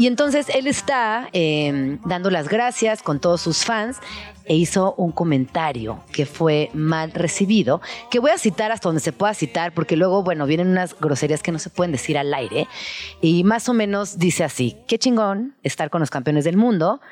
Y 0.00 0.06
entonces 0.06 0.48
él 0.48 0.66
está 0.66 1.28
eh, 1.34 1.98
dando 2.06 2.30
las 2.30 2.48
gracias 2.48 3.02
con 3.02 3.20
todos 3.20 3.42
sus 3.42 3.66
fans 3.66 3.98
e 4.46 4.56
hizo 4.56 4.94
un 4.94 5.12
comentario 5.12 6.02
que 6.10 6.24
fue 6.24 6.70
mal 6.72 7.12
recibido, 7.12 7.82
que 8.10 8.18
voy 8.18 8.30
a 8.30 8.38
citar 8.38 8.72
hasta 8.72 8.88
donde 8.88 9.02
se 9.02 9.12
pueda 9.12 9.34
citar, 9.34 9.74
porque 9.74 9.98
luego, 9.98 10.22
bueno, 10.22 10.46
vienen 10.46 10.68
unas 10.68 10.98
groserías 10.98 11.42
que 11.42 11.52
no 11.52 11.58
se 11.58 11.68
pueden 11.68 11.92
decir 11.92 12.16
al 12.16 12.32
aire. 12.32 12.66
Y 13.20 13.44
más 13.44 13.68
o 13.68 13.74
menos 13.74 14.18
dice 14.18 14.42
así, 14.42 14.78
qué 14.88 14.98
chingón 14.98 15.58
estar 15.62 15.90
con 15.90 16.00
los 16.00 16.08
campeones 16.08 16.44
del 16.44 16.56
mundo. 16.56 17.02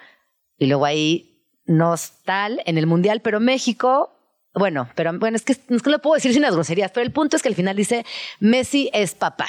Y 0.57 0.65
luego 0.65 0.87
ahí, 0.87 1.45
no 1.67 1.95
tal 2.25 2.63
en 2.65 2.79
el 2.79 2.87
Mundial, 2.87 3.21
pero 3.21 3.39
México 3.39 4.18
bueno, 4.59 4.89
pero 4.95 5.13
bueno, 5.19 5.37
es 5.37 5.43
que 5.43 5.57
no 5.69 5.79
lo 5.85 5.99
puedo 6.01 6.15
decir 6.15 6.33
sin 6.33 6.43
las 6.43 6.55
groserías, 6.55 6.91
pero 6.91 7.05
el 7.05 7.13
punto 7.13 7.37
es 7.37 7.43
que 7.43 7.49
al 7.49 7.55
final 7.55 7.77
dice 7.77 8.05
Messi 8.41 8.91
es 8.93 9.15
papá. 9.15 9.47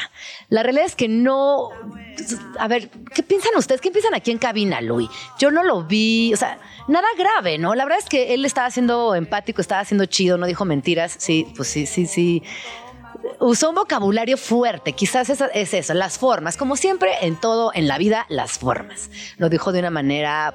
La 0.50 0.64
realidad 0.64 0.86
es 0.86 0.96
que 0.96 1.08
no. 1.08 1.70
A 2.60 2.68
ver, 2.68 2.90
¿qué 3.14 3.24
piensan 3.24 3.52
ustedes? 3.56 3.82
¿Qué 3.82 3.92
piensan 3.92 4.14
aquí 4.14 4.32
en 4.32 4.38
cabina, 4.38 4.82
Luis? 4.82 5.10
Yo 5.40 5.52
no 5.52 5.64
lo 5.64 5.84
vi, 5.84 6.34
o 6.34 6.38
sea, 6.38 6.60
nada 6.88 7.08
grave, 7.18 7.58
¿no? 7.58 7.76
La 7.76 7.86
verdad 7.86 8.00
es 8.00 8.10
que 8.10 8.34
él 8.34 8.46
estaba 8.46 8.70
siendo 8.72 9.16
empático, 9.16 9.62
estaba 9.62 9.84
siendo 9.86 10.06
chido, 10.06 10.38
no 10.38 10.46
dijo 10.46 10.66
mentiras. 10.66 11.16
Sí, 11.18 11.52
pues 11.56 11.68
sí, 11.68 11.86
sí, 11.86 12.06
sí. 12.06 12.44
Usó 13.40 13.70
un 13.70 13.76
vocabulario 13.76 14.38
fuerte, 14.38 14.94
quizás 14.94 15.30
es, 15.30 15.44
es 15.54 15.74
eso, 15.74 15.94
las 15.94 16.18
formas, 16.18 16.58
como 16.58 16.76
siempre 16.76 17.12
en 17.22 17.36
todo 17.40 17.72
en 17.74 17.88
la 17.88 17.98
vida, 17.98 18.26
las 18.30 18.58
formas. 18.58 19.10
Lo 19.38 19.50
dijo 19.50 19.72
de 19.72 19.80
una 19.80 19.90
manera 19.90 20.54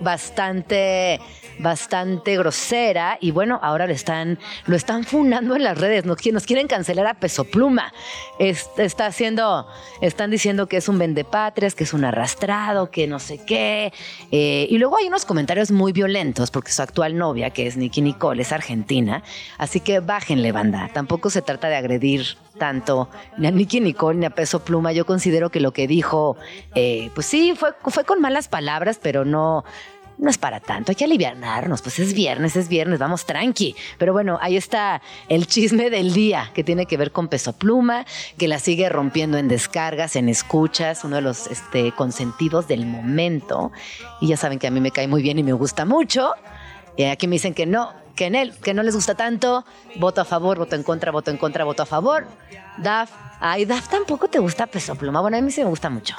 bastante 0.00 1.20
bastante 1.58 2.36
grosera 2.38 3.18
y 3.20 3.30
bueno, 3.30 3.60
ahora 3.62 3.86
lo 3.86 3.92
están 3.92 4.38
lo 4.66 4.74
están 4.74 5.04
funando 5.04 5.54
en 5.54 5.62
las 5.62 5.78
redes, 5.78 6.04
nos, 6.06 6.16
nos 6.32 6.46
quieren 6.46 6.66
cancelar 6.66 7.06
a 7.06 7.14
Peso 7.14 7.44
Pluma. 7.44 7.92
Es- 8.38 8.70
está 8.78 9.06
haciendo 9.06 9.66
están 10.00 10.30
diciendo 10.30 10.66
que 10.66 10.78
es 10.78 10.88
un 10.88 10.98
vendepatrias, 10.98 11.74
que 11.74 11.84
es 11.84 11.92
un 11.92 12.04
arrastrado, 12.04 12.90
que 12.90 13.06
no 13.06 13.18
sé 13.18 13.38
qué. 13.44 13.92
Eh, 14.32 14.66
y 14.70 14.78
luego 14.78 14.96
hay 14.96 15.06
unos 15.06 15.24
comentarios 15.26 15.70
muy 15.70 15.92
violentos 15.92 16.50
porque 16.50 16.72
su 16.72 16.82
actual 16.82 17.16
novia, 17.18 17.50
que 17.50 17.66
es 17.66 17.76
Nicky 17.76 18.00
Nicole, 18.00 18.42
es 18.42 18.50
argentina, 18.52 19.22
así 19.58 19.78
que 19.80 20.00
bájenle 20.00 20.52
banda. 20.52 20.90
Tampoco 20.92 21.28
se 21.30 21.42
trata 21.42 21.68
de 21.68 21.76
agredir 21.76 22.36
tanto 22.58 23.08
ni 23.38 23.46
a 23.46 23.50
Nicky 23.50 23.80
Nicole 23.80 24.18
ni 24.18 24.26
a 24.26 24.30
Peso 24.30 24.64
Pluma. 24.64 24.92
Yo 24.92 25.04
considero 25.06 25.50
que 25.50 25.60
lo 25.60 25.72
que 25.72 25.86
dijo, 25.86 26.36
eh, 26.74 27.10
pues 27.14 27.26
sí, 27.26 27.54
fue, 27.56 27.70
fue 27.86 28.04
con 28.04 28.20
malas 28.20 28.48
palabras, 28.48 28.98
pero 29.02 29.24
no, 29.24 29.64
no 30.18 30.30
es 30.30 30.38
para 30.38 30.60
tanto. 30.60 30.92
Hay 30.92 30.96
que 30.96 31.04
aliviarnos, 31.04 31.82
pues 31.82 31.98
es 31.98 32.14
viernes, 32.14 32.56
es 32.56 32.68
viernes, 32.68 32.98
vamos 32.98 33.26
tranqui. 33.26 33.74
Pero 33.98 34.12
bueno, 34.12 34.38
ahí 34.40 34.56
está 34.56 35.02
el 35.28 35.46
chisme 35.46 35.90
del 35.90 36.12
día 36.12 36.50
que 36.54 36.64
tiene 36.64 36.86
que 36.86 36.96
ver 36.96 37.12
con 37.12 37.28
Peso 37.28 37.52
Pluma, 37.52 38.04
que 38.38 38.48
la 38.48 38.58
sigue 38.58 38.88
rompiendo 38.88 39.38
en 39.38 39.48
descargas, 39.48 40.16
en 40.16 40.28
escuchas, 40.28 41.04
uno 41.04 41.16
de 41.16 41.22
los 41.22 41.46
este, 41.46 41.92
consentidos 41.92 42.68
del 42.68 42.86
momento. 42.86 43.72
Y 44.20 44.28
ya 44.28 44.36
saben 44.36 44.58
que 44.58 44.66
a 44.66 44.70
mí 44.70 44.80
me 44.80 44.90
cae 44.90 45.08
muy 45.08 45.22
bien 45.22 45.38
y 45.38 45.42
me 45.42 45.52
gusta 45.52 45.84
mucho. 45.84 46.32
Y 46.96 47.04
aquí 47.04 47.26
me 47.26 47.36
dicen 47.36 47.54
que 47.54 47.66
no, 47.66 47.92
que 48.14 48.26
en 48.26 48.34
él, 48.34 48.52
que 48.62 48.74
no 48.74 48.82
les 48.82 48.94
gusta 48.94 49.14
tanto, 49.14 49.64
voto 49.96 50.20
a 50.20 50.24
favor, 50.24 50.58
voto 50.58 50.76
en 50.76 50.82
contra, 50.82 51.10
voto 51.12 51.30
en 51.30 51.36
contra, 51.38 51.64
voto 51.64 51.82
a 51.82 51.86
favor. 51.86 52.26
Daf, 52.78 53.10
ay, 53.40 53.64
Daf 53.66 53.88
tampoco 53.88 54.28
te 54.28 54.38
gusta 54.38 54.66
Peso 54.66 54.94
Pluma. 54.94 55.20
Bueno, 55.20 55.36
a 55.36 55.40
mí 55.40 55.50
sí 55.50 55.60
me 55.62 55.68
gusta 55.68 55.90
mucho. 55.90 56.14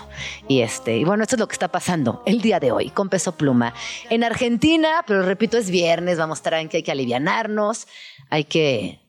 Y 0.48 0.62
este, 0.62 0.98
y 0.98 1.04
bueno, 1.04 1.24
esto 1.24 1.36
es 1.36 1.39
lo 1.39 1.48
que 1.48 1.54
está 1.54 1.68
pasando 1.68 2.22
el 2.26 2.41
día 2.41 2.60
de 2.60 2.72
hoy 2.72 2.89
con 2.89 3.10
Peso 3.10 3.36
Pluma. 3.36 3.74
En 4.10 4.24
Argentina, 4.24 5.04
pero 5.08 5.24
repito, 5.24 5.58
es 5.58 5.70
viernes, 5.70 6.18
vamos 6.18 6.38
a 6.38 6.39
estar 6.39 6.70
que 6.70 6.78
hay 6.78 6.84
que 6.84 6.91
alivianarnos, 6.91 7.88
hay 8.30 8.44
que, 8.46 9.00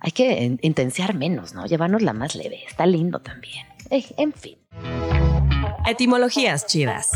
hay 0.00 0.12
que 0.12 0.42
in- 0.44 0.58
intensiar 0.62 1.14
menos, 1.14 1.54
¿no? 1.54 1.66
Llevarnos 1.66 2.02
la 2.02 2.12
más 2.12 2.34
leve. 2.34 2.64
Está 2.68 2.86
lindo 2.86 3.20
también. 3.20 3.66
Eh, 3.90 4.04
en 4.16 4.32
fin. 4.32 4.58
Etimologías 5.86 6.66
chidas. 6.66 7.10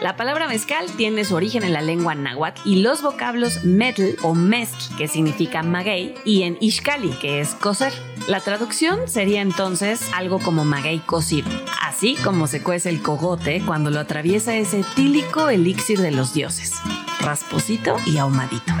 La 0.00 0.14
palabra 0.14 0.46
mezcal 0.46 0.86
tiene 0.96 1.24
su 1.24 1.34
origen 1.34 1.64
en 1.64 1.72
la 1.72 1.82
lengua 1.82 2.14
náhuatl 2.14 2.60
y 2.64 2.82
los 2.82 3.02
vocablos 3.02 3.64
metl 3.64 4.14
o 4.22 4.32
mezcl, 4.32 4.96
que 4.96 5.08
significa 5.08 5.64
maguey, 5.64 6.14
y 6.24 6.44
en 6.44 6.56
ishkali, 6.60 7.10
que 7.20 7.40
es 7.40 7.54
cocer. 7.56 7.92
La 8.28 8.40
traducción 8.40 9.08
sería 9.08 9.42
entonces 9.42 10.08
algo 10.14 10.38
como 10.38 10.64
maguey 10.64 11.00
cocido, 11.00 11.50
así 11.82 12.14
como 12.22 12.46
se 12.46 12.62
cuece 12.62 12.90
el 12.90 13.02
cogote 13.02 13.60
cuando 13.66 13.90
lo 13.90 13.98
atraviesa 13.98 14.54
ese 14.54 14.84
tílico 14.94 15.48
elixir 15.48 15.98
de 15.98 16.12
los 16.12 16.32
dioses, 16.32 16.74
rasposito 17.20 17.96
y 18.06 18.18
ahumadito. 18.18 18.72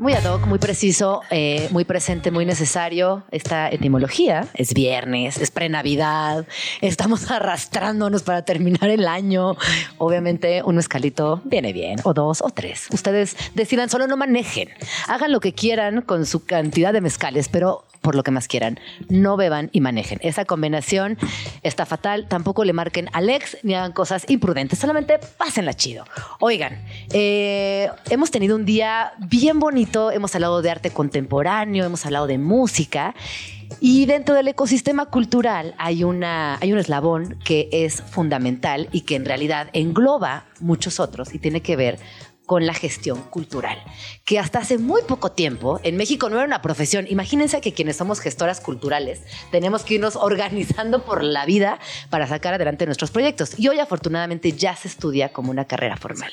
Muy 0.00 0.14
ad 0.14 0.24
hoc, 0.24 0.46
muy 0.46 0.58
preciso, 0.58 1.20
eh, 1.28 1.68
muy 1.72 1.84
presente, 1.84 2.30
muy 2.30 2.46
necesario 2.46 3.22
esta 3.30 3.68
etimología. 3.68 4.48
Es 4.54 4.72
viernes, 4.72 5.36
es 5.36 5.50
pre-Navidad, 5.50 6.46
estamos 6.80 7.30
arrastrándonos 7.30 8.22
para 8.22 8.42
terminar 8.42 8.88
el 8.88 9.06
año. 9.06 9.58
Obviamente 9.98 10.62
un 10.64 10.76
mezcalito 10.76 11.42
viene 11.44 11.74
bien, 11.74 11.98
o 12.04 12.14
dos, 12.14 12.40
o 12.40 12.48
tres. 12.48 12.86
Ustedes 12.90 13.36
decidan, 13.54 13.90
solo 13.90 14.06
no 14.06 14.16
manejen. 14.16 14.70
Hagan 15.06 15.32
lo 15.32 15.40
que 15.40 15.52
quieran 15.52 16.00
con 16.00 16.24
su 16.24 16.46
cantidad 16.46 16.94
de 16.94 17.02
mezcales, 17.02 17.50
pero 17.50 17.84
por 18.00 18.14
lo 18.14 18.22
que 18.22 18.30
más 18.30 18.48
quieran. 18.48 18.78
No 19.08 19.36
beban 19.36 19.70
y 19.72 19.80
manejen. 19.80 20.18
Esa 20.22 20.44
combinación 20.44 21.18
está 21.62 21.86
fatal. 21.86 22.26
Tampoco 22.28 22.64
le 22.64 22.72
marquen 22.72 23.08
al 23.12 23.28
ex 23.28 23.58
ni 23.62 23.74
hagan 23.74 23.92
cosas 23.92 24.24
imprudentes. 24.28 24.78
Solamente 24.78 25.18
pásenla 25.36 25.74
chido. 25.74 26.04
Oigan, 26.38 26.82
eh, 27.12 27.90
hemos 28.10 28.30
tenido 28.30 28.56
un 28.56 28.64
día 28.64 29.12
bien 29.18 29.58
bonito. 29.58 30.10
Hemos 30.10 30.34
hablado 30.34 30.62
de 30.62 30.70
arte 30.70 30.90
contemporáneo, 30.90 31.84
hemos 31.84 32.04
hablado 32.06 32.26
de 32.26 32.38
música. 32.38 33.14
Y 33.78 34.06
dentro 34.06 34.34
del 34.34 34.48
ecosistema 34.48 35.06
cultural 35.06 35.74
hay, 35.78 36.02
una, 36.02 36.58
hay 36.60 36.72
un 36.72 36.78
eslabón 36.78 37.38
que 37.44 37.68
es 37.70 38.02
fundamental 38.02 38.88
y 38.90 39.02
que 39.02 39.14
en 39.14 39.24
realidad 39.24 39.68
engloba 39.72 40.44
muchos 40.58 40.98
otros 40.98 41.34
y 41.34 41.38
tiene 41.38 41.60
que 41.60 41.76
ver 41.76 41.98
con 42.50 42.66
la 42.66 42.74
gestión 42.74 43.22
cultural, 43.30 43.78
que 44.24 44.40
hasta 44.40 44.58
hace 44.58 44.76
muy 44.76 45.02
poco 45.02 45.30
tiempo 45.30 45.78
en 45.84 45.96
México 45.96 46.28
no 46.28 46.34
era 46.34 46.44
una 46.44 46.62
profesión. 46.62 47.06
Imagínense 47.08 47.60
que 47.60 47.72
quienes 47.72 47.98
somos 47.98 48.18
gestoras 48.18 48.60
culturales 48.60 49.22
tenemos 49.52 49.84
que 49.84 49.94
irnos 49.94 50.16
organizando 50.20 51.04
por 51.04 51.22
la 51.22 51.46
vida 51.46 51.78
para 52.10 52.26
sacar 52.26 52.54
adelante 52.54 52.86
nuestros 52.86 53.12
proyectos. 53.12 53.56
Y 53.56 53.68
hoy 53.68 53.78
afortunadamente 53.78 54.50
ya 54.50 54.74
se 54.74 54.88
estudia 54.88 55.28
como 55.28 55.52
una 55.52 55.66
carrera 55.66 55.96
formal. 55.96 56.32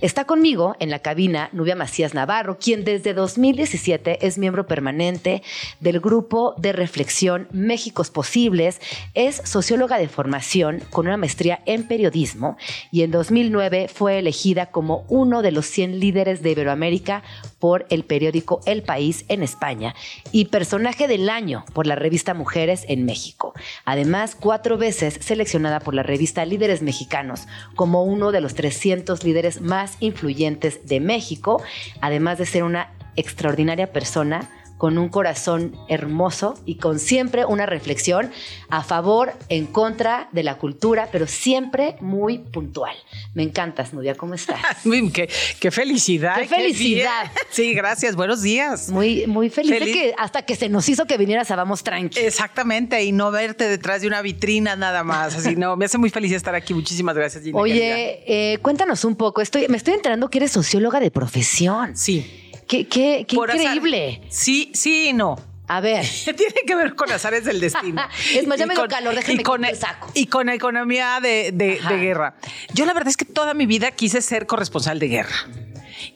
Está 0.00 0.26
conmigo 0.26 0.76
en 0.78 0.90
la 0.90 1.00
cabina 1.00 1.48
Nubia 1.50 1.74
Macías 1.74 2.14
Navarro, 2.14 2.58
quien 2.60 2.84
desde 2.84 3.12
2017 3.12 4.24
es 4.24 4.38
miembro 4.38 4.68
permanente 4.68 5.42
del 5.80 5.98
grupo 5.98 6.54
de 6.56 6.72
reflexión 6.72 7.48
Méxicos 7.50 8.12
Posibles, 8.12 8.80
es 9.14 9.42
socióloga 9.44 9.98
de 9.98 10.06
formación 10.06 10.84
con 10.90 11.08
una 11.08 11.16
maestría 11.16 11.62
en 11.66 11.88
periodismo 11.88 12.56
y 12.92 13.02
en 13.02 13.10
2009 13.10 13.88
fue 13.92 14.20
elegida 14.20 14.66
como 14.66 15.04
uno 15.08 15.42
de 15.42 15.47
de 15.48 15.52
los 15.52 15.64
100 15.64 15.98
líderes 15.98 16.42
de 16.42 16.50
Iberoamérica 16.50 17.22
por 17.58 17.86
el 17.88 18.04
periódico 18.04 18.60
El 18.66 18.82
País 18.82 19.24
en 19.28 19.42
España 19.42 19.94
y 20.30 20.44
personaje 20.44 21.08
del 21.08 21.30
año 21.30 21.64
por 21.72 21.86
la 21.86 21.94
revista 21.94 22.34
Mujeres 22.34 22.84
en 22.86 23.06
México. 23.06 23.54
Además, 23.86 24.36
cuatro 24.38 24.76
veces 24.76 25.16
seleccionada 25.22 25.80
por 25.80 25.94
la 25.94 26.02
revista 26.02 26.44
Líderes 26.44 26.82
Mexicanos 26.82 27.46
como 27.76 28.04
uno 28.04 28.30
de 28.30 28.42
los 28.42 28.54
300 28.54 29.24
líderes 29.24 29.62
más 29.62 29.96
influyentes 30.00 30.86
de 30.86 31.00
México, 31.00 31.62
además 32.02 32.36
de 32.36 32.44
ser 32.44 32.64
una 32.64 32.92
extraordinaria 33.16 33.90
persona 33.90 34.50
con 34.78 34.96
un 34.96 35.08
corazón 35.08 35.76
hermoso 35.88 36.58
y 36.64 36.76
con 36.76 37.00
siempre 37.00 37.44
una 37.44 37.66
reflexión 37.66 38.30
a 38.70 38.82
favor, 38.82 39.32
en 39.48 39.66
contra 39.66 40.28
de 40.32 40.44
la 40.44 40.56
cultura, 40.56 41.08
pero 41.10 41.26
siempre 41.26 41.96
muy 42.00 42.38
puntual. 42.38 42.94
Me 43.34 43.42
encantas, 43.42 43.92
Nudia, 43.92 44.14
¿cómo 44.14 44.34
estás? 44.34 44.58
qué, 45.12 45.28
qué, 45.60 45.70
felicidad. 45.70 46.36
Qué 46.38 46.46
felicidad. 46.46 47.30
sí, 47.50 47.74
gracias, 47.74 48.14
buenos 48.14 48.42
días. 48.42 48.88
Muy, 48.90 49.26
muy 49.26 49.50
feliz, 49.50 49.80
de 49.80 49.92
que 49.92 50.14
hasta 50.16 50.42
que 50.42 50.54
se 50.54 50.68
nos 50.68 50.88
hizo 50.88 51.06
que 51.06 51.18
vinieras 51.18 51.50
a 51.50 51.56
Vamos 51.56 51.82
Tranqui. 51.82 52.20
Exactamente, 52.20 53.02
y 53.02 53.10
no 53.10 53.30
verte 53.32 53.68
detrás 53.68 54.02
de 54.02 54.06
una 54.06 54.22
vitrina 54.22 54.76
nada 54.76 55.02
más. 55.02 55.34
Así, 55.34 55.56
no, 55.56 55.76
me 55.76 55.86
hace 55.86 55.98
muy 55.98 56.10
feliz 56.10 56.32
estar 56.32 56.54
aquí. 56.54 56.72
Muchísimas 56.72 57.16
gracias, 57.16 57.42
Gina. 57.42 57.58
Oye, 57.58 58.22
eh, 58.26 58.58
cuéntanos 58.58 59.04
un 59.04 59.16
poco. 59.16 59.40
Estoy, 59.40 59.66
me 59.68 59.76
estoy 59.76 59.94
enterando 59.94 60.30
que 60.30 60.38
eres 60.38 60.52
socióloga 60.52 61.00
de 61.00 61.10
profesión. 61.10 61.96
Sí. 61.96 62.47
Qué, 62.68 62.86
qué, 62.86 63.24
qué 63.26 63.36
increíble. 63.36 64.20
Sí, 64.28 64.70
sí 64.74 65.08
y 65.08 65.12
no. 65.12 65.36
A 65.68 65.80
ver. 65.80 66.04
Tiene 66.24 66.62
que 66.66 66.74
ver 66.74 66.94
con 66.94 67.10
azares 67.10 67.44
del 67.44 67.60
destino. 67.60 68.02
es 68.34 68.46
más, 68.46 68.58
ya 68.58 68.66
me 68.66 68.74
con, 68.74 68.88
calor, 68.88 69.14
déjame 69.14 69.40
y 69.40 69.42
con, 69.42 69.64
el 69.64 69.76
saco. 69.76 70.10
Y 70.14 70.26
con 70.26 70.48
economía 70.48 71.18
de, 71.20 71.50
de, 71.52 71.80
de, 71.80 71.96
guerra. 71.98 72.36
Yo 72.74 72.86
la 72.86 72.92
verdad 72.92 73.08
es 73.08 73.16
que 73.16 73.24
toda 73.24 73.54
mi 73.54 73.66
vida 73.66 73.90
quise 73.90 74.22
ser 74.22 74.46
corresponsal 74.46 74.98
de 74.98 75.08
guerra. 75.08 75.36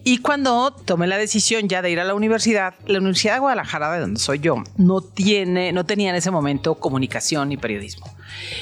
Y 0.04 0.18
cuando 0.18 0.72
tomé 0.72 1.06
la 1.06 1.18
decisión 1.18 1.68
ya 1.68 1.82
de 1.82 1.90
ir 1.90 2.00
a 2.00 2.04
la 2.04 2.14
universidad, 2.14 2.74
la 2.86 2.98
Universidad 2.98 3.34
de 3.34 3.40
Guadalajara, 3.40 3.92
de 3.92 4.00
donde 4.00 4.20
soy 4.20 4.38
yo, 4.38 4.62
no, 4.76 5.00
tiene, 5.00 5.72
no 5.72 5.84
tenía 5.86 6.10
en 6.10 6.16
ese 6.16 6.30
momento 6.30 6.74
comunicación 6.76 7.52
y 7.52 7.56
periodismo. 7.56 8.06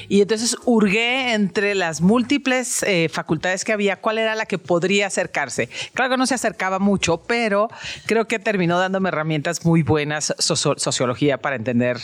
Y 0.09 0.22
entonces 0.22 0.57
hurgué 0.64 1.33
entre 1.33 1.74
las 1.74 2.01
múltiples 2.01 2.83
eh, 2.83 3.09
facultades 3.12 3.64
que 3.64 3.72
había, 3.72 3.97
cuál 3.97 4.18
era 4.18 4.35
la 4.35 4.47
que 4.47 4.59
podría 4.59 5.07
acercarse. 5.07 5.68
Claro 5.95 6.11
que 6.11 6.16
no 6.16 6.26
se 6.26 6.35
acercaba 6.35 6.78
mucho, 6.78 7.18
pero 7.26 7.68
creo 8.07 8.26
que 8.26 8.39
terminó 8.39 8.78
dándome 8.78 9.09
herramientas 9.09 9.64
muy 9.64 9.83
buenas, 9.83 10.35
sociología, 10.39 11.39
para 11.39 11.57
entender 11.57 11.99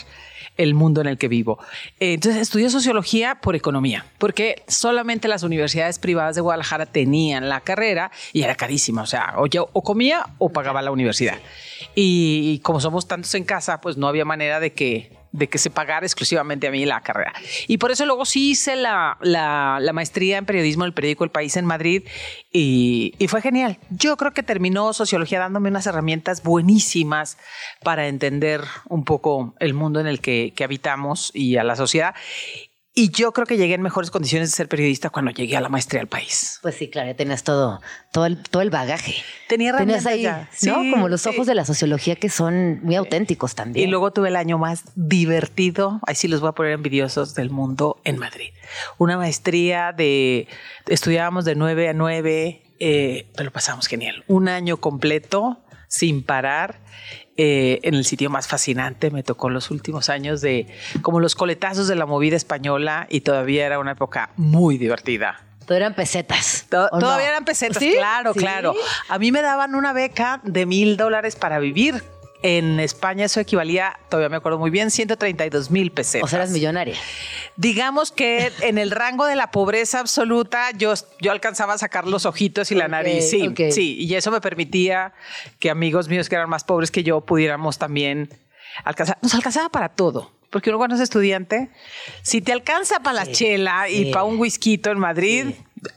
el 0.57 0.73
mundo 0.73 1.01
en 1.01 1.07
el 1.07 1.17
que 1.17 1.27
vivo. 1.27 1.59
Eh, 1.99 2.13
entonces 2.13 2.41
estudié 2.41 2.69
sociología 2.69 3.39
por 3.41 3.55
economía, 3.55 4.05
porque 4.17 4.63
solamente 4.67 5.27
las 5.27 5.43
universidades 5.43 5.99
privadas 5.99 6.35
de 6.35 6.41
Guadalajara 6.41 6.85
tenían 6.85 7.47
la 7.49 7.61
carrera 7.61 8.11
y 8.33 8.43
era 8.43 8.55
carísima. 8.55 9.03
O 9.03 9.05
sea, 9.07 9.35
o 9.37 9.47
yo 9.47 9.69
o 9.73 9.83
comía 9.83 10.25
o 10.39 10.49
pagaba 10.49 10.81
la 10.81 10.91
universidad. 10.91 11.37
Y 11.95 12.59
como 12.59 12.79
somos 12.79 13.07
tantos 13.07 13.33
en 13.35 13.43
casa, 13.43 13.81
pues 13.81 13.97
no 13.97 14.07
había 14.07 14.25
manera 14.25 14.59
de 14.59 14.73
que 14.73 15.16
de 15.31 15.47
que 15.49 15.57
se 15.57 15.69
pagara 15.69 16.05
exclusivamente 16.05 16.67
a 16.67 16.71
mí 16.71 16.85
la 16.85 17.01
carrera. 17.01 17.33
Y 17.67 17.77
por 17.77 17.91
eso 17.91 18.05
luego 18.05 18.25
sí 18.25 18.51
hice 18.51 18.75
la, 18.75 19.17
la, 19.21 19.91
maestría 19.93 20.37
en 20.37 20.45
periodismo 20.45 20.83
del 20.83 20.93
periódico 20.93 21.23
El 21.23 21.31
País 21.31 21.57
en 21.57 21.65
Madrid 21.65 22.03
y, 22.51 23.13
fue 23.27 23.41
genial. 23.41 23.77
Yo 23.89 24.15
creo 24.15 24.31
que 24.31 24.43
terminó 24.43 24.93
sociología 24.93 25.39
dándome 25.39 25.69
unas 25.69 25.85
herramientas 25.85 26.43
buenísimas 26.43 27.37
para 27.83 28.07
entender 28.07 28.61
un 28.87 29.03
poco 29.03 29.55
el 29.59 29.73
mundo 29.73 29.99
en 29.99 30.07
el 30.07 30.21
que 30.21 30.53
habitamos 30.63 31.31
y 31.33 31.57
a 31.57 31.63
la 31.63 31.75
sociedad. 31.75 32.15
Y 32.99 33.11
yo 33.11 33.31
creo 33.31 33.45
que 33.45 33.57
llegué 33.57 33.75
en 33.75 33.83
mejores 33.83 34.09
condiciones 34.09 34.49
de 34.49 34.55
ser 34.55 34.67
periodista 34.67 35.11
cuando 35.11 35.29
llegué 35.29 35.55
a 35.55 35.61
la 35.61 35.69
maestría 35.69 35.99
del 35.99 36.07
país. 36.07 36.57
Pues 36.63 36.73
sí, 36.73 36.89
claro, 36.89 37.15
tenías 37.15 37.43
todo, 37.43 37.79
todo 38.11 38.25
el, 38.25 38.41
todo 38.41 38.63
el 38.63 38.71
bagaje. 38.71 39.13
Tenía 39.47 39.77
Tenías 39.77 40.07
ahí, 40.07 40.27
¿no? 40.63 40.77
Como 40.77 41.07
los 41.07 41.27
ojos 41.27 41.45
de 41.45 41.53
la 41.53 41.63
sociología 41.63 42.15
que 42.15 42.29
son 42.29 42.79
muy 42.81 42.95
auténticos 42.95 43.53
también. 43.53 43.87
Y 43.87 43.91
luego 43.91 44.09
tuve 44.13 44.29
el 44.29 44.35
año 44.35 44.57
más 44.57 44.85
divertido, 44.95 45.99
ahí 46.07 46.15
sí 46.15 46.27
los 46.27 46.41
voy 46.41 46.49
a 46.49 46.53
poner 46.53 46.71
envidiosos, 46.71 47.35
del 47.35 47.51
mundo 47.51 48.01
en 48.03 48.17
Madrid. 48.17 48.49
Una 48.97 49.15
maestría 49.15 49.91
de, 49.91 50.47
estudiábamos 50.87 51.45
de 51.45 51.53
9 51.53 51.89
a 51.89 51.93
9, 51.93 52.63
eh, 52.79 53.27
pero 53.35 53.45
lo 53.45 53.51
pasamos 53.51 53.85
genial. 53.85 54.23
Un 54.25 54.49
año 54.49 54.77
completo, 54.77 55.63
sin 55.87 56.23
parar 56.23 56.79
eh, 57.37 57.79
en 57.83 57.93
el 57.93 58.05
sitio 58.05 58.29
más 58.29 58.47
fascinante. 58.47 59.11
Me 59.11 59.23
tocó 59.23 59.49
los 59.49 59.71
últimos 59.71 60.09
años 60.09 60.41
de 60.41 60.67
como 61.01 61.19
los 61.19 61.35
coletazos 61.35 61.87
de 61.87 61.95
la 61.95 62.05
movida 62.05 62.35
española 62.35 63.07
y 63.09 63.21
todavía 63.21 63.65
era 63.65 63.79
una 63.79 63.91
época 63.91 64.31
muy 64.37 64.77
divertida. 64.77 65.41
Todavía 65.67 65.87
eran 65.87 65.95
pesetas. 65.95 66.65
todavía 66.69 67.27
eran 67.27 67.43
pesetas, 67.43 67.83
claro, 67.83 68.33
claro. 68.33 68.73
A 69.09 69.19
mí 69.19 69.31
me 69.31 69.41
daban 69.41 69.75
una 69.75 69.91
beca 69.91 70.39
de 70.43 70.65
mil 70.65 70.95
dólares 70.95 71.35
para 71.35 71.59
vivir 71.59 72.01
en 72.43 72.79
España 72.79 73.25
eso 73.25 73.39
equivalía, 73.39 73.99
todavía 74.09 74.29
me 74.29 74.37
acuerdo 74.37 74.59
muy 74.59 74.69
bien, 74.69 74.91
132 74.91 75.71
mil 75.71 75.91
pesetas. 75.91 76.25
O 76.25 76.27
sea, 76.27 76.39
eras 76.39 76.51
millonaria. 76.51 76.95
Digamos 77.55 78.11
que 78.11 78.51
en 78.61 78.77
el 78.77 78.91
rango 78.91 79.25
de 79.25 79.35
la 79.35 79.51
pobreza 79.51 79.99
absoluta 79.99 80.71
yo, 80.71 80.93
yo 81.19 81.31
alcanzaba 81.31 81.73
a 81.73 81.77
sacar 81.77 82.07
los 82.07 82.25
ojitos 82.25 82.71
y 82.71 82.75
la 82.75 82.87
nariz. 82.87 83.29
Sí, 83.29 83.53
sí. 83.71 83.95
Y 83.99 84.13
eso 84.15 84.31
me 84.31 84.41
permitía 84.41 85.13
que 85.59 85.69
amigos 85.69 86.07
míos 86.07 86.29
que 86.29 86.35
eran 86.35 86.49
más 86.49 86.63
pobres 86.63 86.91
que 86.91 87.03
yo 87.03 87.21
pudiéramos 87.21 87.77
también 87.77 88.29
alcanzar. 88.83 89.17
Nos 89.21 89.33
alcanzaba 89.33 89.69
para 89.69 89.89
todo. 89.89 90.31
Porque 90.49 90.69
uno 90.69 90.77
cuando 90.77 90.95
es 90.95 91.01
estudiante, 91.01 91.69
si 92.21 92.41
te 92.41 92.53
alcanza 92.53 93.01
para 93.01 93.25
la 93.25 93.31
chela 93.31 93.89
y 93.89 94.11
para 94.13 94.23
un 94.23 94.39
whisky 94.39 94.79
en 94.85 94.97
Madrid, 94.97 95.47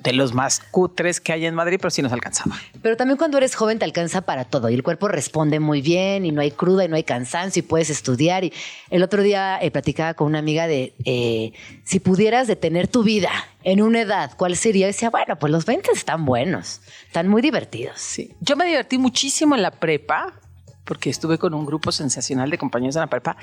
de 0.01 0.13
los 0.13 0.35
más 0.35 0.61
cutres 0.71 1.21
que 1.21 1.33
hay 1.33 1.47
en 1.47 1.55
Madrid, 1.55 1.79
pero 1.81 1.91
sí 1.91 2.03
nos 2.03 2.13
alcanzaba. 2.13 2.57
Pero 2.83 2.97
también 2.97 3.17
cuando 3.17 3.39
eres 3.39 3.55
joven 3.55 3.79
te 3.79 3.85
alcanza 3.85 4.23
para 4.23 4.45
todo 4.45 4.69
y 4.69 4.75
el 4.75 4.83
cuerpo 4.83 5.09
responde 5.09 5.61
muy 5.61 5.81
bien 5.81 6.27
y 6.27 6.33
no 6.33 6.41
hay 6.41 6.51
cruda 6.51 6.85
y 6.85 6.89
no 6.89 6.97
hay 6.97 7.05
cansancio 7.05 7.61
y 7.61 7.63
puedes 7.63 7.91
estudiar. 7.91 8.45
Y 8.45 8.53
el 8.91 9.03
otro 9.03 9.23
día 9.23 9.59
eh, 9.61 9.71
platicaba 9.71 10.15
con 10.15 10.27
una 10.27 10.39
amiga 10.39 10.67
de 10.67 10.95
eh, 11.05 11.53
si 11.85 12.01
pudieras 12.01 12.47
detener 12.47 12.89
tu 12.89 13.03
vida 13.03 13.31
en 13.63 13.83
una 13.83 14.01
edad, 14.01 14.33
¿cuál 14.37 14.57
sería? 14.57 14.87
Y 14.87 14.93
decía, 14.93 15.11
bueno, 15.11 15.39
pues 15.39 15.53
los 15.53 15.67
20 15.67 15.91
están 15.93 16.25
buenos, 16.25 16.81
están 17.07 17.29
muy 17.29 17.43
divertidos. 17.43 18.01
Sí. 18.01 18.33
Yo 18.41 18.57
me 18.57 18.67
divertí 18.67 18.99
muchísimo 18.99 19.55
en 19.55 19.63
la 19.63 19.71
prepa 19.71 20.35
porque 20.85 21.11
estuve 21.11 21.39
con 21.39 21.55
un 21.55 21.67
grupo 21.67 21.93
sensacional 21.93 22.51
de 22.51 22.59
compañeros 22.59 22.97
en 22.97 23.01
la 23.01 23.07
prepa 23.07 23.37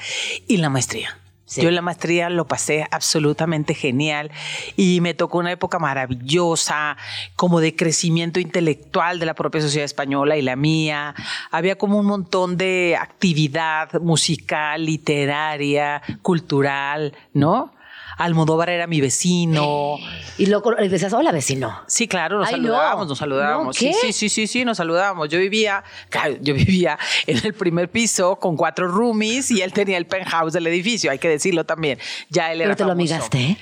y 0.48 0.58
la 0.58 0.70
maestría. 0.70 1.18
Yo 1.56 1.70
en 1.70 1.76
la 1.76 1.82
maestría 1.82 2.30
lo 2.30 2.46
pasé 2.46 2.86
absolutamente 2.92 3.74
genial 3.74 4.32
y 4.76 5.00
me 5.02 5.14
tocó 5.14 5.38
una 5.38 5.52
época 5.52 5.80
maravillosa, 5.80 6.98
como 7.36 7.62
de 7.62 7.76
crecimiento 7.76 8.40
intelectual 8.40 9.20
de 9.20 9.26
la 9.26 9.34
propia 9.34 9.62
sociedad 9.62 9.86
española 9.86 10.36
y 10.36 10.42
la 10.42 10.56
mía. 10.58 11.16
Había 11.52 11.78
como 11.78 12.00
un 12.00 12.06
montón 12.06 12.58
de 12.58 12.98
actividad 13.00 13.94
musical, 14.02 14.86
literaria, 14.86 16.02
cultural, 16.22 17.14
¿no? 17.34 17.77
Almodóvar 18.18 18.70
era 18.70 18.88
mi 18.88 19.00
vecino. 19.00 19.98
Y 20.38 20.48
luego 20.48 20.72
le 20.72 20.90
decías, 20.90 21.14
hola 21.14 21.32
vecino. 21.32 21.84
Sí, 21.88 22.08
claro, 22.08 22.40
nos 22.40 22.50
saludábamos, 22.50 23.08
nos 23.08 23.18
saludábamos. 23.18 23.76
Sí, 23.76 23.94
sí, 23.94 24.12
sí, 24.12 24.30
sí, 24.30 24.48
sí, 24.48 24.66
nos 24.66 24.78
saludábamos. 24.78 25.30
Yo 25.30 25.40
vivía, 25.40 25.84
yo 26.42 26.54
vivía 26.54 26.98
en 27.28 27.46
el 27.46 27.54
primer 27.54 27.90
piso 27.90 28.38
con 28.38 28.58
cuatro 28.58 28.88
roomies 28.88 29.52
y 29.52 29.62
él 29.62 29.72
tenía 29.72 29.98
el 29.98 30.08
penthouse 30.08 30.54
del 30.54 30.68
edificio, 30.68 31.12
hay 31.12 31.20
que 31.20 31.30
decirlo 31.30 31.66
también. 31.66 32.00
Ya 32.30 32.52
él 32.52 32.62
era 32.62 32.70
Pero 32.70 32.78
te 32.78 32.86
lo 32.86 32.92
amigaste, 32.92 33.38
¿eh? 33.38 33.58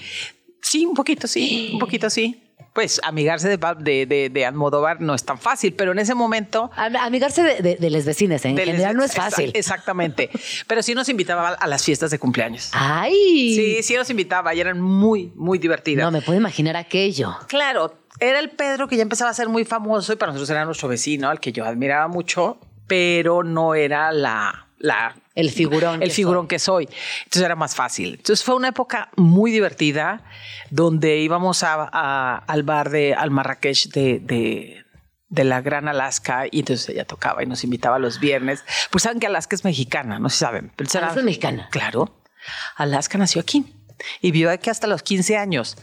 Sí, 0.61 0.85
un 0.85 0.95
poquito, 0.95 1.27
sí, 1.27 1.71
un 1.73 1.79
poquito, 1.79 2.09
sí. 2.09 2.44
Pues 2.75 2.99
amigarse 3.05 3.47
de, 3.47 3.57
de, 3.79 4.05
de, 4.05 4.29
de 4.29 4.45
Almodóvar 4.45 4.99
no 4.99 5.15
es 5.15 5.23
tan 5.23 5.39
fácil, 5.39 5.73
pero 5.75 5.93
en 5.93 5.99
ese 5.99 6.13
momento... 6.13 6.69
Amigarse 6.75 7.41
de, 7.41 7.77
de, 7.77 7.89
les 7.89 8.05
vecinos, 8.05 8.43
en 8.43 8.57
general 8.57 8.97
no 8.97 9.05
es 9.05 9.13
fácil. 9.13 9.53
Exactamente. 9.55 10.29
pero 10.67 10.83
sí 10.83 10.93
nos 10.93 11.07
invitaba 11.07 11.47
a 11.47 11.67
las 11.67 11.85
fiestas 11.85 12.11
de 12.11 12.19
cumpleaños. 12.19 12.71
¡Ay! 12.73 13.55
Sí, 13.55 13.81
sí 13.81 13.95
nos 13.95 14.09
invitaba 14.09 14.53
y 14.53 14.59
eran 14.59 14.81
muy, 14.81 15.31
muy 15.35 15.57
divertidas. 15.57 16.03
No, 16.03 16.11
me 16.11 16.21
puedo 16.21 16.37
imaginar 16.37 16.75
aquello. 16.75 17.37
Claro, 17.47 17.97
era 18.19 18.39
el 18.39 18.49
Pedro 18.49 18.89
que 18.89 18.97
ya 18.97 19.03
empezaba 19.03 19.31
a 19.31 19.33
ser 19.33 19.47
muy 19.47 19.63
famoso 19.63 20.11
y 20.11 20.17
para 20.17 20.33
nosotros 20.33 20.49
era 20.49 20.65
nuestro 20.65 20.89
vecino, 20.89 21.29
al 21.29 21.39
que 21.39 21.53
yo 21.53 21.63
admiraba 21.63 22.09
mucho, 22.09 22.59
pero 22.87 23.41
no 23.41 23.73
era 23.73 24.11
la... 24.11 24.67
la 24.79 25.15
el 25.35 25.51
figurón. 25.51 26.01
El 26.01 26.11
figurón 26.11 26.47
que 26.47 26.59
soy. 26.59 26.87
Entonces 27.25 27.43
era 27.43 27.55
más 27.55 27.75
fácil. 27.75 28.15
Entonces 28.15 28.43
fue 28.43 28.55
una 28.55 28.69
época 28.69 29.09
muy 29.17 29.51
divertida 29.51 30.23
donde 30.69 31.17
íbamos 31.17 31.63
a, 31.63 32.37
al 32.37 32.63
bar 32.63 32.89
de 32.89 33.13
al 33.13 33.31
Marrakech 33.31 33.89
de, 33.89 34.19
de, 34.19 34.85
de, 35.27 35.43
la 35.43 35.61
Gran 35.61 35.87
Alaska 35.89 36.45
y 36.49 36.59
entonces 36.59 36.89
ella 36.89 37.05
tocaba 37.05 37.43
y 37.43 37.45
nos 37.45 37.63
invitaba 37.65 37.99
los 37.99 38.19
viernes. 38.19 38.63
Pues 38.91 39.03
saben 39.03 39.19
que 39.19 39.27
Alaska 39.27 39.55
es 39.55 39.65
mexicana, 39.65 40.19
no 40.19 40.29
se 40.29 40.37
saben. 40.37 40.71
Pero 40.75 40.89
Alaska 40.93 41.19
es 41.19 41.25
mexicana. 41.25 41.67
Claro. 41.69 42.17
Alaska 42.77 43.17
nació 43.17 43.41
aquí 43.41 43.65
y 44.21 44.31
vivió 44.31 44.51
aquí 44.51 44.69
hasta 44.69 44.87
los 44.87 45.03
15 45.03 45.37
años. 45.37 45.77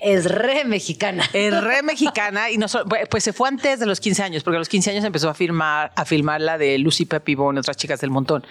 Es 0.00 0.26
re 0.26 0.64
mexicana. 0.64 1.28
Es 1.32 1.62
re 1.62 1.82
mexicana 1.82 2.50
y 2.50 2.58
no 2.58 2.66
pues 3.10 3.24
se 3.24 3.32
fue 3.32 3.48
antes 3.48 3.80
de 3.80 3.86
los 3.86 4.00
15 4.00 4.22
años, 4.22 4.42
porque 4.42 4.56
a 4.56 4.58
los 4.58 4.68
15 4.68 4.90
años 4.90 5.04
empezó 5.04 5.28
a 5.28 5.34
filmar, 5.34 5.92
a 5.96 6.04
filmar 6.04 6.40
la 6.40 6.58
de 6.58 6.78
Lucy 6.78 7.06
Pepibón 7.06 7.58
otras 7.58 7.76
chicas 7.76 8.00
del 8.00 8.10
montón. 8.10 8.46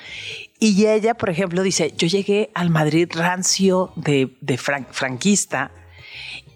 Y 0.59 0.85
ella, 0.85 1.13
por 1.15 1.29
ejemplo, 1.29 1.61
dice, 1.63 1.93
yo 1.97 2.07
llegué 2.07 2.49
al 2.53 2.69
Madrid 2.69 3.09
rancio 3.13 3.91
de, 3.95 4.35
de 4.41 4.57
franquista 4.57 5.71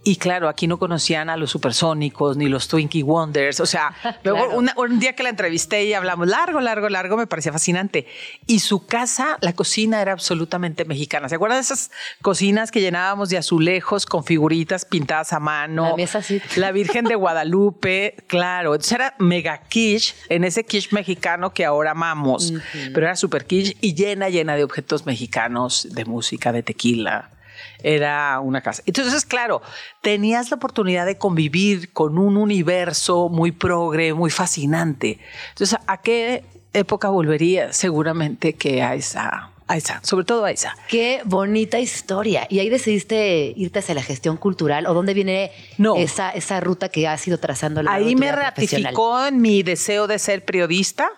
y 0.04 0.16
claro, 0.16 0.48
aquí 0.48 0.66
no 0.66 0.80
conocían 0.80 1.30
a 1.30 1.36
los 1.36 1.52
supersónicos 1.52 2.38
ni 2.38 2.48
los 2.48 2.68
Twinkie 2.68 3.04
Wonders. 3.04 3.60
O 3.60 3.66
sea, 3.66 3.94
luego 4.24 4.58
un 4.78 5.00
día 5.00 5.14
que 5.14 5.24
la 5.24 5.30
entrevisté 5.30 5.84
y 5.86 5.94
hablamos 5.94 6.28
largo, 6.28 6.62
largo, 6.62 6.88
largo, 6.90 7.18
me 7.18 7.28
parecía 7.28 7.52
fascinante. 7.52 8.08
Y 8.48 8.60
su 8.60 8.86
casa, 8.86 9.38
la 9.42 9.54
cocina 9.54 10.02
era 10.02 10.14
absolutamente 10.14 10.86
mexicana. 10.86 11.28
¿Se 11.28 11.36
acuerdan 11.36 11.58
de 11.58 11.64
esas 11.64 11.92
cocinas 12.22 12.72
que 12.72 12.80
llenábamos 12.80 13.30
de 13.30 13.38
azulejos 13.38 14.06
con 14.06 14.24
figuritas 14.24 14.86
pintadas 14.86 15.34
a 15.34 15.40
mano? 15.40 15.90
La 15.90 15.96
mesa 15.96 16.22
sí. 16.22 16.42
La 16.56 16.72
Virgen 16.72 17.06
de 17.06 17.16
Guadalupe, 17.16 18.16
claro. 18.28 18.76
Entonces 18.76 18.94
era 18.94 19.16
mega 19.20 19.64
quiche 19.64 20.16
en 20.30 20.46
ese 20.46 20.64
quiche 20.64 20.90
mexicano 20.92 21.54
que 21.54 21.66
ahora 21.66 21.92
amamos. 21.92 22.54
Pero 22.94 23.06
era 23.06 23.16
super 23.18 23.46
quiche 23.46 23.76
y 23.82 23.96
llena, 23.96 24.30
llena 24.30 24.56
de 24.56 24.64
objetos 24.64 25.06
mexicanos, 25.06 25.88
de 25.92 26.06
música, 26.06 26.54
de 26.54 26.64
tequila 26.64 27.32
era 27.84 28.40
una 28.40 28.62
casa. 28.62 28.84
Entonces, 28.86 29.26
claro, 29.26 29.62
tenías 30.02 30.50
la 30.52 30.58
oportunidad 30.58 31.06
de 31.06 31.18
convivir 31.18 31.92
con 31.94 32.18
un 32.18 32.38
universo 32.38 33.30
muy 33.30 33.52
progre, 33.52 34.14
muy 34.14 34.30
fascinante. 34.30 35.20
Entonces, 35.50 35.80
¿a 35.88 36.02
qué 36.02 36.44
época 36.74 37.10
volvería? 37.10 37.74
Seguramente 37.74 38.54
que 38.54 38.82
a 38.82 38.96
esa, 38.96 39.52
a 39.68 39.78
esa, 39.78 40.02
sobre 40.04 40.26
todo 40.26 40.46
a 40.46 40.52
esa. 40.52 40.76
Qué 40.88 41.22
bonita 41.26 41.80
historia. 41.80 42.48
¿Y 42.50 42.60
ahí 42.60 42.70
decidiste 42.70 43.54
irte 43.56 43.80
hacia 43.80 43.96
la 43.96 44.04
gestión 44.04 44.38
cultural 44.38 44.88
o 44.88 44.94
dónde 44.94 45.14
viene 45.14 45.52
esa, 45.98 46.32
esa 46.32 46.60
ruta 46.60 46.90
que 46.90 47.08
has 47.08 47.28
ido 47.28 47.38
trazando? 47.38 47.84
La 47.84 47.94
ahí 47.94 48.16
me 48.16 48.32
ratificó 48.32 49.26
en 49.26 49.42
mi 49.42 49.64
deseo 49.64 50.08
de 50.08 50.20
ser 50.20 50.44
periodista 50.44 51.12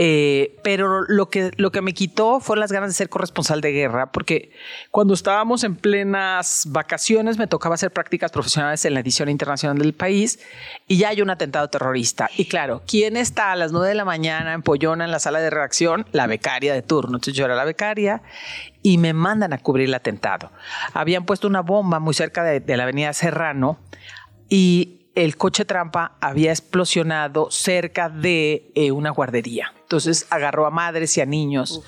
eh, 0.00 0.56
pero 0.62 1.02
lo 1.02 1.28
que, 1.28 1.50
lo 1.56 1.72
que 1.72 1.82
me 1.82 1.92
quitó 1.92 2.38
fueron 2.38 2.60
las 2.60 2.70
ganas 2.70 2.90
de 2.90 2.94
ser 2.94 3.08
corresponsal 3.08 3.60
de 3.60 3.72
guerra, 3.72 4.12
porque 4.12 4.52
cuando 4.92 5.12
estábamos 5.12 5.64
en 5.64 5.74
plenas 5.74 6.68
vacaciones 6.68 7.36
me 7.36 7.48
tocaba 7.48 7.74
hacer 7.74 7.90
prácticas 7.90 8.30
profesionales 8.30 8.84
en 8.84 8.94
la 8.94 9.00
edición 9.00 9.28
internacional 9.28 9.76
del 9.76 9.94
país 9.94 10.38
y 10.86 10.98
ya 10.98 11.08
hay 11.08 11.20
un 11.20 11.30
atentado 11.30 11.66
terrorista. 11.68 12.30
Y 12.36 12.44
claro, 12.44 12.82
¿quién 12.86 13.16
está 13.16 13.50
a 13.50 13.56
las 13.56 13.72
nueve 13.72 13.88
de 13.88 13.96
la 13.96 14.04
mañana 14.04 14.52
en 14.52 14.62
Pollona 14.62 15.04
en 15.04 15.10
la 15.10 15.18
sala 15.18 15.40
de 15.40 15.50
redacción? 15.50 16.06
La 16.12 16.28
becaria 16.28 16.74
de 16.74 16.82
turno. 16.82 17.16
Entonces 17.16 17.34
yo 17.34 17.44
era 17.44 17.56
la 17.56 17.64
becaria 17.64 18.22
y 18.84 18.98
me 18.98 19.12
mandan 19.14 19.52
a 19.52 19.58
cubrir 19.58 19.88
el 19.88 19.94
atentado. 19.94 20.52
Habían 20.94 21.24
puesto 21.24 21.48
una 21.48 21.62
bomba 21.62 21.98
muy 21.98 22.14
cerca 22.14 22.44
de 22.44 22.76
la 22.76 22.84
avenida 22.84 23.12
Serrano 23.12 23.80
y 24.48 24.97
el 25.18 25.36
coche 25.36 25.64
trampa 25.64 26.16
había 26.20 26.50
explosionado 26.50 27.50
cerca 27.50 28.08
de 28.08 28.70
eh, 28.76 28.92
una 28.92 29.10
guardería. 29.10 29.74
Entonces 29.80 30.28
agarró 30.30 30.64
a 30.64 30.70
madres 30.70 31.16
y 31.16 31.20
a 31.20 31.26
niños. 31.26 31.82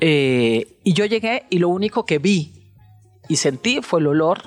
Eh, 0.00 0.76
y 0.84 0.92
yo 0.92 1.06
llegué 1.06 1.46
y 1.48 1.58
lo 1.58 1.70
único 1.70 2.04
que 2.04 2.18
vi 2.18 2.70
y 3.28 3.36
sentí 3.36 3.80
fue 3.80 4.00
el 4.00 4.08
olor 4.08 4.42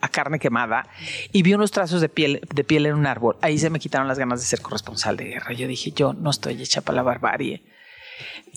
a 0.00 0.08
carne 0.08 0.40
quemada 0.40 0.88
y 1.30 1.44
vi 1.44 1.54
unos 1.54 1.70
trazos 1.70 2.00
de 2.00 2.08
piel, 2.08 2.40
de 2.52 2.64
piel 2.64 2.86
en 2.86 2.94
un 2.94 3.06
árbol. 3.06 3.36
Ahí 3.40 3.56
se 3.56 3.70
me 3.70 3.78
quitaron 3.78 4.08
las 4.08 4.18
ganas 4.18 4.40
de 4.40 4.46
ser 4.46 4.60
corresponsal 4.60 5.16
de 5.16 5.26
guerra. 5.26 5.52
Yo 5.52 5.68
dije, 5.68 5.92
yo 5.92 6.14
no 6.14 6.30
estoy 6.30 6.60
hecha 6.60 6.80
para 6.80 6.96
la 6.96 7.02
barbarie. 7.02 7.62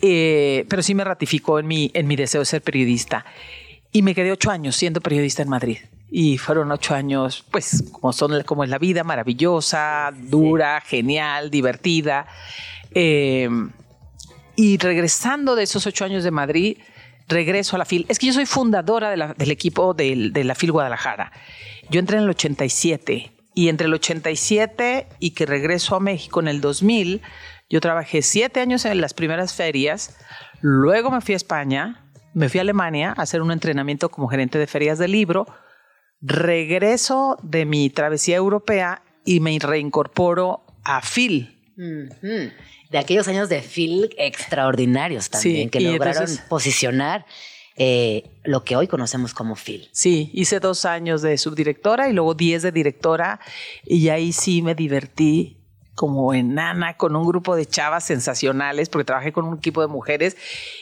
Eh, 0.01 0.65
pero 0.69 0.81
sí 0.81 0.95
me 0.95 1.03
ratificó 1.03 1.59
en 1.59 1.67
mi, 1.67 1.91
en 1.93 2.07
mi 2.07 2.15
deseo 2.15 2.41
de 2.41 2.45
ser 2.45 2.63
periodista. 2.63 3.25
Y 3.91 4.01
me 4.01 4.15
quedé 4.15 4.31
ocho 4.31 4.49
años 4.49 4.75
siendo 4.75 5.01
periodista 5.01 5.43
en 5.43 5.49
Madrid 5.49 5.77
y 6.17 6.37
fueron 6.37 6.71
ocho 6.71 6.95
años, 6.95 7.43
pues 7.51 7.83
como 7.91 8.13
son 8.13 8.41
como 8.43 8.63
es 8.63 8.69
la 8.69 8.77
vida, 8.77 9.03
maravillosa, 9.03 10.13
dura, 10.15 10.79
genial, 10.79 11.51
divertida. 11.51 12.25
Eh, 12.91 13.49
y 14.55 14.77
regresando 14.77 15.57
de 15.57 15.63
esos 15.63 15.85
ocho 15.85 16.05
años 16.05 16.23
de 16.23 16.31
Madrid, 16.31 16.77
regreso 17.27 17.75
a 17.75 17.79
la 17.79 17.83
FIL. 17.83 18.05
Es 18.07 18.17
que 18.17 18.27
yo 18.27 18.31
soy 18.31 18.45
fundadora 18.45 19.09
del 19.09 19.51
equipo 19.51 19.93
de, 19.93 20.29
de, 20.31 20.43
la 20.45 20.55
FIL 20.55 20.71
Guadalajara. 20.71 21.33
Yo 21.89 21.99
entré 21.99 22.15
en 22.15 22.23
el 22.23 22.29
87 22.29 23.33
y 23.53 23.67
entre 23.67 23.87
el 23.87 23.93
87 23.93 25.09
y 25.19 25.31
que 25.31 25.45
regreso 25.45 25.97
a 25.97 25.99
México 25.99 26.39
en 26.39 26.47
el 26.47 26.61
2000, 26.61 27.23
yo 27.69 27.81
trabajé 27.81 28.21
siete 28.21 28.61
años 28.61 28.85
en 28.85 29.01
las 29.01 29.13
primeras 29.13 29.53
ferias, 29.53 30.15
luego 30.61 31.11
me 31.11 31.19
fui 31.19 31.33
a 31.33 31.35
España, 31.35 32.05
me 32.33 32.47
fui 32.47 32.59
a 32.59 32.61
Alemania 32.61 33.13
a 33.17 33.23
hacer 33.23 33.41
un 33.41 33.51
entrenamiento 33.51 34.07
como 34.07 34.29
gerente 34.29 34.57
de 34.57 34.67
ferias 34.67 34.97
de 34.97 35.09
libro, 35.09 35.45
regreso 36.25 37.37
de 37.43 37.65
mi 37.65 37.89
travesía 37.89 38.35
europea 38.35 39.03
y 39.23 39.39
me 39.39 39.57
reincorporo 39.59 40.65
a 40.83 41.01
Phil. 41.01 41.57
De 41.75 42.97
aquellos 42.97 43.27
años 43.27 43.49
de 43.49 43.61
Phil 43.61 44.09
extraordinarios 44.17 45.29
también, 45.29 45.69
que 45.69 45.79
lograron 45.81 46.29
posicionar 46.49 47.25
eh, 47.77 48.23
lo 48.43 48.63
que 48.63 48.75
hoy 48.75 48.87
conocemos 48.87 49.33
como 49.33 49.55
Phil. 49.55 49.89
Sí, 49.91 50.31
hice 50.33 50.59
dos 50.59 50.85
años 50.85 51.21
de 51.21 51.37
subdirectora 51.37 52.09
y 52.09 52.13
luego 52.13 52.33
diez 52.33 52.61
de 52.63 52.71
directora 52.71 53.39
y 53.83 54.09
ahí 54.09 54.31
sí 54.31 54.61
me 54.61 54.75
divertí 54.75 55.64
como 55.95 56.33
enana 56.33 56.97
con 56.97 57.15
un 57.15 57.25
grupo 57.25 57.55
de 57.55 57.65
chavas 57.65 58.03
sensacionales, 58.03 58.89
porque 58.89 59.05
trabajé 59.05 59.31
con 59.31 59.45
un 59.45 59.57
equipo 59.57 59.81
de 59.81 59.87
mujeres 59.87 60.35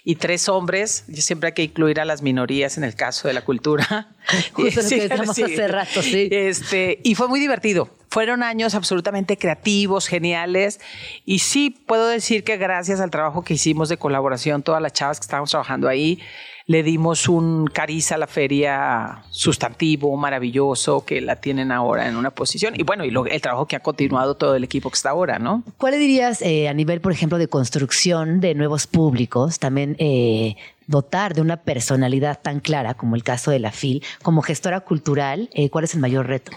y 0.04 0.16
tres 0.16 0.50
hombres. 0.50 1.06
Yo 1.08 1.22
siempre 1.22 1.48
hay 1.48 1.54
que 1.54 1.64
incluir 1.64 2.00
a 2.00 2.06
las 2.06 2.24
minorías 2.24 2.78
en 2.78 2.84
el 2.84 2.96
caso 2.96 3.28
de 3.28 3.36
la 3.36 3.46
cultura. 3.46 4.16
Justo 4.54 4.82
lo 4.82 4.90
que 4.90 5.14
hace 5.30 5.68
rato, 5.68 6.02
sí. 6.02 6.28
Este, 6.32 7.00
y 7.04 7.14
fue 7.16 7.28
muy 7.28 7.40
divertido. 7.40 7.90
Fueron 8.10 8.44
años 8.44 8.76
absolutamente 8.76 9.38
creativos, 9.38 10.08
geniales. 10.08 10.80
Y 11.26 11.40
sí 11.40 11.70
puedo 11.70 12.08
decir 12.08 12.44
que 12.44 12.58
gracias 12.58 13.00
al 13.00 13.12
trabajo 13.12 13.44
que 13.44 13.54
hicimos 13.54 13.90
de 13.90 13.98
colaboración, 13.98 14.64
todas 14.64 14.82
las 14.82 14.94
chavas 14.94 15.20
que 15.20 15.26
estábamos 15.26 15.52
trabajando 15.52 15.88
ahí, 15.88 16.20
le 16.66 16.84
dimos 16.84 17.28
un 17.28 17.68
cariz 17.68 18.12
a 18.12 18.18
la 18.18 18.28
feria 18.28 19.24
sustantivo, 19.30 20.16
maravilloso, 20.16 21.06
que 21.06 21.22
la 21.22 21.38
tienen 21.38 21.72
ahora 21.72 22.08
en 22.08 22.16
una 22.16 22.32
posición. 22.32 22.74
Y 22.78 22.84
bueno, 22.84 23.06
y 23.06 23.14
el 23.32 23.42
trabajo 23.42 23.66
que 23.66 23.76
ha 23.76 23.82
continuado 23.82 24.36
todo 24.36 24.56
el 24.56 24.64
equipo 24.64 24.90
que 24.90 24.96
está 24.96 25.10
ahora, 25.10 25.40
¿no? 25.40 25.64
¿Cuál 25.78 26.00
dirías 26.00 26.42
eh, 26.42 26.70
a 26.70 26.74
nivel, 26.74 27.02
por 27.02 27.12
ejemplo, 27.12 27.38
de 27.38 27.48
construcción 27.48 28.40
de 28.40 28.56
nuevos 28.56 28.88
públicos, 28.88 29.60
también 29.60 29.96
eh, 30.00 30.56
dotar 30.88 31.34
de 31.34 31.42
una 31.42 31.58
personalidad 31.58 32.40
tan 32.42 32.60
clara 32.60 32.94
como 32.94 33.16
el 33.16 33.24
caso 33.24 33.52
de 33.52 33.60
la 33.60 33.72
FIL, 33.72 34.04
como 34.22 34.42
gestora 34.42 34.82
cultural, 34.82 35.50
eh, 35.54 35.70
¿cuál 35.70 35.84
es 35.84 35.94
el 35.94 36.00
mayor 36.00 36.28
reto? 36.28 36.52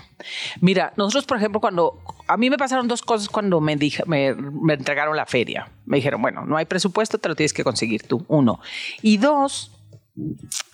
Mira, 0.61 0.93
nosotros, 0.97 1.27
por 1.27 1.37
ejemplo, 1.37 1.61
cuando 1.61 2.01
a 2.27 2.37
mí 2.37 2.51
me 2.51 2.59
pasaron 2.59 2.89
dos 2.89 3.03
cosas 3.03 3.29
cuando 3.29 3.61
me, 3.61 3.77
dije, 3.77 4.03
me, 4.07 4.35
me 4.35 4.75
entregaron 4.75 5.17
la 5.17 5.27
feria. 5.27 5.71
Me 5.85 5.99
dijeron, 5.99 6.23
bueno, 6.23 6.45
no 6.45 6.57
hay 6.57 6.65
presupuesto, 6.65 7.19
te 7.19 7.29
lo 7.29 7.35
tienes 7.35 7.53
que 7.53 7.65
conseguir 7.65 8.03
tú, 8.03 8.25
uno. 8.29 8.61
Y 9.03 9.19
dos, 9.19 9.76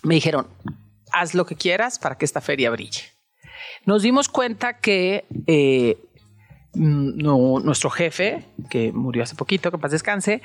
me 0.03 0.15
dijeron, 0.15 0.47
haz 1.11 1.33
lo 1.33 1.45
que 1.45 1.55
quieras 1.55 1.99
para 1.99 2.17
que 2.17 2.25
esta 2.25 2.41
feria 2.41 2.71
brille. 2.71 3.03
Nos 3.85 4.01
dimos 4.01 4.29
cuenta 4.29 4.79
que 4.79 5.25
eh, 5.47 5.97
nuestro 6.75 7.89
jefe, 7.89 8.45
que 8.69 8.91
murió 8.91 9.23
hace 9.23 9.35
poquito, 9.35 9.71
que 9.71 9.77
paz 9.77 9.91
descanse, 9.91 10.41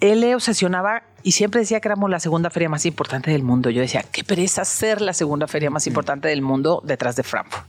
él 0.00 0.20
le 0.20 0.34
obsesionaba 0.34 1.02
y 1.22 1.32
siempre 1.32 1.60
decía 1.60 1.80
que 1.80 1.88
éramos 1.88 2.10
la 2.10 2.20
segunda 2.20 2.50
feria 2.50 2.68
más 2.68 2.86
importante 2.86 3.30
del 3.30 3.42
mundo. 3.42 3.68
Yo 3.70 3.82
decía, 3.82 4.04
qué 4.10 4.24
pereza 4.24 4.64
ser 4.64 5.00
la 5.00 5.12
segunda 5.12 5.46
feria 5.46 5.70
más 5.70 5.86
importante 5.86 6.28
del 6.28 6.42
mundo 6.42 6.82
detrás 6.84 7.16
de 7.16 7.22
Frankfurt. 7.22 7.66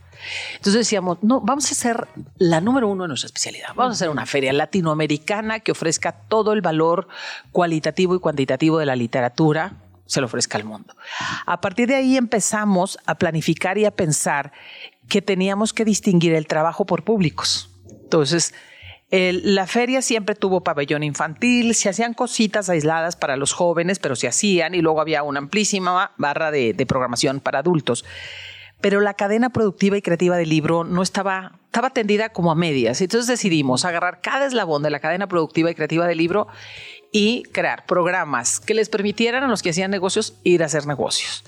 Entonces 0.53 0.75
decíamos, 0.75 1.17
no, 1.21 1.41
vamos 1.41 1.69
a 1.71 1.75
ser 1.75 2.07
la 2.37 2.61
número 2.61 2.87
uno 2.87 3.03
en 3.03 3.09
nuestra 3.09 3.27
especialidad. 3.27 3.69
Vamos 3.75 3.91
a 3.91 3.95
hacer 3.95 4.09
una 4.09 4.25
feria 4.25 4.53
latinoamericana 4.53 5.59
que 5.59 5.73
ofrezca 5.73 6.13
todo 6.13 6.53
el 6.53 6.61
valor 6.61 7.09
cualitativo 7.51 8.15
y 8.15 8.19
cuantitativo 8.19 8.79
de 8.79 8.85
la 8.85 8.95
literatura 8.95 9.82
se 10.05 10.21
lo 10.21 10.27
ofrezca 10.27 10.57
al 10.57 10.65
mundo. 10.65 10.95
A 11.45 11.61
partir 11.61 11.87
de 11.87 11.95
ahí 11.95 12.17
empezamos 12.17 12.97
a 13.05 13.15
planificar 13.15 13.77
y 13.77 13.85
a 13.85 13.91
pensar 13.91 14.51
que 15.09 15.21
teníamos 15.21 15.73
que 15.73 15.85
distinguir 15.85 16.33
el 16.33 16.47
trabajo 16.47 16.85
por 16.85 17.03
públicos. 17.03 17.69
Entonces, 17.89 18.53
la 19.11 19.67
feria 19.67 20.01
siempre 20.01 20.33
tuvo 20.33 20.61
pabellón 20.61 21.03
infantil, 21.03 21.75
se 21.75 21.89
hacían 21.89 22.15
cositas 22.15 22.69
aisladas 22.69 23.15
para 23.15 23.37
los 23.37 23.53
jóvenes, 23.53 23.99
pero 23.99 24.15
se 24.15 24.27
hacían 24.27 24.73
y 24.73 24.81
luego 24.81 25.01
había 25.01 25.21
una 25.21 25.39
amplísima 25.39 26.13
barra 26.17 26.49
de, 26.49 26.85
programación 26.87 27.39
para 27.39 27.59
adultos. 27.59 28.05
Pero 28.81 29.01
la 29.01 29.13
cadena 29.13 29.51
productiva 29.51 29.97
y 29.97 30.01
creativa 30.01 30.35
del 30.35 30.49
libro 30.49 30.83
no 30.83 31.03
estaba, 31.03 31.59
estaba 31.65 31.91
tendida 31.91 32.29
como 32.29 32.51
a 32.51 32.55
medias. 32.55 33.01
Entonces 33.01 33.27
decidimos 33.27 33.85
agarrar 33.85 34.19
cada 34.19 34.47
eslabón 34.47 34.81
de 34.81 34.89
la 34.89 34.99
cadena 34.99 35.27
productiva 35.27 35.69
y 35.69 35.75
creativa 35.75 36.07
del 36.07 36.17
libro 36.17 36.47
y 37.13 37.43
crear 37.43 37.85
programas 37.85 38.59
que 38.59 38.73
les 38.73 38.89
permitieran 38.89 39.43
a 39.43 39.47
los 39.47 39.61
que 39.61 39.69
hacían 39.69 39.91
negocios 39.91 40.35
ir 40.43 40.63
a 40.63 40.65
hacer 40.65 40.85
negocios 40.85 41.45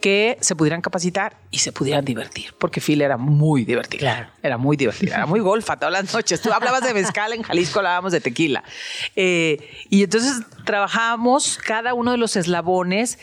que 0.00 0.36
se 0.40 0.56
pudieran 0.56 0.80
capacitar 0.80 1.36
y 1.52 1.58
se 1.58 1.70
pudieran 1.70 2.04
divertir, 2.04 2.52
porque 2.58 2.80
Phil 2.80 3.00
era 3.02 3.16
muy 3.16 3.64
divertido. 3.64 4.00
Claro. 4.00 4.28
Era 4.42 4.58
muy 4.58 4.76
divertido, 4.76 5.14
era 5.14 5.26
muy 5.26 5.38
golfa 5.38 5.76
todas 5.76 5.92
las 5.92 6.12
noches. 6.12 6.40
Tú 6.40 6.52
hablabas 6.52 6.82
de 6.82 6.92
mezcal, 6.92 7.32
en 7.32 7.42
Jalisco 7.42 7.78
hablábamos 7.78 8.10
de 8.10 8.20
tequila. 8.20 8.64
Eh, 9.14 9.58
y 9.90 10.02
entonces 10.02 10.42
trabajábamos 10.64 11.56
cada 11.64 11.94
uno 11.94 12.10
de 12.10 12.16
los 12.16 12.34
eslabones 12.34 13.18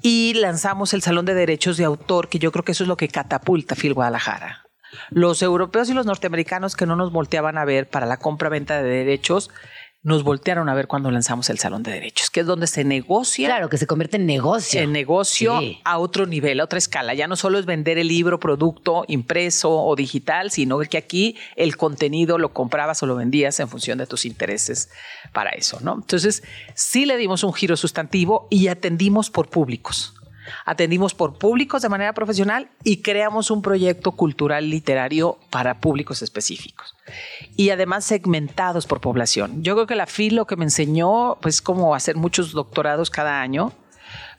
y 0.00 0.32
lanzamos 0.34 0.94
el 0.94 1.02
Salón 1.02 1.26
de 1.26 1.34
Derechos 1.34 1.76
de 1.76 1.84
Autor, 1.84 2.28
que 2.28 2.38
yo 2.38 2.50
creo 2.50 2.64
que 2.64 2.72
eso 2.72 2.84
es 2.84 2.88
lo 2.88 2.96
que 2.96 3.08
catapulta 3.08 3.74
Phil 3.74 3.92
Guadalajara. 3.92 4.64
Los 5.10 5.42
europeos 5.42 5.88
y 5.90 5.94
los 5.94 6.06
norteamericanos 6.06 6.76
que 6.76 6.86
no 6.86 6.96
nos 6.96 7.12
volteaban 7.12 7.58
a 7.58 7.64
ver 7.64 7.88
para 7.88 8.06
la 8.06 8.16
compra-venta 8.16 8.82
de 8.82 8.88
derechos, 8.88 9.50
nos 10.04 10.24
voltearon 10.24 10.68
a 10.68 10.74
ver 10.74 10.88
cuando 10.88 11.10
lanzamos 11.12 11.48
el 11.48 11.58
Salón 11.58 11.84
de 11.84 11.92
Derechos, 11.92 12.28
que 12.28 12.40
es 12.40 12.46
donde 12.46 12.66
se 12.66 12.82
negocia. 12.82 13.48
Claro, 13.48 13.68
que 13.68 13.78
se 13.78 13.86
convierte 13.86 14.16
en 14.16 14.26
negocio. 14.26 14.80
En 14.80 14.90
negocio 14.90 15.60
a 15.84 15.98
otro 15.98 16.26
nivel, 16.26 16.58
a 16.58 16.64
otra 16.64 16.78
escala. 16.78 17.14
Ya 17.14 17.28
no 17.28 17.36
solo 17.36 17.58
es 17.58 17.66
vender 17.66 17.98
el 17.98 18.08
libro, 18.08 18.40
producto 18.40 19.04
impreso 19.06 19.70
o 19.70 19.94
digital, 19.94 20.50
sino 20.50 20.80
que 20.80 20.98
aquí 20.98 21.36
el 21.54 21.76
contenido 21.76 22.38
lo 22.38 22.52
comprabas 22.52 23.02
o 23.02 23.06
lo 23.06 23.14
vendías 23.14 23.60
en 23.60 23.68
función 23.68 23.98
de 23.98 24.06
tus 24.06 24.24
intereses 24.24 24.90
para 25.32 25.50
eso, 25.50 25.78
¿no? 25.80 25.94
Entonces, 25.94 26.42
sí 26.74 27.06
le 27.06 27.16
dimos 27.16 27.44
un 27.44 27.52
giro 27.52 27.76
sustantivo 27.76 28.48
y 28.50 28.66
atendimos 28.66 29.30
por 29.30 29.48
públicos. 29.48 30.14
Atendimos 30.64 31.14
por 31.14 31.38
públicos 31.38 31.82
de 31.82 31.88
manera 31.88 32.12
profesional 32.12 32.70
y 32.84 32.98
creamos 32.98 33.50
un 33.50 33.62
proyecto 33.62 34.12
cultural 34.12 34.68
literario 34.68 35.38
para 35.50 35.80
públicos 35.80 36.22
específicos. 36.22 36.94
Y 37.56 37.70
además 37.70 38.04
segmentados 38.04 38.86
por 38.86 39.00
población. 39.00 39.62
Yo 39.62 39.74
creo 39.74 39.86
que 39.86 39.96
la 39.96 40.06
FIL 40.06 40.36
lo 40.36 40.46
que 40.46 40.56
me 40.56 40.64
enseñó, 40.64 41.38
pues, 41.40 41.62
cómo 41.62 41.94
hacer 41.94 42.16
muchos 42.16 42.52
doctorados 42.52 43.10
cada 43.10 43.40
año, 43.40 43.72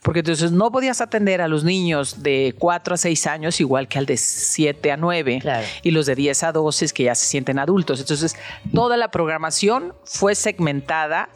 porque 0.02 0.20
entonces 0.20 0.52
no 0.52 0.70
podías 0.70 1.00
atender 1.00 1.40
a 1.40 1.48
los 1.48 1.64
niños 1.64 2.22
de 2.22 2.54
4 2.58 2.94
a 2.94 2.96
6 2.98 3.26
años 3.26 3.60
igual 3.60 3.88
que 3.88 3.98
al 3.98 4.06
de 4.06 4.16
7 4.18 4.92
a 4.92 4.96
9 4.96 5.42
y 5.82 5.90
los 5.90 6.06
de 6.06 6.14
10 6.14 6.42
a 6.42 6.52
12 6.52 6.88
que 6.90 7.04
ya 7.04 7.14
se 7.14 7.26
sienten 7.26 7.58
adultos. 7.58 8.00
Entonces, 8.00 8.36
toda 8.72 8.96
la 8.96 9.10
programación 9.10 9.94
fue 10.04 10.34
segmentada 10.34 11.30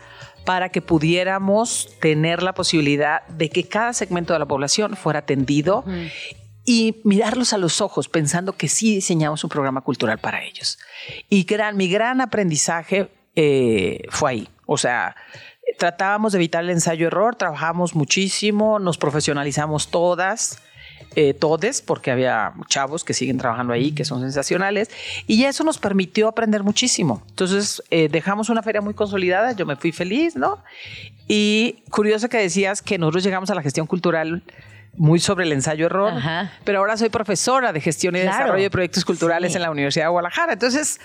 para 0.48 0.70
que 0.70 0.80
pudiéramos 0.80 1.90
tener 2.00 2.42
la 2.42 2.54
posibilidad 2.54 3.26
de 3.26 3.50
que 3.50 3.68
cada 3.68 3.92
segmento 3.92 4.32
de 4.32 4.38
la 4.38 4.46
población 4.46 4.96
fuera 4.96 5.18
atendido 5.18 5.84
y 6.64 7.02
mirarlos 7.04 7.52
a 7.52 7.58
los 7.58 7.82
ojos 7.82 8.08
pensando 8.08 8.54
que 8.54 8.66
sí 8.66 8.94
diseñamos 8.94 9.44
un 9.44 9.50
programa 9.50 9.82
cultural 9.82 10.16
para 10.16 10.42
ellos. 10.42 10.78
Y 11.28 11.44
gran, 11.44 11.76
mi 11.76 11.90
gran 11.90 12.22
aprendizaje 12.22 13.10
eh, 13.36 14.00
fue 14.08 14.30
ahí. 14.30 14.48
O 14.64 14.78
sea, 14.78 15.16
tratábamos 15.78 16.32
de 16.32 16.38
evitar 16.38 16.64
el 16.64 16.70
ensayo-error, 16.70 17.36
trabajamos 17.36 17.94
muchísimo, 17.94 18.78
nos 18.78 18.96
profesionalizamos 18.96 19.88
todas 19.90 20.62
eh, 21.20 21.34
todes, 21.34 21.82
porque 21.82 22.12
había 22.12 22.52
chavos 22.68 23.02
que 23.02 23.12
siguen 23.12 23.38
trabajando 23.38 23.72
ahí, 23.72 23.90
que 23.90 24.04
son 24.04 24.20
sensacionales, 24.20 24.88
y 25.26 25.46
eso 25.46 25.64
nos 25.64 25.78
permitió 25.78 26.28
aprender 26.28 26.62
muchísimo. 26.62 27.24
Entonces, 27.30 27.82
eh, 27.90 28.08
dejamos 28.08 28.50
una 28.50 28.62
feria 28.62 28.80
muy 28.80 28.94
consolidada, 28.94 29.50
yo 29.50 29.66
me 29.66 29.74
fui 29.74 29.90
feliz, 29.90 30.36
¿no? 30.36 30.62
Y 31.26 31.82
curioso 31.90 32.28
que 32.28 32.38
decías 32.38 32.82
que 32.82 32.98
nosotros 32.98 33.24
llegamos 33.24 33.50
a 33.50 33.56
la 33.56 33.62
gestión 33.62 33.88
cultural 33.88 34.44
muy 34.94 35.18
sobre 35.18 35.44
el 35.44 35.50
ensayo-error, 35.50 36.12
pero 36.62 36.78
ahora 36.78 36.96
soy 36.96 37.08
profesora 37.08 37.72
de 37.72 37.80
gestión 37.80 38.14
y 38.14 38.20
desarrollo 38.20 38.62
de 38.62 38.70
proyectos 38.70 39.04
culturales 39.04 39.56
en 39.56 39.62
la 39.62 39.72
Universidad 39.72 40.04
de 40.04 40.10
Guadalajara. 40.10 40.52
Entonces, 40.52 41.00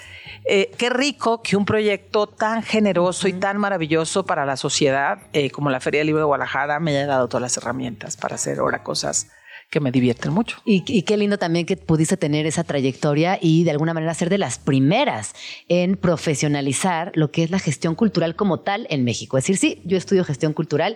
eh, 0.45 0.69
qué 0.77 0.91
rico 0.91 1.41
que 1.41 1.57
un 1.57 1.65
proyecto 1.65 2.27
tan 2.27 2.61
generoso 2.61 3.27
y 3.27 3.33
tan 3.33 3.57
maravilloso 3.57 4.27
para 4.27 4.45
la 4.45 4.57
sociedad 4.57 5.17
eh, 5.33 5.49
como 5.49 5.71
la 5.71 5.79
Feria 5.79 6.01
del 6.01 6.07
Libro 6.07 6.21
de 6.21 6.25
Guadalajara 6.25 6.79
me 6.79 6.91
haya 6.91 7.07
dado 7.07 7.27
todas 7.27 7.41
las 7.41 7.57
herramientas 7.57 8.15
para 8.15 8.35
hacer 8.35 8.59
ahora 8.59 8.83
cosas 8.83 9.31
que 9.73 9.79
me 9.79 9.91
divierten 9.91 10.31
mucho. 10.31 10.57
Y, 10.65 11.01
qué 11.01 11.17
lindo 11.17 11.39
también 11.39 11.65
que 11.65 11.77
pudiste 11.77 12.15
tener 12.15 12.45
esa 12.45 12.63
trayectoria 12.63 13.39
y 13.41 13.63
de 13.63 13.71
alguna 13.71 13.95
manera 13.95 14.13
ser 14.13 14.29
de 14.29 14.37
las 14.37 14.59
primeras 14.59 15.33
en 15.67 15.97
profesionalizar 15.97 17.11
lo 17.15 17.31
que 17.31 17.41
es 17.41 17.49
la 17.49 17.57
gestión 17.57 17.95
cultural 17.95 18.35
como 18.35 18.59
tal 18.59 18.85
en 18.91 19.03
México. 19.03 19.39
Es 19.39 19.45
decir, 19.45 19.57
sí, 19.57 19.81
yo 19.83 19.97
estudio 19.97 20.23
gestión 20.25 20.53
cultural 20.53 20.95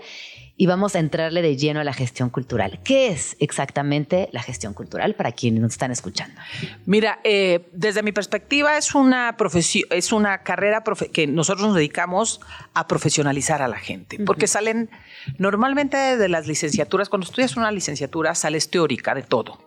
y 0.57 0.65
vamos 0.65 0.95
a 0.95 0.99
entrarle 0.99 1.41
de 1.41 1.55
lleno 1.55 1.79
a 1.79 1.83
la 1.83 1.93
gestión 1.93 2.29
cultural. 2.29 2.79
¿Qué 2.83 3.09
es 3.09 3.37
exactamente 3.39 4.29
la 4.31 4.41
gestión 4.41 4.73
cultural 4.73 5.13
para 5.15 5.31
quienes 5.31 5.61
nos 5.61 5.73
están 5.73 5.91
escuchando? 5.91 6.39
Mira, 6.85 7.19
eh, 7.23 7.67
desde 7.71 8.03
mi 8.03 8.11
perspectiva 8.11 8.77
es 8.77 8.95
una 8.95 9.37
profesión, 9.37 9.87
es 9.91 10.11
una 10.11 10.39
carrera 10.39 10.83
que 11.13 11.27
nosotros 11.27 11.67
nos 11.67 11.75
dedicamos 11.75 12.41
a 12.73 12.87
profesionalizar 12.87 13.61
a 13.61 13.67
la 13.67 13.77
gente, 13.77 14.19
porque 14.25 14.47
salen 14.47 14.89
Normalmente 15.37 16.17
de 16.17 16.29
las 16.29 16.47
licenciaturas, 16.47 17.09
cuando 17.09 17.25
estudias 17.25 17.57
una 17.57 17.71
licenciatura, 17.71 18.33
sales 18.35 18.69
teórica 18.69 19.13
de 19.13 19.23
todo. 19.23 19.66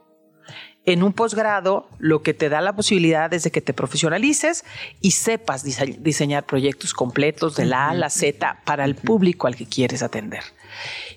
En 0.86 1.02
un 1.02 1.12
posgrado, 1.12 1.88
lo 1.98 2.22
que 2.22 2.32
te 2.32 2.48
da 2.48 2.60
la 2.60 2.74
posibilidad 2.74 3.32
es 3.34 3.42
de 3.42 3.50
que 3.50 3.60
te 3.60 3.74
profesionalices 3.74 4.64
y 5.00 5.10
sepas 5.10 5.62
diseñar 5.62 6.46
proyectos 6.46 6.94
completos 6.94 7.56
de 7.56 7.66
la 7.66 7.86
A 7.86 7.90
a 7.90 7.94
la 7.94 8.10
Z 8.10 8.62
para 8.64 8.84
el 8.86 8.94
público 8.94 9.46
al 9.46 9.56
que 9.56 9.66
quieres 9.66 10.02
atender. 10.02 10.42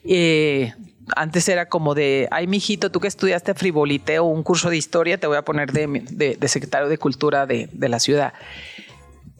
Eh, 0.03 0.73
antes 1.15 1.47
era 1.47 1.69
como 1.69 1.95
de, 1.95 2.27
ay, 2.31 2.47
mijito, 2.47 2.91
tú 2.91 2.99
que 2.99 3.07
estudiaste 3.07 3.53
frivoliteo, 3.53 4.25
un 4.25 4.43
curso 4.43 4.69
de 4.69 4.77
historia, 4.77 5.17
te 5.17 5.27
voy 5.27 5.37
a 5.37 5.43
poner 5.43 5.71
de, 5.71 6.37
secretario 6.47 6.89
de 6.89 6.97
cultura 6.97 7.45
de, 7.45 7.69
de 7.71 7.89
la 7.89 7.99
ciudad. 7.99 8.33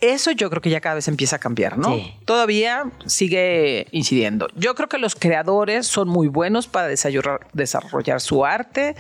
Eso 0.04 0.32
yo 0.32 0.50
creo 0.50 0.62
que 0.62 0.70
ya 0.70 0.82
cada 0.82 0.96
vez 0.96 1.08
empieza 1.08 1.38
a 1.38 1.40
cambiar, 1.40 1.78
¿no? 1.78 1.98
Todavía 2.26 2.92
sigue 3.06 3.88
incidiendo. 3.92 4.48
Yo 4.54 4.76
creo 4.76 4.90
que 4.90 4.98
los 4.98 5.16
creadores 5.16 5.88
son 5.88 6.10
muy 6.10 6.28
buenos 6.28 6.68
para 6.68 6.90
desarrollar, 6.90 8.20
su 8.20 8.44
arte 8.44 8.98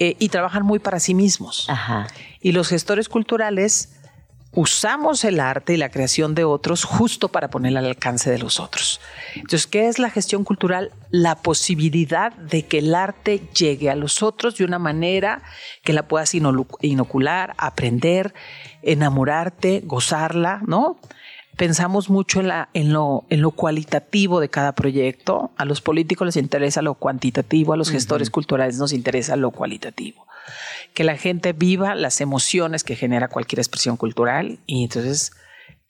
eh, 0.00 0.16
y 0.18 0.30
trabajan 0.30 0.64
muy 0.64 0.78
para 0.78 0.98
sí 0.98 1.14
mismos. 1.14 1.66
Ajá. 1.68 2.06
Y 2.40 2.52
los 2.52 2.68
gestores 2.68 3.10
culturales 3.10 3.90
usamos 4.52 5.24
el 5.24 5.38
arte 5.40 5.74
y 5.74 5.76
la 5.76 5.90
creación 5.90 6.34
de 6.34 6.44
otros 6.44 6.84
justo 6.84 7.28
para 7.28 7.50
poner 7.50 7.76
al 7.76 7.84
alcance 7.84 8.30
de 8.30 8.38
los 8.38 8.58
otros. 8.58 9.00
Entonces, 9.34 9.66
¿qué 9.66 9.88
es 9.88 9.98
la 9.98 10.10
gestión 10.10 10.42
cultural? 10.42 10.90
La 11.10 11.36
posibilidad 11.36 12.32
de 12.32 12.64
que 12.64 12.78
el 12.78 12.94
arte 12.94 13.42
llegue 13.54 13.90
a 13.90 13.94
los 13.94 14.22
otros 14.22 14.56
de 14.56 14.64
una 14.64 14.78
manera 14.78 15.42
que 15.84 15.92
la 15.92 16.08
puedas 16.08 16.34
inocular, 16.34 17.54
aprender, 17.58 18.34
enamorarte, 18.82 19.82
gozarla, 19.84 20.62
¿no? 20.66 20.98
Pensamos 21.56 22.08
mucho 22.08 22.40
en, 22.40 22.48
la, 22.48 22.70
en, 22.74 22.92
lo, 22.92 23.24
en 23.28 23.42
lo 23.42 23.50
cualitativo 23.50 24.40
de 24.40 24.48
cada 24.48 24.72
proyecto. 24.72 25.50
A 25.56 25.64
los 25.64 25.80
políticos 25.80 26.26
les 26.26 26.36
interesa 26.36 26.80
lo 26.80 26.94
cuantitativo, 26.94 27.72
a 27.72 27.76
los 27.76 27.90
gestores 27.90 28.30
culturales 28.30 28.78
nos 28.78 28.92
interesa 28.92 29.36
lo 29.36 29.50
cualitativo. 29.50 30.26
Que 30.94 31.04
la 31.04 31.16
gente 31.16 31.52
viva 31.52 31.94
las 31.94 32.20
emociones 32.20 32.82
que 32.84 32.96
genera 32.96 33.28
cualquier 33.28 33.60
expresión 33.60 33.96
cultural 33.96 34.58
y 34.66 34.84
entonces 34.84 35.32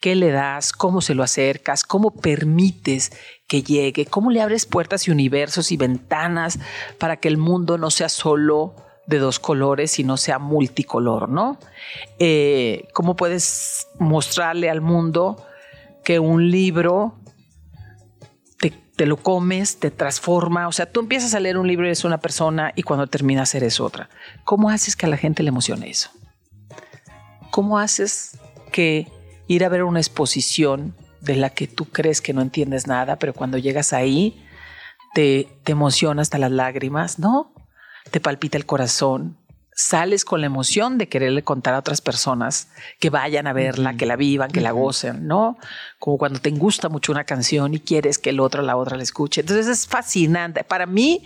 qué 0.01 0.15
le 0.15 0.31
das, 0.31 0.73
cómo 0.73 1.03
se 1.03 1.15
lo 1.15 1.23
acercas, 1.23 1.85
cómo 1.85 2.15
permites 2.15 3.13
que 3.47 3.63
llegue, 3.63 4.07
cómo 4.07 4.31
le 4.31 4.41
abres 4.41 4.67
puertas 4.67 5.07
y 5.07 5.11
universos 5.11 5.73
y 5.73 5.77
ventanas 5.77 6.59
para 6.99 7.19
que 7.19 7.29
el 7.29 7.37
mundo 7.37 7.79
no 7.79 7.91
sea 7.91 8.09
solo 8.09 8.75
de 9.07 9.19
dos 9.19 9.39
colores, 9.39 9.91
sino 9.91 10.17
sea 10.17 10.39
multicolor, 10.39 11.29
¿no? 11.29 11.59
Eh, 12.19 12.89
¿Cómo 12.95 13.17
puedes 13.17 13.89
mostrarle 13.99 14.71
al 14.71 14.81
mundo 14.81 15.37
que 16.05 16.19
un 16.19 16.51
libro 16.51 17.21
te 19.01 19.07
lo 19.07 19.17
comes, 19.17 19.81
te 19.81 19.91
transforma. 19.91 20.69
O 20.69 20.73
sea, 20.73 20.85
tú 20.85 21.01
empiezas 21.01 21.33
a 21.33 21.41
leer 21.41 21.57
un 21.57 21.67
libro 21.67 21.87
y 21.87 21.89
eres 21.89 22.05
una 22.05 22.19
persona 22.19 22.75
y 22.77 22.83
cuando 22.83 23.07
terminas 23.07 23.55
eres 23.55 23.81
otra. 23.81 24.11
¿Cómo 24.45 24.69
haces 24.69 24.95
que 24.95 25.07
a 25.07 25.09
la 25.09 25.17
gente 25.17 25.43
le 25.43 25.49
emocione 25.49 25.89
eso? 25.89 26.11
¿Cómo 27.51 27.79
haces 27.79 28.39
que 28.73 29.11
ir 29.47 29.65
a 29.65 29.71
ver 29.71 29.85
una 29.85 30.01
exposición 30.01 30.95
de 31.23 31.37
la 31.37 31.49
que 31.49 31.67
tú 31.67 31.87
crees 31.87 32.21
que 32.21 32.35
no 32.35 32.43
entiendes 32.43 32.87
nada, 32.87 33.17
pero 33.17 33.33
cuando 33.33 33.57
llegas 33.57 33.95
ahí 33.95 34.47
te, 35.15 35.49
te 35.65 35.73
emociona 35.73 36.21
hasta 36.21 36.37
las 36.37 36.51
lágrimas, 36.51 37.19
¿no? 37.19 37.55
Te 38.11 38.21
palpita 38.21 38.59
el 38.59 38.67
corazón, 38.67 39.39
sales 39.81 40.25
con 40.25 40.41
la 40.41 40.47
emoción 40.47 40.99
de 40.99 41.09
quererle 41.09 41.43
contar 41.43 41.75
a 41.75 41.79
otras 41.79 42.01
personas 42.01 42.69
que 42.99 43.09
vayan 43.09 43.47
a 43.47 43.53
verla, 43.53 43.97
que 43.97 44.05
la 44.05 44.17
vivan, 44.17 44.51
que 44.51 44.61
la 44.61 44.73
gocen, 44.73 45.27
¿no? 45.27 45.57
Como 45.99 46.19
cuando 46.19 46.39
te 46.39 46.51
gusta 46.51 46.89
mucho 46.89 47.13
una 47.13 47.25
canción 47.25 47.73
y 47.73 47.81
quieres 47.81 48.19
que 48.19 48.31
el 48.31 48.41
otro, 48.41 48.63
la 48.63 48.77
otra 48.77 48.99
la 48.99 49.03
escuche. 49.03 49.41
Entonces 49.41 49.69
es 49.69 49.87
fascinante. 49.87 50.65
Para 50.65 50.85
mí 50.85 51.25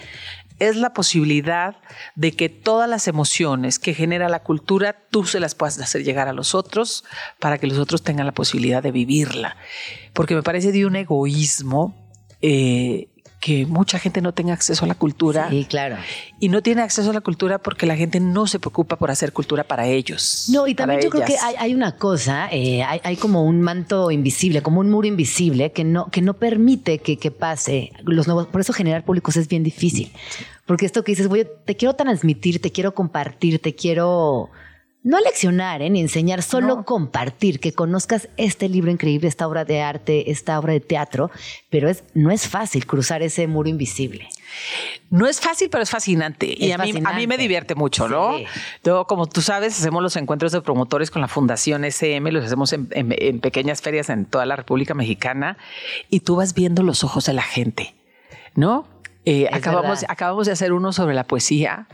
es 0.61 0.77
la 0.77 0.93
posibilidad 0.93 1.77
de 2.15 2.31
que 2.31 2.49
todas 2.49 2.89
las 2.89 3.09
emociones 3.09 3.81
que 3.81 3.93
genera 3.93 4.29
la 4.29 4.45
cultura 4.45 4.97
tú 5.11 5.25
se 5.25 5.41
las 5.41 5.57
puedas 5.57 5.81
hacer 5.81 6.05
llegar 6.05 6.29
a 6.29 6.33
los 6.33 6.55
otros 6.55 7.05
para 7.41 7.59
que 7.59 7.67
los 7.67 7.79
otros 7.79 8.03
tengan 8.03 8.27
la 8.27 8.33
posibilidad 8.33 8.85
de 8.85 8.93
vivirla. 8.93 9.57
Porque 10.13 10.37
me 10.37 10.45
parece 10.45 10.71
de 10.71 10.87
un 10.87 10.95
egoísmo 10.95 12.09
eh, 12.41 13.09
que 13.45 13.67
mucha 13.67 13.99
gente 13.99 14.23
no 14.23 14.33
tenga 14.33 14.55
acceso 14.55 14.87
a 14.87 14.89
la 14.89 14.95
cultura. 14.95 15.51
Sí, 15.51 15.67
claro. 15.69 15.99
Y 16.41 16.49
no 16.49 16.63
tiene 16.63 16.81
acceso 16.81 17.11
a 17.11 17.13
la 17.13 17.21
cultura 17.21 17.59
porque 17.59 17.85
la 17.85 17.95
gente 17.95 18.19
no 18.19 18.47
se 18.47 18.59
preocupa 18.59 18.97
por 18.97 19.11
hacer 19.11 19.35
cultura 19.35 19.65
para 19.65 19.87
ellos. 19.87 20.47
No, 20.49 20.67
y 20.67 20.75
también 20.75 21.03
yo 21.03 21.11
creo 21.11 21.27
que 21.27 21.37
hay, 21.59 21.75
una 21.75 21.99
cosa, 21.99 22.49
eh, 22.51 22.83
hay, 22.83 23.17
como 23.17 23.45
un 23.45 23.61
manto 23.61 24.11
invisible, 24.11 24.63
como 24.63 24.81
un 24.81 24.91
muro 24.91 25.07
invisible 25.07 25.73
que 25.73 25.85
no, 25.85 26.07
que 26.11 26.23
no 26.23 26.33
permite 26.33 27.01
que, 27.01 27.19
que 27.19 27.31
pase 27.31 27.93
los 28.05 28.27
nuevos. 28.27 28.47
Por 28.47 28.63
eso 28.63 28.73
generar 28.73 29.05
públicos 29.05 29.37
es 29.37 29.47
bien 29.47 29.63
difícil. 29.63 30.11
Porque 30.65 30.87
esto 30.87 31.05
que 31.05 31.13
dices, 31.13 31.29
voy, 31.29 31.47
te 31.67 31.77
quiero 31.77 31.97
transmitir, 31.97 32.63
te 32.63 32.73
quiero 32.73 32.95
compartir, 32.95 33.59
te 33.59 33.75
quiero 33.75 34.49
no 35.05 35.21
leccionar 35.21 35.83
¿eh? 35.83 35.91
ni 35.91 36.01
enseñar, 36.01 36.43
solo 36.43 36.85
compartir, 36.85 37.61
que 37.61 37.73
conozcas 37.73 38.29
este 38.39 38.71
libro 38.71 38.91
increíble, 38.91 39.29
esta 39.29 39.47
obra 39.47 39.67
de 39.67 39.83
arte, 39.83 40.31
esta 40.31 40.59
obra 40.59 40.73
de 40.73 40.81
teatro, 40.81 41.31
pero 41.69 41.91
es, 41.91 42.05
no 42.15 42.31
es 42.31 42.49
fácil 42.49 42.87
cruzar 42.87 43.23
ese 43.23 43.47
muro 43.47 43.69
invisible. 43.69 44.27
No 45.11 45.27
es 45.27 45.41
fácil, 45.41 45.69
pero 45.69 45.83
es 45.83 45.91
fascinante. 45.91 46.55
y 46.57 46.73
a 46.73 46.79
mí, 46.79 46.93
a 47.05 47.13
mí 47.13 47.27
me 47.27 47.37
divierte 47.37 47.75
mucho, 47.75 48.09
¿no? 48.09 48.35
Yo, 48.83 49.07
como 49.07 49.27
tú 49.27 49.43
sabes, 49.43 49.79
hacemos 49.79 50.03
los 50.03 50.17
encuentros 50.17 50.53
de 50.53 50.63
promotores 50.63 51.11
con 51.11 51.21
la 51.21 51.29
Fundación 51.29 51.85
SM, 51.85 52.33
los 52.33 52.47
hacemos 52.47 52.73
en, 52.73 53.41
pequeñas 53.41 53.83
ferias 53.83 54.09
en 54.09 54.25
toda 54.25 54.47
la 54.47 54.57
República 54.57 54.95
Mexicana, 54.95 55.59
y 56.09 56.21
tú 56.21 56.37
vas 56.37 56.55
viendo 56.55 56.83
los 56.83 57.05
ojos 57.05 57.27
de 57.27 57.35
la 57.35 57.43
gente, 57.43 57.95
¿no? 58.55 58.89
Eh, 59.27 59.49
acabamos, 59.53 60.07
acabamos 60.09 60.47
de 60.47 60.53
hacer 60.53 60.73
uno 60.73 60.95
sobre 60.95 61.15
la 61.15 61.25
poesía 61.25 61.89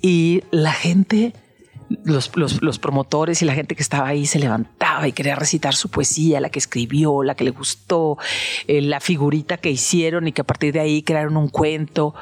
y 0.00 0.42
la 0.50 0.72
gente 0.72 1.32
los, 2.04 2.78
promotores 2.78 3.42
y 3.42 3.44
la 3.44 3.54
gente 3.54 3.74
que 3.74 3.82
estaba 3.82 4.08
ahí 4.08 4.26
se 4.26 4.38
levantaba 4.38 5.06
y 5.06 5.12
quería 5.12 5.36
recitar 5.36 5.74
su 5.74 5.88
poesía, 5.90 6.40
la 6.40 6.50
que 6.50 6.58
escribió, 6.58 7.22
la 7.22 7.34
que 7.34 7.44
le 7.44 7.50
gustó, 7.50 8.18
eh, 8.66 8.80
la 8.80 9.00
figurita 9.00 9.56
que 9.56 9.70
hicieron 9.70 10.26
y 10.26 10.32
que 10.32 10.42
a 10.42 10.44
partir 10.44 10.72
de 10.72 10.80
ahí 10.80 11.02
crearon 11.02 11.36
un 11.36 11.48
cuento. 11.48 12.14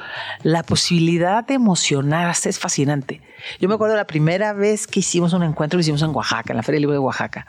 La 0.43 0.63
posibilidad 0.63 1.47
de 1.47 1.55
emocionarse 1.55 2.49
es 2.49 2.59
fascinante. 2.59 3.21
Yo 3.61 3.69
me 3.69 3.75
acuerdo 3.75 3.97
la 3.97 4.07
primera 4.07 4.53
vez 4.53 4.87
que 4.87 5.01
hicimos 5.01 5.33
un 5.33 5.43
encuentro, 5.43 5.77
lo 5.77 5.81
hicimos 5.81 6.03
en 6.03 6.11
Oaxaca, 6.11 6.53
en 6.53 6.57
la 6.57 6.63
Feria 6.63 6.77
del 6.77 6.83
Libro 6.83 6.95
de 6.95 6.99
Oaxaca, 6.99 7.47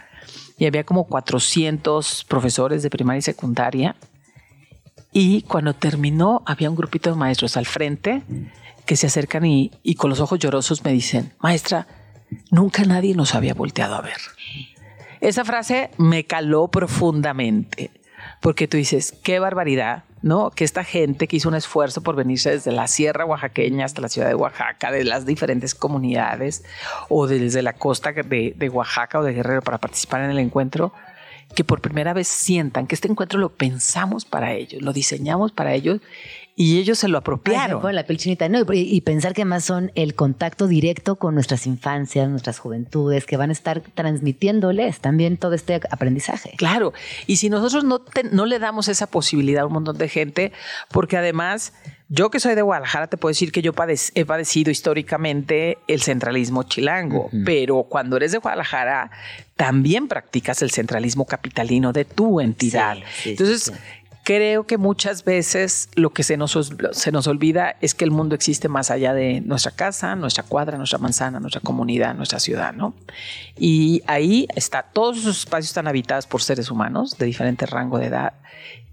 y 0.57 0.65
había 0.65 0.83
como 0.83 1.05
400 1.05 2.25
profesores 2.25 2.83
de 2.83 2.89
primaria 2.89 3.19
y 3.19 3.23
secundaria. 3.23 3.95
Y 5.11 5.43
cuando 5.43 5.73
terminó, 5.73 6.41
había 6.45 6.69
un 6.69 6.75
grupito 6.75 7.11
de 7.11 7.15
maestros 7.15 7.57
al 7.57 7.65
frente 7.65 8.23
que 8.85 8.95
se 8.95 9.07
acercan 9.07 9.45
y, 9.45 9.71
y 9.83 9.95
con 9.95 10.09
los 10.09 10.19
ojos 10.19 10.39
llorosos 10.39 10.83
me 10.83 10.91
dicen, 10.91 11.33
maestra, 11.39 11.87
Nunca 12.51 12.83
nadie 12.83 13.15
nos 13.15 13.35
había 13.35 13.53
volteado 13.53 13.95
a 13.95 14.01
ver. 14.01 14.17
Esa 15.21 15.45
frase 15.45 15.89
me 15.97 16.25
caló 16.25 16.67
profundamente, 16.67 17.91
porque 18.41 18.67
tú 18.67 18.77
dices, 18.77 19.13
qué 19.23 19.39
barbaridad, 19.39 20.03
¿no? 20.21 20.51
Que 20.51 20.63
esta 20.63 20.83
gente 20.83 21.27
que 21.27 21.37
hizo 21.37 21.49
un 21.49 21.55
esfuerzo 21.55 22.01
por 22.01 22.15
venirse 22.15 22.51
desde 22.51 22.71
la 22.71 22.87
sierra 22.87 23.25
oaxaqueña 23.25 23.85
hasta 23.85 24.01
la 24.01 24.09
ciudad 24.09 24.27
de 24.27 24.35
Oaxaca, 24.35 24.91
de 24.91 25.03
las 25.05 25.25
diferentes 25.25 25.75
comunidades, 25.75 26.65
o 27.07 27.27
desde 27.27 27.61
la 27.61 27.73
costa 27.73 28.11
de, 28.11 28.53
de 28.55 28.69
Oaxaca 28.69 29.19
o 29.19 29.23
de 29.23 29.33
Guerrero 29.33 29.61
para 29.61 29.77
participar 29.77 30.23
en 30.23 30.31
el 30.31 30.39
encuentro, 30.39 30.93
que 31.55 31.63
por 31.63 31.81
primera 31.81 32.13
vez 32.13 32.27
sientan 32.27 32.87
que 32.87 32.95
este 32.95 33.07
encuentro 33.07 33.39
lo 33.39 33.49
pensamos 33.49 34.25
para 34.25 34.53
ellos, 34.53 34.81
lo 34.81 34.91
diseñamos 34.91 35.51
para 35.51 35.73
ellos 35.73 36.01
y 36.55 36.79
ellos 36.79 36.99
se 36.99 37.07
lo 37.07 37.17
apropiaron. 37.17 37.81
la 37.95 38.05
piel 38.05 38.19
chinita. 38.19 38.47
No, 38.49 38.63
y, 38.71 39.01
pensar 39.01 39.33
que 39.33 39.45
más 39.45 39.65
son 39.65 39.91
el 39.95 40.13
contacto 40.13 40.67
directo 40.67 41.15
con 41.15 41.33
nuestras 41.33 41.65
infancias, 41.65 42.29
nuestras 42.29 42.59
juventudes, 42.59 43.25
que 43.25 43.37
van 43.37 43.49
a 43.49 43.53
estar 43.53 43.81
transmitiéndoles 43.81 44.99
también 44.99 45.37
todo 45.37 45.53
este 45.53 45.81
aprendizaje. 45.89 46.53
Claro, 46.57 46.93
y 47.25 47.37
si 47.37 47.49
nosotros 47.49 47.83
no, 47.83 48.03
no 48.31 48.45
le 48.45 48.59
damos 48.59 48.87
esa 48.87 49.07
posibilidad 49.07 49.63
a 49.63 49.67
un 49.67 49.73
montón 49.73 49.97
de 49.97 50.09
gente, 50.09 50.51
porque 50.91 51.17
además 51.17 51.73
yo 52.09 52.29
que 52.29 52.39
soy 52.39 52.53
de 52.53 52.61
Guadalajara 52.61 53.07
te 53.07 53.17
puedo 53.17 53.31
decir 53.31 53.51
que 53.51 53.63
yo 53.63 53.73
he 54.13 54.25
padecido 54.25 54.69
históricamente 54.69 55.79
el 55.87 56.03
centralismo 56.03 56.61
chilango, 56.61 57.31
pero 57.43 57.87
cuando 57.89 58.17
eres 58.17 58.31
de 58.31 58.37
Guadalajara 58.37 59.09
también 59.55 60.07
practicas 60.07 60.61
el 60.61 60.69
centralismo 60.69 61.25
capitalino 61.25 61.91
de 61.91 62.05
tu 62.05 62.39
entidad. 62.39 62.97
Entonces, 63.25 63.73
creo 64.23 64.65
que 64.65 64.77
muchas 64.77 65.23
veces 65.23 65.89
lo 65.95 66.11
que 66.11 66.23
se 66.23 66.37
nos, 66.37 66.57
se 66.91 67.11
nos 67.11 67.27
olvida 67.27 67.75
es 67.81 67.93
que 67.93 68.05
el 68.05 68.11
mundo 68.11 68.35
existe 68.35 68.69
más 68.69 68.89
allá 68.89 69.13
de 69.13 69.41
nuestra 69.41 69.71
casa, 69.71 70.15
nuestra 70.15 70.43
cuadra, 70.43 70.77
nuestra 70.77 70.97
manzana, 70.97 71.39
nuestra 71.39 71.61
comunidad, 71.61 72.15
nuestra 72.15 72.39
ciudad, 72.39 72.73
¿no? 72.73 72.95
Y 73.57 74.01
ahí 74.07 74.47
está, 74.55 74.83
todos 74.83 75.17
esos 75.17 75.39
espacios 75.39 75.69
están 75.69 75.87
habitados 75.87 76.25
por 76.25 76.41
seres 76.41 76.71
humanos 76.71 77.17
de 77.17 77.25
diferente 77.25 77.65
rango 77.65 77.99
de 77.99 78.07
edad 78.07 78.33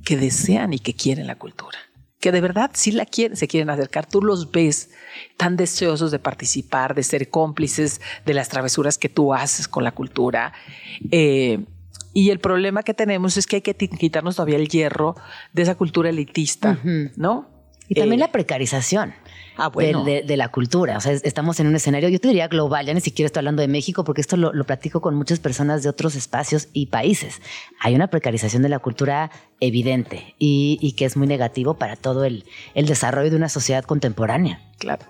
que 0.05 0.17
desean 0.17 0.73
y 0.73 0.79
que 0.81 0.95
quieren 0.95 1.27
la 1.27 1.37
cultura 1.37 1.79
que 2.21 2.33
de 2.33 2.43
verdad 2.43 2.71
sí 2.75 2.93
la 2.93 3.07
quieren, 3.07 3.35
se 3.37 3.49
quieren 3.49 3.71
acercar. 3.71 4.05
Tú 4.05 4.21
los 4.21 4.53
ves 4.53 4.91
tan 5.39 5.57
deseosos 5.57 6.11
de 6.11 6.19
participar, 6.19 6.95
de 6.95 7.03
ser 7.03 7.31
cómplices 7.31 8.03
de 8.27 8.35
las 8.35 8.51
travesuras 8.51 8.99
que 8.99 9.09
tú 9.09 9.33
haces 9.33 9.67
con 9.67 9.85
la 9.85 9.93
cultura. 9.93 10.53
Eh, 11.11 11.65
y 12.13 12.31
el 12.31 12.41
problema 12.41 12.83
que 12.83 12.95
tenemos 12.95 13.37
es 13.37 13.47
que 13.47 13.57
hay 13.57 13.63
que 13.63 13.75
quitarnos 13.75 14.37
todavía 14.37 14.57
el 14.57 14.69
hierro 14.69 15.15
de 15.53 15.63
esa 15.63 15.75
cultura 15.75 16.11
elitista, 16.11 16.79
¿no? 17.17 17.49
Y 17.89 17.95
también 17.95 18.21
eh, 18.21 18.25
la 18.25 18.33
precarización. 18.33 19.15
Ah, 19.57 19.71
de, 19.77 20.37
la 20.37 20.49
cultura. 20.49 20.97
O 20.97 21.01
sea, 21.01 21.13
estamos 21.13 21.61
en 21.61 21.67
un 21.67 21.77
escenario, 21.77 22.09
yo 22.09 22.19
te 22.19 22.29
diría 22.29 22.49
global, 22.49 22.87
ya 22.87 22.95
ni 22.95 23.01
siquiera 23.03 23.27
estoy 23.27 23.41
hablando 23.41 23.61
de 23.61 23.69
México, 23.69 24.05
porque 24.05 24.23
esto 24.23 24.39
lo, 24.39 24.53
platico 24.65 25.03
con 25.03 25.15
muchas 25.15 25.39
personas 25.39 25.83
de 25.83 25.91
otros 25.91 26.15
espacios 26.15 26.69
y 26.73 26.87
países. 26.87 27.43
Hay 27.79 27.95
una 27.95 28.07
precarización 28.07 28.63
de 28.63 28.71
la 28.71 28.79
cultura 28.79 29.31
evidente 29.59 30.35
y, 30.39 30.95
que 30.97 31.05
es 31.05 31.17
muy 31.17 31.27
negativo 31.27 31.75
para 31.75 31.97
todo 31.97 32.25
el, 32.25 32.45
el 32.75 32.87
desarrollo 32.87 33.29
de 33.29 33.37
una 33.37 33.51
sociedad 33.51 33.85
contemporánea. 33.85 34.63
Claro. 34.79 35.05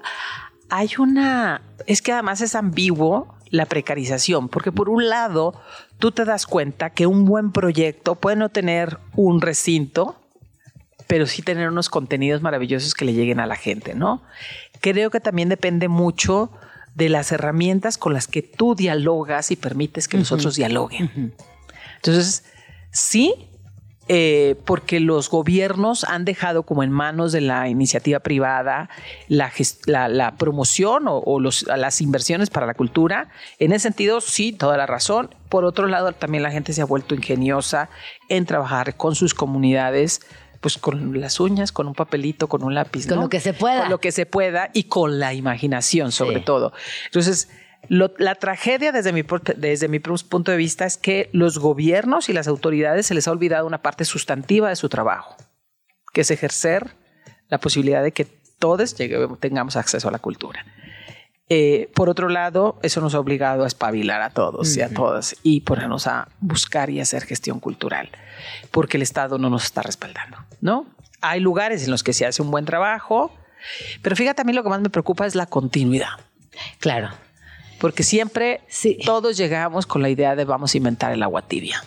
Hay 0.71 0.91
una, 0.99 1.63
es 1.87 2.01
que 2.01 2.13
además 2.13 2.41
es 2.41 2.55
ambiguo 2.55 3.35
la 3.51 3.67
precarización, 3.67 4.49
porque 4.49 4.73
por 4.73 4.89
un 4.89 5.09
lado 5.09 5.61
tú 5.99 6.13
te 6.13 6.25
das 6.25 6.47
cuenta 6.47 6.91
que 6.91 7.07
un 7.07 7.25
buen 7.25 7.53
proyecto 7.53 8.15
puede 8.15 8.37
no 8.37 8.49
tener 8.49 8.99
un 9.15 9.41
recinto, 9.41 10.17
pero 11.09 11.27
sí 11.27 11.43
tener 11.43 11.69
unos 11.69 11.89
contenidos 11.89 12.41
maravillosos 12.41 12.95
que 12.95 13.05
le 13.05 13.13
lleguen 13.13 13.41
a 13.41 13.47
la 13.47 13.57
gente, 13.57 13.95
¿no? 13.95 14.23
Creo 14.81 15.11
que 15.11 15.19
también 15.19 15.49
depende 15.49 15.89
mucho 15.89 16.53
de 16.95 17.09
las 17.09 17.33
herramientas 17.33 17.99
con 17.99 18.15
las 18.15 18.29
que 18.29 18.43
tú 18.43 18.77
dialogas 18.77 19.51
y 19.51 19.57
permites 19.57 20.07
que 20.07 20.19
los 20.19 20.31
otros 20.31 20.55
dialoguen. 20.55 21.35
Entonces, 21.97 22.45
sí, 22.93 23.50
eh, 24.13 24.57
porque 24.65 24.99
los 24.99 25.31
gobiernos 25.31 26.03
han 26.03 26.25
dejado 26.25 26.65
como 26.65 26.83
en 26.83 26.91
manos 26.91 27.31
de 27.31 27.41
la 27.41 27.69
iniciativa 27.69 28.19
privada 28.19 28.91
la, 29.29 30.35
promoción 30.37 31.05
o, 31.07 31.39
las 31.39 32.01
inversiones 32.01 32.51
para 32.51 32.67
la 32.67 32.75
cultura. 32.75 33.29
En 33.61 33.71
ese 33.71 33.85
sentido, 33.85 34.21
sí, 34.21 34.51
toda 34.51 34.77
la 34.77 34.87
razón. 34.87 35.33
Por 35.49 35.65
otro 35.65 35.87
lado, 35.87 36.11
también 36.11 36.43
la 36.43 36.51
gente 36.51 36.73
se 36.73 36.83
ha 36.83 36.87
vuelto 36.87 37.15
ingeniosa 37.15 37.89
en 38.29 38.47
trabajar 38.47 38.97
con 38.97 39.15
sus 39.15 39.33
comunidades 39.33 40.23
pues 40.61 40.77
con 40.77 41.21
las 41.21 41.39
uñas, 41.39 41.71
con 41.71 41.87
un 41.87 41.95
papelito, 41.95 42.49
con 42.49 42.65
un 42.65 42.75
lápiz. 42.75 43.07
Con 43.07 43.21
lo 43.21 43.29
que 43.29 43.39
se 43.39 43.55
pueda. 43.55 43.83
Con 43.83 43.91
lo 43.91 44.01
que 44.01 44.11
se 44.11 44.27
pueda 44.27 44.71
y 44.73 44.85
con 44.85 45.21
la 45.21 45.35
imaginación 45.35 46.11
sobre 46.11 46.41
todo. 46.41 46.73
Entonces, 47.07 47.49
la 47.89 48.35
tragedia 48.35 48.93
desde 48.93 49.13
mi, 49.13 49.25
desde 49.57 49.89
mi 49.89 49.99
punto 49.99 50.51
de 50.51 50.57
vista 50.57 50.85
es 50.85 50.97
que 50.97 51.29
los 51.33 51.59
gobiernos 51.59 52.29
y 52.29 52.33
las 52.33 52.47
autoridades 52.47 53.07
se 53.07 53.15
les 53.15 53.27
ha 53.27 53.33
olvidado 53.33 53.67
una 53.67 53.83
parte 53.83 54.05
sustantiva 54.05 54.69
de 54.69 54.77
su 54.77 54.89
trabajo, 54.89 55.37
que 56.13 56.21
es 56.21 56.31
ejercer 56.31 56.95
la 57.49 57.59
posibilidad 57.59 58.03
de 58.03 58.13
que 58.13 58.27
todos 58.59 58.95
tengamos 59.41 59.77
acceso 59.77 60.09
a 60.09 60.13
la 60.13 60.19
cultura. 60.19 60.65
Eh, 61.49 61.91
por 61.95 62.09
otro 62.09 62.29
lado, 62.29 62.79
eso 62.83 63.01
nos 63.01 63.15
ha 63.17 63.19
obligado 63.19 63.65
a 63.65 63.67
espabilar 63.67 64.23
a 64.23 64.31
todos 64.31 64.77
y 64.77 64.83
a 64.83 64.89
todas 64.89 65.35
y 65.43 65.63
ponernos 65.63 66.07
a 66.07 66.29
buscar 66.39 66.91
y 66.91 67.01
hacer 67.01 67.25
gestión 67.25 67.59
cultural, 67.59 68.11
porque 68.71 68.99
el 68.99 69.03
Estado 69.03 69.37
no 69.39 69.51
nos 69.51 69.65
está 69.65 69.83
respaldando, 69.83 70.37
¿no? 70.61 70.87
Hay 71.23 71.41
lugares 71.41 71.83
en 71.83 71.91
los 71.91 72.05
que 72.05 72.13
se 72.13 72.25
hace 72.25 72.41
un 72.41 72.53
buen 72.53 72.67
trabajo, 72.67 73.35
pero 74.01 74.15
fíjate, 74.15 74.43
a 74.43 74.45
mí 74.45 74.53
lo 74.53 74.63
que 74.63 74.69
más 74.69 74.81
me 74.81 74.91
preocupa 74.91 75.27
es 75.27 75.35
la 75.35 75.47
continuidad. 75.47 76.21
Claro 76.79 77.11
porque 77.81 78.03
siempre 78.03 78.61
todos 79.05 79.37
llegamos 79.37 79.87
con 79.87 80.03
la 80.03 80.11
idea 80.11 80.37
de 80.37 80.45
vamos 80.45 80.75
a 80.75 80.77
inventar 80.77 81.13
el 81.13 81.23
agua 81.23 81.43
tibia. 81.43 81.83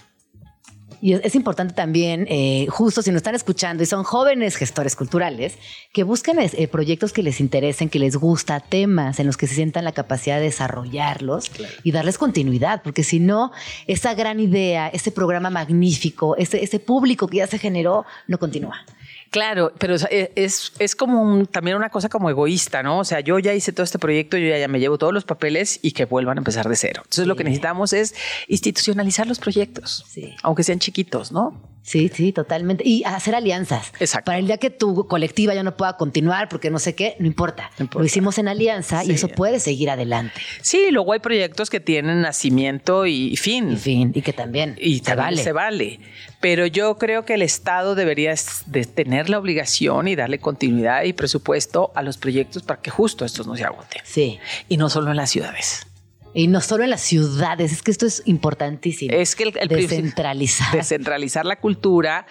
Y 1.02 1.16
es, 1.16 1.36
importante 1.36 1.74
también, 1.74 2.26
eh, 2.30 2.66
justo 2.70 3.02
si 3.02 3.12
nos 3.12 3.18
están 3.18 3.36
escuchando 3.36 3.84
y 3.84 3.86
son 3.86 4.06
jóvenes 4.06 4.56
gestores 4.56 4.96
culturales, 4.96 5.58
que 5.92 6.04
busquen 6.04 6.40
eh, 6.40 6.68
proyectos 6.70 7.12
que 7.12 7.22
les 7.22 7.42
interesen, 7.42 7.90
que 7.90 8.00
les 8.00 8.16
gusta, 8.16 8.62
temas 8.62 9.20
en 9.20 9.28
los 9.28 9.36
que 9.36 9.46
se 9.46 9.56
sientan 9.56 9.84
la 9.84 9.92
capacidad 9.92 10.38
de 10.38 10.44
desarrollarlos 10.44 11.52
y 11.84 11.92
darles 11.92 12.18
continuidad, 12.18 12.82
porque 12.84 13.04
si 13.04 13.20
no, 13.20 13.52
esa 13.86 14.14
gran 14.14 14.40
idea, 14.40 14.88
ese 14.88 15.12
programa 15.12 15.50
magnífico, 15.50 16.38
ese, 16.38 16.64
ese 16.64 16.80
público 16.80 17.28
que 17.28 17.38
ya 17.38 17.48
se 17.48 17.60
generó, 17.60 18.06
no 18.28 18.40
continúa. 18.40 18.86
Claro, 19.34 19.74
pero 19.80 19.96
es, 19.96 20.74
es 20.78 20.96
como 20.96 21.44
también 21.48 21.76
una 21.76 21.90
cosa 21.90 22.08
como 22.08 22.30
egoísta, 22.30 22.84
¿no? 22.84 23.00
O 23.00 23.04
sea, 23.04 23.20
yo 23.20 23.40
ya 23.40 23.52
hice 23.56 23.74
todo 23.74 23.84
este 23.84 23.98
proyecto, 23.98 24.38
yo 24.38 24.56
ya, 24.56 24.68
me 24.68 24.80
llevo 24.80 25.00
todos 25.00 25.12
los 25.12 25.26
papeles 25.26 25.80
y 25.82 25.94
que 25.94 26.06
vuelvan 26.06 26.38
a 26.38 26.42
empezar 26.42 26.70
de 26.70 26.76
cero. 26.76 27.02
Entonces 27.04 27.26
lo 27.26 27.36
que 27.36 27.44
necesitamos 27.44 27.94
es 27.94 28.14
institucionalizar 28.48 29.26
los 29.26 29.40
proyectos, 29.40 30.06
aunque 30.44 30.62
sean 30.62 30.78
chiquitos, 30.78 31.32
¿no? 31.32 31.73
Sí, 31.84 32.10
sí, 32.14 32.32
totalmente. 32.32 32.88
Y 32.88 33.04
hacer 33.04 33.36
alianzas. 33.36 33.92
Exacto. 34.00 34.26
Para 34.26 34.40
el 34.40 34.48
día 34.48 34.58
que 34.58 34.70
tu 34.70 35.06
colectiva 35.08 35.54
ya 35.54 35.64
no 35.64 35.76
pueda 35.76 35.98
continuar 35.98 36.48
porque 36.50 36.72
no 36.72 36.80
sé 36.80 36.96
qué, 36.96 37.16
no 37.20 37.28
importa. 37.28 37.70
Lo 37.94 38.06
hicimos 38.06 38.38
en 38.38 38.48
alianza 38.48 39.04
y 39.04 39.12
eso 39.12 39.28
puede 39.28 39.60
seguir 39.60 39.90
adelante. 39.90 40.34
Sí, 40.62 40.88
luego 40.92 41.14
hay 41.14 41.20
proyectos 41.20 41.70
que 41.70 41.82
tienen 41.82 42.22
nacimiento 42.22 43.06
y 43.06 43.36
fin. 43.36 43.74
Y 43.74 43.76
fin, 43.76 44.12
y 44.16 44.22
que 44.22 44.34
también, 44.34 44.78
y 44.80 45.00
se 45.00 45.16
vale. 45.16 45.44
Se 45.44 45.52
vale. 45.52 46.00
Pero 46.40 46.66
yo 46.66 46.98
creo 46.98 47.26
que 47.26 47.36
el 47.36 47.42
Estado 47.42 47.96
debería 47.96 48.34
de 48.66 48.86
tener 48.86 49.30
la 49.30 49.38
obligación 49.38 50.08
y 50.08 50.16
darle 50.16 50.40
continuidad 50.40 51.04
y 51.04 51.14
presupuesto 51.14 51.92
a 51.96 52.02
los 52.02 52.18
proyectos 52.18 52.64
para 52.64 52.82
que 52.82 52.92
justo 52.92 53.26
estos 53.26 53.46
no 53.46 53.56
se 53.56 53.66
agoten. 53.66 54.02
Sí. 54.06 54.40
Y 54.70 54.78
no 54.78 54.90
solo 54.90 55.12
en 55.12 55.18
las 55.18 55.30
ciudades. 55.30 55.86
Y 56.34 56.48
no 56.48 56.62
solo 56.62 56.84
en 56.84 56.90
las 56.90 57.02
ciudades, 57.02 57.72
es 57.72 57.82
que 57.84 57.92
esto 57.92 58.06
es 58.06 58.24
importantísimo. 58.26 59.14
Es 59.14 59.36
que 59.36 59.44
el, 59.44 59.68
descentralizar. 59.68 60.72
Descentralizar 60.74 61.46
la 61.46 61.58
cultura, 61.58 62.26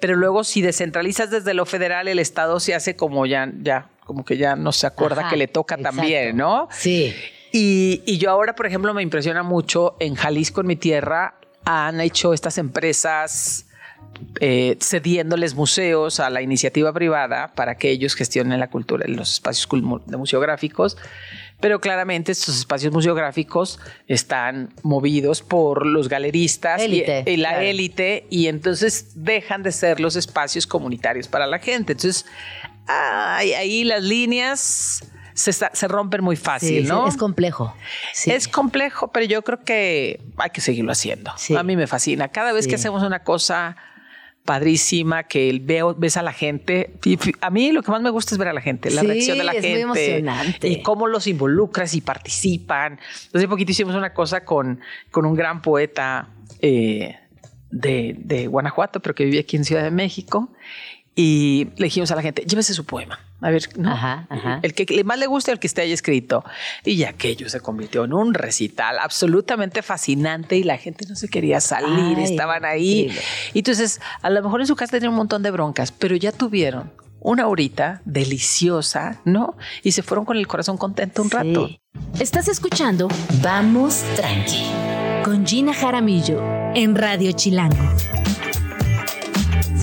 pero 0.00 0.16
luego 0.16 0.42
si 0.44 0.60
descentralizas 0.60 1.30
desde 1.30 1.54
lo 1.54 1.64
federal, 1.64 2.08
el 2.08 2.18
Estado 2.18 2.58
se 2.58 2.74
hace 2.74 2.96
como 2.96 3.26
ya, 3.26 3.52
ya, 3.62 3.90
como 4.04 4.24
que 4.24 4.36
ya 4.36 4.56
no 4.56 4.72
se 4.72 4.86
acuerda 4.86 5.28
que 5.28 5.36
le 5.36 5.46
toca 5.46 5.76
también, 5.76 6.36
¿no? 6.36 6.68
Sí. 6.72 7.14
Y, 7.52 8.02
y, 8.04 8.18
yo 8.18 8.30
ahora, 8.30 8.56
por 8.56 8.66
ejemplo, 8.66 8.92
me 8.92 9.02
impresiona 9.02 9.44
mucho 9.44 9.96
en 10.00 10.16
Jalisco, 10.16 10.60
en 10.60 10.66
mi 10.66 10.74
tierra, 10.74 11.36
han 11.64 12.00
hecho 12.00 12.34
estas 12.34 12.58
empresas 12.58 13.66
eh, 14.40 14.76
cediéndoles 14.80 15.54
museos 15.54 16.20
a 16.20 16.30
la 16.30 16.42
iniciativa 16.42 16.92
privada 16.92 17.52
para 17.54 17.76
que 17.76 17.90
ellos 17.90 18.14
gestionen 18.14 18.58
la 18.58 18.68
cultura 18.68 19.04
en 19.06 19.16
los 19.16 19.32
espacios 19.32 19.68
museográficos 20.06 20.96
pero 21.64 21.80
claramente 21.80 22.30
estos 22.30 22.58
espacios 22.58 22.92
museográficos 22.92 23.80
están 24.06 24.74
movidos 24.82 25.40
por 25.40 25.86
los 25.86 26.10
galeristas 26.10 26.82
y, 26.82 27.02
la 27.38 27.64
élite 27.64 28.26
y 28.28 28.48
entonces 28.48 29.12
dejan 29.14 29.62
de 29.62 29.72
ser 29.72 29.98
los 29.98 30.14
espacios 30.14 30.66
comunitarios 30.66 31.26
para 31.26 31.46
la 31.46 31.58
gente. 31.58 31.92
Entonces, 31.92 32.26
ahí 32.86 33.82
las 33.84 34.02
líneas 34.02 35.10
se, 35.32 35.88
rompen 35.88 36.22
muy 36.22 36.36
fácil, 36.36 36.86
¿no? 36.86 37.08
es 37.08 37.16
complejo. 37.16 37.74
Es 38.26 38.46
complejo, 38.46 39.08
pero 39.10 39.24
yo 39.24 39.40
creo 39.40 39.64
que 39.64 40.20
hay 40.36 40.50
que 40.50 40.60
seguirlo 40.60 40.92
haciendo. 40.92 41.32
A 41.56 41.62
mí 41.62 41.76
me 41.76 41.86
fascina. 41.86 42.28
Cada 42.28 42.52
vez 42.52 42.68
que 42.68 42.74
hacemos 42.74 43.02
una 43.02 43.20
cosa 43.20 43.74
padrísima 44.44 45.22
que 45.24 45.58
veo, 45.62 45.94
ves 45.94 46.16
a 46.16 46.22
la 46.22 46.32
gente. 46.32 46.94
a 47.40 47.50
mí 47.50 47.72
lo 47.72 47.82
que 47.82 47.90
más 47.90 48.02
me 48.02 48.10
gusta 48.10 48.34
es 48.34 48.38
ver 48.38 48.48
a 48.48 48.52
la 48.52 48.60
gente, 48.60 48.90
la 48.90 49.02
reacción 49.02 49.38
de 49.38 49.44
la 49.44 49.52
gente. 49.52 49.80
emocionante. 49.80 50.68
Y 50.68 50.82
cómo 50.82 51.06
los 51.06 51.26
involucras 51.26 51.94
y 51.94 52.00
participan. 52.00 53.00
Hace 53.32 53.48
poquito 53.48 53.72
hicimos 53.72 53.94
una 53.94 54.12
cosa 54.12 54.44
con, 54.44 54.80
con 55.10 55.24
un 55.24 55.34
gran 55.34 55.62
poeta 55.62 56.28
eh, 56.60 57.16
de, 57.70 58.16
de, 58.18 58.46
Guanajuato, 58.46 59.00
pero 59.00 59.14
que 59.14 59.24
vive 59.24 59.40
aquí 59.40 59.56
en 59.56 59.64
Ciudad 59.64 59.82
de 59.82 59.90
México. 59.90 60.50
Y 61.16 61.68
le 61.76 61.84
dijimos 61.84 62.10
a 62.10 62.16
la 62.16 62.22
gente, 62.22 62.42
llévese 62.42 62.74
su 62.74 62.84
poema. 62.84 63.20
A 63.40 63.50
ver, 63.50 63.62
el 64.62 64.74
que 64.74 65.04
más 65.04 65.18
le 65.18 65.26
guste, 65.26 65.52
el 65.52 65.58
que 65.58 65.66
esté 65.66 65.82
ahí 65.82 65.92
escrito. 65.92 66.44
Y 66.84 67.04
aquello 67.04 67.48
se 67.48 67.60
convirtió 67.60 68.04
en 68.04 68.14
un 68.14 68.32
recital 68.34 68.98
absolutamente 68.98 69.82
fascinante 69.82 70.56
y 70.56 70.64
la 70.64 70.78
gente 70.78 71.04
no 71.06 71.14
se 71.14 71.28
quería 71.28 71.60
salir, 71.60 72.18
estaban 72.18 72.64
ahí. 72.64 73.14
Y 73.52 73.58
entonces, 73.58 74.00
a 74.22 74.30
lo 74.30 74.42
mejor 74.42 74.60
en 74.60 74.66
su 74.66 74.76
casa 74.76 74.92
tenían 74.92 75.10
un 75.10 75.18
montón 75.18 75.42
de 75.42 75.50
broncas, 75.50 75.92
pero 75.92 76.16
ya 76.16 76.32
tuvieron 76.32 76.90
una 77.20 77.46
horita 77.46 78.00
deliciosa, 78.04 79.20
¿no? 79.24 79.56
Y 79.82 79.92
se 79.92 80.02
fueron 80.02 80.24
con 80.24 80.36
el 80.36 80.46
corazón 80.46 80.78
contento 80.78 81.22
un 81.22 81.30
rato. 81.30 81.68
Estás 82.18 82.48
escuchando 82.48 83.08
Vamos 83.42 84.02
Tranqui 84.16 84.64
con 85.22 85.46
Gina 85.46 85.72
Jaramillo 85.74 86.42
en 86.74 86.94
Radio 86.94 87.32
Chilango. 87.32 88.23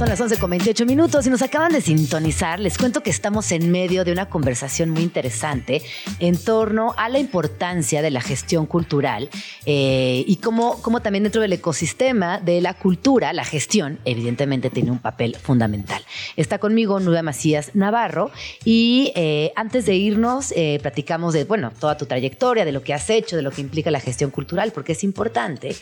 Son 0.01 0.09
las 0.09 0.19
11 0.19 0.39
con 0.39 0.49
28 0.49 0.87
minutos 0.87 1.27
y 1.27 1.29
nos 1.29 1.43
acaban 1.43 1.71
de 1.71 1.79
sintonizar. 1.79 2.59
Les 2.59 2.79
cuento 2.79 3.03
que 3.03 3.11
estamos 3.11 3.51
en 3.51 3.69
medio 3.69 4.03
de 4.03 4.11
una 4.11 4.29
conversación 4.29 4.89
muy 4.89 5.03
interesante 5.03 5.83
en 6.17 6.43
torno 6.43 6.95
a 6.97 7.07
la 7.07 7.19
importancia 7.19 8.01
de 8.01 8.09
la 8.09 8.19
gestión 8.19 8.65
cultural 8.65 9.29
eh, 9.67 10.23
y 10.25 10.37
cómo, 10.37 10.81
cómo 10.81 11.03
también 11.03 11.21
dentro 11.21 11.43
del 11.43 11.53
ecosistema 11.53 12.39
de 12.39 12.61
la 12.61 12.73
cultura, 12.73 13.31
la 13.31 13.45
gestión 13.45 13.99
evidentemente 14.03 14.71
tiene 14.71 14.89
un 14.89 14.97
papel 14.97 15.35
fundamental. 15.35 16.01
Está 16.35 16.57
conmigo 16.57 16.99
Nuda 16.99 17.21
Macías 17.21 17.75
Navarro 17.75 18.31
y 18.65 19.13
eh, 19.15 19.51
antes 19.55 19.85
de 19.85 19.97
irnos 19.97 20.51
eh, 20.55 20.79
platicamos 20.81 21.35
de, 21.35 21.43
bueno, 21.43 21.71
toda 21.79 21.95
tu 21.95 22.07
trayectoria, 22.07 22.65
de 22.65 22.71
lo 22.71 22.81
que 22.81 22.95
has 22.95 23.07
hecho, 23.11 23.35
de 23.35 23.43
lo 23.43 23.51
que 23.51 23.61
implica 23.61 23.91
la 23.91 23.99
gestión 23.99 24.31
cultural, 24.31 24.71
porque 24.71 24.93
es 24.93 25.03
importante. 25.03 25.75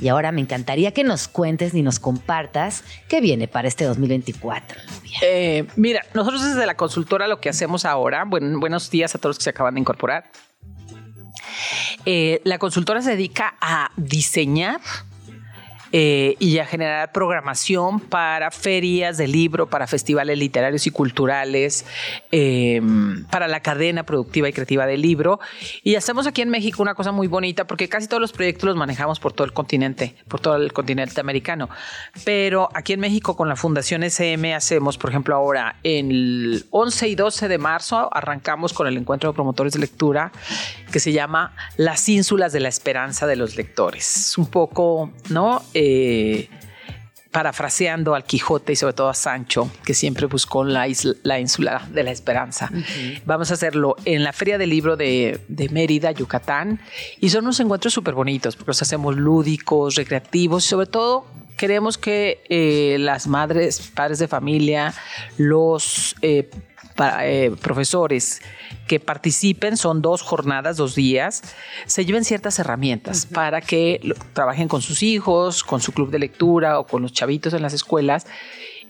Y 0.00 0.06
ahora 0.06 0.30
me 0.30 0.42
encantaría 0.42 0.92
que 0.92 1.02
nos 1.02 1.26
cuentes 1.26 1.74
y 1.74 1.82
nos 1.82 1.98
compartas 1.98 2.84
qué 3.08 3.20
viene 3.20 3.48
para 3.48 3.63
este 3.66 3.84
2024? 3.84 4.78
Eh, 5.22 5.66
mira, 5.76 6.02
nosotros 6.14 6.44
desde 6.44 6.66
la 6.66 6.76
consultora 6.76 7.28
lo 7.28 7.40
que 7.40 7.48
hacemos 7.48 7.84
ahora, 7.84 8.24
buenos 8.24 8.90
días 8.90 9.14
a 9.14 9.18
todos 9.18 9.30
los 9.30 9.38
que 9.38 9.44
se 9.44 9.50
acaban 9.50 9.74
de 9.74 9.80
incorporar. 9.80 10.30
Eh, 12.06 12.40
la 12.44 12.58
consultora 12.58 13.00
se 13.02 13.10
dedica 13.10 13.56
a 13.60 13.90
diseñar 13.96 14.80
eh, 15.96 16.34
y 16.40 16.58
a 16.58 16.66
generar 16.66 17.12
programación 17.12 18.00
para 18.00 18.50
ferias 18.50 19.16
de 19.16 19.28
libro, 19.28 19.68
para 19.68 19.86
festivales 19.86 20.36
literarios 20.36 20.88
y 20.88 20.90
culturales, 20.90 21.86
em, 22.32 23.24
para 23.26 23.46
la 23.46 23.60
cadena 23.60 24.02
productiva 24.02 24.48
y 24.48 24.52
creativa 24.52 24.86
del 24.86 25.02
libro. 25.02 25.38
Y 25.84 25.94
hacemos 25.94 26.26
aquí 26.26 26.42
en 26.42 26.50
México 26.50 26.82
una 26.82 26.96
cosa 26.96 27.12
muy 27.12 27.28
bonita 27.28 27.68
porque 27.68 27.88
casi 27.88 28.08
todos 28.08 28.20
los 28.20 28.32
proyectos 28.32 28.66
los 28.66 28.76
manejamos 28.76 29.20
por 29.20 29.34
todo 29.34 29.44
el 29.44 29.52
continente, 29.52 30.16
por 30.26 30.40
todo 30.40 30.56
el 30.56 30.72
continente 30.72 31.20
americano. 31.20 31.68
Pero 32.24 32.70
aquí 32.74 32.94
en 32.94 32.98
México 32.98 33.36
con 33.36 33.48
la 33.48 33.54
Fundación 33.54 34.02
SM 34.02 34.52
hacemos, 34.52 34.98
por 34.98 35.10
ejemplo, 35.10 35.36
ahora 35.36 35.76
el 35.84 36.66
11 36.70 37.06
y 37.06 37.14
12 37.14 37.46
de 37.46 37.58
marzo 37.58 38.10
arrancamos 38.12 38.72
con 38.72 38.88
el 38.88 38.96
encuentro 38.96 39.30
de 39.30 39.34
promotores 39.34 39.74
de 39.74 39.78
lectura 39.78 40.32
que 40.90 40.98
se 40.98 41.12
llama 41.12 41.54
Las 41.76 42.08
ínsulas 42.08 42.52
de 42.52 42.58
la 42.58 42.68
esperanza 42.68 43.28
de 43.28 43.36
los 43.36 43.54
lectores. 43.54 44.16
Es 44.16 44.38
un 44.38 44.46
poco, 44.46 45.12
¿no? 45.30 45.62
Parafraseando 47.34 48.14
al 48.14 48.22
Quijote 48.22 48.74
y 48.74 48.76
sobre 48.76 48.92
todo 48.92 49.08
a 49.08 49.14
Sancho, 49.14 49.68
que 49.84 49.92
siempre 49.92 50.26
buscó 50.26 50.62
la, 50.62 50.86
la 51.24 51.40
ínsula 51.40 51.84
de 51.92 52.04
la 52.04 52.12
esperanza. 52.12 52.70
Vamos 53.26 53.50
a 53.50 53.54
hacerlo 53.54 53.96
en 54.04 54.22
la 54.22 54.32
Feria 54.32 54.56
del 54.56 54.70
Libro 54.70 54.96
de, 54.96 55.40
Mérida, 55.72 56.12
Yucatán, 56.12 56.80
y 57.18 57.30
son 57.30 57.42
unos 57.42 57.58
encuentros 57.58 57.92
súper 57.92 58.14
bonitos, 58.14 58.54
porque 58.54 58.70
los 58.70 58.82
hacemos 58.82 59.16
lúdicos, 59.16 59.96
recreativos, 59.96 60.64
y 60.64 60.68
sobre 60.68 60.86
todo 60.86 61.26
queremos 61.56 61.98
que 61.98 62.44
eh, 62.48 62.98
las 63.00 63.26
madres, 63.26 63.80
padres 63.92 64.20
de 64.20 64.28
familia, 64.28 64.94
los 65.36 66.14
eh, 66.22 66.48
profesores, 67.60 68.40
que 68.86 69.00
participen, 69.00 69.76
son 69.76 70.02
dos 70.02 70.22
jornadas, 70.22 70.76
dos 70.76 70.94
días, 70.94 71.42
se 71.86 72.04
lleven 72.04 72.24
ciertas 72.24 72.58
herramientas 72.58 73.26
para 73.26 73.60
que 73.60 74.00
trabajen 74.32 74.68
con 74.68 74.82
sus 74.82 75.02
hijos, 75.02 75.64
con 75.64 75.80
su 75.80 75.92
club 75.92 76.10
de 76.10 76.18
lectura 76.18 76.78
o 76.78 76.86
con 76.86 77.02
los 77.02 77.12
chavitos 77.12 77.54
en 77.54 77.62
las 77.62 77.72
escuelas 77.72 78.26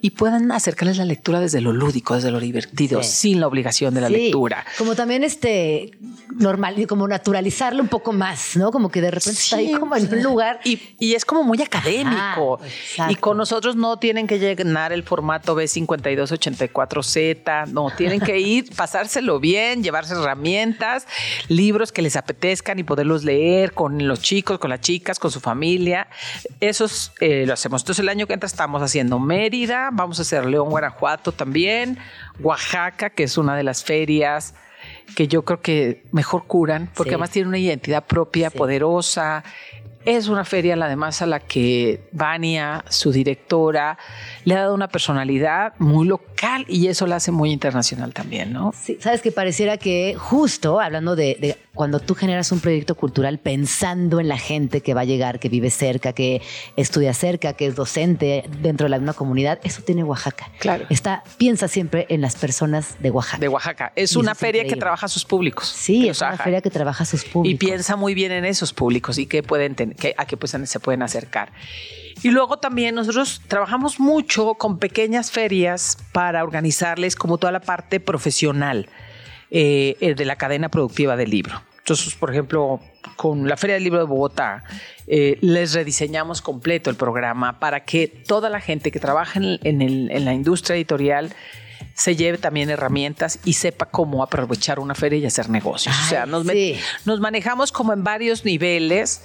y 0.05 0.11
puedan 0.11 0.53
acercarles 0.53 0.99
la 0.99 1.07
lectura 1.07 1.41
desde 1.41 1.63
lo 1.63 1.73
lúdico, 1.73 2.15
desde 2.15 2.31
lo 2.31 2.39
divertido, 2.39 3.03
sin 3.03 3.41
la 3.41 3.47
obligación 3.47 3.95
de 3.95 4.03
la 4.03 4.11
lectura. 4.11 4.63
Como 4.77 4.95
también 4.95 5.25
este 5.25 5.93
normal, 6.37 6.87
como 6.87 7.09
naturalizarlo 7.09 7.83
un 7.83 7.89
poco 7.89 8.13
más, 8.13 8.55
¿no? 8.55 8.71
Como 8.71 8.91
que 8.91 9.01
de 9.01 9.11
repente 9.11 9.41
está 9.41 9.57
ahí 9.57 9.73
como 9.73 9.97
en 9.97 10.13
un 10.13 10.23
lugar. 10.23 10.61
Y, 10.65 11.15
es 11.15 11.25
como 11.25 11.43
muy 11.43 11.63
académico. 11.63 12.61
y 13.09 13.15
con 13.15 13.39
nosotros 13.39 13.77
no 13.77 13.99
tienen 13.99 14.27
que 14.27 14.39
llenar 14.39 14.93
el 14.93 15.05
formato 15.05 15.57
B5284Z, 15.57 17.69
no, 17.69 17.91
tienen 17.97 18.21
que 18.21 18.41
ir, 18.41 18.69
pasárselo 18.77 19.41
bien, 19.41 19.83
llevarse 19.83 20.13
herramientas, 20.13 21.07
libros 21.49 21.93
que 21.93 22.03
les 22.03 22.17
apetezcan 22.17 22.79
y 22.79 22.83
poderlos 22.83 23.25
leer 23.25 23.73
con 23.73 24.07
los 24.07 24.21
chicos, 24.21 24.59
con 24.59 24.69
las 24.69 24.83
chicas, 24.83 25.19
con 25.19 25.31
su 25.31 25.41
familia. 25.41 26.09
Eso 26.61 26.85
eh, 27.21 27.47
lo 27.47 27.55
hacemos. 27.55 27.81
Entonces 27.81 28.03
el 28.03 28.11
año 28.11 28.27
que 28.27 28.35
entra 28.35 28.49
estamos 28.49 28.83
haciendo 28.83 29.19
Mérida, 29.19 29.93
vamos 29.95 30.19
a 30.19 30.23
hacer 30.23 30.45
León, 30.45 30.69
Guanajuato 30.69 31.33
también, 31.33 31.99
Oaxaca, 32.41 33.11
que 33.11 33.25
es 33.25 33.39
una 33.39 33.57
de 33.57 33.63
las 33.63 33.85
ferias 33.85 34.55
que 35.17 35.29
yo 35.29 35.45
creo 35.45 35.61
que 35.61 36.05
mejor 36.13 36.45
curan, 36.47 36.91
porque 36.95 37.13
además 37.13 37.31
tiene 37.31 37.49
una 37.49 37.59
identidad 37.59 38.05
propia, 38.05 38.51
poderosa. 38.51 39.45
Es 40.05 40.29
una 40.29 40.45
feria, 40.45 40.75
además, 40.75 41.23
a 41.23 41.27
la 41.27 41.41
que 41.41 42.01
Vania, 42.13 42.85
su 42.89 43.13
directora, 43.13 43.99
le 44.45 44.55
ha 44.55 44.61
dado 44.61 44.75
una 44.75 44.89
personalidad 44.89 45.73
muy 45.79 46.07
local 46.07 46.67
y 46.69 46.89
eso 46.89 47.07
la 47.07 47.17
hace 47.17 47.31
muy 47.31 47.51
internacional 47.51 48.13
también, 48.13 48.53
¿no? 48.53 48.73
Sí, 48.79 48.99
sabes 49.01 49.23
que 49.23 49.33
pareciera 49.33 49.79
que 49.79 50.15
justo 50.19 50.81
hablando 50.81 51.17
de, 51.17 51.37
de, 51.41 51.57
cuando 51.75 52.01
tú 52.01 52.15
generas 52.15 52.53
un 52.53 52.61
proyecto 52.61 52.95
cultural 52.95 53.39
pensando 53.39 54.21
en 54.21 54.29
la 54.29 54.39
gente 54.39 54.81
que 54.81 54.95
va 54.95 55.03
a 55.03 55.05
llegar, 55.05 55.41
que 55.41 55.49
vive 55.49 55.71
cerca, 55.71 56.13
que 56.13 56.41
estudia 56.77 57.15
cerca, 57.15 57.55
que 57.55 57.67
es 57.67 57.75
docente 57.75 58.45
dentro 58.61 58.85
de 58.85 58.91
la 58.91 58.99
misma 58.99 59.15
comunidad, 59.15 59.59
eso 59.65 59.83
tiene 59.83 60.05
Oaxaca. 60.05 60.51
Claro. 60.59 60.87
Está, 60.91 61.25
piensa 61.37 61.69
siempre 61.69 62.07
en 62.09 62.21
las 62.21 62.37
personas 62.37 62.97
de 63.01 63.11
Oaxaca. 63.11 63.39
De 63.39 63.49
Oaxaca. 63.49 63.93
Es 63.97 64.17
una 64.17 64.35
feria 64.35 64.65
que 64.65 64.77
trabaja 64.77 65.07
a 65.07 65.09
sus 65.09 65.25
públicos. 65.25 65.69
Sí, 65.69 66.09
es 66.09 66.21
una 66.21 66.37
feria 66.37 66.61
que 66.61 66.71
trabaja 66.71 67.03
a 67.03 67.07
sus 67.07 67.25
públicos. 67.25 67.55
Y 67.55 67.67
piensa 67.67 67.97
muy 67.97 68.15
bien 68.15 68.33
en 68.33 68.45
esos 68.45 68.73
públicos 68.73 69.19
y 69.19 69.27
que 69.27 69.43
pueden 69.43 69.75
que, 69.95 70.15
a 70.17 70.27
qué 70.27 70.37
pues, 70.37 70.57
se 70.65 70.81
pueden 70.81 71.03
acercar. 71.03 71.53
Y 72.23 72.31
luego 72.31 72.59
también 72.59 72.95
nosotros 72.95 73.43
trabajamos 73.49 73.99
mucho 74.01 74.55
con 74.55 74.79
pequeñas 74.79 75.31
ferias 75.31 75.99
para 76.13 76.43
organizarles 76.43 77.17
como 77.17 77.39
toda 77.39 77.53
la 77.53 77.61
parte 77.61 78.01
profesional 78.01 78.89
eh, 79.51 79.97
eh, 80.01 80.15
de 80.15 80.25
la 80.25 80.37
cadena 80.37 80.69
productiva 80.69 81.17
del 81.17 81.31
libro. 81.31 81.61
Entonces, 81.79 82.15
por 82.15 82.31
ejemplo, 82.31 82.81
con 83.17 83.47
la 83.47 83.59
Feria 83.59 83.75
del 83.75 83.85
Libro 83.85 83.99
de 83.99 84.07
Bogotá, 84.07 84.65
eh, 85.07 85.37
les 85.43 85.75
rediseñamos 85.75 86.41
completo 86.41 86.89
el 86.89 86.97
programa 86.97 87.61
para 87.61 87.85
que 87.85 88.09
toda 88.09 88.49
la 88.49 88.61
gente 88.61 88.91
que 88.91 88.99
trabaja 88.99 89.39
en, 89.39 89.59
en 89.63 90.25
la 90.25 90.33
industria 90.33 90.77
editorial 90.77 91.35
se 91.95 92.17
lleve 92.17 92.39
también 92.39 92.71
herramientas 92.71 93.39
y 93.45 93.55
sepa 93.55 93.87
cómo 93.87 94.23
aprovechar 94.23 94.81
una 94.81 94.95
feria 94.95 95.19
y 95.19 95.27
hacer 95.27 95.49
negocios. 95.49 95.95
o 96.05 96.09
sea, 96.09 96.27
nos, 96.27 96.45
nos, 97.05 97.21
manejamos 97.21 97.71
como 97.71 97.93
en 97.93 98.03
varios 98.03 98.45
niveles 98.45 99.23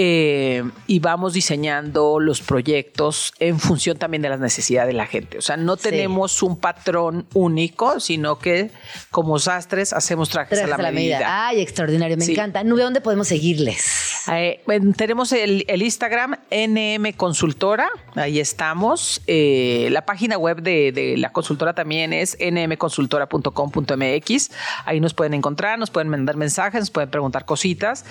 eh, 0.00 0.62
y 0.86 1.00
vamos 1.00 1.32
diseñando 1.32 2.20
los 2.20 2.40
proyectos 2.40 3.32
en 3.40 3.58
función 3.58 3.98
también 3.98 4.22
de 4.22 4.28
las 4.28 4.38
necesidades 4.38 4.86
de 4.86 4.92
la 4.92 5.06
gente. 5.06 5.38
O 5.38 5.42
sea, 5.42 5.56
no 5.56 5.76
tenemos 5.76 6.40
un 6.40 6.56
patrón 6.56 7.26
único, 7.34 7.98
sino 7.98 8.38
que 8.38 8.70
como 9.10 9.40
sastres 9.40 9.92
hacemos 9.92 10.28
trajes, 10.28 10.60
a 10.60 10.68
la, 10.68 10.92
medida. 10.92 11.48
Ay, 11.48 11.60
extraordinario, 11.60 12.16
me 12.16 12.26
encanta. 12.26 12.62
¿Nube 12.62 12.84
dónde 12.84 13.00
podemos 13.00 13.26
seguirles? 13.26 14.22
Eh, 14.30 14.60
tenemos 14.96 15.32
el, 15.32 15.64
Instagram 15.68 16.36
NM 16.48 17.12
Consultora, 17.14 17.90
ahí 18.14 18.38
estamos. 18.38 19.20
Eh, 19.26 19.88
la 19.90 20.06
página 20.06 20.38
web 20.38 20.62
de, 20.62 20.92
de 20.92 21.16
la 21.16 21.32
consultora 21.32 21.74
también 21.74 22.12
es 22.12 22.38
nmconsultora.com.mx. 22.38 24.50
Ahí 24.84 25.00
nos 25.00 25.14
pueden 25.14 25.34
encontrar, 25.34 25.76
nos 25.76 25.90
pueden 25.90 26.08
mandar 26.08 26.36
mensajes, 26.36 26.82
nos 26.82 26.92
pueden 26.92 27.10
preguntar 27.10 27.46
cositas. 27.46 28.04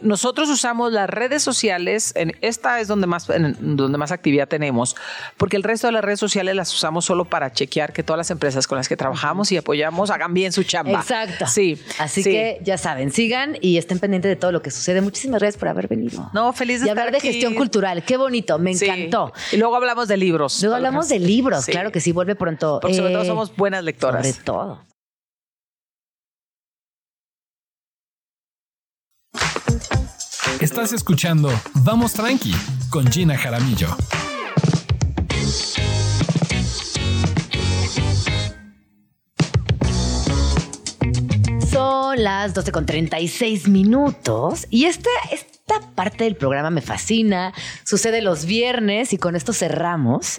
Nosotros 0.00 0.48
usamos 0.48 0.94
las 1.02 1.10
redes 1.10 1.42
sociales, 1.42 2.12
en, 2.14 2.36
esta 2.40 2.80
es 2.80 2.88
donde 2.88 3.06
más, 3.06 3.26
donde 3.26 3.98
más 3.98 4.12
actividad 4.12 4.48
tenemos, 4.48 4.96
porque 5.36 5.56
el 5.56 5.62
resto 5.62 5.86
de 5.88 5.92
las 5.92 6.04
redes 6.04 6.20
sociales 6.20 6.54
las 6.54 6.72
usamos 6.72 7.04
solo 7.04 7.24
para 7.24 7.52
chequear 7.52 7.92
que 7.92 8.02
todas 8.02 8.18
las 8.18 8.30
empresas 8.30 8.66
con 8.66 8.76
las 8.76 8.88
que 8.88 8.96
trabajamos 8.96 9.52
y 9.52 9.56
apoyamos 9.56 10.10
hagan 10.10 10.34
bien 10.34 10.52
su 10.52 10.62
chamba. 10.62 11.00
Exacto. 11.00 11.46
Sí. 11.46 11.80
Así 11.98 12.22
que 12.22 12.60
ya 12.62 12.78
saben, 12.78 13.12
sigan 13.12 13.56
y 13.60 13.78
estén 13.78 13.98
pendientes 13.98 14.28
de 14.28 14.36
todo 14.36 14.52
lo 14.52 14.62
que 14.62 14.70
sucede. 14.70 15.00
Muchísimas 15.00 15.40
gracias 15.40 15.58
por 15.58 15.68
haber 15.68 15.88
venido. 15.88 16.30
No, 16.32 16.52
feliz 16.52 16.80
de 16.80 16.86
Y 16.86 16.90
hablar 16.90 17.12
de 17.12 17.20
gestión 17.20 17.54
cultural. 17.54 18.04
Qué 18.04 18.16
bonito, 18.16 18.58
me 18.58 18.72
encantó. 18.72 19.32
Y 19.50 19.56
luego 19.56 19.76
hablamos 19.76 20.08
de 20.08 20.16
libros. 20.16 20.60
Luego 20.62 20.76
hablamos 20.76 21.08
de 21.08 21.18
libros, 21.18 21.66
claro 21.66 21.90
que 21.92 22.00
sí, 22.00 22.12
vuelve 22.12 22.34
pronto. 22.34 22.78
Porque 22.80 22.96
sobre 22.96 23.12
todo 23.12 23.24
somos 23.24 23.54
buenas 23.56 23.84
lectoras. 23.84 24.26
Sobre 24.26 24.44
todo. 24.44 24.91
Estás 30.62 30.92
escuchando 30.92 31.50
Vamos 31.74 32.12
Tranqui 32.12 32.54
con 32.88 33.04
Gina 33.10 33.36
Jaramillo. 33.36 33.88
Son 41.68 42.22
las 42.22 42.54
12 42.54 42.70
con 42.70 42.86
36 42.86 43.66
minutos 43.66 44.68
y 44.70 44.84
esta, 44.84 45.10
esta 45.32 45.80
parte 45.96 46.22
del 46.22 46.36
programa 46.36 46.70
me 46.70 46.80
fascina. 46.80 47.52
Sucede 47.82 48.22
los 48.22 48.44
viernes 48.44 49.12
y 49.12 49.18
con 49.18 49.34
esto 49.34 49.52
cerramos. 49.52 50.38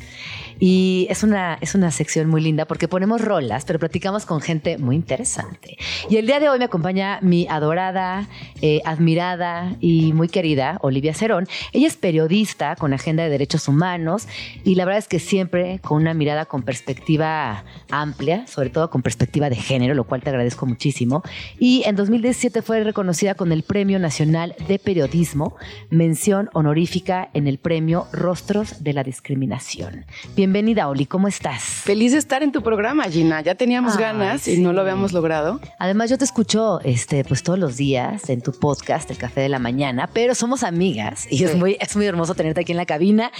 Y 0.60 1.08
es 1.10 1.24
una, 1.24 1.58
es 1.62 1.76
una 1.76 1.92
sección 1.92 2.30
muy 2.30 2.42
linda 2.42 2.66
porque 2.66 2.88
ponemos 2.88 3.22
rolas, 3.22 3.66
pero 3.66 3.80
platicamos 3.80 4.26
con 4.26 4.42
gente 4.42 4.78
muy 4.78 4.96
interesante. 4.96 5.78
Y 6.10 6.18
el 6.18 6.28
día 6.28 6.40
de 6.40 6.50
hoy 6.50 6.60
me 6.60 6.66
acompaña 6.66 7.20
mi 7.22 7.48
adorada, 7.50 8.28
eh, 8.62 8.82
admirada 8.86 9.76
y 9.80 10.14
muy 10.14 10.28
querida 10.30 10.78
Olivia 10.82 11.14
Cerón. 11.14 11.48
Ella 11.72 11.88
es 11.88 11.98
periodista 11.98 12.76
con 12.76 12.94
agenda 12.94 13.24
de 13.24 13.30
derechos 13.30 13.68
humanos 13.68 14.28
y 14.64 14.76
la 14.76 14.86
verdad 14.86 15.00
es 15.00 15.08
que 15.08 15.20
siempre 15.20 15.80
con 15.80 16.02
una 16.02 16.14
mirada 16.14 16.46
con 16.46 16.64
perspectiva 16.64 17.64
amplia, 17.90 18.48
sobre 18.48 18.70
todo 18.70 18.90
con 18.90 19.02
perspectiva 19.02 19.50
de 19.50 19.56
género, 19.56 19.94
lo 19.94 20.06
cual 20.06 20.22
te 20.22 20.30
agradezco 20.30 20.66
muchísimo. 20.66 21.24
Y 21.60 21.84
en 21.86 21.96
2017 21.96 22.62
fue 22.62 22.84
reconocida 22.84 23.36
con 23.36 23.52
el 23.52 23.64
Premio 23.64 24.00
Nacional 24.00 24.56
de 24.68 24.80
Periodismo, 24.80 25.56
mención 25.90 26.50
honorífica 26.54 27.30
en 27.34 27.48
el 27.48 27.58
premio 27.58 28.08
Rostros 28.12 28.84
de 28.84 28.94
la 28.94 29.04
Discriminación. 29.04 30.06
Bienvenida, 30.44 30.90
Oli, 30.90 31.06
¿cómo 31.06 31.30
estás? 31.30 31.64
Feliz 31.64 32.12
de 32.12 32.18
estar 32.18 32.44
en 32.44 32.52
tu 32.52 32.62
programa, 32.62 33.06
Gina. 33.06 33.40
Ya 33.40 33.56
teníamos 33.56 33.96
ganas 33.96 34.46
y 34.46 34.60
no 34.60 34.74
lo 34.74 34.82
habíamos 34.82 35.14
logrado. 35.14 35.62
Además, 35.80 36.10
yo 36.10 36.18
te 36.18 36.26
escucho 36.26 36.82
este, 36.84 37.24
pues, 37.24 37.44
todos 37.44 37.58
los 37.58 37.78
días 37.78 38.30
en 38.30 38.42
tu 38.42 38.52
podcast, 38.52 39.10
El 39.10 39.18
Café 39.18 39.40
de 39.40 39.48
la 39.48 39.60
Mañana, 39.60 40.10
pero 40.12 40.36
somos 40.36 40.64
amigas 40.64 41.32
y 41.32 41.46
es, 41.46 41.56
muy, 41.56 41.78
es 41.80 41.96
muy 41.96 42.06
hermoso 42.08 42.36
tenerte 42.36 42.60
aquí 42.60 42.74
en 42.74 42.78
la 42.78 42.86
cabina 42.86 43.32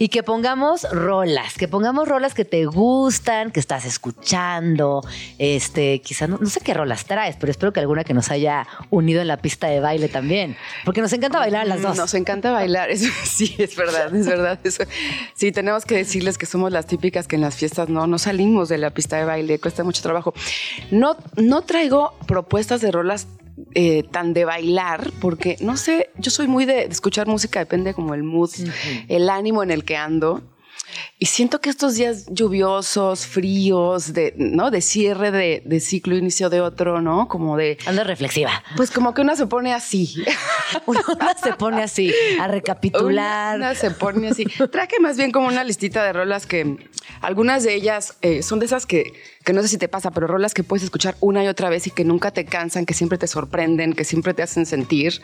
y 0.00 0.08
que 0.08 0.24
pongamos 0.24 0.84
rolas, 0.90 1.54
que 1.54 1.68
pongamos 1.68 2.08
rolas 2.08 2.34
que 2.34 2.44
te 2.44 2.66
gustan, 2.66 3.52
que 3.52 3.60
estás 3.60 3.84
escuchando, 3.84 5.06
este, 5.38 6.00
quizás 6.00 6.28
no, 6.28 6.44
sé 6.44 6.58
qué 6.58 6.74
rolas 6.74 7.04
traes, 7.04 7.36
pero 7.38 7.52
espero 7.52 7.72
que 7.72 7.78
alguna 7.78 8.02
que 8.02 8.14
nos 8.14 8.32
haya 8.32 8.66
unido 8.90 9.20
en 9.20 9.28
la 9.28 9.36
pista 9.36 9.68
de 9.68 9.78
baile 9.78 10.08
también, 10.08 10.56
porque 10.84 11.02
nos 11.02 11.12
encanta 11.12 11.38
bailar 11.38 11.62
a 11.62 11.66
las 11.66 11.82
dos. 11.82 11.96
Nos 11.96 12.14
encanta 12.14 12.50
bailar, 12.50 12.90
eso 12.90 13.08
sí, 13.24 13.54
es 13.58 13.76
verdad, 13.76 14.12
es 14.12 14.26
verdad. 14.26 14.58
Eso. 14.64 14.82
Sí, 15.34 15.52
tenemos 15.52 15.84
que 15.84 15.94
decirles 15.94 16.36
que 16.36 16.47
somos 16.48 16.72
las 16.72 16.86
típicas 16.86 17.28
que 17.28 17.36
en 17.36 17.42
las 17.42 17.54
fiestas 17.54 17.88
no, 17.88 18.06
no 18.06 18.18
salimos 18.18 18.68
de 18.68 18.78
la 18.78 18.90
pista 18.90 19.16
de 19.16 19.24
baile, 19.24 19.58
cuesta 19.58 19.84
mucho 19.84 20.02
trabajo. 20.02 20.34
No, 20.90 21.16
no 21.36 21.62
traigo 21.62 22.14
propuestas 22.26 22.80
de 22.80 22.90
rolas 22.90 23.28
eh, 23.74 24.04
tan 24.04 24.34
de 24.34 24.44
bailar, 24.44 25.10
porque 25.20 25.56
no 25.60 25.76
sé, 25.76 26.10
yo 26.16 26.30
soy 26.30 26.46
muy 26.46 26.64
de, 26.64 26.84
escuchar 26.84 27.26
música, 27.26 27.58
depende 27.58 27.92
como 27.92 28.14
el 28.14 28.22
mood, 28.22 28.50
el 29.08 29.28
ánimo 29.28 29.62
en 29.62 29.70
el 29.70 29.84
que 29.84 29.96
ando. 29.96 30.42
Y 31.20 31.26
siento 31.26 31.60
que 31.60 31.68
estos 31.68 31.96
días 31.96 32.26
lluviosos, 32.30 33.26
fríos, 33.26 34.12
de, 34.12 34.34
¿no? 34.36 34.70
De 34.70 34.80
cierre 34.80 35.32
de, 35.32 35.62
de 35.64 35.80
ciclo, 35.80 36.16
inicio 36.16 36.48
de 36.48 36.60
otro, 36.60 37.02
¿no? 37.02 37.26
Como 37.26 37.56
de... 37.56 37.76
Ando 37.86 38.04
reflexiva. 38.04 38.62
Pues 38.76 38.92
como 38.92 39.14
que 39.14 39.22
una 39.22 39.34
se 39.34 39.48
pone 39.48 39.74
así. 39.74 40.14
una 40.86 41.34
se 41.42 41.54
pone 41.54 41.82
así, 41.82 42.14
a 42.40 42.46
recapitular. 42.46 43.56
Una 43.56 43.74
se 43.74 43.90
pone 43.90 44.28
así. 44.28 44.44
Traje 44.70 45.00
más 45.00 45.16
bien 45.16 45.32
como 45.32 45.48
una 45.48 45.64
listita 45.64 46.04
de 46.04 46.12
rolas 46.12 46.46
que 46.46 46.88
algunas 47.20 47.64
de 47.64 47.74
ellas 47.74 48.16
eh, 48.22 48.44
son 48.44 48.60
de 48.60 48.66
esas 48.66 48.86
que 48.86 49.12
que 49.48 49.54
no 49.54 49.62
sé 49.62 49.68
si 49.68 49.78
te 49.78 49.88
pasa, 49.88 50.10
pero 50.10 50.26
rolas 50.26 50.52
que 50.52 50.62
puedes 50.62 50.84
escuchar 50.84 51.16
una 51.20 51.42
y 51.42 51.48
otra 51.48 51.70
vez 51.70 51.86
y 51.86 51.90
que 51.90 52.04
nunca 52.04 52.32
te 52.32 52.44
cansan, 52.44 52.84
que 52.84 52.92
siempre 52.92 53.16
te 53.16 53.26
sorprenden, 53.26 53.94
que 53.94 54.04
siempre 54.04 54.34
te 54.34 54.42
hacen 54.42 54.66
sentir. 54.66 55.22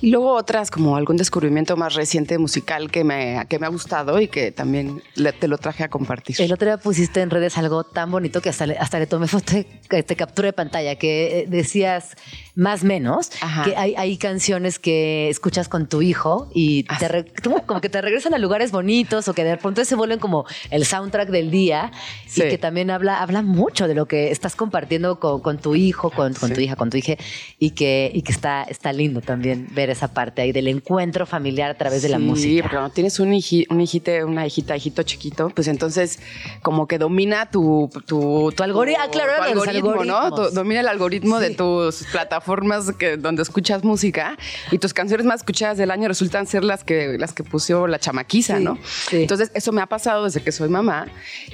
Y 0.00 0.10
luego 0.10 0.34
otras 0.34 0.72
como 0.72 0.96
algún 0.96 1.16
descubrimiento 1.16 1.76
más 1.76 1.94
reciente 1.94 2.36
musical 2.38 2.90
que 2.90 3.04
me, 3.04 3.46
que 3.48 3.60
me 3.60 3.66
ha 3.66 3.68
gustado 3.68 4.20
y 4.20 4.26
que 4.26 4.50
también 4.50 5.04
te 5.32 5.48
lo 5.48 5.58
traje 5.58 5.84
a 5.84 5.88
compartir. 5.88 6.36
El 6.40 6.52
otro 6.52 6.66
día 6.66 6.78
pusiste 6.78 7.20
en 7.20 7.30
redes 7.30 7.58
algo 7.58 7.84
tan 7.84 8.10
bonito 8.10 8.40
que 8.40 8.48
hasta 8.48 8.66
le, 8.66 8.78
hasta 8.78 8.98
le 8.98 9.06
tomé 9.06 9.26
foto, 9.26 9.52
te 9.88 10.16
captura 10.16 10.46
de 10.46 10.52
pantalla, 10.52 10.96
que 10.96 11.40
eh, 11.40 11.46
decías 11.48 12.16
más 12.54 12.84
menos, 12.84 13.30
que 13.64 13.76
hay, 13.76 13.94
hay, 13.96 14.16
canciones 14.18 14.78
que 14.78 15.30
escuchas 15.30 15.68
con 15.68 15.88
tu 15.88 16.02
hijo 16.02 16.50
y 16.54 16.82
te 16.82 17.24
como 17.66 17.80
que 17.80 17.88
te 17.88 18.00
regresan 18.02 18.34
a 18.34 18.38
lugares 18.38 18.70
bonitos 18.70 19.28
o 19.28 19.34
que 19.34 19.44
de 19.44 19.56
pronto 19.56 19.84
se 19.84 19.94
vuelven 19.94 20.18
como 20.18 20.44
el 20.70 20.84
soundtrack 20.84 21.30
del 21.30 21.50
día 21.50 21.90
y 22.36 22.40
que 22.40 22.58
también 22.58 22.90
habla, 22.90 23.22
habla 23.22 23.42
mucho 23.42 23.88
de 23.88 23.94
lo 23.94 24.06
que 24.06 24.30
estás 24.30 24.56
compartiendo 24.56 25.18
con, 25.20 25.58
tu 25.58 25.74
hijo, 25.74 26.10
con, 26.10 26.34
tu 26.34 26.60
hija, 26.60 26.76
con 26.76 26.90
tu 26.90 26.96
hija, 26.98 27.14
y 27.58 27.70
que, 27.70 28.10
y 28.12 28.22
que 28.22 28.32
está, 28.32 28.64
está 28.64 28.92
lindo 28.92 29.20
también 29.20 29.68
ver 29.72 29.90
esa 29.90 30.12
parte 30.12 30.42
ahí 30.42 30.52
del 30.52 30.68
encuentro 30.68 31.26
familiar 31.26 31.70
a 31.70 31.78
través 31.78 32.02
de 32.02 32.08
la 32.08 32.18
música. 32.18 32.48
Sí, 32.48 32.60
porque 32.62 32.76
cuando 32.76 32.92
tienes 32.92 33.18
un, 33.20 33.28
un 33.28 33.80
hijite, 33.80 34.24
una 34.24 34.46
hijita, 34.46 34.76
hijito 34.76 35.02
chiquito, 35.02 35.19
pues 35.54 35.68
entonces 35.68 36.18
como 36.62 36.86
que 36.86 36.98
domina 36.98 37.50
tu, 37.50 37.90
tu, 38.06 38.48
ah, 38.50 39.08
claro, 39.10 39.42
algoritmo, 39.42 40.04
¿no? 40.04 40.30
domina 40.30 40.80
el 40.80 40.88
algoritmo 40.88 41.38
de 41.38 41.50
tus 41.50 42.04
plataformas 42.10 42.92
que, 42.92 43.16
donde 43.16 43.42
escuchas 43.42 43.84
música 43.84 44.36
y 44.70 44.78
tus 44.78 44.94
canciones 44.94 45.26
más 45.26 45.40
escuchadas 45.40 45.78
del 45.78 45.90
año 45.90 46.08
resultan 46.08 46.46
ser 46.46 46.64
las 46.64 46.84
que, 46.84 47.18
las 47.18 47.32
que 47.32 47.44
puso 47.44 47.86
la 47.86 47.98
chamaquiza, 47.98 48.60
¿no? 48.60 48.78
Entonces, 49.12 49.50
eso 49.54 49.72
me 49.72 49.82
ha 49.82 49.86
pasado 49.86 50.24
desde 50.24 50.42
que 50.42 50.52
soy 50.52 50.68
mamá, 50.68 51.06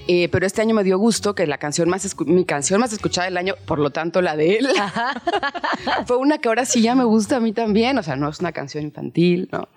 eh, 0.09 0.29
pero 0.31 0.47
este 0.47 0.63
año 0.63 0.75
me 0.75 0.85
dio 0.85 0.99
gusto 0.99 1.35
que 1.35 1.47
la 1.47 1.59
canción 1.59 1.89
más 1.89 2.07
mi 2.27 2.45
canción 2.45 2.81
más 2.81 2.93
escuchada 2.93 3.27
del 3.27 3.37
año, 3.37 3.55
por 3.67 3.79
lo 3.79 3.91
tanto 3.91 4.23
la 4.23 4.37
de 4.37 4.59
él. 4.59 4.69
Fue 6.07 6.17
una 6.17 6.39
que 6.39 6.49
ahora 6.49 6.65
sí 6.65 6.83
ya 6.83 6.95
me 6.95 7.05
gusta 7.05 7.37
a 7.37 7.41
mí 7.41 7.53
también, 7.53 7.99
o 7.99 8.03
sea, 8.03 8.17
no 8.17 8.29
es 8.29 8.41
una 8.41 8.53
canción 8.53 8.85
infantil, 8.85 9.49
¿no? 9.53 9.69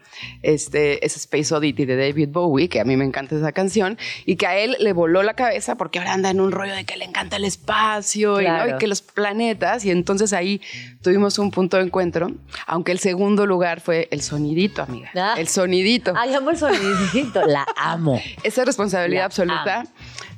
Este, 0.41 1.05
es 1.05 1.15
Space 1.15 1.53
Oddity 1.53 1.85
de 1.85 1.95
David 1.95 2.29
Bowie, 2.31 2.67
que 2.67 2.79
a 2.79 2.83
mí 2.83 2.97
me 2.97 3.05
encanta 3.05 3.35
esa 3.35 3.51
canción, 3.51 3.78
y 4.25 4.35
que 4.35 4.47
a 4.47 4.57
él 4.57 4.75
le 4.79 4.93
voló 4.93 5.23
la 5.23 5.33
cabeza 5.33 5.75
porque 5.75 5.99
ahora 5.99 6.13
anda 6.13 6.29
en 6.29 6.39
un 6.39 6.51
rollo 6.51 6.73
de 6.73 6.85
que 6.85 6.97
le 6.97 7.05
encanta 7.05 7.37
el 7.37 7.45
espacio 7.45 8.41
y, 8.41 8.45
que 8.79 8.87
los 8.87 9.01
planetas, 9.01 9.85
y 9.85 9.91
entonces 9.91 10.33
ahí 10.33 10.61
tuvimos 11.01 11.39
un 11.39 11.51
punto 11.51 11.77
de 11.77 11.83
encuentro, 11.83 12.31
aunque 12.67 12.91
el 12.91 12.99
segundo 12.99 13.45
lugar 13.45 13.81
fue 13.81 14.07
el 14.11 14.21
sonidito, 14.21 14.83
amiga. 14.83 15.11
Ah. 15.15 15.35
El 15.37 15.47
sonidito. 15.47 16.13
Ay, 16.15 16.33
amo 16.33 16.51
el 16.51 16.57
sonidito, 16.57 17.45
la 17.45 17.65
amo. 17.75 18.21
Esa 18.43 18.65
responsabilidad 18.65 19.25
absoluta 19.25 19.83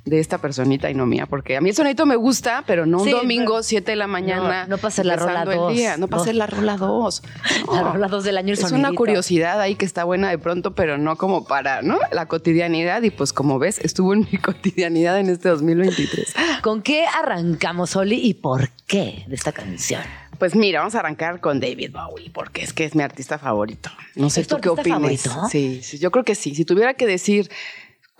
de 0.04 0.20
esta 0.20 0.40
personita 0.40 0.90
y 0.90 0.96
no 0.96 1.06
mía, 1.06 1.28
porque 1.28 1.58
a 1.58 1.62
mí 1.62 1.70
el 1.70 1.76
sonito 1.76 2.08
me 2.08 2.16
gusta, 2.16 2.64
pero 2.66 2.86
no 2.88 3.04
un 3.04 3.12
domingo, 3.12 3.62
7 3.62 3.92
de 3.92 3.96
la 3.96 4.08
mañana. 4.08 4.64
No, 4.64 4.72
no 4.72 4.78
pasa 4.80 5.04
la 5.04 5.16
rola 5.16 5.46
2. 5.46 6.00
No 6.00 6.08
pasa 6.08 6.34
la 6.34 6.48
rola 6.48 6.78
2. 6.78 7.24
La 7.72 7.84
rola 7.84 8.08
2 8.08 8.24
del 8.24 8.38
año. 8.38 8.54
es 8.54 8.72
una 8.72 8.92
curiosidad 8.94 9.62
ahí 9.62 9.76
que 9.76 9.86
está 9.86 10.04
buena 10.04 10.30
de 10.30 10.38
pronto, 10.38 10.74
pero 10.74 10.98
no 10.98 11.16
como 11.18 11.46
para 11.46 11.82
¿no? 11.82 12.00
la 12.12 12.26
cotidianidad. 12.26 13.02
Y 13.04 13.12
pues 13.12 13.32
como 13.34 13.60
ves, 13.60 13.80
estuvo 13.80 14.14
en 14.14 14.28
mi 14.32 14.38
cotidianidad 14.42 15.20
en 15.20 15.30
este 15.30 15.50
2023. 15.50 16.34
¿Con 16.62 16.82
qué 16.82 17.06
arrancamos, 17.06 17.96
Oli, 17.96 18.20
y 18.22 18.34
por 18.34 18.70
qué 18.88 19.24
de 19.28 19.36
esta 19.36 19.52
canción? 19.52 20.02
Pues 20.40 20.56
mira, 20.56 20.80
vamos 20.80 20.96
a 20.96 21.00
arrancar 21.00 21.40
con 21.40 21.60
David 21.60 21.92
Bowie, 21.92 22.32
porque 22.32 22.64
es 22.64 22.74
que 22.74 22.86
es 22.86 22.96
mi 22.96 23.04
artista 23.04 23.38
favorito. 23.38 23.92
No 24.16 24.32
sé 24.32 24.44
tú 24.44 24.58
qué 24.60 24.70
opinas. 24.70 25.30
Sí, 25.52 25.82
sí, 25.84 26.00
yo 26.00 26.10
creo 26.10 26.26
que 26.26 26.34
sí. 26.34 26.56
Si 26.56 26.66
tuviera 26.66 26.96
que 26.96 27.06
decir 27.06 27.52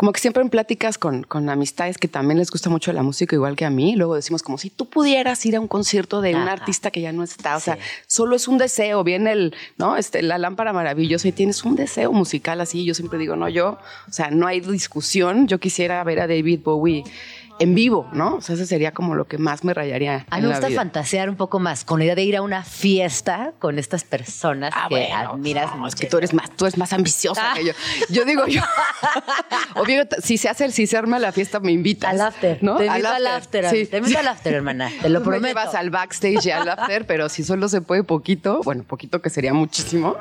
como 0.02 0.14
que 0.14 0.20
siempre 0.20 0.42
en 0.42 0.50
pláticas 0.50 0.98
con, 0.98 1.22
con, 1.22 1.48
amistades 1.48 2.00
que 2.00 2.08
también 2.08 2.40
les 2.40 2.50
gusta 2.50 2.72
mucho 2.72 2.92
la 2.92 3.04
música, 3.04 3.36
igual 3.36 3.56
que 3.56 3.66
a 3.66 3.70
mí, 3.70 3.96
luego 3.96 4.16
decimos 4.16 4.42
como 4.42 4.58
si 4.58 4.72
tú 4.72 4.90
pudieras 4.90 5.46
ir 5.46 5.56
a 5.56 5.60
un 5.60 5.68
concierto 5.68 6.22
de 6.22 6.34
un 6.34 6.50
artista 6.50 6.90
que 6.90 7.02
ya 7.02 7.12
no 7.12 7.22
está, 7.22 7.56
o 7.56 7.60
sea, 7.60 7.78
solo 8.08 8.36
es 8.36 8.48
un 8.48 8.58
deseo, 8.58 9.04
viene 9.04 9.32
el, 9.32 9.56
¿no? 9.78 9.98
Este, 9.98 10.24
la 10.24 10.40
lámpara 10.40 10.74
maravillosa 10.74 11.28
y 11.28 11.34
tienes 11.34 11.64
un 11.64 11.76
deseo 11.76 12.12
musical 12.14 12.62
así, 12.62 12.84
yo 12.84 12.96
siempre 12.96 13.20
digo, 13.20 13.36
no, 13.36 13.48
yo, 13.48 13.78
o 14.08 14.12
sea, 14.12 14.32
no 14.32 14.48
hay 14.48 14.60
discusión, 14.62 15.48
yo 15.48 15.60
quisiera 15.60 16.04
ver 16.04 16.20
a 16.22 16.26
David 16.26 16.62
Bowie 16.64 17.04
en 17.62 17.76
vivo, 17.76 18.10
¿no? 18.12 18.38
O 18.38 18.42
sea, 18.42 18.56
eso 18.56 18.66
sería 18.66 18.92
como 18.92 19.14
lo 19.14 19.28
que 19.28 19.38
más 19.38 19.64
me 19.64 19.76
rayaría. 19.76 20.26
A 20.32 20.38
mí 20.38 20.42
me 20.42 20.48
gusta 20.48 20.72
fantasear 20.72 21.30
un 21.30 21.36
poco 21.36 21.60
más 21.60 21.86
con 21.86 22.00
la 22.00 22.06
idea 22.06 22.16
de 22.16 22.24
ir 22.24 22.36
a 22.36 22.42
una 22.42 22.64
fiesta 22.64 23.54
con 23.60 23.78
estas 23.78 24.04
personas 24.04 24.74
ah, 24.76 24.88
que 24.90 25.12
admiras. 25.12 25.70
es 25.88 25.96
que 25.96 26.08
tú 26.08 26.18
eres 26.18 26.34
más, 26.34 26.50
tú 26.56 26.66
eres 26.66 26.80
más 26.80 26.92
ambiciosa 26.92 27.54
que 27.56 27.66
yo. 27.66 27.74
Yo 28.10 28.26
digo 28.26 28.48
yo. 28.48 28.62
Obvio, 29.76 30.08
si 30.24 30.40
se 30.40 30.50
hace 30.50 30.66
el 30.66 30.74
si 30.74 30.88
se 30.88 30.98
arma 30.98 31.20
la 31.20 31.32
fiesta, 31.32 31.60
me 31.60 31.72
invitas. 31.72 32.10
Al 32.10 32.22
after. 32.22 32.64
¿no? 32.64 32.78
Te 32.78 32.88
invito 32.88 33.08
al 33.08 33.28
after. 33.28 33.70
Te 33.70 33.98
invito 33.98 34.18
al 34.18 34.28
after, 34.28 34.54
hermana. 34.56 34.90
Te 35.00 35.10
lo 35.10 35.22
prometo. 35.24 35.44
Me 35.44 35.50
llevas 35.50 35.76
al 35.76 35.92
backstage 35.92 36.48
y 36.48 36.50
al 36.50 36.68
after, 36.68 37.06
pero 37.06 37.30
si 37.30 37.44
solo 37.44 37.70
se 37.70 37.82
puede 37.82 38.04
poquito, 38.04 38.62
bueno, 38.64 38.84
poquito 38.84 39.22
que 39.22 39.30
sería 39.30 39.54
muchísimo, 39.54 40.16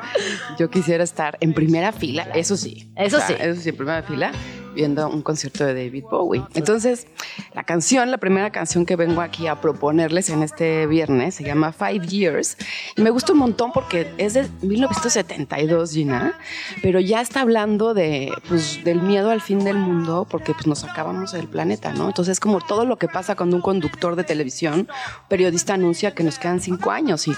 yo 0.59 0.69
quisiera 0.69 1.03
estar 1.03 1.39
en 1.41 1.55
primera 1.55 1.93
fila, 1.93 2.25
eso 2.35 2.59
sí. 2.59 2.93
Eso 2.97 3.19
sí. 3.27 3.35
Eso 3.39 3.59
sí, 3.59 3.71
en 3.71 3.77
primera 3.77 4.03
fila 4.03 4.33
viendo 4.75 5.09
un 5.09 5.23
concierto 5.23 5.65
de 5.65 5.75
David 5.75 6.05
Bowie. 6.11 6.43
Entonces, 6.55 7.07
la 7.55 7.65
canción, 7.65 8.11
la 8.11 8.19
primera 8.19 8.51
canción 8.51 8.87
que 8.87 8.97
vengo 8.97 9.21
aquí 9.21 9.47
a 9.47 9.61
proponerles 9.61 10.31
en 10.31 10.43
este 10.43 10.87
viernes 10.87 11.35
se 11.35 11.45
llama 11.45 11.73
Five 11.73 12.07
Years. 12.07 12.57
Me 12.97 13.11
gusta 13.11 13.33
un 13.33 13.39
montón 13.39 13.73
porque 13.73 14.13
es 14.19 14.35
de 14.35 14.49
1972, 14.63 15.93
Gina, 15.93 16.39
pero 16.83 17.01
ya 17.01 17.21
está 17.21 17.41
hablando 17.41 17.95
de, 17.95 18.33
pues, 18.49 18.83
del 18.85 19.03
miedo 19.03 19.31
al 19.31 19.41
fin 19.41 19.65
del 19.65 19.77
mundo 19.77 20.27
porque 20.29 20.53
pues, 20.53 20.67
nos 20.67 20.85
acabamos 20.85 21.33
del 21.33 21.49
planeta, 21.49 21.93
¿no? 21.93 22.07
Entonces, 22.07 22.33
es 22.33 22.41
como 22.41 22.61
todo 22.61 22.85
lo 22.85 22.97
que 22.97 23.09
pasa 23.09 23.35
cuando 23.37 23.57
un 23.57 23.63
conductor 23.63 24.17
de 24.17 24.25
televisión, 24.25 24.89
periodista, 25.29 25.75
anuncia 25.75 26.15
que 26.15 26.23
nos 26.23 26.39
quedan 26.39 26.61
cinco 26.61 26.91
años 26.91 27.27
y, 27.29 27.33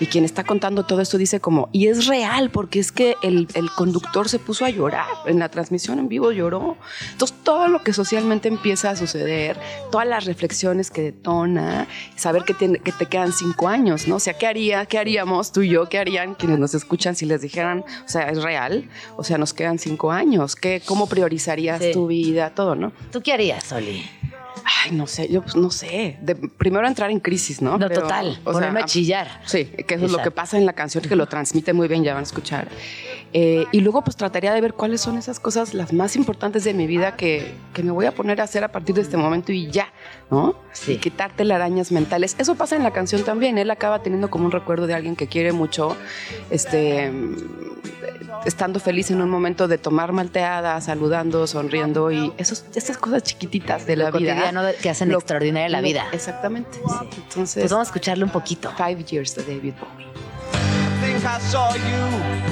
y 0.00 0.06
quien 0.06 0.24
está 0.24 0.44
contando 0.44 0.84
todo 0.84 1.00
esto 1.00 1.18
dice 1.18 1.40
como, 1.40 1.68
y 1.72 1.88
es 1.88 2.06
real 2.06 2.50
porque 2.50 2.78
es 2.78 2.92
que 2.92 3.16
el, 3.22 3.48
el 3.54 3.70
conductor 3.70 4.28
se 4.28 4.38
puso 4.38 4.64
a 4.64 4.70
llorar 4.70 5.06
en 5.26 5.38
la 5.38 5.48
transmisión 5.50 5.98
en 5.98 6.08
vivo, 6.08 6.32
lloró 6.32 6.76
entonces, 7.12 7.36
todo 7.42 7.68
lo 7.68 7.82
que 7.82 7.92
socialmente 7.92 8.48
empieza 8.48 8.90
a 8.90 8.96
suceder, 8.96 9.58
todas 9.90 10.06
las 10.06 10.24
reflexiones 10.24 10.90
que 10.90 11.02
detona, 11.02 11.86
saber 12.16 12.44
que, 12.44 12.54
que 12.54 12.92
te 12.92 13.06
quedan 13.06 13.32
cinco 13.32 13.68
años, 13.68 14.08
¿no? 14.08 14.16
O 14.16 14.20
sea, 14.20 14.34
¿qué 14.34 14.46
haría, 14.46 14.86
qué 14.86 14.98
haríamos 14.98 15.52
tú 15.52 15.62
y 15.62 15.70
yo, 15.70 15.88
qué 15.88 15.98
harían 15.98 16.34
quienes 16.34 16.58
nos 16.58 16.74
escuchan 16.74 17.14
si 17.14 17.26
les 17.26 17.40
dijeran, 17.42 17.84
o 18.04 18.08
sea, 18.08 18.28
es 18.30 18.42
real, 18.42 18.88
o 19.16 19.24
sea, 19.24 19.38
nos 19.38 19.54
quedan 19.54 19.78
cinco 19.78 20.12
años, 20.12 20.56
¿qué, 20.56 20.82
¿cómo 20.84 21.08
priorizarías 21.08 21.82
tu 21.92 22.06
vida, 22.06 22.50
todo, 22.50 22.74
no? 22.74 22.92
¿Tú 23.12 23.22
qué 23.22 23.32
harías, 23.32 23.64
Soli? 23.64 24.04
Ay, 24.64 24.92
no 24.92 25.06
sé, 25.06 25.28
yo 25.28 25.42
pues 25.42 25.56
no 25.56 25.70
sé. 25.70 26.18
De, 26.20 26.34
primero 26.34 26.86
entrar 26.86 27.10
en 27.10 27.20
crisis, 27.20 27.62
¿no? 27.62 27.78
No, 27.78 27.88
total. 27.88 28.40
O 28.44 28.52
ponerme 28.52 28.80
a 28.80 28.84
chillar. 28.84 29.40
Sí, 29.44 29.64
que 29.64 29.94
eso 29.94 30.06
es 30.06 30.12
lo 30.12 30.22
que 30.22 30.30
pasa 30.30 30.56
en 30.56 30.66
la 30.66 30.72
canción, 30.72 31.04
que 31.04 31.16
lo 31.16 31.26
transmite 31.26 31.72
muy 31.72 31.88
bien, 31.88 32.04
ya 32.04 32.14
van 32.14 32.22
a 32.22 32.26
escuchar. 32.26 32.68
Eh, 33.32 33.66
y 33.72 33.80
luego 33.80 34.02
pues 34.02 34.16
trataría 34.16 34.54
de 34.54 34.60
ver 34.60 34.72
cuáles 34.72 35.02
son 35.02 35.18
esas 35.18 35.38
cosas 35.38 35.74
las 35.74 35.92
más 35.92 36.16
importantes 36.16 36.64
de 36.64 36.72
mi 36.72 36.86
vida 36.86 37.14
que, 37.14 37.52
que, 37.74 37.82
me 37.82 37.90
voy 37.90 38.06
a 38.06 38.12
poner 38.12 38.40
a 38.40 38.44
hacer 38.44 38.64
a 38.64 38.68
partir 38.68 38.94
de 38.94 39.02
este 39.02 39.18
momento 39.18 39.52
y 39.52 39.70
ya, 39.70 39.92
¿no? 40.30 40.56
Sí. 40.72 40.92
Y 40.92 40.96
quitarte 40.96 41.44
las 41.44 41.56
arañas 41.56 41.92
mentales. 41.92 42.36
Eso 42.38 42.54
pasa 42.54 42.76
en 42.76 42.82
la 42.82 42.92
canción 42.92 43.24
también. 43.24 43.58
Él 43.58 43.70
acaba 43.70 44.02
teniendo 44.02 44.30
como 44.30 44.46
un 44.46 44.52
recuerdo 44.52 44.86
de 44.86 44.94
alguien 44.94 45.14
que 45.14 45.26
quiere 45.26 45.52
mucho, 45.52 45.94
este, 46.50 47.12
estando 48.44 48.80
feliz 48.80 49.10
en 49.10 49.20
un 49.20 49.28
momento 49.28 49.68
de 49.68 49.78
tomar 49.78 50.12
malteada, 50.12 50.80
saludando, 50.80 51.46
sonriendo 51.46 52.10
y 52.10 52.32
esos, 52.38 52.64
esas 52.74 52.96
cosas 52.98 53.22
chiquititas 53.22 53.86
de 53.86 53.96
la 53.96 54.10
vida. 54.10 54.47
Cotidiano 54.52 54.80
que 54.80 54.90
hacen 54.90 55.10
lo, 55.10 55.18
extraordinaria 55.18 55.68
la 55.68 55.80
vida. 55.80 56.06
Exactamente. 56.12 56.78
Entonces, 57.16 57.62
pues 57.62 57.70
vamos 57.70 57.88
a 57.88 57.90
escogerle 57.90 58.24
un 58.24 58.30
poquito. 58.30 58.72
Five 58.76 59.04
Years 59.04 59.34
de 59.34 59.42
David 59.42 59.74
Bowie. 59.74 60.08
think 61.00 61.24
I 61.24 61.38
saw 61.38 61.74
you 61.74 62.04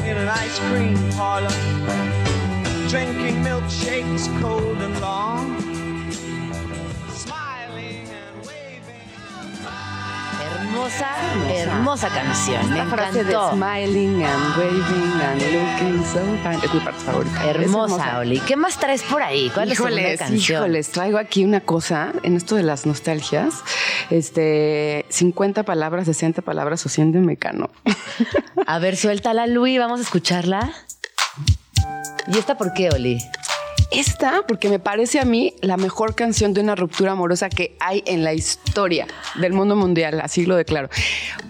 in 0.08 0.16
an 0.16 0.28
ice 0.28 0.58
cream 0.68 0.96
parlor, 1.12 1.50
drinking 2.88 3.42
milkshakes 3.42 4.26
cold 4.40 4.78
and 4.78 5.00
long. 5.00 5.75
Hermosa, 10.56 11.08
hermosa 11.48 12.08
canción. 12.08 12.70
Me 12.72 12.84
frase 12.86 13.24
de 13.24 13.34
smiling 13.52 14.24
and 14.24 14.56
waving 14.56 15.20
and 15.22 15.42
looking 15.42 16.04
so 16.04 16.20
fine. 16.42 16.58
Es 16.64 16.72
mi 16.72 16.80
parte 16.80 17.00
favorita. 17.00 17.44
Hermosa, 17.46 18.18
Oli. 18.18 18.40
¿Qué 18.40 18.56
más 18.56 18.78
traes 18.78 19.02
por 19.02 19.22
ahí? 19.22 19.50
¿Cuál 19.50 19.72
híjoles, 19.72 20.04
es 20.04 20.20
la 20.20 20.26
canción? 20.26 20.62
Híjoles, 20.62 20.90
traigo 20.90 21.18
aquí 21.18 21.44
una 21.44 21.60
cosa 21.60 22.12
en 22.22 22.36
esto 22.36 22.56
de 22.56 22.62
las 22.62 22.86
nostalgias. 22.86 23.54
Este, 24.10 25.04
50 25.08 25.64
palabras, 25.64 26.06
60 26.06 26.42
palabras 26.42 26.84
o 26.86 26.88
100 26.88 27.12
de 27.12 27.20
mecano. 27.20 27.70
A 28.66 28.78
ver, 28.78 28.96
suéltala, 28.96 29.46
Luis, 29.46 29.78
vamos 29.78 30.00
a 30.00 30.02
escucharla. 30.02 30.72
¿Y 32.26 32.38
esta 32.38 32.56
por 32.56 32.72
qué, 32.72 32.88
Oli? 32.90 33.18
Esta, 33.90 34.42
porque 34.46 34.68
me 34.68 34.78
parece 34.78 35.20
a 35.20 35.24
mí 35.24 35.54
la 35.60 35.76
mejor 35.76 36.14
canción 36.14 36.52
de 36.52 36.60
una 36.60 36.74
ruptura 36.74 37.12
amorosa 37.12 37.48
que 37.48 37.76
hay 37.78 38.02
en 38.06 38.24
la 38.24 38.34
historia 38.34 39.06
del 39.36 39.52
mundo 39.52 39.76
mundial, 39.76 40.20
así 40.20 40.44
lo 40.44 40.56
declaro. 40.56 40.88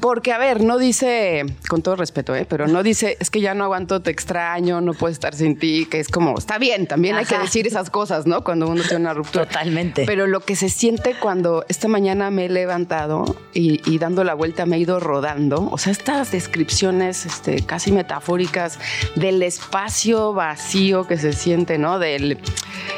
Porque, 0.01 0.33
a 0.33 0.39
ver, 0.39 0.63
no 0.63 0.79
dice, 0.79 1.45
con 1.69 1.83
todo 1.83 1.97
respeto, 1.97 2.35
¿eh? 2.35 2.47
pero 2.49 2.67
no 2.67 2.83
dice, 2.83 3.17
es 3.21 3.31
que 3.31 3.41
ya 3.41 3.55
no 3.55 3.65
aguanto, 3.65 4.01
te 4.01 4.11
extraño, 4.11 4.81
no 4.81 4.93
puedo 4.93 5.13
estar 5.13 5.35
sin 5.35 5.59
ti, 5.59 5.87
que 5.91 5.99
es 5.99 6.09
como, 6.09 6.37
está 6.37 6.59
bien, 6.59 6.87
también 6.87 7.17
hay 7.17 7.25
que 7.25 7.39
decir 7.39 7.67
esas 7.67 7.91
cosas, 7.91 8.27
¿no? 8.27 8.45
Cuando 8.45 8.69
uno 8.69 8.83
tiene 8.83 8.99
una 8.99 9.15
ruptura. 9.15 9.47
Totalmente. 9.47 10.05
Pero 10.07 10.27
lo 10.27 10.41
que 10.41 10.57
se 10.57 10.69
siente 10.69 11.15
cuando 11.19 11.65
esta 11.69 11.89
mañana 11.89 12.31
me 12.31 12.47
he 12.47 12.49
levantado 12.49 13.25
y, 13.55 13.99
dando 13.99 14.25
la 14.25 14.35
vuelta 14.35 14.67
me 14.67 14.77
he 14.77 14.81
ido 14.81 15.01
rodando, 15.01 15.69
o 15.71 15.79
sea, 15.79 15.91
estas 15.91 16.31
descripciones 16.31 17.25
este, 17.25 17.65
casi 17.65 17.93
metafóricas 17.93 18.79
del 19.15 19.43
espacio 19.43 20.35
vacío 20.35 21.07
que 21.07 21.17
se 21.17 21.33
siente, 21.33 21.79
¿no? 21.79 21.99
Del 21.99 22.26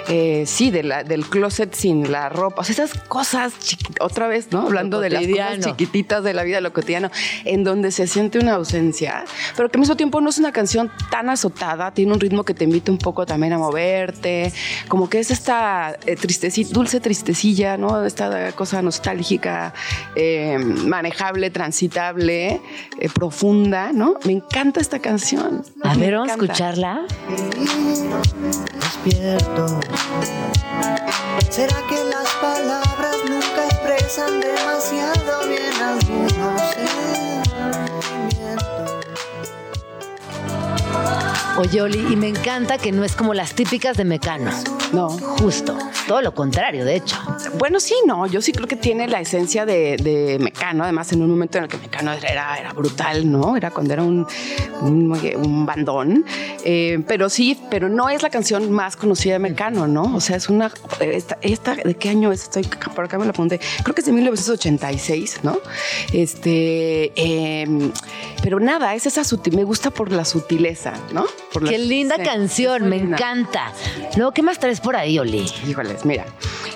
eh, 0.08 0.44
sí, 0.46 0.70
de 0.70 0.82
la, 0.82 1.04
del 1.04 1.26
closet 1.26 1.74
sin 1.74 2.10
la 2.10 2.28
ropa. 2.28 2.62
O 2.62 2.64
sea, 2.64 2.84
esas 2.84 2.98
cosas, 3.02 3.52
otra 4.00 4.26
vez, 4.26 4.48
¿no? 4.52 4.62
Hablando 4.62 5.00
de 5.00 5.10
las 5.10 5.26
cosas 5.26 5.60
chiquititas 5.60 6.24
de 6.24 6.32
la 6.32 6.44
vida, 6.44 6.60
lo 6.60 6.72
cotidiano, 6.72 7.10
en 7.44 7.62
donde 7.64 7.90
se 7.90 8.06
siente 8.06 8.38
una 8.38 8.54
ausencia, 8.54 9.24
pero 9.56 9.68
que 9.68 9.76
al 9.76 9.80
mismo 9.80 9.96
tiempo 9.96 10.20
no 10.20 10.30
es 10.30 10.38
una 10.38 10.52
canción 10.52 10.90
tan 11.10 11.28
azotada, 11.28 11.92
tiene 11.92 12.12
un 12.12 12.20
ritmo 12.20 12.44
que 12.44 12.54
te 12.54 12.64
invita 12.64 12.90
un 12.90 12.98
poco 12.98 13.26
también 13.26 13.52
a 13.52 13.58
moverte, 13.58 14.52
como 14.88 15.10
que 15.10 15.18
es 15.18 15.30
esta 15.30 15.98
eh, 16.06 16.16
tristecilla, 16.16 16.70
dulce 16.72 17.00
tristecilla, 17.00 17.76
¿no? 17.76 18.04
Esta 18.04 18.52
cosa 18.52 18.80
nostálgica, 18.80 19.74
eh, 20.14 20.58
manejable, 20.58 21.50
transitable, 21.50 22.60
profunda, 23.14 23.92
¿no? 23.92 24.14
Me 24.24 24.32
encanta 24.32 24.80
esta 24.80 25.00
canción. 25.00 25.64
A 25.82 25.94
ver, 25.96 26.14
vamos 26.14 26.30
a 26.30 26.32
escucharla. 26.32 27.02
¿Será 31.50 31.82
que 31.88 32.04
las 32.04 32.28
palabras 32.40 33.16
nunca 33.28 33.64
expresan 33.64 34.40
demasiado 34.40 35.48
bien 35.48 35.82
Oye, 41.58 41.82
Oli, 41.82 41.98
y 42.12 42.14
me 42.14 42.28
encanta 42.28 42.78
que 42.78 42.92
no 42.92 43.02
es 43.02 43.16
como 43.16 43.34
las 43.34 43.52
típicas 43.52 43.96
de 43.96 44.04
Mecano. 44.04 44.52
No. 44.92 45.08
Justo. 45.08 45.76
Todo 46.06 46.22
lo 46.22 46.32
contrario, 46.32 46.84
de 46.84 46.94
hecho. 46.94 47.16
Bueno, 47.58 47.80
sí, 47.80 47.94
no, 48.06 48.26
yo 48.26 48.40
sí 48.40 48.52
creo 48.52 48.68
que 48.68 48.76
tiene 48.76 49.08
la 49.08 49.20
esencia 49.20 49.66
de, 49.66 49.96
de 49.96 50.38
Mecano, 50.38 50.84
además 50.84 51.12
en 51.12 51.20
un 51.20 51.28
momento 51.28 51.58
en 51.58 51.64
el 51.64 51.70
que 51.70 51.76
Mecano 51.76 52.12
era, 52.12 52.56
era 52.56 52.72
brutal, 52.72 53.30
¿no? 53.30 53.56
Era 53.56 53.72
cuando 53.72 53.92
era 53.92 54.04
un, 54.04 54.26
un, 54.80 55.12
un 55.36 55.66
bandón, 55.66 56.24
eh, 56.64 57.02
pero 57.06 57.28
sí, 57.28 57.60
pero 57.70 57.88
no 57.88 58.08
es 58.08 58.22
la 58.22 58.30
canción 58.30 58.70
más 58.70 58.96
conocida 58.96 59.34
de 59.34 59.38
Mecano, 59.40 59.86
¿no? 59.86 60.16
O 60.16 60.20
sea, 60.20 60.36
es 60.36 60.48
una, 60.48 60.72
esta, 61.00 61.38
esta 61.42 61.74
¿de 61.74 61.94
qué 61.96 62.08
año 62.08 62.32
es? 62.32 62.44
Estoy, 62.44 62.62
por 62.94 63.04
acá 63.04 63.18
me 63.18 63.24
la 63.24 63.32
apunté, 63.32 63.60
creo 63.82 63.94
que 63.94 64.00
es 64.00 64.06
de 64.06 64.12
1986, 64.12 65.40
¿no? 65.42 65.58
Este, 66.12 67.12
eh, 67.16 67.90
pero 68.42 68.60
nada, 68.60 68.94
es 68.94 69.06
esa 69.06 69.24
sutil, 69.24 69.56
me 69.56 69.64
gusta 69.64 69.90
por 69.90 70.10
la 70.10 70.24
sutileza, 70.24 70.94
¿no? 71.12 71.26
Por 71.52 71.68
Qué 71.68 71.78
linda 71.78 72.16
sí, 72.16 72.22
canción, 72.22 72.88
me 72.88 72.98
linda. 72.98 73.16
encanta. 73.16 73.72
Luego, 74.16 74.32
¿qué 74.32 74.42
más 74.42 74.58
traes 74.58 74.80
por 74.80 74.96
ahí, 74.96 75.18
Oli? 75.18 75.46
Híjoles, 75.66 76.04
mira, 76.04 76.26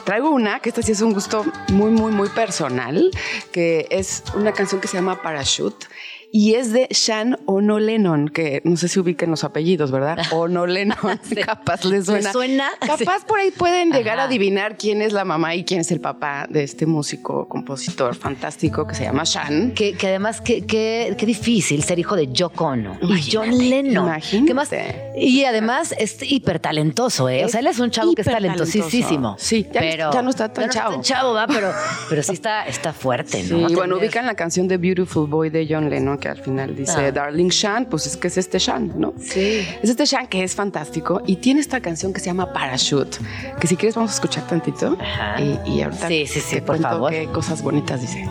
traigo 0.05 0.31
una 0.31 0.61
que 0.61 0.71
esta 0.71 0.83
sí 0.83 0.93
es 0.93 1.01
un 1.03 1.13
gusto 1.13 1.45
muy, 1.69 1.91
muy, 1.91 2.11
muy 2.11 2.29
personal, 2.31 3.11
que 3.53 3.87
es 3.91 4.23
una 4.35 4.53
canción 4.53 4.81
que 4.81 4.89
se 4.89 4.97
llama 4.97 5.21
Parachute. 5.23 5.87
Y 6.35 6.55
es 6.55 6.73
de 6.73 6.89
Shan 6.91 7.39
Ono 7.45 7.79
Lennon, 7.79 8.29
que 8.31 8.63
no 8.65 8.79
sé 8.79 8.89
si 8.89 8.99
ubiquen 8.99 9.31
los 9.31 9.45
apellidos, 9.45 9.91
¿verdad? 9.91 10.17
Ono 10.33 10.67
Lennon, 10.67 10.97
capaz 11.45 11.85
les 11.85 12.09
¿Me 12.09 12.23
suena. 12.23 12.33
suena? 12.33 12.69
Capaz 12.81 13.27
por 13.27 13.39
ahí 13.39 13.51
pueden 13.51 13.91
llegar 13.93 14.15
Ajá. 14.15 14.23
a 14.23 14.27
adivinar 14.29 14.79
quién 14.79 15.03
es 15.03 15.13
la 15.13 15.27
mamá 15.27 15.55
y 15.55 15.65
quién 15.65 15.81
es 15.81 15.91
el 15.93 16.01
papá 16.01 16.47
de 16.49 16.63
este 16.65 16.87
músico, 16.87 17.47
compositor 17.49 18.15
fantástico 18.15 18.87
que 18.87 18.95
se 18.95 19.05
llama 19.05 19.25
Shan. 19.25 19.73
Que, 19.73 19.93
que 19.93 20.07
además, 20.09 20.41
qué 20.41 20.65
qué- 20.65 21.15
qué 21.19 21.27
difícil 21.27 21.83
ser 21.83 21.99
hijo 21.99 22.17
de 22.17 22.33
Yoko 22.33 22.65
Ono 22.65 22.97
y 23.03 23.31
John 23.31 23.51
Lennon. 23.51 24.07
imagínate. 24.07 24.47
¿Qué 24.47 24.55
más? 24.55 24.71
Y 25.15 25.45
además 25.45 25.95
es 25.99 26.17
hiper 26.23 26.61
talentoso, 26.61 27.29
¿eh? 27.29 27.45
o 27.45 27.49
sea, 27.51 27.61
él 27.61 27.67
es 27.67 27.79
un 27.79 27.91
chavo 27.91 28.15
que 28.15 28.23
es 28.23 28.27
talentosísimo. 28.29 29.37
Sí, 29.39 29.67
ya 29.71 29.81
pero 29.81 30.11
ya 30.13 30.23
no 30.23 30.31
está 30.31 30.51
tan 30.51 30.65
ya 30.65 30.67
no 30.69 30.73
chavo. 30.73 30.93
tan 30.95 31.03
chavo, 31.03 31.33
¿va? 31.35 31.47
Pero, 31.47 31.71
pero 32.09 32.23
sí 32.23 32.33
está, 32.33 32.67
está 32.67 32.95
fuerte, 32.95 33.43
Sí, 33.43 33.53
¿no? 33.53 33.69
y 33.69 33.75
bueno, 33.75 33.99
ubican 33.99 34.25
la 34.25 34.35
canción 34.35 34.67
de 34.67 34.79
Beautiful 34.79 35.27
Boy 35.29 35.51
de 35.51 35.67
John 35.69 35.91
Lennon, 35.91 36.17
que 36.23 36.29
al 36.29 36.39
final 36.39 36.77
dice 36.77 37.07
Ah. 37.09 37.11
Darling 37.13 37.49
Shan, 37.49 37.87
pues 37.87 38.07
es 38.07 38.17
que 38.17 38.29
es 38.29 38.39
este 38.39 38.59
Shan, 38.61 38.93
¿no? 38.97 39.13
Sí. 39.19 39.67
Es 39.83 39.91
este 39.91 40.05
Shan 40.07 40.29
que 40.29 40.45
es 40.45 40.55
fantástico 40.55 41.21
y 41.27 41.37
tiene 41.37 41.61
esta 41.61 41.81
canción 41.81 42.13
que 42.13 42.21
se 42.21 42.27
llama 42.27 42.53
Parachute, 42.53 43.19
que 43.61 43.67
si 43.67 43.75
quieres 43.77 43.97
vamos 43.97 44.13
a 44.13 44.15
escuchar 44.15 44.47
tantito. 44.47 44.97
Ajá. 45.01 45.41
Y, 45.43 45.59
y 45.67 45.83
ahorita 45.83 46.07
Sí, 46.07 46.27
sí, 46.29 46.41
sí, 46.41 46.55
te 46.57 46.63
por 46.63 46.77
cuento 46.77 46.89
favor. 46.89 47.11
qué 47.11 47.27
cosas 47.27 47.61
bonitas 47.63 48.01
dice. 48.01 48.25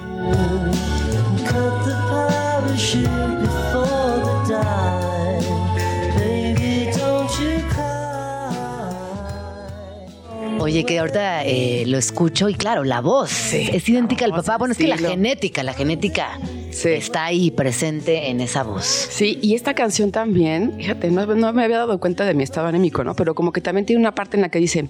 Oye, 10.61 10.85
que 10.85 10.99
ahorita 10.99 11.43
eh, 11.45 11.83
lo 11.87 11.97
escucho 11.97 12.47
y 12.49 12.53
claro, 12.55 12.83
la 12.83 13.01
voz 13.01 13.53
es 13.53 13.87
idéntica 13.89 14.25
al 14.25 14.31
papá. 14.31 14.57
Bueno, 14.57 14.73
es 14.73 14.77
que 14.77 14.87
la 14.87 14.97
genética, 14.97 15.63
la 15.63 15.73
genética 15.73 16.39
Sí. 16.71 16.89
está 16.89 17.25
ahí 17.25 17.51
presente 17.51 18.29
en 18.29 18.39
esa 18.39 18.63
voz. 18.63 18.85
Sí, 18.85 19.37
y 19.41 19.55
esta 19.55 19.73
canción 19.73 20.11
también, 20.11 20.75
fíjate, 20.77 21.11
no, 21.11 21.25
no 21.25 21.51
me 21.53 21.63
había 21.65 21.79
dado 21.79 21.99
cuenta 21.99 22.23
de 22.25 22.33
mi 22.33 22.43
estado 22.43 22.67
anémico, 22.67 23.03
¿no? 23.03 23.13
Pero 23.15 23.35
como 23.35 23.51
que 23.51 23.59
también 23.59 23.85
tiene 23.85 23.99
una 23.99 24.15
parte 24.15 24.37
en 24.37 24.41
la 24.41 24.49
que 24.49 24.59
dice, 24.59 24.87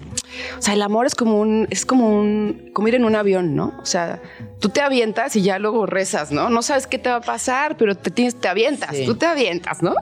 o 0.58 0.62
sea, 0.62 0.74
el 0.74 0.82
amor 0.82 1.06
es 1.06 1.14
como 1.16 1.40
un, 1.40 1.66
es 1.70 1.84
como 1.84 2.08
un, 2.08 2.70
como 2.72 2.86
ir 2.88 2.94
en 2.94 3.04
un 3.04 3.16
avión, 3.16 3.56
¿no? 3.56 3.74
O 3.82 3.86
sea, 3.86 4.22
tú 4.62 4.68
te 4.68 4.80
avientas 4.80 5.34
y 5.34 5.42
ya 5.42 5.58
luego 5.58 5.86
rezas, 5.86 6.30
¿no? 6.30 6.48
No 6.48 6.62
sabes 6.62 6.86
qué 6.86 6.96
te 6.96 7.10
va 7.10 7.16
a 7.16 7.20
pasar, 7.20 7.76
pero 7.76 7.96
te 7.96 8.12
tienes, 8.12 8.36
te 8.40 8.46
avientas, 8.46 8.96
Sí. 8.96 9.04
tú 9.04 9.16
te 9.16 9.26
avientas, 9.26 9.82
¿no? 9.82 9.92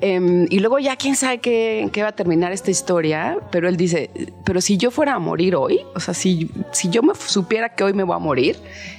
Em, 0.00 0.46
y 0.48 0.60
luego 0.60 0.78
ya 0.78 0.94
quién 0.94 1.16
sabe 1.16 1.38
qué, 1.38 1.90
qué 1.92 2.02
va 2.02 2.10
a 2.10 2.12
terminar 2.12 2.52
esta 2.52 2.70
historia, 2.70 3.38
pero 3.50 3.68
él 3.68 3.76
dice, 3.76 4.08
pero 4.44 4.60
si 4.60 4.76
yo 4.76 4.92
fuera 4.92 5.14
a 5.14 5.18
morir 5.18 5.56
hoy, 5.56 5.80
o 5.96 5.98
sea, 5.98 6.14
si, 6.14 6.48
si 6.70 6.88
yo 6.88 7.02
me 7.02 7.14
supiera 7.16 7.74
que 7.74 7.82
hoy 7.82 7.92
me 7.92 8.04
voy 8.04 8.14
a 8.14 8.20
morir, 8.20 8.56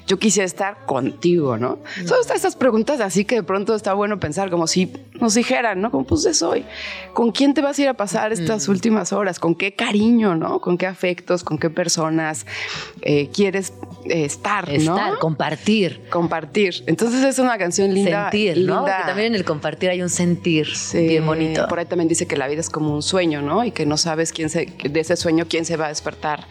yo 0.08 0.20
quisiera 0.20 0.46
estar 0.46 0.86
contigo, 0.86 1.58
¿no? 1.58 1.80
Son 2.06 2.18
estas 2.36 2.58
preguntas 2.58 3.00
así 3.00 3.24
que 3.24 3.36
de 3.36 3.44
pronto 3.44 3.74
está 3.76 3.94
bueno 3.94 4.20
pensar, 4.20 4.50
como 4.50 4.68
si 4.68 4.92
nos 5.22 5.36
dijeran, 5.36 5.80
¿no? 5.80 5.90
Como 5.90 6.04
pues 6.06 6.26
es 6.26 6.42
hoy. 6.42 6.66
¿Con 7.14 7.32
quién 7.32 7.54
te 7.54 7.62
vas 7.62 7.80
a 7.80 7.82
ir 7.84 7.88
a 7.88 7.94
pasar 7.94 8.34
estas 8.34 8.68
últimas 8.68 9.14
horas? 9.14 9.40
¿Con 9.40 9.56
qué 9.56 9.74
cariño, 9.74 10.36
¿no? 10.36 10.60
¿Con 10.60 10.78
qué 10.78 10.86
afectos? 10.86 11.46
¿Con 11.46 11.58
qué 11.58 11.70
personas 11.70 12.46
eh, 13.04 13.30
quieres 13.34 13.72
eh, 14.06 14.26
estar, 14.26 14.68
¿no? 14.68 14.74
Estar, 14.74 15.20
compartir, 15.20 16.02
Compartir. 16.10 16.84
Entonces 16.88 17.24
es 17.24 17.40
una 17.40 17.58
canción 17.58 17.94
linda. 17.94 18.30
sentir, 18.32 18.58
¿no? 18.58 18.62
linda. 18.62 18.82
Porque 18.82 19.08
también 19.08 19.28
en 19.28 19.36
el 19.36 19.46
compartir 19.46 19.90
hay 19.90 20.02
un 20.02 20.10
sentir 20.10 20.76
Sí, 20.76 21.08
bien 21.08 21.26
bonito. 21.26 21.68
Por 21.68 21.80
ahí 21.80 21.86
también 21.86 22.08
dice 22.08 22.28
que 22.28 22.38
la 22.38 22.48
vida 22.48 22.62
es 22.62 22.70
como 22.70 22.94
un 22.94 23.04
sueño, 23.04 23.42
¿no? 23.42 23.64
Y 23.64 23.72
que 23.72 23.86
no 23.86 23.98
sabes 23.98 24.32
quién 24.32 24.50
se, 24.50 24.66
de 24.84 25.00
ese 25.00 25.16
sueño 25.16 25.46
quién 25.48 25.66
se 25.66 25.78
va 25.78 25.86
a 25.86 25.90
despertar 25.90 26.46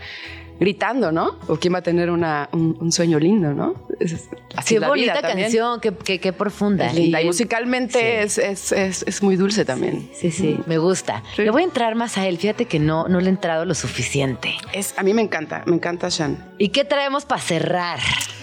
gritando, 0.60 1.10
¿no? 1.10 1.36
O 1.48 1.56
quién 1.56 1.74
va 1.74 1.78
a 1.78 1.82
tener 1.82 2.10
una, 2.10 2.48
un, 2.52 2.76
un 2.78 2.92
sueño 2.92 3.18
lindo, 3.18 3.52
¿no? 3.54 3.74
Es- 3.98 4.28
así 4.54 4.68
Qué 4.68 4.74
es 4.76 4.80
la 4.82 4.92
vida 4.92 5.14
bonita 5.14 5.22
canción, 5.22 5.80
qué, 5.80 5.92
qué- 5.94 6.20
qué 6.20 6.32
profunda. 6.32 6.86
Es 6.86 6.94
linda. 6.94 7.20
Y, 7.20 7.24
Y- 7.24 7.26
musicalmente 7.26 8.22
es, 8.22 8.38
es, 8.38 8.70
es, 8.72 9.02
es 9.06 9.22
muy 9.22 9.36
dulce 9.36 9.64
también. 9.64 10.08
Sí, 10.14 10.30
sí, 10.30 10.58
me 10.66 10.78
gusta. 10.78 11.22
Sí. 11.34 11.42
Le 11.42 11.50
voy 11.50 11.62
a 11.62 11.64
entrar 11.64 11.94
más 11.94 12.18
a 12.18 12.26
él. 12.28 12.36
Fíjate 12.38 12.66
que 12.66 12.78
no, 12.78 13.08
no 13.08 13.20
le 13.20 13.26
he 13.26 13.30
entrado 13.30 13.64
lo 13.64 13.74
suficiente. 13.74 14.54
Es, 14.72 14.94
a 14.98 15.02
mí 15.02 15.14
me 15.14 15.22
encanta, 15.22 15.62
me 15.66 15.74
encanta 15.76 16.08
Shan. 16.10 16.52
¿Y 16.58 16.68
qué 16.68 16.84
traemos 16.84 17.24
para 17.24 17.40
cerrar 17.40 17.98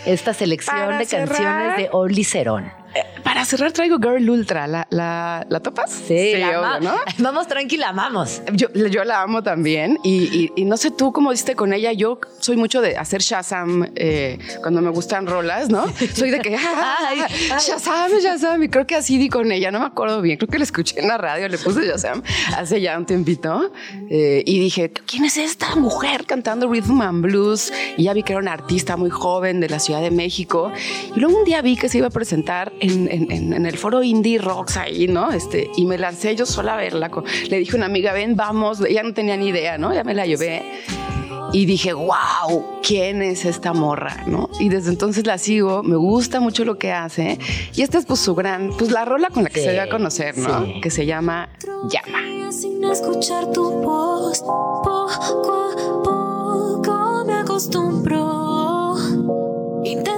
esta 0.05 0.33
selección 0.33 0.75
Para 0.75 0.97
de 0.97 1.05
cerrar. 1.05 1.27
canciones 1.27 1.77
de 1.77 1.89
Oli 1.91 2.23
Cerón? 2.23 2.71
Para 3.23 3.45
cerrar 3.45 3.71
traigo 3.71 3.97
Girl 3.97 4.29
Ultra. 4.29 4.67
¿La, 4.67 4.87
la, 4.89 5.45
¿la 5.49 5.59
topas? 5.59 5.91
la 6.09 6.77
obvio, 6.77 6.89
¿no? 6.91 6.95
Vamos 7.19 7.47
tranquila, 7.47 7.89
amamos. 7.89 8.41
Yo, 8.53 8.67
yo 8.73 9.03
la 9.03 9.21
amo 9.21 9.43
también 9.43 9.97
y, 10.03 10.23
y- 10.35 10.51
y 10.55 10.65
no 10.65 10.77
sé 10.77 10.91
tú 10.91 11.11
cómo 11.11 11.31
diste 11.31 11.55
con 11.55 11.73
ella. 11.73 11.91
Yo 11.91 12.19
soy 12.39 12.57
mucho 12.57 12.81
de 12.81 12.97
hacer 12.97 13.21
Shazam 13.21 13.89
eh, 13.95 14.37
cuando 14.61 14.81
me 14.81 14.89
gustan 14.91 15.27
rolas, 15.27 15.69
¿no? 15.69 15.85
Soy 16.13 16.29
de 16.31 16.39
que 16.39 16.55
Ay, 16.55 17.19
ay. 17.27 17.59
Shazam, 17.59 18.11
Shazam. 18.21 18.63
Y 18.63 18.69
creo 18.69 18.85
que 18.87 18.95
así 18.95 19.17
di 19.17 19.29
con 19.29 19.51
ella. 19.51 19.71
No 19.71 19.79
me 19.79 19.85
acuerdo 19.85 20.21
bien. 20.21 20.37
Creo 20.37 20.49
que 20.49 20.57
la 20.57 20.63
escuché 20.63 20.99
en 20.99 21.07
la 21.07 21.17
radio. 21.17 21.47
Le 21.47 21.57
puse 21.57 21.85
Shazam 21.85 22.21
hace 22.55 22.81
ya 22.81 22.97
un 22.97 23.05
tiempito 23.05 23.71
eh, 24.09 24.43
y 24.45 24.59
dije, 24.59 24.91
¿quién 25.05 25.25
es 25.25 25.37
esta 25.37 25.75
mujer 25.75 26.25
cantando 26.25 26.67
rhythm 26.71 27.01
and 27.01 27.21
blues? 27.23 27.71
Y 27.97 28.03
ya 28.03 28.13
vi 28.13 28.23
que 28.23 28.33
era 28.33 28.41
una 28.41 28.53
artista 28.53 28.95
muy 28.97 29.09
joven 29.09 29.59
de 29.59 29.69
la 29.69 29.79
Ciudad 29.79 30.01
de 30.01 30.11
México. 30.11 30.71
Y 31.15 31.19
luego 31.19 31.37
un 31.37 31.43
día 31.45 31.61
vi 31.61 31.75
que 31.75 31.89
se 31.89 31.97
iba 31.99 32.07
a 32.07 32.11
presentar 32.11 32.71
en, 32.79 32.86
en- 32.89 33.31
en- 33.31 33.53
en 33.53 33.65
el 33.65 33.77
foro 33.77 34.03
Indie 34.03 34.37
Rocks 34.39 34.77
ahí, 34.77 35.07
¿no? 35.07 35.31
Este, 35.31 35.69
y 35.75 35.85
me 35.85 35.97
lancé 35.97 36.35
yo 36.35 36.45
sola 36.45 36.73
a 36.73 36.77
verla. 36.77 37.09
Le 37.49 37.59
dije 37.59 37.73
a 37.73 37.75
una 37.77 37.85
amiga, 37.87 38.13
ven, 38.13 38.35
vamos. 38.35 38.81
Ella 38.81 39.03
no 39.03 39.13
tenía 39.13 39.37
ni 39.37 39.47
idea, 39.49 39.77
¿no? 39.77 39.93
Ya 39.93 40.03
me 40.03 40.13
la 40.13 40.25
llevé. 40.25 40.63
Y 41.53 41.65
dije, 41.65 41.93
wow, 41.93 42.81
¿quién 42.85 43.21
es 43.21 43.45
esta 43.45 43.71
morra? 43.71 44.23
¿no? 44.27 44.49
Y 44.59 44.67
desde 44.67 44.89
entonces 44.89 45.25
la 45.25 45.37
sigo, 45.37 45.81
me 45.81 45.95
gusta 45.95 46.41
mucho 46.41 46.65
lo 46.65 46.77
que 46.77 46.91
hace. 46.91 47.39
Y 47.73 47.83
esta 47.83 47.97
es 47.97 48.05
pues 48.05 48.19
su 48.19 48.35
gran, 48.35 48.71
pues 48.77 48.91
la 48.91 49.05
rola 49.05 49.29
con 49.29 49.43
la 49.45 49.49
que 49.49 49.61
Sí, 49.61 49.65
se 49.67 49.71
dio 49.71 49.81
a 49.83 49.87
conocer, 49.87 50.37
¿no? 50.37 50.65
sí. 50.65 50.81
Que 50.81 50.89
se 50.89 51.05
llama 51.05 51.47
Llama. 51.89 52.51
Sin 52.51 52.83
escuchar 52.83 53.49
tu 53.53 53.63
voz, 53.81 54.39
poco 54.41 55.71
a 55.71 56.03
poco 56.03 57.23
me 57.25 57.33
acostumbro. 57.35 58.95
Intento 59.85 60.16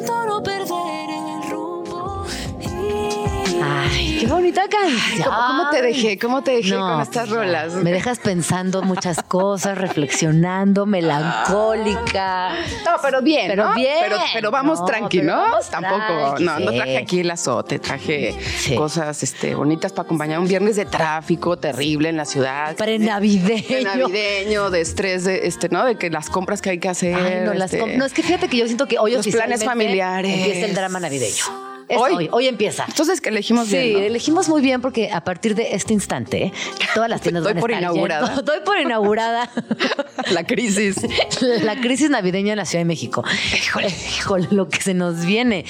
qué 4.19 4.27
bonita 4.27 4.61
canción. 4.69 5.23
¿Cómo, 5.23 5.37
cómo 5.47 5.69
te 5.69 5.81
dejé? 5.81 6.19
¿Cómo 6.19 6.43
te 6.43 6.51
dejé 6.51 6.71
No, 6.75 6.91
con 6.93 7.01
estas 7.01 7.27
pues, 7.29 7.39
rolas? 7.39 7.73
Me 7.75 7.91
dejas 7.91 8.19
pensando 8.19 8.81
muchas 8.81 9.21
cosas, 9.23 9.77
reflexionando, 9.77 10.85
melancólica. 10.85 12.49
No, 12.85 12.91
pero 13.01 13.21
bien, 13.21 13.47
Pero 13.47 13.69
¿no? 13.69 13.75
bien. 13.75 13.93
Pero, 14.01 14.17
pero 14.33 14.51
vamos 14.51 14.79
No, 14.79 14.85
tranqui, 14.85 15.19
pero 15.19 15.35
¿no? 15.35 15.41
vamos 15.41 15.69
Tampoco, 15.69 15.95
tranqui, 15.97 16.43
no, 16.43 16.59
no 16.59 16.71
traje 16.73 16.97
aquí 16.97 17.19
el 17.21 17.31
azote, 17.31 17.79
traje 17.79 18.35
Sí. 18.57 18.75
cosas 18.75 19.23
este, 19.23 19.55
bonitas 19.55 19.91
para 19.93 20.05
acompañar 20.05 20.39
un 20.39 20.47
viernes 20.47 20.75
de 20.75 20.85
tráfico 20.85 21.57
terrible 21.57 22.09
en 22.09 22.17
la 22.17 22.25
ciudad. 22.25 22.75
Prenavideño. 22.75 23.67
de 23.69 23.83
navideño, 23.83 24.69
de 24.69 24.81
estrés, 24.81 25.23
de 25.23 25.47
este, 25.47 25.69
¿no? 25.69 25.85
De 25.85 25.95
que 25.97 26.09
las 26.09 26.29
compras 26.29 26.61
que 26.61 26.71
hay 26.71 26.79
que 26.79 26.89
hacer. 26.89 27.15
Ay, 27.15 27.41
no, 27.45 27.53
las 27.53 27.73
este, 27.73 27.79
com- 27.79 27.95
no, 27.97 28.05
es 28.05 28.13
que 28.13 28.23
fíjate 28.23 28.47
que 28.47 28.57
yo 28.57 28.65
siento 28.65 28.87
que 28.87 28.99
hoy 28.99 29.13
los 29.13 29.27
planes 29.27 29.63
familiares. 29.63 30.33
empieza 30.37 30.65
el 30.65 30.75
drama 30.75 30.99
navideño. 30.99 31.68
Es 31.89 31.97
Hoy. 31.99 32.13
hoy. 32.15 32.29
hoy, 32.31 32.47
empieza. 32.47 32.85
Entonces 32.87 33.19
que 33.19 33.29
elegimos 33.29 33.67
Sí, 33.67 33.77
bien. 33.77 33.93
¿no? 33.93 33.99
elegimos 33.99 34.47
muy 34.47 34.61
bien 34.61 34.79
porque 34.81 35.11
a 35.11 35.23
partir 35.23 35.55
de 35.55 35.73
este 35.73 35.93
instante 35.93 36.53
todas 36.93 37.09
las 37.09 37.21
tiendas 37.21 37.43
Doy 37.43 37.53
van 37.53 37.57
a 37.57 37.61
por 37.61 37.71
estar 37.71 37.81
inaugurada. 37.81 38.27
llenas. 38.35 38.59
Por 38.63 38.77
inaugurada. 38.79 39.49
La 40.31 40.45
crisis. 40.45 40.97
La 41.63 41.75
crisis 41.81 42.09
navideña 42.09 42.53
en 42.53 42.57
la 42.57 42.65
Ciudad 42.65 42.81
de 42.81 42.85
México. 42.85 43.23
Híjole, 43.55 43.87
híjole, 43.87 44.47
lo 44.51 44.69
que 44.69 44.81
se 44.81 44.93
nos 44.93 45.25
viene. 45.25 45.65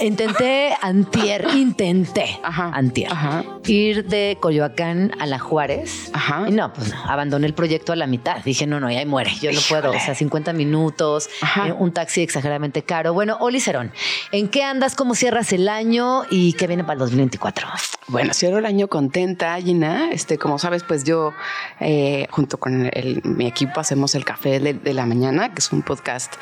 Intenté 0.00 0.74
antier, 0.80 1.46
intenté 1.54 2.38
Ajá, 2.42 2.70
antier, 2.72 3.10
ajá. 3.12 3.44
ir 3.66 4.06
de 4.06 4.38
Coyoacán 4.40 5.12
a 5.18 5.26
La 5.26 5.38
Juárez. 5.38 6.10
Ajá. 6.12 6.46
Y 6.48 6.52
no, 6.52 6.72
pues 6.72 6.88
no, 6.94 6.96
abandoné 7.04 7.46
el 7.46 7.54
proyecto 7.54 7.92
a 7.92 7.96
la 7.96 8.06
mitad. 8.06 8.42
Dije, 8.44 8.66
no, 8.66 8.80
no, 8.80 8.90
ya 8.90 9.00
ahí 9.00 9.06
muere. 9.06 9.32
Yo 9.40 9.52
no 9.52 9.60
puedo. 9.68 9.90
O 9.90 10.00
sea, 10.00 10.14
50 10.14 10.52
minutos, 10.52 11.28
eh, 11.66 11.72
un 11.72 11.92
taxi 11.92 12.22
exageradamente 12.22 12.82
caro. 12.82 13.12
Bueno, 13.12 13.36
Oli 13.40 13.60
Cerón, 13.60 13.92
¿en 14.32 14.48
qué 14.48 14.62
andas? 14.62 14.94
¿Cómo 14.94 15.14
cierras 15.14 15.52
el 15.52 15.57
el 15.58 15.68
año 15.68 16.22
y 16.30 16.52
qué 16.54 16.66
viene 16.66 16.84
para 16.84 16.94
el 16.94 16.98
2024? 17.00 17.68
Bueno, 18.06 18.32
cierro 18.32 18.58
el 18.58 18.64
año 18.66 18.88
contenta, 18.88 19.54
Gina. 19.60 20.10
Este, 20.12 20.38
como 20.38 20.58
sabes, 20.58 20.82
pues 20.84 21.04
yo 21.04 21.32
eh, 21.80 22.26
junto 22.30 22.58
con 22.58 22.88
el- 22.92 23.20
mi 23.24 23.46
equipo 23.46 23.80
hacemos 23.80 24.14
el 24.14 24.24
Café 24.24 24.60
de, 24.60 24.72
de 24.74 24.94
la 24.94 25.04
Mañana, 25.04 25.52
que 25.52 25.58
es 25.58 25.70
un 25.72 25.82
podcast 25.82 26.34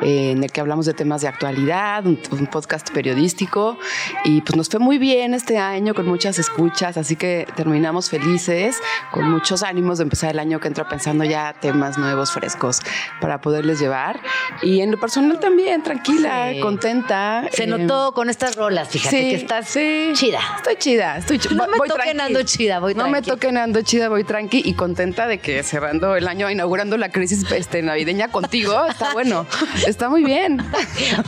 eh, 0.00 0.30
en 0.30 0.42
el 0.44 0.50
que 0.50 0.60
hablamos 0.60 0.86
de 0.86 0.94
temas 0.94 1.20
de 1.20 1.28
actualidad, 1.28 2.06
un, 2.06 2.18
un 2.30 2.46
podcast 2.46 2.90
periodístico. 2.90 3.76
Y 4.24 4.40
pues 4.40 4.56
nos 4.56 4.68
fue 4.70 4.80
muy 4.80 4.96
bien 4.98 5.34
este 5.34 5.58
año 5.58 5.92
con 5.94 6.06
muchas 6.06 6.38
escuchas, 6.38 6.96
así 6.96 7.16
que 7.16 7.46
terminamos 7.56 8.08
felices, 8.08 8.78
con 9.12 9.30
muchos 9.30 9.62
ánimos 9.62 9.98
de 9.98 10.04
empezar 10.04 10.30
el 10.30 10.38
año 10.38 10.58
que 10.60 10.68
entra 10.68 10.88
pensando 10.88 11.24
ya 11.24 11.54
temas 11.60 11.98
nuevos, 11.98 12.30
frescos 12.32 12.80
para 13.20 13.40
poderles 13.40 13.78
llevar. 13.80 14.20
Y 14.62 14.80
en 14.80 14.90
lo 14.92 14.98
personal 15.00 15.38
también, 15.40 15.82
tranquila, 15.82 16.50
Sí. 16.52 16.60
contenta. 16.60 17.44
Se 17.52 17.64
eh, 17.64 17.66
notó 17.66 18.12
con 18.14 18.30
estas 18.30 18.56
rolas, 18.60 18.88
fíjate 18.88 19.16
sí, 19.22 19.30
que 19.30 19.34
estás 19.36 19.68
sí. 19.68 20.10
chida. 20.14 20.40
Estoy 20.56 20.76
chida, 20.76 21.16
estoy 21.16 21.38
chida. 21.38 21.54
No 21.54 21.66
me 21.68 21.78
toquen 21.88 22.20
ando 22.20 22.42
chida, 22.42 22.78
voy 22.78 22.94
No 22.94 23.04
me 23.04 23.22
tranqui. 23.22 23.30
toquen 23.30 23.56
ando 23.56 23.80
chida, 23.82 24.08
voy 24.10 24.24
tranqui 24.24 24.62
y 24.64 24.74
contenta 24.74 25.26
de 25.26 25.38
que 25.38 25.62
cerrando 25.62 26.14
el 26.14 26.28
año, 26.28 26.50
inaugurando 26.50 26.96
la 26.98 27.08
crisis 27.08 27.50
este, 27.52 27.80
navideña 27.82 28.28
contigo, 28.28 28.84
está 28.86 29.12
bueno, 29.14 29.46
está 29.86 30.08
muy 30.10 30.24
bien. 30.24 30.58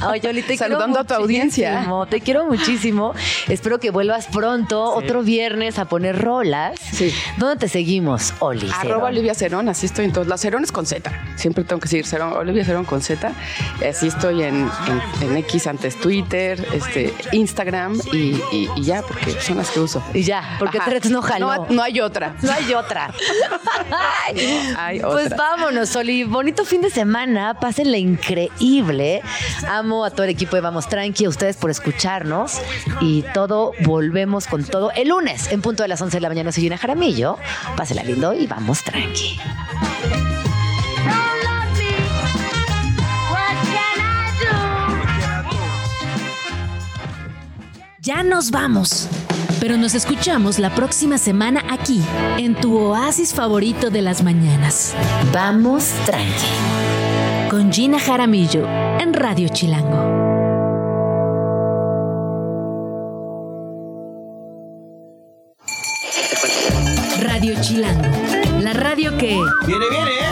Ay, 0.01 0.21
Yoli, 0.21 0.43
te 0.43 0.57
Saludando 0.59 1.01
a 1.01 1.05
tu 1.05 1.15
audiencia. 1.15 1.87
Te 2.11 2.21
quiero 2.21 2.45
muchísimo. 2.47 3.15
Espero 3.49 3.81
que 3.81 3.91
vuelvas 3.91 4.27
pronto, 4.27 4.83
otro 4.95 5.23
viernes, 5.23 5.79
a 5.79 5.87
poner 5.87 6.21
rolas. 6.21 6.79
Sí. 6.81 7.13
¿Dónde 7.39 7.57
te 7.57 7.69
seguimos, 7.69 8.35
Oli? 8.41 8.71
Arroba? 8.79 9.09
Olivia 9.09 9.35
Cerón, 9.35 9.69
así 9.71 9.87
estoy 9.87 10.05
en 10.05 10.13
todos. 10.13 10.27
La 10.27 10.37
Cerón 10.37 10.65
es 10.65 10.71
con 10.73 10.85
Z. 10.87 11.11
Siempre 11.37 11.65
tengo 11.65 11.81
que 11.81 11.87
decir 11.87 12.07
Cerón, 12.07 12.35
Olivia 12.35 12.65
Cerón 12.65 12.85
con 12.85 13.01
Z. 13.01 13.33
Así 13.89 14.09
estoy 14.09 14.43
en, 14.43 14.69
en- 15.21 15.31
en 15.31 15.37
X 15.39 15.67
antes 15.67 15.97
Twitter, 16.01 16.65
este, 16.73 17.13
Instagram 17.33 18.01
y, 18.13 18.17
y- 18.53 18.69
y 18.77 18.83
ya, 18.83 19.03
porque 19.03 19.33
son 19.41 19.57
las 19.59 19.71
que 19.71 19.81
uso. 19.81 20.03
Y 20.15 20.23
ya, 20.23 20.57
porque 20.59 20.79
Ajá. 20.79 20.91
tres 20.91 21.11
no 21.11 21.23
jaló. 21.23 21.47
No, 21.55 21.67
no 21.71 21.83
hay 21.83 22.01
otra. 22.01 22.35
No 22.43 22.53
hay 22.53 22.75
otra. 22.75 23.13
Hay 24.79 25.01
Pues 25.01 25.31
vámonos, 25.37 25.95
Oli. 25.97 26.25
Bonito 26.25 26.65
fin 26.65 26.81
de 26.81 26.91
semana. 26.91 27.55
Pásenla 27.55 27.97
increíble. 27.99 29.23
Amo 29.69 30.05
a 30.05 30.11
todo 30.11 30.25
el 30.25 30.31
equipo 30.31 30.57
de 30.57 30.63
Vamos 30.63 30.89
Tranqui, 30.89 31.25
a 31.25 31.29
ustedes 31.29 31.57
por 31.57 31.71
escucharnos. 31.71 32.61
Y 33.01 33.23
todo, 33.35 33.73
volvemos 33.81 34.47
con 34.47 34.65
todo 34.65 34.91
el 34.93 35.09
lunes 35.09 35.51
en 35.53 35.61
punto 35.63 35.83
de 35.83 35.89
las 35.89 36.01
11 36.01 36.17
de 36.17 36.21
la 36.21 36.29
mañana. 36.29 36.53
Soy 36.53 36.63
Gina 36.65 36.79
Jaramillo. 36.79 37.39
Pásenla 37.77 38.03
lindo 38.05 38.33
y 38.33 38.47
vamos 38.47 38.83
tranqui. 38.83 39.39
Ya 48.05 48.25
nos 48.25 48.51
vamos. 48.51 49.09
Pero 49.61 49.77
nos 49.77 49.95
escuchamos 49.95 50.59
la 50.59 50.75
próxima 50.75 51.19
semana 51.19 51.63
aquí, 51.71 52.03
en 52.37 52.57
tu 52.57 52.77
oasis 52.77 53.33
favorito 53.33 53.91
de 53.91 54.03
las 54.03 54.25
mañanas. 54.25 54.93
Vamos 55.33 55.93
tranqui. 56.05 57.49
Con 57.49 57.73
Gina 57.73 58.01
Jaramillo 58.01 58.67
en 58.99 59.15
Radio 59.15 59.49
Chilango. 59.51 60.03
Radio 67.21 67.55
Chilango, 67.61 68.09
la 68.63 68.73
radio 68.73 69.17
que... 69.17 69.39
Viene, 69.65 69.85
viene, 69.91 70.11
¿eh? 70.11 70.32